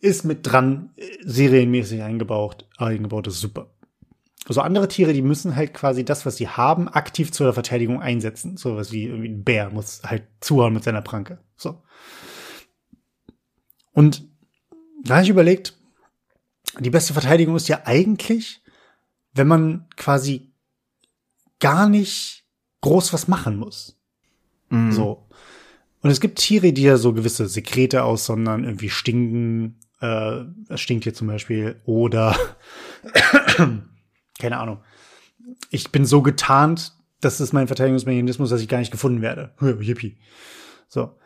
Ist 0.00 0.24
mit 0.24 0.40
dran, 0.42 0.90
äh, 0.96 1.04
serienmäßig 1.24 2.02
eingebaut. 2.02 2.68
Eingebaut 2.76 3.26
ist 3.26 3.40
super. 3.40 3.74
So 4.48 4.62
andere 4.62 4.88
Tiere, 4.88 5.12
die 5.12 5.22
müssen 5.22 5.56
halt 5.56 5.74
quasi 5.74 6.04
das, 6.04 6.24
was 6.24 6.36
sie 6.36 6.48
haben, 6.48 6.88
aktiv 6.88 7.32
zur 7.32 7.52
Verteidigung 7.52 8.00
einsetzen. 8.00 8.56
So 8.56 8.76
was 8.76 8.92
wie 8.92 9.04
irgendwie 9.04 9.28
ein 9.28 9.44
Bär 9.44 9.70
muss 9.70 10.02
halt 10.04 10.24
zuhauen 10.40 10.72
mit 10.72 10.84
seiner 10.84 11.02
Pranke. 11.02 11.38
So. 11.56 11.82
Und 13.92 14.26
da 15.04 15.16
habe 15.16 15.24
ich 15.24 15.30
überlegt, 15.30 15.76
die 16.78 16.90
beste 16.90 17.12
Verteidigung 17.12 17.56
ist 17.56 17.68
ja 17.68 17.82
eigentlich, 17.84 18.62
wenn 19.38 19.46
man 19.48 19.86
quasi 19.96 20.52
gar 21.60 21.88
nicht 21.88 22.44
groß 22.82 23.12
was 23.12 23.28
machen 23.28 23.56
muss. 23.56 23.98
Mhm. 24.68 24.92
So. 24.92 25.26
Und 26.00 26.10
es 26.10 26.20
gibt 26.20 26.38
Tiere, 26.38 26.72
die 26.72 26.82
ja 26.82 26.96
so 26.96 27.12
gewisse 27.12 27.48
Sekrete 27.48 28.04
aussondern, 28.04 28.64
irgendwie 28.64 28.90
stinken. 28.90 29.80
Äh, 30.00 30.44
es 30.68 30.80
stinkt 30.80 31.04
hier 31.04 31.14
zum 31.14 31.26
Beispiel. 31.26 31.80
Oder 31.84 32.36
keine 34.38 34.58
Ahnung. 34.58 34.80
Ich 35.70 35.90
bin 35.90 36.04
so 36.04 36.22
getarnt, 36.22 36.94
das 37.20 37.40
ist 37.40 37.52
mein 37.52 37.66
Verteidigungsmechanismus, 37.66 38.50
dass 38.50 38.60
ich 38.60 38.68
gar 38.68 38.78
nicht 38.78 38.92
gefunden 38.92 39.22
werde. 39.22 39.54
Yippie. 39.60 40.18
So. 40.88 41.18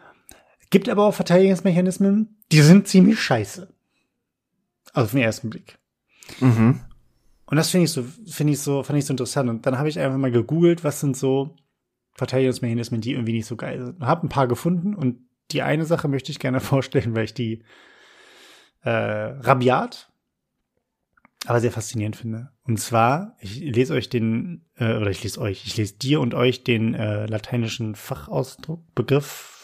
Gibt 0.70 0.89
aber 0.89 1.05
auch 1.05 1.14
Verteidigungsmechanismen, 1.14 2.39
die 2.51 2.62
sind 2.62 2.89
ziemlich 2.89 3.20
scheiße. 3.20 3.68
Also 4.94 5.05
auf 5.05 5.10
den 5.10 5.20
ersten 5.20 5.51
Blick. 5.51 5.78
Mhm. 6.40 6.80
Und 7.53 7.57
das 7.57 7.69
finde 7.69 7.85
ich 7.85 7.93
so, 7.93 8.03
finde 8.03 8.55
ich 8.55 8.61
so, 8.61 8.83
fand 8.83 8.99
ich 8.99 9.05
so 9.05 9.12
interessant. 9.12 9.51
Und 9.51 9.66
dann 9.66 9.77
habe 9.77 9.87
ich 9.87 9.99
einfach 10.01 10.16
mal 10.16 10.31
gegoogelt, 10.31 10.85
was 10.85 11.01
sind 11.01 11.19
so 11.19 11.55
Verteidigungsmechanismen, 12.15 13.03
die 13.03 13.12
irgendwie 13.12 13.35
nicht 13.35 13.45
so 13.45 13.57
geil 13.57 13.85
sind. 13.85 14.01
Habe 14.01 14.27
ein 14.27 14.31
paar 14.31 14.49
gefunden 14.49 14.95
und 14.95 15.19
die 15.51 15.61
eine 15.61 15.85
Sache 15.85 16.09
möchte 16.09 16.33
ich 16.33 16.39
gerne 16.39 16.61
vorstellen, 16.61 17.15
weil 17.15 17.24
ich 17.24 17.35
die 17.35 17.62
äh, 18.85 18.89
rabiat, 18.89 20.11
aber 21.45 21.61
sehr 21.61 21.73
faszinierend 21.73 22.16
finde. 22.16 22.53
Und 22.65 22.81
zwar, 22.81 23.37
ich 23.39 23.61
lese 23.61 23.93
euch 23.93 24.09
den, 24.09 24.65
äh, 24.77 24.97
oder 24.97 25.11
ich 25.11 25.23
lese 25.23 25.39
euch, 25.39 25.66
ich 25.66 25.77
lese 25.77 25.99
dir 25.99 26.23
und 26.23 26.33
euch 26.33 26.65
den 26.65 26.95
äh, 26.95 27.27
lateinischen 27.27 27.97
Fachausdruck, 27.97 28.83
Begriff 28.95 29.59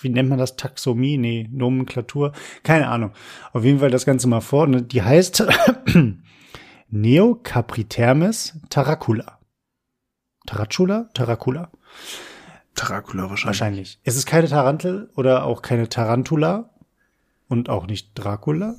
wie 0.00 0.08
nennt 0.08 0.30
man 0.30 0.38
das? 0.38 0.56
Taxomie? 0.56 1.18
Nee, 1.18 1.48
Nomenklatur? 1.52 2.32
Keine 2.62 2.88
Ahnung. 2.88 3.12
Auf 3.52 3.64
jeden 3.64 3.80
Fall 3.80 3.90
das 3.90 4.06
Ganze 4.06 4.28
mal 4.28 4.40
vor. 4.40 4.64
Und 4.64 4.92
die 4.92 5.02
heißt 5.02 5.46
Neocapritermes 6.90 8.58
taracula. 8.70 9.38
Tarantula? 10.46 11.10
Taracula. 11.14 11.70
Taracula 12.74 13.30
wahrscheinlich. 13.30 13.46
Wahrscheinlich. 13.46 13.98
Es 14.04 14.16
ist 14.16 14.26
keine 14.26 14.48
Tarantel 14.48 15.10
oder 15.14 15.44
auch 15.44 15.62
keine 15.62 15.88
Tarantula 15.88 16.70
und 17.48 17.68
auch 17.68 17.86
nicht 17.86 18.10
Dracula. 18.14 18.76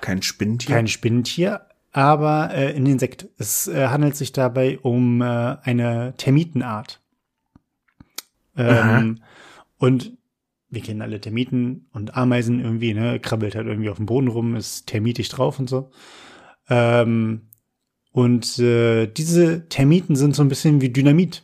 Kein 0.00 0.22
Spinnentier. 0.22 0.74
Kein 0.74 0.88
Spinnentier, 0.88 1.66
aber 1.92 2.50
äh, 2.52 2.74
ein 2.74 2.86
Insekt. 2.86 3.28
Es 3.38 3.68
äh, 3.68 3.88
handelt 3.88 4.16
sich 4.16 4.32
dabei 4.32 4.78
um 4.80 5.20
äh, 5.22 5.24
eine 5.62 6.14
Termitenart. 6.16 7.00
Ähm, 8.56 9.22
und 9.78 10.12
wir 10.68 10.82
kennen 10.82 11.02
alle 11.02 11.20
Termiten 11.20 11.86
und 11.92 12.16
Ameisen 12.16 12.60
irgendwie, 12.60 12.94
ne? 12.94 13.20
Krabbelt 13.20 13.54
halt 13.54 13.66
irgendwie 13.66 13.90
auf 13.90 13.98
dem 13.98 14.06
Boden 14.06 14.28
rum, 14.28 14.56
ist 14.56 14.86
termitisch 14.86 15.28
drauf 15.28 15.58
und 15.58 15.68
so. 15.68 15.90
Ähm, 16.72 17.42
und 18.12 18.58
äh, 18.58 19.06
diese 19.06 19.68
Termiten 19.68 20.16
sind 20.16 20.34
so 20.34 20.42
ein 20.42 20.48
bisschen 20.48 20.80
wie 20.80 20.88
Dynamit. 20.88 21.42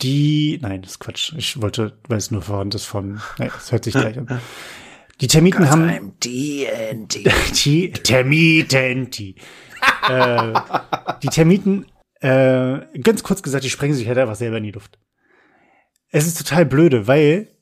Die, 0.00 0.58
nein, 0.62 0.82
das 0.82 0.92
ist 0.92 0.98
Quatsch. 0.98 1.34
Ich 1.36 1.60
wollte, 1.60 1.98
weil 2.08 2.18
es 2.18 2.30
nur 2.30 2.42
verwandt 2.42 2.74
ist 2.74 2.86
von, 2.86 3.20
nein, 3.38 3.50
das 3.54 3.70
hört 3.70 3.84
sich 3.84 3.94
gleich 3.94 4.18
an. 4.18 4.40
Die 5.20 5.28
Termiten 5.28 5.70
haben 5.70 6.14
TNT. 6.20 7.24
die 7.64 7.92
Termiten, 7.92 9.10
die, 9.10 9.36
äh, 10.08 10.52
die 11.22 11.28
Termiten, 11.28 11.86
äh, 12.20 12.80
ganz 13.00 13.22
kurz 13.22 13.42
gesagt, 13.42 13.64
die 13.64 13.70
sprengen 13.70 13.94
sich 13.94 14.08
halt 14.08 14.18
einfach 14.18 14.36
selber 14.36 14.56
in 14.56 14.64
die 14.64 14.72
Luft. 14.72 14.98
Es 16.08 16.26
ist 16.26 16.38
total 16.38 16.64
blöde, 16.64 17.06
weil 17.06 17.53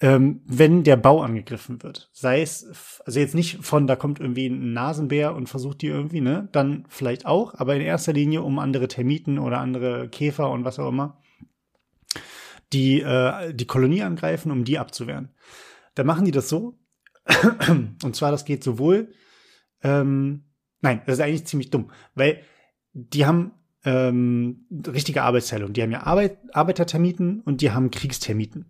ähm, 0.00 0.42
wenn 0.46 0.84
der 0.84 0.96
Bau 0.96 1.22
angegriffen 1.22 1.82
wird, 1.82 2.10
sei 2.12 2.42
es, 2.42 3.00
also 3.04 3.18
jetzt 3.18 3.34
nicht 3.34 3.64
von, 3.64 3.86
da 3.86 3.96
kommt 3.96 4.20
irgendwie 4.20 4.46
ein 4.46 4.72
Nasenbär 4.72 5.34
und 5.34 5.48
versucht 5.48 5.80
die 5.82 5.86
irgendwie, 5.86 6.20
ne, 6.20 6.48
dann 6.52 6.84
vielleicht 6.88 7.24
auch, 7.24 7.54
aber 7.54 7.76
in 7.76 7.82
erster 7.82 8.12
Linie 8.12 8.42
um 8.42 8.58
andere 8.58 8.88
Termiten 8.88 9.38
oder 9.38 9.58
andere 9.58 10.08
Käfer 10.08 10.50
und 10.50 10.64
was 10.64 10.78
auch 10.78 10.88
immer, 10.88 11.22
die 12.72 13.00
äh, 13.00 13.54
die 13.54 13.66
Kolonie 13.66 14.02
angreifen, 14.02 14.50
um 14.50 14.64
die 14.64 14.78
abzuwehren. 14.78 15.30
Da 15.94 16.04
machen 16.04 16.26
die 16.26 16.32
das 16.32 16.48
so, 16.48 16.78
und 18.02 18.16
zwar 18.16 18.30
das 18.30 18.44
geht 18.44 18.62
sowohl, 18.62 19.12
ähm, 19.82 20.44
nein, 20.80 21.00
das 21.06 21.14
ist 21.14 21.24
eigentlich 21.24 21.46
ziemlich 21.46 21.70
dumm, 21.70 21.90
weil 22.14 22.42
die 22.92 23.24
haben 23.24 23.52
ähm, 23.84 24.66
richtige 24.86 25.22
Arbeitsteilung. 25.22 25.72
Die 25.72 25.82
haben 25.82 25.92
ja 25.92 26.02
Arbeit, 26.02 26.38
Arbeitertermiten 26.52 27.40
und 27.40 27.60
die 27.60 27.70
haben 27.70 27.90
Kriegstermiten. 27.90 28.66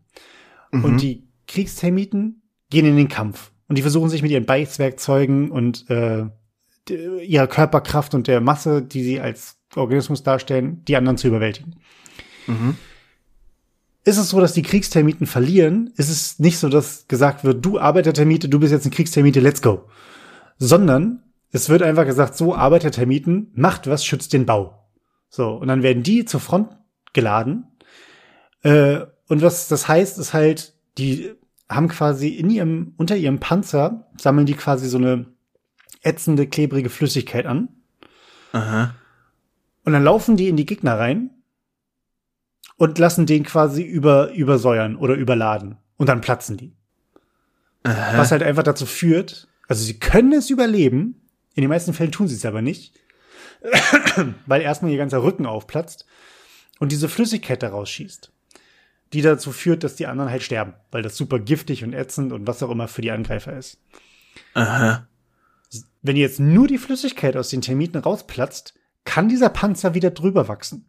Und 0.84 1.02
die 1.02 1.28
Kriegstermiten 1.46 2.42
gehen 2.70 2.86
in 2.86 2.96
den 2.96 3.08
Kampf. 3.08 3.52
Und 3.68 3.78
die 3.78 3.82
versuchen 3.82 4.10
sich 4.10 4.22
mit 4.22 4.30
ihren 4.30 4.46
Beißwerkzeugen 4.46 5.50
und 5.50 5.88
äh, 5.90 6.26
ihrer 6.88 7.46
Körperkraft 7.46 8.14
und 8.14 8.28
der 8.28 8.40
Masse, 8.40 8.82
die 8.82 9.02
sie 9.02 9.20
als 9.20 9.58
Organismus 9.74 10.22
darstellen, 10.22 10.84
die 10.86 10.96
anderen 10.96 11.18
zu 11.18 11.28
überwältigen. 11.28 11.76
Ist 14.04 14.18
es 14.18 14.28
so, 14.28 14.40
dass 14.40 14.52
die 14.52 14.62
Kriegstermiten 14.62 15.26
verlieren, 15.26 15.92
ist 15.96 16.10
es 16.10 16.38
nicht 16.38 16.58
so, 16.58 16.68
dass 16.68 17.08
gesagt 17.08 17.42
wird, 17.42 17.64
du 17.64 17.78
Arbeitertermite, 17.78 18.48
du 18.48 18.60
bist 18.60 18.72
jetzt 18.72 18.86
ein 18.86 18.92
Kriegstermite, 18.92 19.40
let's 19.40 19.62
go. 19.62 19.88
Sondern 20.58 21.24
es 21.50 21.68
wird 21.68 21.82
einfach 21.82 22.06
gesagt, 22.06 22.36
so 22.36 22.54
Arbeitertermiten, 22.54 23.50
macht 23.54 23.88
was, 23.88 24.04
schützt 24.04 24.32
den 24.32 24.46
Bau. 24.46 24.86
So, 25.28 25.50
und 25.54 25.68
dann 25.68 25.82
werden 25.82 26.04
die 26.04 26.24
zur 26.24 26.40
Front 26.40 26.76
geladen. 27.12 27.64
Äh, 28.62 29.00
und 29.28 29.42
was 29.42 29.68
das 29.68 29.88
heißt, 29.88 30.18
ist 30.18 30.32
halt, 30.32 30.74
die 30.98 31.34
haben 31.68 31.88
quasi 31.88 32.28
in 32.28 32.50
ihrem, 32.50 32.94
unter 32.96 33.16
ihrem 33.16 33.40
Panzer, 33.40 34.08
sammeln 34.20 34.46
die 34.46 34.54
quasi 34.54 34.88
so 34.88 34.98
eine 34.98 35.26
ätzende, 36.02 36.46
klebrige 36.46 36.90
Flüssigkeit 36.90 37.46
an. 37.46 37.68
Aha. 38.52 38.94
Und 39.84 39.92
dann 39.92 40.04
laufen 40.04 40.36
die 40.36 40.48
in 40.48 40.56
die 40.56 40.66
Gegner 40.66 40.98
rein 40.98 41.30
und 42.76 42.98
lassen 42.98 43.26
den 43.26 43.42
quasi 43.42 43.82
über, 43.82 44.32
übersäuern 44.32 44.96
oder 44.96 45.14
überladen. 45.14 45.78
Und 45.96 46.08
dann 46.08 46.20
platzen 46.20 46.56
die. 46.56 46.76
Was 47.82 48.32
halt 48.32 48.42
einfach 48.42 48.64
dazu 48.64 48.84
führt, 48.84 49.48
also 49.68 49.84
sie 49.84 49.98
können 49.98 50.32
es 50.32 50.50
überleben, 50.50 51.22
in 51.54 51.62
den 51.62 51.70
meisten 51.70 51.94
Fällen 51.94 52.12
tun 52.12 52.26
sie 52.26 52.34
es 52.34 52.44
aber 52.44 52.62
nicht, 52.62 52.98
weil 54.46 54.60
erstmal 54.60 54.90
ihr 54.90 54.98
ganzer 54.98 55.22
Rücken 55.22 55.46
aufplatzt 55.46 56.04
und 56.80 56.92
diese 56.92 57.08
Flüssigkeit 57.08 57.62
daraus 57.62 57.88
schießt, 57.88 58.32
die 59.12 59.22
dazu 59.22 59.52
führt, 59.52 59.84
dass 59.84 59.96
die 59.96 60.06
anderen 60.06 60.30
halt 60.30 60.42
sterben, 60.42 60.74
weil 60.90 61.02
das 61.02 61.16
super 61.16 61.38
giftig 61.38 61.84
und 61.84 61.92
ätzend 61.92 62.32
und 62.32 62.46
was 62.46 62.62
auch 62.62 62.70
immer 62.70 62.88
für 62.88 63.02
die 63.02 63.10
Angreifer 63.10 63.56
ist. 63.56 63.78
Aha. 64.54 65.06
Wenn 66.02 66.16
jetzt 66.16 66.40
nur 66.40 66.66
die 66.66 66.78
Flüssigkeit 66.78 67.36
aus 67.36 67.50
den 67.50 67.62
Termiten 67.62 67.98
rausplatzt, 67.98 68.74
kann 69.04 69.28
dieser 69.28 69.48
Panzer 69.48 69.94
wieder 69.94 70.10
drüber 70.10 70.48
wachsen. 70.48 70.88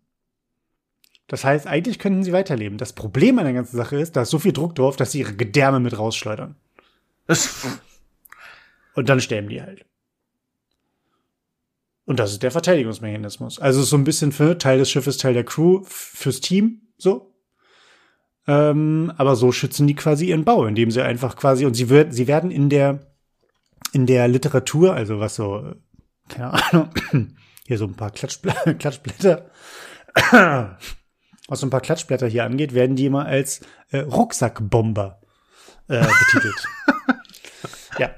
Das 1.28 1.44
heißt, 1.44 1.68
eigentlich 1.68 2.00
könnten 2.00 2.24
sie 2.24 2.34
weiterleben. 2.34 2.78
Das 2.78 2.94
Problem 2.94 3.38
an 3.38 3.46
der 3.46 3.54
ganzen 3.54 3.78
Sache 3.78 3.98
ist, 3.98 4.16
da 4.16 4.22
ist 4.22 4.30
so 4.30 4.40
viel 4.40 4.54
Druck 4.54 4.76
drauf, 4.76 4.96
dass 4.96 5.12
sie 5.12 5.20
ihre 5.20 5.36
Gedärme 5.36 5.80
mit 5.80 5.98
rausschleudern. 5.98 6.56
Und 8.96 9.10
dann 9.10 9.20
sterben 9.20 9.50
die 9.50 9.62
halt. 9.62 9.86
Und 12.06 12.20
das 12.20 12.32
ist 12.32 12.42
der 12.42 12.52
Verteidigungsmechanismus. 12.52 13.60
Also 13.60 13.84
so 13.84 13.98
ein 13.98 14.06
bisschen 14.06 14.32
für 14.32 14.58
Teil 14.58 14.78
des 14.78 14.90
Schiffes, 14.90 15.18
Teil 15.18 15.34
der 15.34 15.44
Crew, 15.44 15.84
fürs 15.84 16.40
Team, 16.40 16.82
so. 16.98 17.34
Ähm, 18.48 19.12
aber 19.18 19.36
so 19.36 19.52
schützen 19.52 19.88
die 19.88 19.96
quasi 19.96 20.28
ihren 20.28 20.46
Bau, 20.46 20.66
indem 20.66 20.90
sie 20.90 21.04
einfach 21.04 21.36
quasi, 21.36 21.66
und 21.66 21.74
sie 21.74 21.90
wird, 21.90 22.14
sie 22.14 22.28
werden 22.28 22.50
in 22.50 22.70
der, 22.70 23.00
in 23.92 24.06
der 24.06 24.28
Literatur, 24.30 24.94
also 24.94 25.20
was 25.20 25.36
so, 25.36 25.58
äh, 25.58 25.76
keine 26.30 26.54
Ahnung, 26.54 26.90
hier 27.68 27.78
so 27.78 27.86
ein 27.86 27.96
paar 27.96 28.12
Klatschbl 28.12 28.54
Klatschblätter, 28.80 29.50
was 31.48 31.60
so 31.60 31.68
ein 31.68 31.70
paar 31.70 31.82
Klatschblätter 31.82 32.28
hier 32.28 32.46
angeht, 32.46 32.74
werden 32.74 32.96
die 32.96 33.06
immer 33.06 33.26
als 33.26 33.62
äh, 33.92 34.00
Rucksackbomber 34.00 35.20
äh, 35.90 36.06
betitelt. 36.06 36.68
ja. 38.00 38.12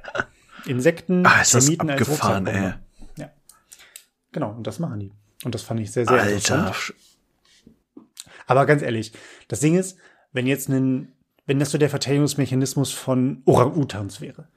Insekten, 0.66 1.26
Ah, 1.26 1.42
ist 1.42 1.56
das 1.56 1.70
als 1.70 1.80
abgefahren, 1.80 2.46
Rucksackbomber. 2.46 2.80
Ja. 3.18 3.32
Genau, 4.32 4.52
und 4.52 4.68
das 4.68 4.78
machen 4.80 5.00
die. 5.00 5.12
Und 5.44 5.56
das 5.56 5.64
fand 5.64 5.80
ich 5.80 5.92
sehr, 5.92 6.06
sehr 6.06 6.22
interessant. 6.22 6.68
Alter. 6.68 6.94
Aber 8.46 8.66
ganz 8.66 8.82
ehrlich, 8.82 9.14
das 9.48 9.60
Ding 9.60 9.78
ist, 9.78 9.98
wenn 10.32 10.48
jetzt 10.48 10.70
ein, 10.70 11.14
wenn 11.46 11.60
das 11.60 11.72
so 11.72 11.78
der 11.78 11.90
Verteidigungsmechanismus 11.90 12.92
von 12.92 13.42
Orang-Utans 13.46 14.22
wäre, 14.22 14.48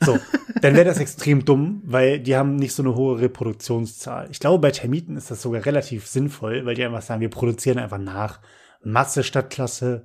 so, 0.00 0.18
dann 0.60 0.74
wäre 0.74 0.84
das 0.84 0.98
extrem 0.98 1.44
dumm, 1.44 1.82
weil 1.84 2.18
die 2.20 2.36
haben 2.36 2.56
nicht 2.56 2.74
so 2.74 2.82
eine 2.82 2.94
hohe 2.94 3.20
Reproduktionszahl. 3.20 4.28
Ich 4.30 4.40
glaube, 4.40 4.58
bei 4.58 4.70
Termiten 4.70 5.16
ist 5.16 5.30
das 5.30 5.42
sogar 5.42 5.64
relativ 5.64 6.06
sinnvoll, 6.06 6.64
weil 6.66 6.74
die 6.74 6.84
einfach 6.84 7.02
sagen, 7.02 7.20
wir 7.20 7.30
produzieren 7.30 7.78
einfach 7.78 7.98
nach 7.98 8.40
Masse 8.82 9.22
statt 9.24 9.50
Klasse. 9.50 10.04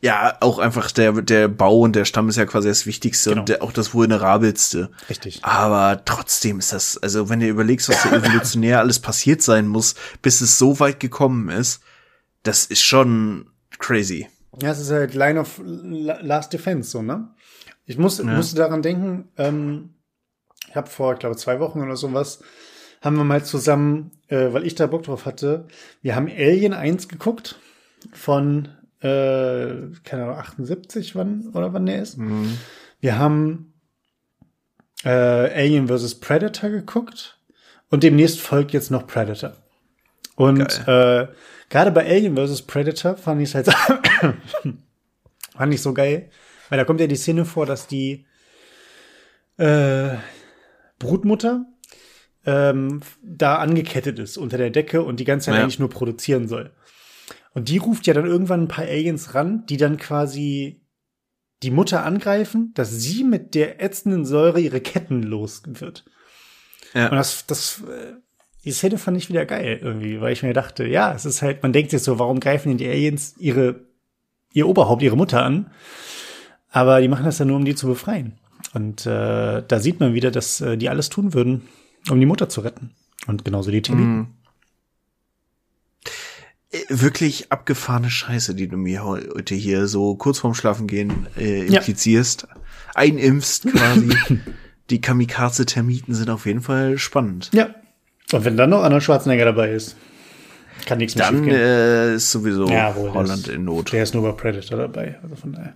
Ja, 0.00 0.36
auch 0.40 0.58
einfach 0.60 0.92
der, 0.92 1.12
der 1.22 1.48
Bau 1.48 1.80
und 1.80 1.96
der 1.96 2.04
Stamm 2.04 2.28
ist 2.28 2.36
ja 2.36 2.46
quasi 2.46 2.68
das 2.68 2.86
Wichtigste 2.86 3.30
Genau. 3.30 3.40
und 3.42 3.48
der, 3.48 3.62
auch 3.62 3.72
das 3.72 3.94
Vulnerabelste. 3.94 4.90
Richtig. 5.10 5.44
Aber 5.44 6.04
trotzdem 6.04 6.60
ist 6.60 6.72
das, 6.72 6.98
also 6.98 7.28
wenn 7.28 7.40
du 7.40 7.48
überlegst, 7.48 7.88
was 7.88 8.02
da 8.02 8.10
evolutionär 8.16 8.78
alles 8.78 9.00
passiert 9.00 9.42
sein 9.42 9.66
muss, 9.66 9.96
bis 10.22 10.40
es 10.40 10.58
so 10.58 10.78
weit 10.78 11.00
gekommen 11.00 11.48
ist, 11.48 11.82
das 12.46 12.66
ist 12.66 12.82
schon 12.82 13.50
crazy. 13.78 14.28
Ja, 14.60 14.70
es 14.70 14.80
ist 14.80 14.90
halt 14.90 15.14
Line 15.14 15.38
of 15.40 15.60
La- 15.64 16.20
Last 16.22 16.52
Defense, 16.52 16.90
so, 16.90 17.02
ne? 17.02 17.28
Ich 17.84 17.98
muss, 17.98 18.22
musste 18.22 18.56
daran 18.56 18.82
denken, 18.82 19.28
ähm, 19.36 19.90
ich 20.68 20.74
habe 20.74 20.88
vor, 20.88 21.12
ich 21.12 21.18
glaube, 21.20 21.36
zwei 21.36 21.60
Wochen 21.60 21.80
oder 21.80 21.96
sowas, 21.96 22.40
haben 23.02 23.16
wir 23.16 23.24
mal 23.24 23.44
zusammen, 23.44 24.10
äh, 24.28 24.52
weil 24.52 24.66
ich 24.66 24.74
da 24.74 24.86
Bock 24.86 25.04
drauf 25.04 25.24
hatte, 25.26 25.66
wir 26.02 26.16
haben 26.16 26.26
Alien 26.28 26.72
1 26.72 27.08
geguckt 27.08 27.56
von, 28.12 28.68
äh, 29.00 29.68
keine 30.04 30.24
Ahnung, 30.24 30.36
78, 30.38 31.14
wann 31.14 31.48
oder 31.52 31.72
wann 31.72 31.86
der 31.86 32.02
ist. 32.02 32.18
Wir 33.00 33.18
haben 33.18 33.74
äh, 35.04 35.08
Alien 35.10 35.86
vs. 35.88 36.16
Predator 36.20 36.70
geguckt 36.70 37.38
und 37.90 38.02
demnächst 38.02 38.40
folgt 38.40 38.72
jetzt 38.72 38.90
noch 38.90 39.06
Predator. 39.06 39.52
Und 40.34 40.86
äh, 40.88 41.28
gerade 41.70 41.90
bei 41.90 42.06
Alien 42.06 42.36
vs. 42.36 42.62
Predator 42.62 43.16
fand 43.16 43.40
ich 43.42 43.48
es 43.50 43.54
halt 43.54 43.68
fand 45.56 45.74
ich 45.74 45.82
so 45.82 45.94
geil, 45.94 46.30
weil 46.68 46.78
da 46.78 46.84
kommt 46.84 47.00
ja 47.00 47.06
die 47.06 47.16
Szene 47.16 47.44
vor, 47.44 47.66
dass 47.66 47.86
die 47.86 48.26
äh, 49.58 50.16
Brutmutter 50.98 51.66
ähm, 52.44 53.00
da 53.22 53.56
angekettet 53.56 54.18
ist 54.18 54.36
unter 54.36 54.58
der 54.58 54.70
Decke 54.70 55.02
und 55.02 55.18
die 55.20 55.24
ganze 55.24 55.46
Zeit 55.46 55.56
Ja. 55.56 55.62
eigentlich 55.62 55.78
nur 55.78 55.90
produzieren 55.90 56.48
soll. 56.48 56.72
Und 57.54 57.68
die 57.68 57.78
ruft 57.78 58.06
ja 58.06 58.14
dann 58.14 58.26
irgendwann 58.26 58.62
ein 58.64 58.68
paar 58.68 58.84
Aliens 58.84 59.34
ran, 59.34 59.64
die 59.66 59.78
dann 59.78 59.96
quasi 59.96 60.82
die 61.62 61.70
Mutter 61.70 62.04
angreifen, 62.04 62.72
dass 62.74 62.90
sie 62.90 63.24
mit 63.24 63.54
der 63.54 63.82
ätzenden 63.82 64.26
Säure 64.26 64.60
ihre 64.60 64.80
Ketten 64.82 65.22
los 65.22 65.62
wird. 65.66 66.04
Ja. 66.92 67.08
Und 67.10 67.16
das, 67.16 67.46
das, 67.46 67.82
äh, 67.88 68.14
die 68.66 68.72
Szene 68.72 68.98
fand 68.98 69.16
ich 69.16 69.28
wieder 69.30 69.46
geil 69.46 69.78
irgendwie, 69.80 70.20
weil 70.20 70.32
ich 70.32 70.42
mir 70.42 70.52
dachte, 70.52 70.86
ja, 70.86 71.14
es 71.14 71.24
ist 71.24 71.40
halt, 71.40 71.62
man 71.62 71.72
denkt 71.72 71.90
sich 71.92 72.02
so, 72.02 72.18
warum 72.18 72.40
greifen 72.40 72.68
denn 72.70 72.78
die 72.78 72.88
Aliens 72.88 73.34
ihre, 73.38 73.86
ihr 74.52 74.68
Oberhaupt, 74.68 75.02
ihre 75.02 75.16
Mutter 75.16 75.42
an. 75.42 75.70
Aber 76.70 77.00
die 77.00 77.08
machen 77.08 77.24
das 77.24 77.38
dann 77.38 77.48
nur, 77.48 77.56
um 77.56 77.64
die 77.64 77.74
zu 77.76 77.86
befreien. 77.86 78.38
Und 78.74 79.06
äh, 79.06 79.62
da 79.66 79.80
sieht 79.80 80.00
man 80.00 80.12
wieder, 80.12 80.30
dass 80.30 80.60
äh, 80.60 80.76
die 80.76 80.88
alles 80.90 81.08
tun 81.08 81.32
würden, 81.32 81.62
um 82.10 82.20
die 82.20 82.26
Mutter 82.26 82.48
zu 82.48 82.60
retten. 82.60 82.90
Und 83.26 83.44
genauso 83.44 83.70
die 83.70 83.82
Timmy. 83.82 84.02
Mhm. 84.02 84.26
Äh, 86.72 86.78
Wirklich 86.88 87.52
abgefahrene 87.52 88.10
Scheiße, 88.10 88.54
die 88.54 88.68
du 88.68 88.76
mir 88.76 89.04
heute 89.04 89.54
hier 89.54 89.86
so 89.86 90.16
kurz 90.16 90.40
vorm 90.40 90.54
Schlafengehen 90.54 91.26
äh, 91.38 91.66
Ja. 91.66 91.78
implizierst, 91.78 92.48
einimpfst 92.94 93.62
quasi. 93.72 94.10
die 94.90 95.00
Kamikaze-Termiten 95.00 96.14
sind 96.14 96.30
auf 96.30 96.46
jeden 96.46 96.62
Fall 96.62 96.98
spannend. 96.98 97.50
Ja. 97.54 97.74
Und 98.32 98.44
wenn 98.44 98.56
dann 98.56 98.70
noch 98.70 98.82
Arnold 98.82 99.02
Schwarzenegger 99.02 99.44
dabei 99.44 99.70
ist, 99.70 99.96
kann 100.84 100.98
nichts 100.98 101.14
mehr 101.16 101.26
Dann 101.26 101.36
schiefgehen. 101.44 101.56
äh, 101.60 102.14
ist 102.14 102.30
sowieso 102.30 102.66
Ja, 102.68 102.94
wohl, 102.96 103.12
Holland 103.12 103.46
das- 103.46 103.54
in 103.54 103.64
Not. 103.64 103.92
Der 103.92 104.02
ist 104.02 104.14
nur 104.14 104.22
bei 104.24 104.32
Predator 104.32 104.78
dabei, 104.78 105.18
also 105.22 105.36
von 105.36 105.52
daher. 105.52 105.74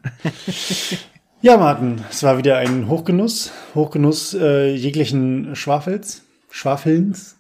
ja, 1.43 1.57
Martin, 1.57 2.05
es 2.11 2.23
war 2.23 2.39
wieder 2.39 2.59
ein 2.59 2.89
Hochgenuss. 2.89 3.53
Hochgenuss 3.75 4.35
äh, 4.35 4.75
jeglichen 4.75 5.55
Schwafels, 5.57 6.23
Schwafelns. 6.51 7.37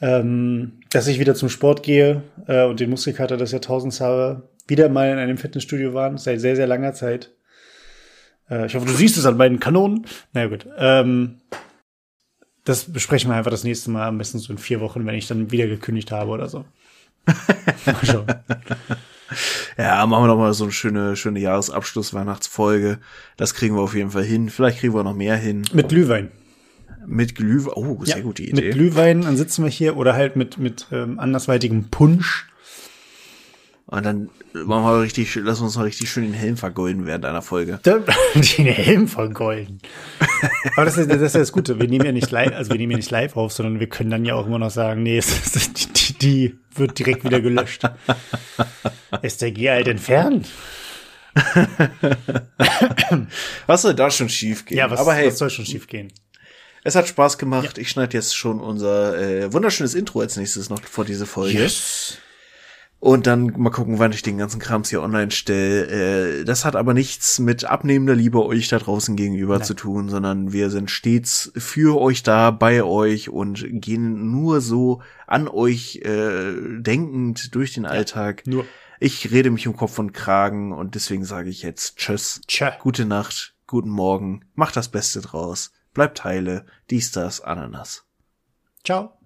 Ähm, 0.00 0.80
dass 0.90 1.06
ich 1.06 1.18
wieder 1.18 1.34
zum 1.34 1.48
Sport 1.48 1.82
gehe 1.82 2.22
äh, 2.46 2.64
und 2.64 2.80
den 2.80 2.90
Muskelkater 2.90 3.36
des 3.36 3.52
Jahrtausends 3.52 4.00
habe. 4.00 4.48
Wieder 4.66 4.88
mal 4.88 5.10
in 5.10 5.18
einem 5.18 5.36
Fitnessstudio 5.38 5.94
waren, 5.94 6.18
seit 6.18 6.40
sehr, 6.40 6.56
sehr 6.56 6.66
langer 6.66 6.94
Zeit. 6.94 7.32
Äh, 8.50 8.66
ich 8.66 8.74
hoffe, 8.74 8.86
du 8.86 8.92
siehst 8.92 9.16
es 9.16 9.26
an 9.26 9.36
meinen 9.36 9.60
Kanonen. 9.60 10.06
Na 10.32 10.42
ja, 10.42 10.46
gut. 10.48 10.66
Ähm, 10.78 11.40
das 12.64 12.90
besprechen 12.90 13.30
wir 13.30 13.36
einfach 13.36 13.50
das 13.50 13.64
nächste 13.64 13.90
Mal, 13.90 14.08
am 14.08 14.18
besten 14.18 14.38
so 14.38 14.52
in 14.52 14.58
vier 14.58 14.80
Wochen, 14.80 15.06
wenn 15.06 15.14
ich 15.14 15.26
dann 15.26 15.50
wieder 15.50 15.66
gekündigt 15.66 16.10
habe 16.12 16.30
oder 16.30 16.48
so. 16.48 16.64
Mal 17.86 17.96
schauen. 18.04 18.26
Ja, 19.78 20.04
machen 20.06 20.24
wir 20.24 20.28
doch 20.28 20.38
mal 20.38 20.52
so 20.52 20.64
eine 20.64 20.72
schöne, 20.72 21.16
schöne 21.16 21.40
Jahresabschluss-Weihnachtsfolge. 21.40 22.98
Das 23.36 23.54
kriegen 23.54 23.74
wir 23.74 23.80
auf 23.82 23.94
jeden 23.94 24.10
Fall 24.10 24.22
hin. 24.22 24.50
Vielleicht 24.50 24.78
kriegen 24.80 24.94
wir 24.94 25.02
noch 25.02 25.14
mehr 25.14 25.36
hin. 25.36 25.62
Mit 25.72 25.88
Glühwein. 25.88 26.30
Mit 27.06 27.34
Glühwein. 27.34 27.72
Oh, 27.74 28.04
sehr 28.04 28.18
Ja, 28.18 28.22
gute 28.22 28.42
Mit 28.42 28.52
Idee. 28.52 28.70
Glühwein, 28.70 29.22
dann 29.22 29.36
sitzen 29.36 29.64
wir 29.64 29.70
hier 29.70 29.96
oder 29.96 30.14
halt 30.14 30.36
mit, 30.36 30.58
mit 30.58 30.86
ähm, 30.92 31.18
andersweitigem 31.18 31.88
Punsch. 31.90 32.46
Und 33.86 34.04
dann 34.06 34.30
machen 34.52 34.84
wir 34.84 35.02
richtig, 35.02 35.34
lass 35.34 35.60
uns 35.60 35.76
mal 35.76 35.82
richtig 35.82 36.10
schön 36.10 36.24
den 36.24 36.32
Helm 36.32 36.56
vergolden 36.56 37.04
während 37.04 37.26
einer 37.26 37.42
Folge. 37.42 37.78
Den 37.84 38.66
Helm 38.66 39.08
vergolden. 39.08 39.80
Aber 40.74 40.86
das 40.86 40.96
ist, 40.96 41.10
das 41.10 41.20
ist 41.20 41.34
ja 41.34 41.40
das 41.40 41.52
Gute. 41.52 41.78
Wir 41.78 41.86
nehmen 41.86 42.06
ja 42.06 42.12
nicht 42.12 42.30
live, 42.30 42.54
also 42.54 42.70
wir 42.70 42.78
nehmen 42.78 42.92
ja 42.92 42.96
nicht 42.96 43.10
live 43.10 43.36
auf, 43.36 43.52
sondern 43.52 43.80
wir 43.80 43.88
können 43.88 44.08
dann 44.10 44.24
ja 44.24 44.36
auch 44.36 44.46
immer 44.46 44.58
noch 44.58 44.70
sagen, 44.70 45.02
nee, 45.02 45.18
ist, 45.18 46.08
die, 46.08 46.14
die 46.14 46.58
wird 46.74 46.98
direkt 46.98 47.24
wieder 47.24 47.42
gelöscht. 47.42 47.82
STG 49.22 49.68
halt 49.68 49.88
entfernt. 49.88 50.48
Was 53.66 53.82
soll 53.82 53.94
da 53.94 54.10
schon 54.10 54.30
schief 54.30 54.64
gehen? 54.64 54.78
Ja, 54.78 54.90
was, 54.90 55.00
Aber 55.00 55.14
hey, 55.14 55.26
was 55.26 55.38
soll 55.38 55.50
schon 55.50 55.66
schief 55.66 55.88
gehen? 55.88 56.12
es 56.84 56.94
hat 56.94 57.08
Spaß 57.08 57.38
gemacht. 57.38 57.78
Ich 57.78 57.88
schneide 57.90 58.16
jetzt 58.16 58.36
schon 58.36 58.60
unser 58.60 59.18
äh, 59.18 59.52
wunderschönes 59.52 59.94
Intro 59.94 60.20
als 60.20 60.36
nächstes 60.36 60.70
noch 60.70 60.82
vor 60.82 61.04
diese 61.04 61.26
Folge. 61.26 61.58
Yes. 61.58 62.18
Und 63.04 63.26
dann 63.26 63.52
mal 63.58 63.68
gucken, 63.68 63.98
wann 63.98 64.12
ich 64.12 64.22
den 64.22 64.38
ganzen 64.38 64.58
Krams 64.58 64.88
hier 64.88 65.02
online 65.02 65.30
stelle. 65.30 66.38
Äh, 66.40 66.44
das 66.46 66.64
hat 66.64 66.74
aber 66.74 66.94
nichts 66.94 67.38
mit 67.38 67.66
abnehmender 67.66 68.14
Liebe 68.14 68.42
euch 68.42 68.68
da 68.68 68.78
draußen 68.78 69.14
gegenüber 69.14 69.60
zu 69.60 69.74
tun, 69.74 70.08
sondern 70.08 70.54
wir 70.54 70.70
sind 70.70 70.90
stets 70.90 71.52
für 71.54 72.00
euch 72.00 72.22
da, 72.22 72.50
bei 72.50 72.82
euch 72.82 73.28
und 73.28 73.62
gehen 73.68 74.30
nur 74.30 74.62
so 74.62 75.02
an 75.26 75.48
euch 75.48 75.96
äh, 75.96 76.54
denkend 76.80 77.54
durch 77.54 77.74
den 77.74 77.84
Alltag. 77.84 78.46
Nur. 78.46 78.64
Ich 79.00 79.30
rede 79.30 79.50
mich 79.50 79.68
um 79.68 79.76
Kopf 79.76 79.98
und 79.98 80.14
Kragen 80.14 80.72
und 80.72 80.94
deswegen 80.94 81.26
sage 81.26 81.50
ich 81.50 81.60
jetzt 81.60 81.98
Tschüss. 81.98 82.40
Tja. 82.46 82.74
Gute 82.80 83.04
Nacht, 83.04 83.54
guten 83.66 83.90
Morgen, 83.90 84.46
macht 84.54 84.76
das 84.76 84.88
Beste 84.88 85.20
draus, 85.20 85.72
bleibt 85.92 86.24
heile, 86.24 86.64
dies, 86.88 87.12
das, 87.12 87.42
Ananas. 87.42 88.06
Ciao. 88.82 89.18